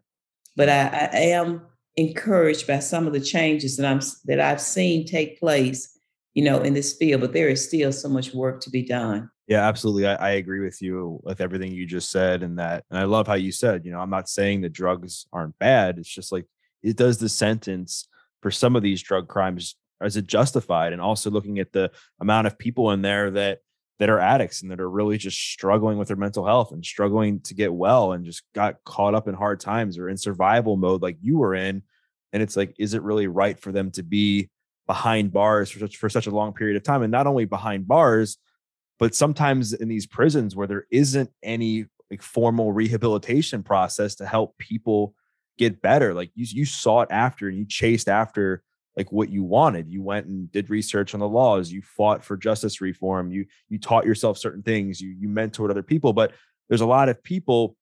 But 0.55 0.69
I, 0.69 1.09
I 1.13 1.17
am 1.17 1.66
encouraged 1.97 2.67
by 2.67 2.79
some 2.79 3.07
of 3.07 3.13
the 3.13 3.19
changes 3.19 3.75
that 3.77 3.85
I'm 3.85 3.99
that 4.25 4.39
I've 4.39 4.61
seen 4.61 5.05
take 5.05 5.39
place, 5.39 5.99
you 6.33 6.43
know, 6.43 6.61
in 6.61 6.73
this 6.73 6.95
field. 6.95 7.21
But 7.21 7.33
there 7.33 7.49
is 7.49 7.67
still 7.67 7.91
so 7.91 8.07
much 8.07 8.33
work 8.33 8.61
to 8.61 8.69
be 8.69 8.83
done. 8.83 9.29
Yeah, 9.47 9.67
absolutely. 9.67 10.07
I, 10.07 10.15
I, 10.15 10.29
agree 10.31 10.59
with 10.59 10.81
you 10.81 11.21
with 11.23 11.39
everything 11.39 11.71
you 11.71 11.85
just 11.85 12.11
said, 12.11 12.43
and 12.43 12.59
that, 12.59 12.83
and 12.89 12.99
I 12.99 13.03
love 13.03 13.27
how 13.27 13.35
you 13.35 13.53
said, 13.53 13.85
you 13.85 13.93
know, 13.93 13.99
I'm 13.99 14.09
not 14.09 14.27
saying 14.27 14.59
that 14.61 14.73
drugs 14.73 15.25
aren't 15.31 15.57
bad. 15.57 15.97
It's 15.97 16.09
just 16.09 16.33
like 16.33 16.45
it 16.83 16.97
does 16.97 17.17
the 17.17 17.29
sentence 17.29 18.09
for 18.41 18.51
some 18.51 18.75
of 18.75 18.83
these 18.83 19.01
drug 19.01 19.29
crimes 19.29 19.75
is 20.03 20.17
it 20.17 20.27
justified 20.27 20.93
and 20.93 21.01
also 21.01 21.31
looking 21.31 21.59
at 21.59 21.71
the 21.71 21.91
amount 22.19 22.45
of 22.45 22.59
people 22.59 22.91
in 22.91 23.01
there 23.01 23.31
that 23.31 23.59
that 23.99 24.09
are 24.09 24.19
addicts 24.19 24.61
and 24.61 24.71
that 24.71 24.79
are 24.79 24.89
really 24.89 25.17
just 25.17 25.39
struggling 25.39 25.97
with 25.97 26.07
their 26.07 26.17
mental 26.17 26.45
health 26.45 26.71
and 26.71 26.85
struggling 26.85 27.39
to 27.41 27.53
get 27.53 27.73
well 27.73 28.13
and 28.13 28.25
just 28.25 28.43
got 28.53 28.83
caught 28.83 29.15
up 29.15 29.27
in 29.27 29.33
hard 29.33 29.59
times 29.59 29.97
or 29.97 30.07
in 30.09 30.17
survival 30.17 30.77
mode 30.77 31.01
like 31.01 31.17
you 31.21 31.37
were 31.37 31.55
in 31.55 31.81
and 32.33 32.43
it's 32.43 32.55
like 32.55 32.75
is 32.77 32.93
it 32.93 33.01
really 33.01 33.27
right 33.27 33.59
for 33.59 33.71
them 33.71 33.89
to 33.89 34.03
be 34.03 34.49
behind 34.85 35.33
bars 35.33 35.69
for 35.69 35.79
such 35.79 35.97
for 35.97 36.09
such 36.09 36.27
a 36.27 36.31
long 36.31 36.53
period 36.53 36.77
of 36.77 36.83
time 36.83 37.01
and 37.01 37.11
not 37.11 37.27
only 37.27 37.45
behind 37.45 37.87
bars 37.87 38.37
but 38.99 39.15
sometimes 39.15 39.73
in 39.73 39.87
these 39.87 40.07
prisons 40.07 40.55
where 40.55 40.67
there 40.67 40.85
isn't 40.91 41.29
any 41.43 41.85
like 42.09 42.21
formal 42.21 42.71
rehabilitation 42.71 43.63
process 43.63 44.15
to 44.15 44.25
help 44.25 44.57
people 44.57 45.13
get 45.57 45.81
better. 45.81 46.13
Like 46.13 46.31
you, 46.35 46.45
you 46.49 46.65
sought 46.65 47.11
after 47.11 47.47
and 47.47 47.57
you 47.57 47.65
chased 47.65 48.07
after 48.07 48.63
like 48.97 49.11
what 49.11 49.29
you 49.29 49.43
wanted. 49.43 49.87
You 49.89 50.01
went 50.01 50.25
and 50.25 50.51
did 50.51 50.71
research 50.71 51.13
on 51.13 51.19
the 51.19 51.29
laws. 51.29 51.71
You 51.71 51.83
fought 51.83 52.23
for 52.23 52.35
justice 52.35 52.81
reform. 52.81 53.31
You 53.31 53.45
you 53.69 53.77
taught 53.77 54.05
yourself 54.05 54.39
certain 54.39 54.63
things. 54.63 54.99
You 54.99 55.15
you 55.17 55.29
mentored 55.29 55.69
other 55.69 55.83
people. 55.83 56.11
But 56.13 56.33
there's 56.67 56.81
a 56.81 56.87
lot 56.87 57.07
of 57.07 57.23
people 57.23 57.77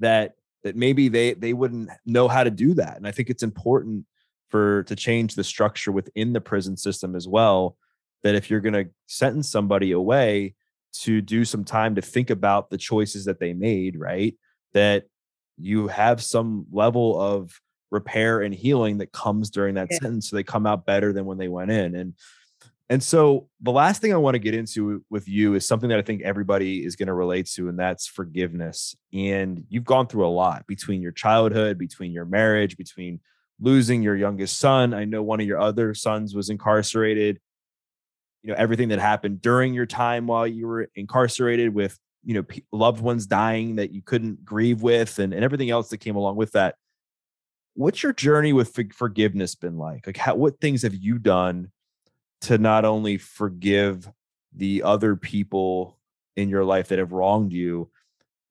that 0.00 0.34
that 0.64 0.74
maybe 0.74 1.08
they 1.08 1.34
they 1.34 1.52
wouldn't 1.52 1.90
know 2.04 2.26
how 2.26 2.42
to 2.42 2.50
do 2.50 2.74
that. 2.74 2.96
And 2.96 3.06
I 3.06 3.12
think 3.12 3.30
it's 3.30 3.44
important 3.44 4.06
for 4.48 4.82
to 4.84 4.96
change 4.96 5.36
the 5.36 5.44
structure 5.44 5.92
within 5.92 6.32
the 6.32 6.40
prison 6.40 6.76
system 6.76 7.14
as 7.14 7.28
well. 7.28 7.76
That 8.24 8.34
if 8.34 8.50
you're 8.50 8.60
going 8.60 8.74
to 8.74 8.90
sentence 9.06 9.50
somebody 9.50 9.92
away, 9.92 10.54
to 10.94 11.20
do 11.20 11.44
some 11.44 11.64
time 11.64 11.94
to 11.96 12.02
think 12.02 12.30
about 12.30 12.70
the 12.70 12.78
choices 12.78 13.24
that 13.26 13.40
they 13.40 13.52
made, 13.52 13.98
right? 13.98 14.34
That 14.72 15.04
you 15.58 15.88
have 15.88 16.22
some 16.22 16.66
level 16.72 17.20
of 17.20 17.60
repair 17.94 18.42
and 18.42 18.54
healing 18.54 18.98
that 18.98 19.12
comes 19.12 19.48
during 19.48 19.76
that 19.76 19.88
yeah. 19.90 19.98
sentence 19.98 20.28
so 20.28 20.36
they 20.36 20.42
come 20.42 20.66
out 20.66 20.84
better 20.84 21.12
than 21.12 21.24
when 21.24 21.38
they 21.38 21.48
went 21.48 21.70
in 21.70 21.94
and 21.94 22.14
and 22.90 23.02
so 23.02 23.48
the 23.62 23.70
last 23.70 24.02
thing 24.02 24.12
i 24.12 24.16
want 24.16 24.34
to 24.34 24.38
get 24.40 24.52
into 24.52 25.02
with 25.08 25.26
you 25.28 25.54
is 25.54 25.66
something 25.66 25.88
that 25.88 25.98
i 25.98 26.02
think 26.02 26.20
everybody 26.22 26.84
is 26.84 26.96
going 26.96 27.06
to 27.06 27.14
relate 27.14 27.46
to 27.46 27.68
and 27.68 27.78
that's 27.78 28.06
forgiveness 28.06 28.94
and 29.14 29.64
you've 29.68 29.84
gone 29.84 30.06
through 30.06 30.26
a 30.26 30.28
lot 30.28 30.66
between 30.66 31.00
your 31.00 31.12
childhood 31.12 31.78
between 31.78 32.12
your 32.12 32.26
marriage 32.26 32.76
between 32.76 33.20
losing 33.60 34.02
your 34.02 34.16
youngest 34.16 34.58
son 34.58 34.92
i 34.92 35.04
know 35.04 35.22
one 35.22 35.40
of 35.40 35.46
your 35.46 35.60
other 35.60 35.94
sons 35.94 36.34
was 36.34 36.50
incarcerated 36.50 37.40
you 38.42 38.50
know 38.50 38.56
everything 38.58 38.88
that 38.88 38.98
happened 38.98 39.40
during 39.40 39.72
your 39.72 39.86
time 39.86 40.26
while 40.26 40.46
you 40.46 40.66
were 40.66 40.90
incarcerated 40.96 41.72
with 41.72 41.98
you 42.24 42.34
know 42.34 42.44
loved 42.72 43.00
ones 43.00 43.26
dying 43.26 43.76
that 43.76 43.92
you 43.92 44.02
couldn't 44.02 44.44
grieve 44.44 44.82
with 44.82 45.18
and, 45.18 45.32
and 45.32 45.44
everything 45.44 45.70
else 45.70 45.88
that 45.90 45.98
came 45.98 46.16
along 46.16 46.36
with 46.36 46.52
that 46.52 46.74
what's 47.74 48.02
your 48.02 48.12
journey 48.12 48.52
with 48.52 48.78
forgiveness 48.92 49.54
been 49.54 49.76
like? 49.76 50.06
Like 50.06 50.16
how, 50.16 50.34
what 50.36 50.60
things 50.60 50.82
have 50.82 50.94
you 50.94 51.18
done 51.18 51.70
to 52.42 52.58
not 52.58 52.84
only 52.84 53.18
forgive 53.18 54.10
the 54.54 54.82
other 54.82 55.16
people 55.16 55.98
in 56.36 56.48
your 56.48 56.64
life 56.64 56.88
that 56.88 56.98
have 56.98 57.12
wronged 57.12 57.52
you 57.52 57.90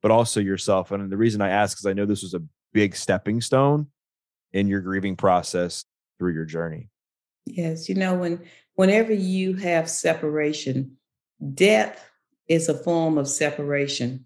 but 0.01 0.11
also 0.11 0.39
yourself? 0.39 0.91
And 0.91 1.11
the 1.11 1.17
reason 1.17 1.41
i 1.41 1.49
ask 1.49 1.79
is 1.79 1.85
i 1.85 1.93
know 1.93 2.05
this 2.05 2.23
was 2.23 2.33
a 2.33 2.43
big 2.73 2.95
stepping 2.95 3.41
stone 3.41 3.87
in 4.51 4.67
your 4.67 4.81
grieving 4.81 5.15
process 5.15 5.85
through 6.19 6.33
your 6.33 6.45
journey. 6.45 6.89
Yes 7.45 7.87
you 7.89 7.95
know 7.95 8.15
when 8.15 8.41
whenever 8.75 9.13
you 9.13 9.55
have 9.55 9.89
separation 9.89 10.97
death 11.53 12.09
is 12.47 12.69
a 12.69 12.73
form 12.83 13.17
of 13.17 13.27
separation 13.27 14.25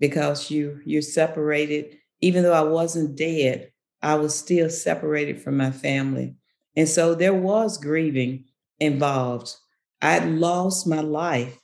because 0.00 0.50
you 0.50 0.80
you're 0.84 1.02
separated. 1.02 1.98
Even 2.22 2.42
though 2.42 2.52
I 2.52 2.62
wasn't 2.62 3.16
dead 3.16 3.70
I 4.02 4.14
was 4.16 4.38
still 4.38 4.70
separated 4.70 5.40
from 5.40 5.56
my 5.56 5.70
family. 5.70 6.36
And 6.76 6.88
so 6.88 7.14
there 7.14 7.34
was 7.34 7.78
grieving 7.78 8.44
involved. 8.78 9.54
I'd 10.02 10.28
lost 10.28 10.86
my 10.86 11.00
life. 11.00 11.58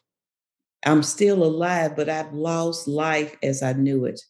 I'm 0.85 1.03
still 1.03 1.45
alive 1.45 1.95
but 1.95 2.09
I've 2.09 2.33
lost 2.33 2.89
life 2.89 3.37
as 3.43 3.63
I 3.63 3.75
knew 3.75 4.05
it. 4.07 4.21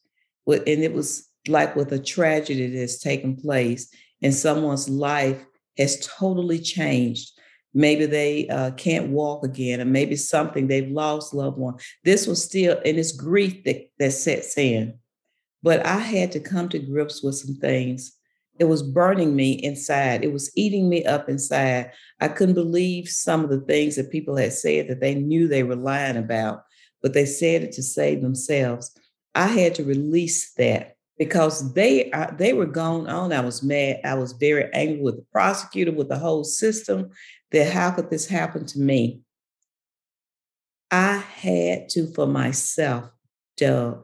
And 0.47 0.67
it 0.67 0.93
was 0.93 1.29
like 1.49 1.75
with 1.77 1.93
a 1.93 1.99
tragedy 1.99 2.67
that's 2.69 2.99
taken 2.99 3.37
place 3.37 3.89
and 4.23 4.35
someone's 4.35 4.89
life 4.89 5.45
has 5.79 6.07
totally 6.07 6.59
changed. 6.59 7.31
Maybe 7.75 8.05
they 8.05 8.49
uh, 8.49 8.73
can't 8.73 9.09
walk 9.11 9.45
again 9.45 9.81
or 9.81 9.87
maybe 9.87 10.17
something 10.17 10.67
they've 10.67 10.91
lost 10.91 11.33
loved 11.33 11.57
one. 11.57 11.77
This 12.05 12.27
was 12.27 12.45
still 12.45 12.79
and 12.85 12.99
it's 12.99 13.13
grief 13.13 13.65
that, 13.65 13.89
that 13.99 14.11
sets 14.11 14.59
in 14.59 14.99
but 15.63 15.85
i 15.87 15.99
had 15.99 16.33
to 16.33 16.41
come 16.41 16.69
to 16.69 16.79
grips 16.79 17.23
with 17.23 17.35
some 17.35 17.55
things 17.57 18.17
it 18.59 18.65
was 18.65 18.83
burning 18.83 19.35
me 19.35 19.53
inside 19.53 20.25
it 20.25 20.33
was 20.33 20.53
eating 20.57 20.89
me 20.89 21.05
up 21.05 21.29
inside 21.29 21.91
i 22.21 22.29
couldn't 22.29 22.55
believe 22.55 23.09
some 23.09 23.43
of 23.43 23.51
the 23.51 23.61
things 23.61 23.97
that 23.97 24.11
people 24.11 24.37
had 24.37 24.53
said 24.53 24.89
that 24.89 25.01
they 25.01 25.15
knew 25.15 25.49
they 25.49 25.63
were 25.63 25.77
lying 25.77 26.17
about 26.17 26.63
but 27.03 27.15
they 27.15 27.27
said 27.27 27.63
it 27.63 27.73
to 27.73 27.83
save 27.83 28.23
themselves 28.23 28.97
i 29.35 29.47
had 29.47 29.75
to 29.75 29.85
release 29.85 30.53
that 30.55 30.97
because 31.19 31.73
they 31.75 32.11
uh, 32.11 32.33
they 32.37 32.53
were 32.53 32.67
going 32.67 33.07
on. 33.07 33.33
I 33.33 33.41
was 33.41 33.63
mad. 33.63 34.01
I 34.05 34.15
was 34.15 34.33
very 34.33 34.69
angry 34.73 35.01
with 35.01 35.17
the 35.17 35.27
prosecutor, 35.31 35.93
with 35.93 36.09
the 36.09 36.19
whole 36.19 36.43
system. 36.43 37.11
That 37.53 37.73
how 37.73 37.93
could 37.93 38.11
this 38.11 38.27
happen 38.27 38.67
to 38.67 38.79
me? 38.81 39.21
I 40.91 41.19
had 41.19 41.89
to 41.91 42.07
for 42.13 42.27
myself, 42.27 43.11
Doug. 43.57 44.03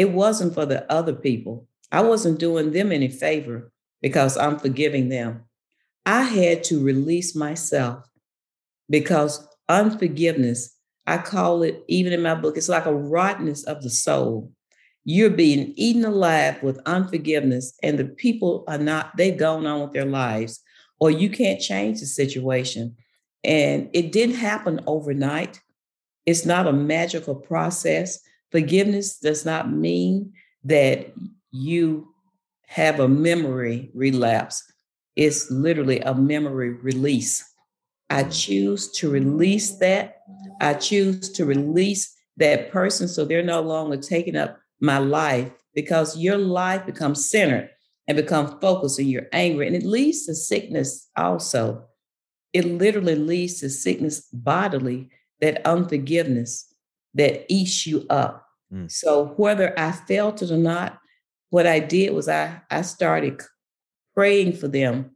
It 0.00 0.12
wasn't 0.12 0.54
for 0.54 0.64
the 0.64 0.90
other 0.90 1.12
people. 1.12 1.68
I 1.92 2.00
wasn't 2.00 2.38
doing 2.38 2.72
them 2.72 2.90
any 2.90 3.08
favor 3.08 3.70
because 4.00 4.38
I'm 4.38 4.58
forgiving 4.58 5.10
them. 5.10 5.44
I 6.06 6.22
had 6.22 6.64
to 6.64 6.82
release 6.82 7.36
myself 7.36 8.08
because 8.88 9.46
unforgiveness, 9.68 10.74
I 11.06 11.18
call 11.18 11.62
it, 11.62 11.84
even 11.86 12.14
in 12.14 12.22
my 12.22 12.34
book, 12.34 12.56
it's 12.56 12.70
like 12.70 12.86
a 12.86 12.94
rottenness 12.94 13.64
of 13.64 13.82
the 13.82 13.90
soul. 13.90 14.50
You're 15.04 15.28
being 15.28 15.74
eaten 15.76 16.06
alive 16.06 16.62
with 16.62 16.80
unforgiveness, 16.86 17.74
and 17.82 17.98
the 17.98 18.06
people 18.06 18.64
are 18.68 18.78
not, 18.78 19.14
they've 19.18 19.36
gone 19.36 19.66
on 19.66 19.82
with 19.82 19.92
their 19.92 20.06
lives, 20.06 20.62
or 20.98 21.10
you 21.10 21.28
can't 21.28 21.60
change 21.60 22.00
the 22.00 22.06
situation. 22.06 22.96
And 23.44 23.90
it 23.92 24.12
didn't 24.12 24.36
happen 24.36 24.80
overnight. 24.86 25.60
It's 26.24 26.46
not 26.46 26.66
a 26.66 26.72
magical 26.72 27.34
process. 27.34 28.18
Forgiveness 28.50 29.18
does 29.18 29.44
not 29.44 29.72
mean 29.72 30.32
that 30.64 31.12
you 31.50 32.14
have 32.66 33.00
a 33.00 33.08
memory 33.08 33.90
relapse. 33.94 34.62
It's 35.16 35.50
literally 35.50 36.00
a 36.00 36.14
memory 36.14 36.70
release. 36.70 37.44
I 38.08 38.24
choose 38.24 38.90
to 38.92 39.10
release 39.10 39.78
that. 39.78 40.22
I 40.60 40.74
choose 40.74 41.30
to 41.30 41.44
release 41.44 42.16
that 42.36 42.70
person 42.70 43.06
so 43.06 43.24
they're 43.24 43.42
no 43.42 43.60
longer 43.60 43.96
taking 43.96 44.36
up 44.36 44.58
my 44.80 44.98
life 44.98 45.50
because 45.74 46.16
your 46.16 46.38
life 46.38 46.86
becomes 46.86 47.30
centered 47.30 47.70
and 48.08 48.16
become 48.16 48.58
focused 48.60 48.98
and 48.98 49.08
you're 49.08 49.28
angry. 49.32 49.66
And 49.66 49.76
it 49.76 49.84
leads 49.84 50.26
to 50.26 50.34
sickness 50.34 51.08
also. 51.16 51.84
It 52.52 52.64
literally 52.64 53.14
leads 53.14 53.60
to 53.60 53.70
sickness 53.70 54.22
bodily, 54.32 55.10
that 55.40 55.64
unforgiveness 55.66 56.69
that 57.14 57.46
eats 57.48 57.86
you 57.86 58.06
up. 58.10 58.46
Mm. 58.72 58.90
So 58.90 59.26
whether 59.36 59.78
I 59.78 59.92
felt 59.92 60.42
it 60.42 60.50
or 60.50 60.56
not, 60.56 60.98
what 61.50 61.66
I 61.66 61.80
did 61.80 62.12
was 62.14 62.28
I, 62.28 62.60
I 62.70 62.82
started 62.82 63.40
praying 64.14 64.54
for 64.54 64.68
them. 64.68 65.10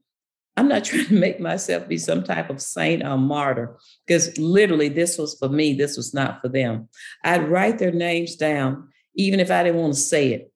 I'm 0.57 0.69
not 0.69 0.85
trying 0.85 1.07
to 1.07 1.15
make 1.15 1.41
myself 1.41 1.89
be 1.89 1.99
some 1.99 2.25
type 2.25 2.51
of 2.51 2.61
saint 2.61 3.05
or 3.05 3.17
martyr, 3.17 3.77
because 4.07 4.37
literally 4.39 4.89
this 4.89 5.19
was 5.19 5.37
for 5.39 5.49
me, 5.49 5.75
this 5.75 5.97
was 5.97 6.15
not 6.15 6.41
for 6.41 6.49
them. 6.49 6.89
I'd 7.23 7.49
write 7.49 7.79
their 7.79 7.93
names 7.93 8.37
down, 8.37 8.89
even 9.15 9.41
if 9.41 9.51
I 9.51 9.63
didn't 9.63 9.81
want 9.81 9.95
to 9.95 10.01
say 10.01 10.33
it. 10.33 10.51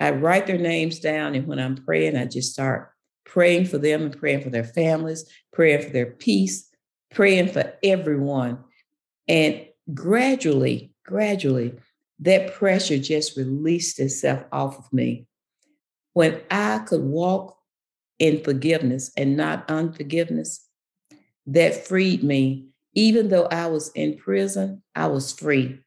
I'd 0.00 0.20
write 0.20 0.46
their 0.46 0.58
names 0.58 0.98
down, 0.98 1.34
and 1.34 1.46
when 1.46 1.60
I'm 1.60 1.76
praying, 1.76 2.16
I 2.16 2.24
just 2.24 2.52
start 2.52 2.90
praying 3.24 3.66
for 3.66 3.78
them 3.78 4.02
and 4.02 4.18
praying 4.18 4.42
for 4.42 4.50
their 4.50 4.64
families, 4.64 5.24
praying 5.52 5.82
for 5.82 5.90
their 5.90 6.06
peace, 6.06 6.68
praying 7.12 7.48
for 7.48 7.72
everyone. 7.84 8.58
And 9.28 9.64
gradually, 9.92 10.92
gradually, 11.04 11.74
that 12.20 12.54
pressure 12.54 12.98
just 12.98 13.36
released 13.36 13.98
itself 13.98 14.44
off 14.52 14.78
of 14.78 14.92
me. 14.92 15.26
When 16.12 16.40
I 16.50 16.78
could 16.80 17.02
walk 17.02 17.56
in 18.18 18.42
forgiveness 18.44 19.10
and 19.16 19.36
not 19.36 19.68
unforgiveness, 19.68 20.66
that 21.46 21.86
freed 21.86 22.22
me. 22.22 22.68
Even 22.94 23.28
though 23.28 23.46
I 23.46 23.66
was 23.66 23.90
in 23.94 24.18
prison, 24.18 24.82
I 24.94 25.06
was 25.06 25.32
free 25.32 25.80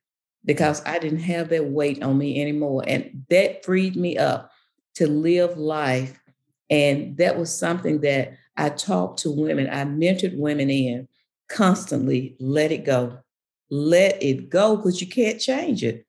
because 0.44 0.84
I 0.86 1.00
didn't 1.00 1.20
have 1.20 1.50
that 1.50 1.66
weight 1.66 2.02
on 2.02 2.18
me 2.18 2.42
anymore. 2.42 2.84
And 2.88 3.26
that 3.30 3.64
freed 3.64 3.96
me 3.96 4.18
up 4.18 4.52
to 4.96 5.08
live 5.08 5.58
life. 5.58 6.20
And 6.70 7.16
that 7.18 7.38
was 7.38 7.56
something 7.56 8.02
that 8.02 8.34
I 8.58 8.70
talked 8.70 9.20
to 9.20 9.32
women, 9.32 9.70
I 9.70 9.86
mentored 9.86 10.38
women 10.38 10.70
in 10.70 11.08
constantly 11.48 12.36
let 12.40 12.72
it 12.72 12.86
go. 12.86 13.20
Let 13.70 14.22
it 14.22 14.50
go 14.50 14.78
because 14.78 15.02
you 15.02 15.08
can't 15.08 15.40
change 15.40 15.84
it 15.84 16.06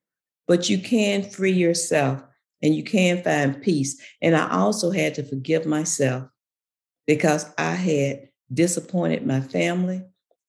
but 0.47 0.71
you 0.71 0.79
can 0.79 1.23
free 1.23 1.53
yourself 1.53 2.23
and 2.63 2.75
you 2.75 2.83
can 2.83 3.23
find 3.23 3.61
peace. 3.61 4.01
And 4.23 4.37
I 4.37 4.49
also 4.51 4.91
had 4.91 5.15
to 5.17 5.23
forgive 5.23 5.67
myself 5.67 6.29
because 7.07 7.47
I 7.59 7.73
had 7.73 8.29
disappointed 8.53 9.27
my 9.27 9.41
family. 9.41 10.03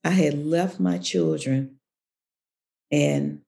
I 0.03 0.11
had 0.11 0.37
left 0.37 0.79
my 0.79 0.97
children 0.99 1.77
and 2.91 3.41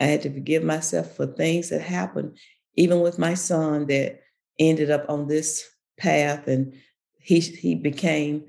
I 0.00 0.04
had 0.04 0.22
to 0.22 0.32
forgive 0.32 0.64
myself 0.64 1.14
for 1.14 1.26
things 1.26 1.70
that 1.70 1.80
happened, 1.80 2.36
even 2.74 3.00
with 3.00 3.18
my 3.18 3.34
son 3.34 3.86
that 3.86 4.20
ended 4.58 4.90
up 4.90 5.08
on 5.08 5.28
this 5.28 5.64
path 5.98 6.48
and 6.48 6.74
he 7.18 7.38
he 7.40 7.74
became 7.74 8.44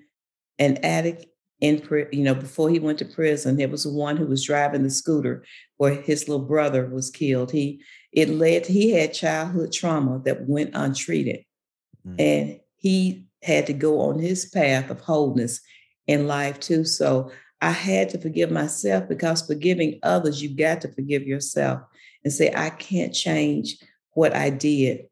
an 0.57 0.77
addict 0.83 1.25
in 1.61 1.81
you 2.11 2.23
know 2.23 2.35
before 2.35 2.69
he 2.69 2.79
went 2.79 2.99
to 2.99 3.05
prison 3.05 3.55
there 3.55 3.69
was 3.69 3.87
one 3.87 4.17
who 4.17 4.25
was 4.25 4.43
driving 4.43 4.83
the 4.83 4.89
scooter 4.89 5.43
where 5.77 5.93
his 5.93 6.27
little 6.27 6.45
brother 6.45 6.85
was 6.87 7.09
killed. 7.09 7.51
He 7.51 7.81
it 8.11 8.29
led 8.29 8.65
he 8.65 8.91
had 8.91 9.13
childhood 9.13 9.71
trauma 9.71 10.21
that 10.25 10.47
went 10.47 10.71
untreated. 10.73 11.45
Mm-hmm. 12.05 12.15
and 12.19 12.59
he 12.75 13.25
had 13.41 13.65
to 13.67 13.73
go 13.73 13.99
on 14.01 14.19
his 14.19 14.45
path 14.45 14.91
of 14.91 14.99
wholeness 14.99 15.61
in 16.07 16.27
life 16.27 16.59
too. 16.59 16.83
So 16.83 17.31
i 17.61 17.71
had 17.71 18.09
to 18.09 18.19
forgive 18.19 18.51
myself 18.51 19.07
because 19.07 19.45
forgiving 19.45 19.99
others 20.03 20.41
you 20.41 20.49
got 20.49 20.81
to 20.81 20.91
forgive 20.91 21.23
yourself 21.23 21.81
and 22.23 22.31
say 22.31 22.51
i 22.55 22.69
can't 22.69 23.13
change 23.13 23.77
what 24.11 24.35
i 24.35 24.49
did 24.49 25.07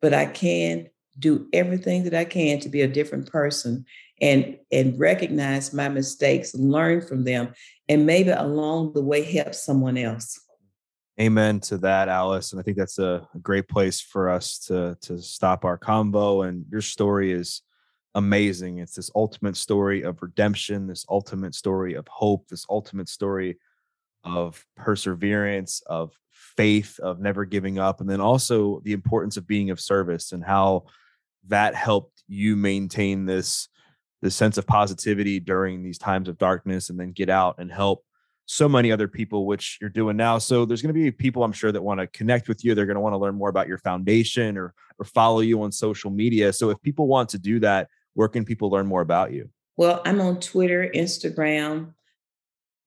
but 0.00 0.12
i 0.12 0.26
can 0.26 0.88
do 1.18 1.48
everything 1.52 2.04
that 2.04 2.14
i 2.14 2.24
can 2.24 2.58
to 2.58 2.68
be 2.68 2.82
a 2.82 2.88
different 2.88 3.30
person 3.30 3.84
and 4.22 4.56
and 4.70 4.98
recognize 4.98 5.74
my 5.74 5.88
mistakes, 5.88 6.54
learn 6.54 7.02
from 7.02 7.24
them, 7.24 7.52
and 7.88 8.06
maybe 8.06 8.30
along 8.30 8.92
the 8.94 9.02
way 9.02 9.22
help 9.22 9.54
someone 9.54 9.98
else. 9.98 10.40
Amen 11.20 11.60
to 11.60 11.76
that, 11.78 12.08
Alice. 12.08 12.52
And 12.52 12.60
I 12.60 12.62
think 12.62 12.78
that's 12.78 12.98
a, 12.98 13.28
great 13.42 13.68
place 13.68 14.00
for 14.00 14.30
us 14.30 14.58
to 14.66 14.96
to 15.02 15.20
stop 15.20 15.64
our 15.64 15.76
combo. 15.76 16.42
And 16.42 16.64
your 16.70 16.80
story 16.80 17.32
is 17.32 17.62
amazing. 18.14 18.78
It's 18.78 18.94
this 18.94 19.10
ultimate 19.14 19.56
story 19.56 20.02
of 20.02 20.22
redemption, 20.22 20.86
this 20.86 21.04
ultimate 21.10 21.54
story 21.54 21.94
of 21.94 22.06
hope, 22.08 22.48
this 22.48 22.64
ultimate 22.70 23.08
story 23.08 23.58
of 24.24 24.64
perseverance, 24.76 25.82
of 25.86 26.16
faith, 26.56 26.98
of 27.00 27.20
never 27.20 27.44
giving 27.44 27.78
up, 27.78 28.00
and 28.00 28.08
then 28.08 28.20
also 28.20 28.80
the 28.84 28.92
importance 28.92 29.36
of 29.36 29.46
being 29.46 29.70
of 29.70 29.80
service 29.80 30.32
and 30.32 30.44
how 30.44 30.84
that 31.48 31.74
helped 31.74 32.22
you 32.28 32.56
maintain 32.56 33.26
this 33.26 33.68
this 34.20 34.36
sense 34.36 34.56
of 34.56 34.66
positivity 34.66 35.40
during 35.40 35.82
these 35.82 35.98
times 35.98 36.28
of 36.28 36.38
darkness 36.38 36.90
and 36.90 37.00
then 37.00 37.10
get 37.10 37.28
out 37.28 37.56
and 37.58 37.72
help 37.72 38.04
so 38.46 38.68
many 38.68 38.92
other 38.92 39.08
people 39.08 39.46
which 39.46 39.78
you're 39.80 39.90
doing 39.90 40.16
now. 40.16 40.38
So 40.38 40.64
there's 40.64 40.80
going 40.80 40.94
to 40.94 41.00
be 41.00 41.10
people 41.10 41.42
i'm 41.42 41.52
sure 41.52 41.72
that 41.72 41.82
want 41.82 42.00
to 42.00 42.06
connect 42.08 42.48
with 42.48 42.64
you. 42.64 42.74
They're 42.74 42.86
going 42.86 42.94
to 42.94 43.00
want 43.00 43.14
to 43.14 43.18
learn 43.18 43.34
more 43.34 43.48
about 43.48 43.68
your 43.68 43.78
foundation 43.78 44.56
or 44.56 44.74
or 44.98 45.04
follow 45.04 45.40
you 45.40 45.62
on 45.62 45.72
social 45.72 46.10
media. 46.10 46.52
So 46.52 46.70
if 46.70 46.80
people 46.82 47.08
want 47.08 47.30
to 47.30 47.38
do 47.38 47.58
that 47.60 47.88
where 48.14 48.28
can 48.28 48.44
people 48.44 48.70
learn 48.70 48.86
more 48.86 49.00
about 49.00 49.32
you? 49.32 49.48
Well 49.76 50.02
i'm 50.04 50.20
on 50.20 50.38
twitter 50.38 50.90
instagram 50.94 51.94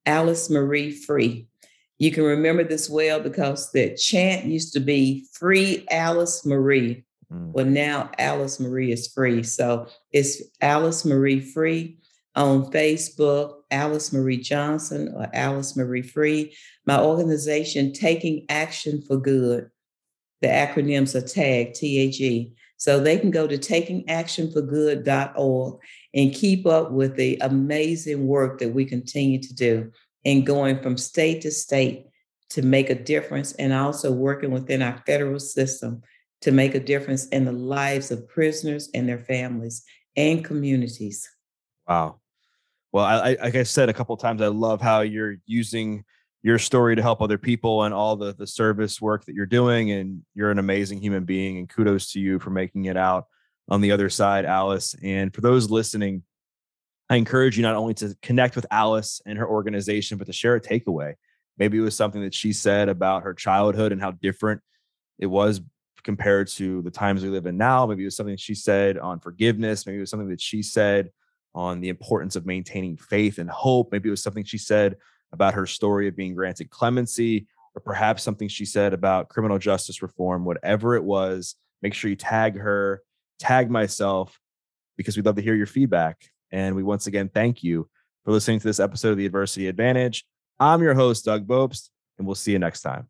alice 0.05 0.49
marie 0.49 0.91
free 0.91 1.47
you 1.97 2.11
can 2.11 2.23
remember 2.23 2.63
this 2.63 2.89
well 2.89 3.19
because 3.19 3.71
the 3.71 3.95
chant 3.95 4.45
used 4.45 4.73
to 4.73 4.79
be 4.79 5.25
free 5.33 5.85
alice 5.89 6.45
marie 6.45 7.05
Mm. 7.31 7.51
Well, 7.51 7.65
now 7.65 8.09
Alice 8.17 8.59
Marie 8.59 8.91
is 8.91 9.07
free. 9.07 9.43
So 9.43 9.85
it's 10.11 10.41
Alice 10.61 11.05
Marie 11.05 11.39
Free 11.39 11.99
on 12.35 12.71
Facebook, 12.71 13.61
Alice 13.71 14.11
Marie 14.13 14.37
Johnson 14.37 15.13
or 15.15 15.29
Alice 15.33 15.77
Marie 15.77 16.01
Free. 16.01 16.57
My 16.85 16.99
organization, 16.99 17.93
Taking 17.93 18.45
Action 18.49 19.01
for 19.01 19.15
Good. 19.17 19.69
The 20.41 20.47
acronyms 20.47 21.15
are 21.15 21.25
TAG, 21.25 21.73
T-A-G. 21.73 22.53
So 22.77 22.99
they 22.99 23.17
can 23.17 23.31
go 23.31 23.47
to 23.47 23.57
takingactionforgood.org 23.57 25.79
and 26.13 26.33
keep 26.33 26.67
up 26.67 26.91
with 26.91 27.15
the 27.15 27.39
amazing 27.41 28.27
work 28.27 28.59
that 28.59 28.73
we 28.73 28.83
continue 28.85 29.41
to 29.41 29.55
do 29.55 29.91
and 30.25 30.45
going 30.45 30.81
from 30.81 30.97
state 30.97 31.41
to 31.41 31.51
state 31.51 32.07
to 32.49 32.61
make 32.61 32.89
a 32.89 32.95
difference 32.95 33.53
and 33.53 33.73
also 33.73 34.11
working 34.11 34.51
within 34.51 34.81
our 34.81 35.01
federal 35.05 35.39
system 35.39 36.01
to 36.41 36.51
make 36.51 36.75
a 36.75 36.79
difference 36.79 37.27
in 37.27 37.45
the 37.45 37.51
lives 37.51 38.11
of 38.11 38.27
prisoners 38.27 38.89
and 38.93 39.07
their 39.07 39.19
families 39.19 39.83
and 40.15 40.43
communities. 40.43 41.29
Wow. 41.87 42.19
Well, 42.91 43.05
I, 43.05 43.37
like 43.41 43.55
I 43.55 43.63
said 43.63 43.89
a 43.89 43.93
couple 43.93 44.15
times, 44.15 44.41
I 44.41 44.47
love 44.47 44.81
how 44.81 45.01
you're 45.01 45.35
using 45.45 46.05
your 46.43 46.59
story 46.59 46.95
to 46.95 47.01
help 47.01 47.21
other 47.21 47.37
people 47.37 47.83
and 47.83 47.93
all 47.93 48.15
the 48.15 48.33
the 48.33 48.47
service 48.47 49.01
work 49.01 49.25
that 49.25 49.33
you're 49.35 49.45
doing. 49.45 49.91
And 49.91 50.21
you're 50.33 50.51
an 50.51 50.59
amazing 50.59 51.01
human 51.01 51.25
being. 51.25 51.57
And 51.57 51.67
kudos 51.67 52.11
to 52.11 52.19
you 52.19 52.39
for 52.39 52.51
making 52.51 52.85
it 52.85 52.95
out 52.95 53.25
on 53.67 53.81
the 53.81 53.91
other 53.91 54.09
side, 54.09 54.45
Alice. 54.45 54.95
And 55.03 55.33
for 55.33 55.41
those 55.41 55.69
listening, 55.69 56.23
I 57.09 57.17
encourage 57.17 57.57
you 57.57 57.63
not 57.63 57.75
only 57.75 57.93
to 57.95 58.15
connect 58.21 58.55
with 58.55 58.65
Alice 58.71 59.21
and 59.25 59.37
her 59.37 59.47
organization, 59.47 60.17
but 60.17 60.27
to 60.27 60.33
share 60.33 60.55
a 60.55 60.61
takeaway. 60.61 61.13
Maybe 61.57 61.77
it 61.77 61.81
was 61.81 61.95
something 61.95 62.21
that 62.21 62.33
she 62.33 62.51
said 62.51 62.89
about 62.89 63.23
her 63.23 63.33
childhood 63.33 63.91
and 63.91 64.01
how 64.01 64.11
different 64.11 64.61
it 65.19 65.27
was 65.27 65.61
compared 66.03 66.47
to 66.47 66.81
the 66.81 66.91
times 66.91 67.23
we 67.23 67.29
live 67.29 67.45
in 67.45 67.57
now. 67.57 67.85
Maybe 67.85 68.03
it 68.03 68.07
was 68.07 68.15
something 68.15 68.37
she 68.37 68.55
said 68.55 68.97
on 68.97 69.19
forgiveness. 69.19 69.85
Maybe 69.85 69.97
it 69.97 70.01
was 70.01 70.09
something 70.09 70.29
that 70.29 70.41
she 70.41 70.61
said 70.61 71.09
on 71.53 71.79
the 71.79 71.89
importance 71.89 72.35
of 72.35 72.45
maintaining 72.45 72.97
faith 72.97 73.37
and 73.37 73.49
hope. 73.49 73.91
Maybe 73.91 74.09
it 74.09 74.11
was 74.11 74.21
something 74.21 74.43
she 74.43 74.57
said 74.57 74.97
about 75.31 75.53
her 75.53 75.65
story 75.65 76.07
of 76.07 76.15
being 76.15 76.35
granted 76.35 76.69
clemency, 76.69 77.47
or 77.75 77.81
perhaps 77.81 78.23
something 78.23 78.47
she 78.47 78.65
said 78.65 78.93
about 78.93 79.29
criminal 79.29 79.57
justice 79.57 80.01
reform, 80.01 80.45
whatever 80.45 80.95
it 80.95 81.03
was. 81.03 81.55
Make 81.81 81.93
sure 81.93 82.09
you 82.09 82.15
tag 82.15 82.57
her, 82.57 83.01
tag 83.39 83.69
myself, 83.69 84.39
because 84.97 85.15
we'd 85.15 85.25
love 85.25 85.35
to 85.35 85.41
hear 85.41 85.55
your 85.55 85.65
feedback. 85.65 86.29
And 86.51 86.75
we 86.75 86.83
once 86.83 87.07
again 87.07 87.29
thank 87.33 87.63
you 87.63 87.89
for 88.23 88.31
listening 88.31 88.59
to 88.59 88.67
this 88.67 88.79
episode 88.79 89.11
of 89.11 89.17
The 89.17 89.25
Adversity 89.25 89.67
Advantage. 89.67 90.25
I'm 90.59 90.81
your 90.81 90.93
host, 90.93 91.25
Doug 91.25 91.47
Bopst, 91.47 91.89
and 92.17 92.25
we'll 92.25 92.35
see 92.35 92.51
you 92.51 92.59
next 92.59 92.81
time. 92.81 93.07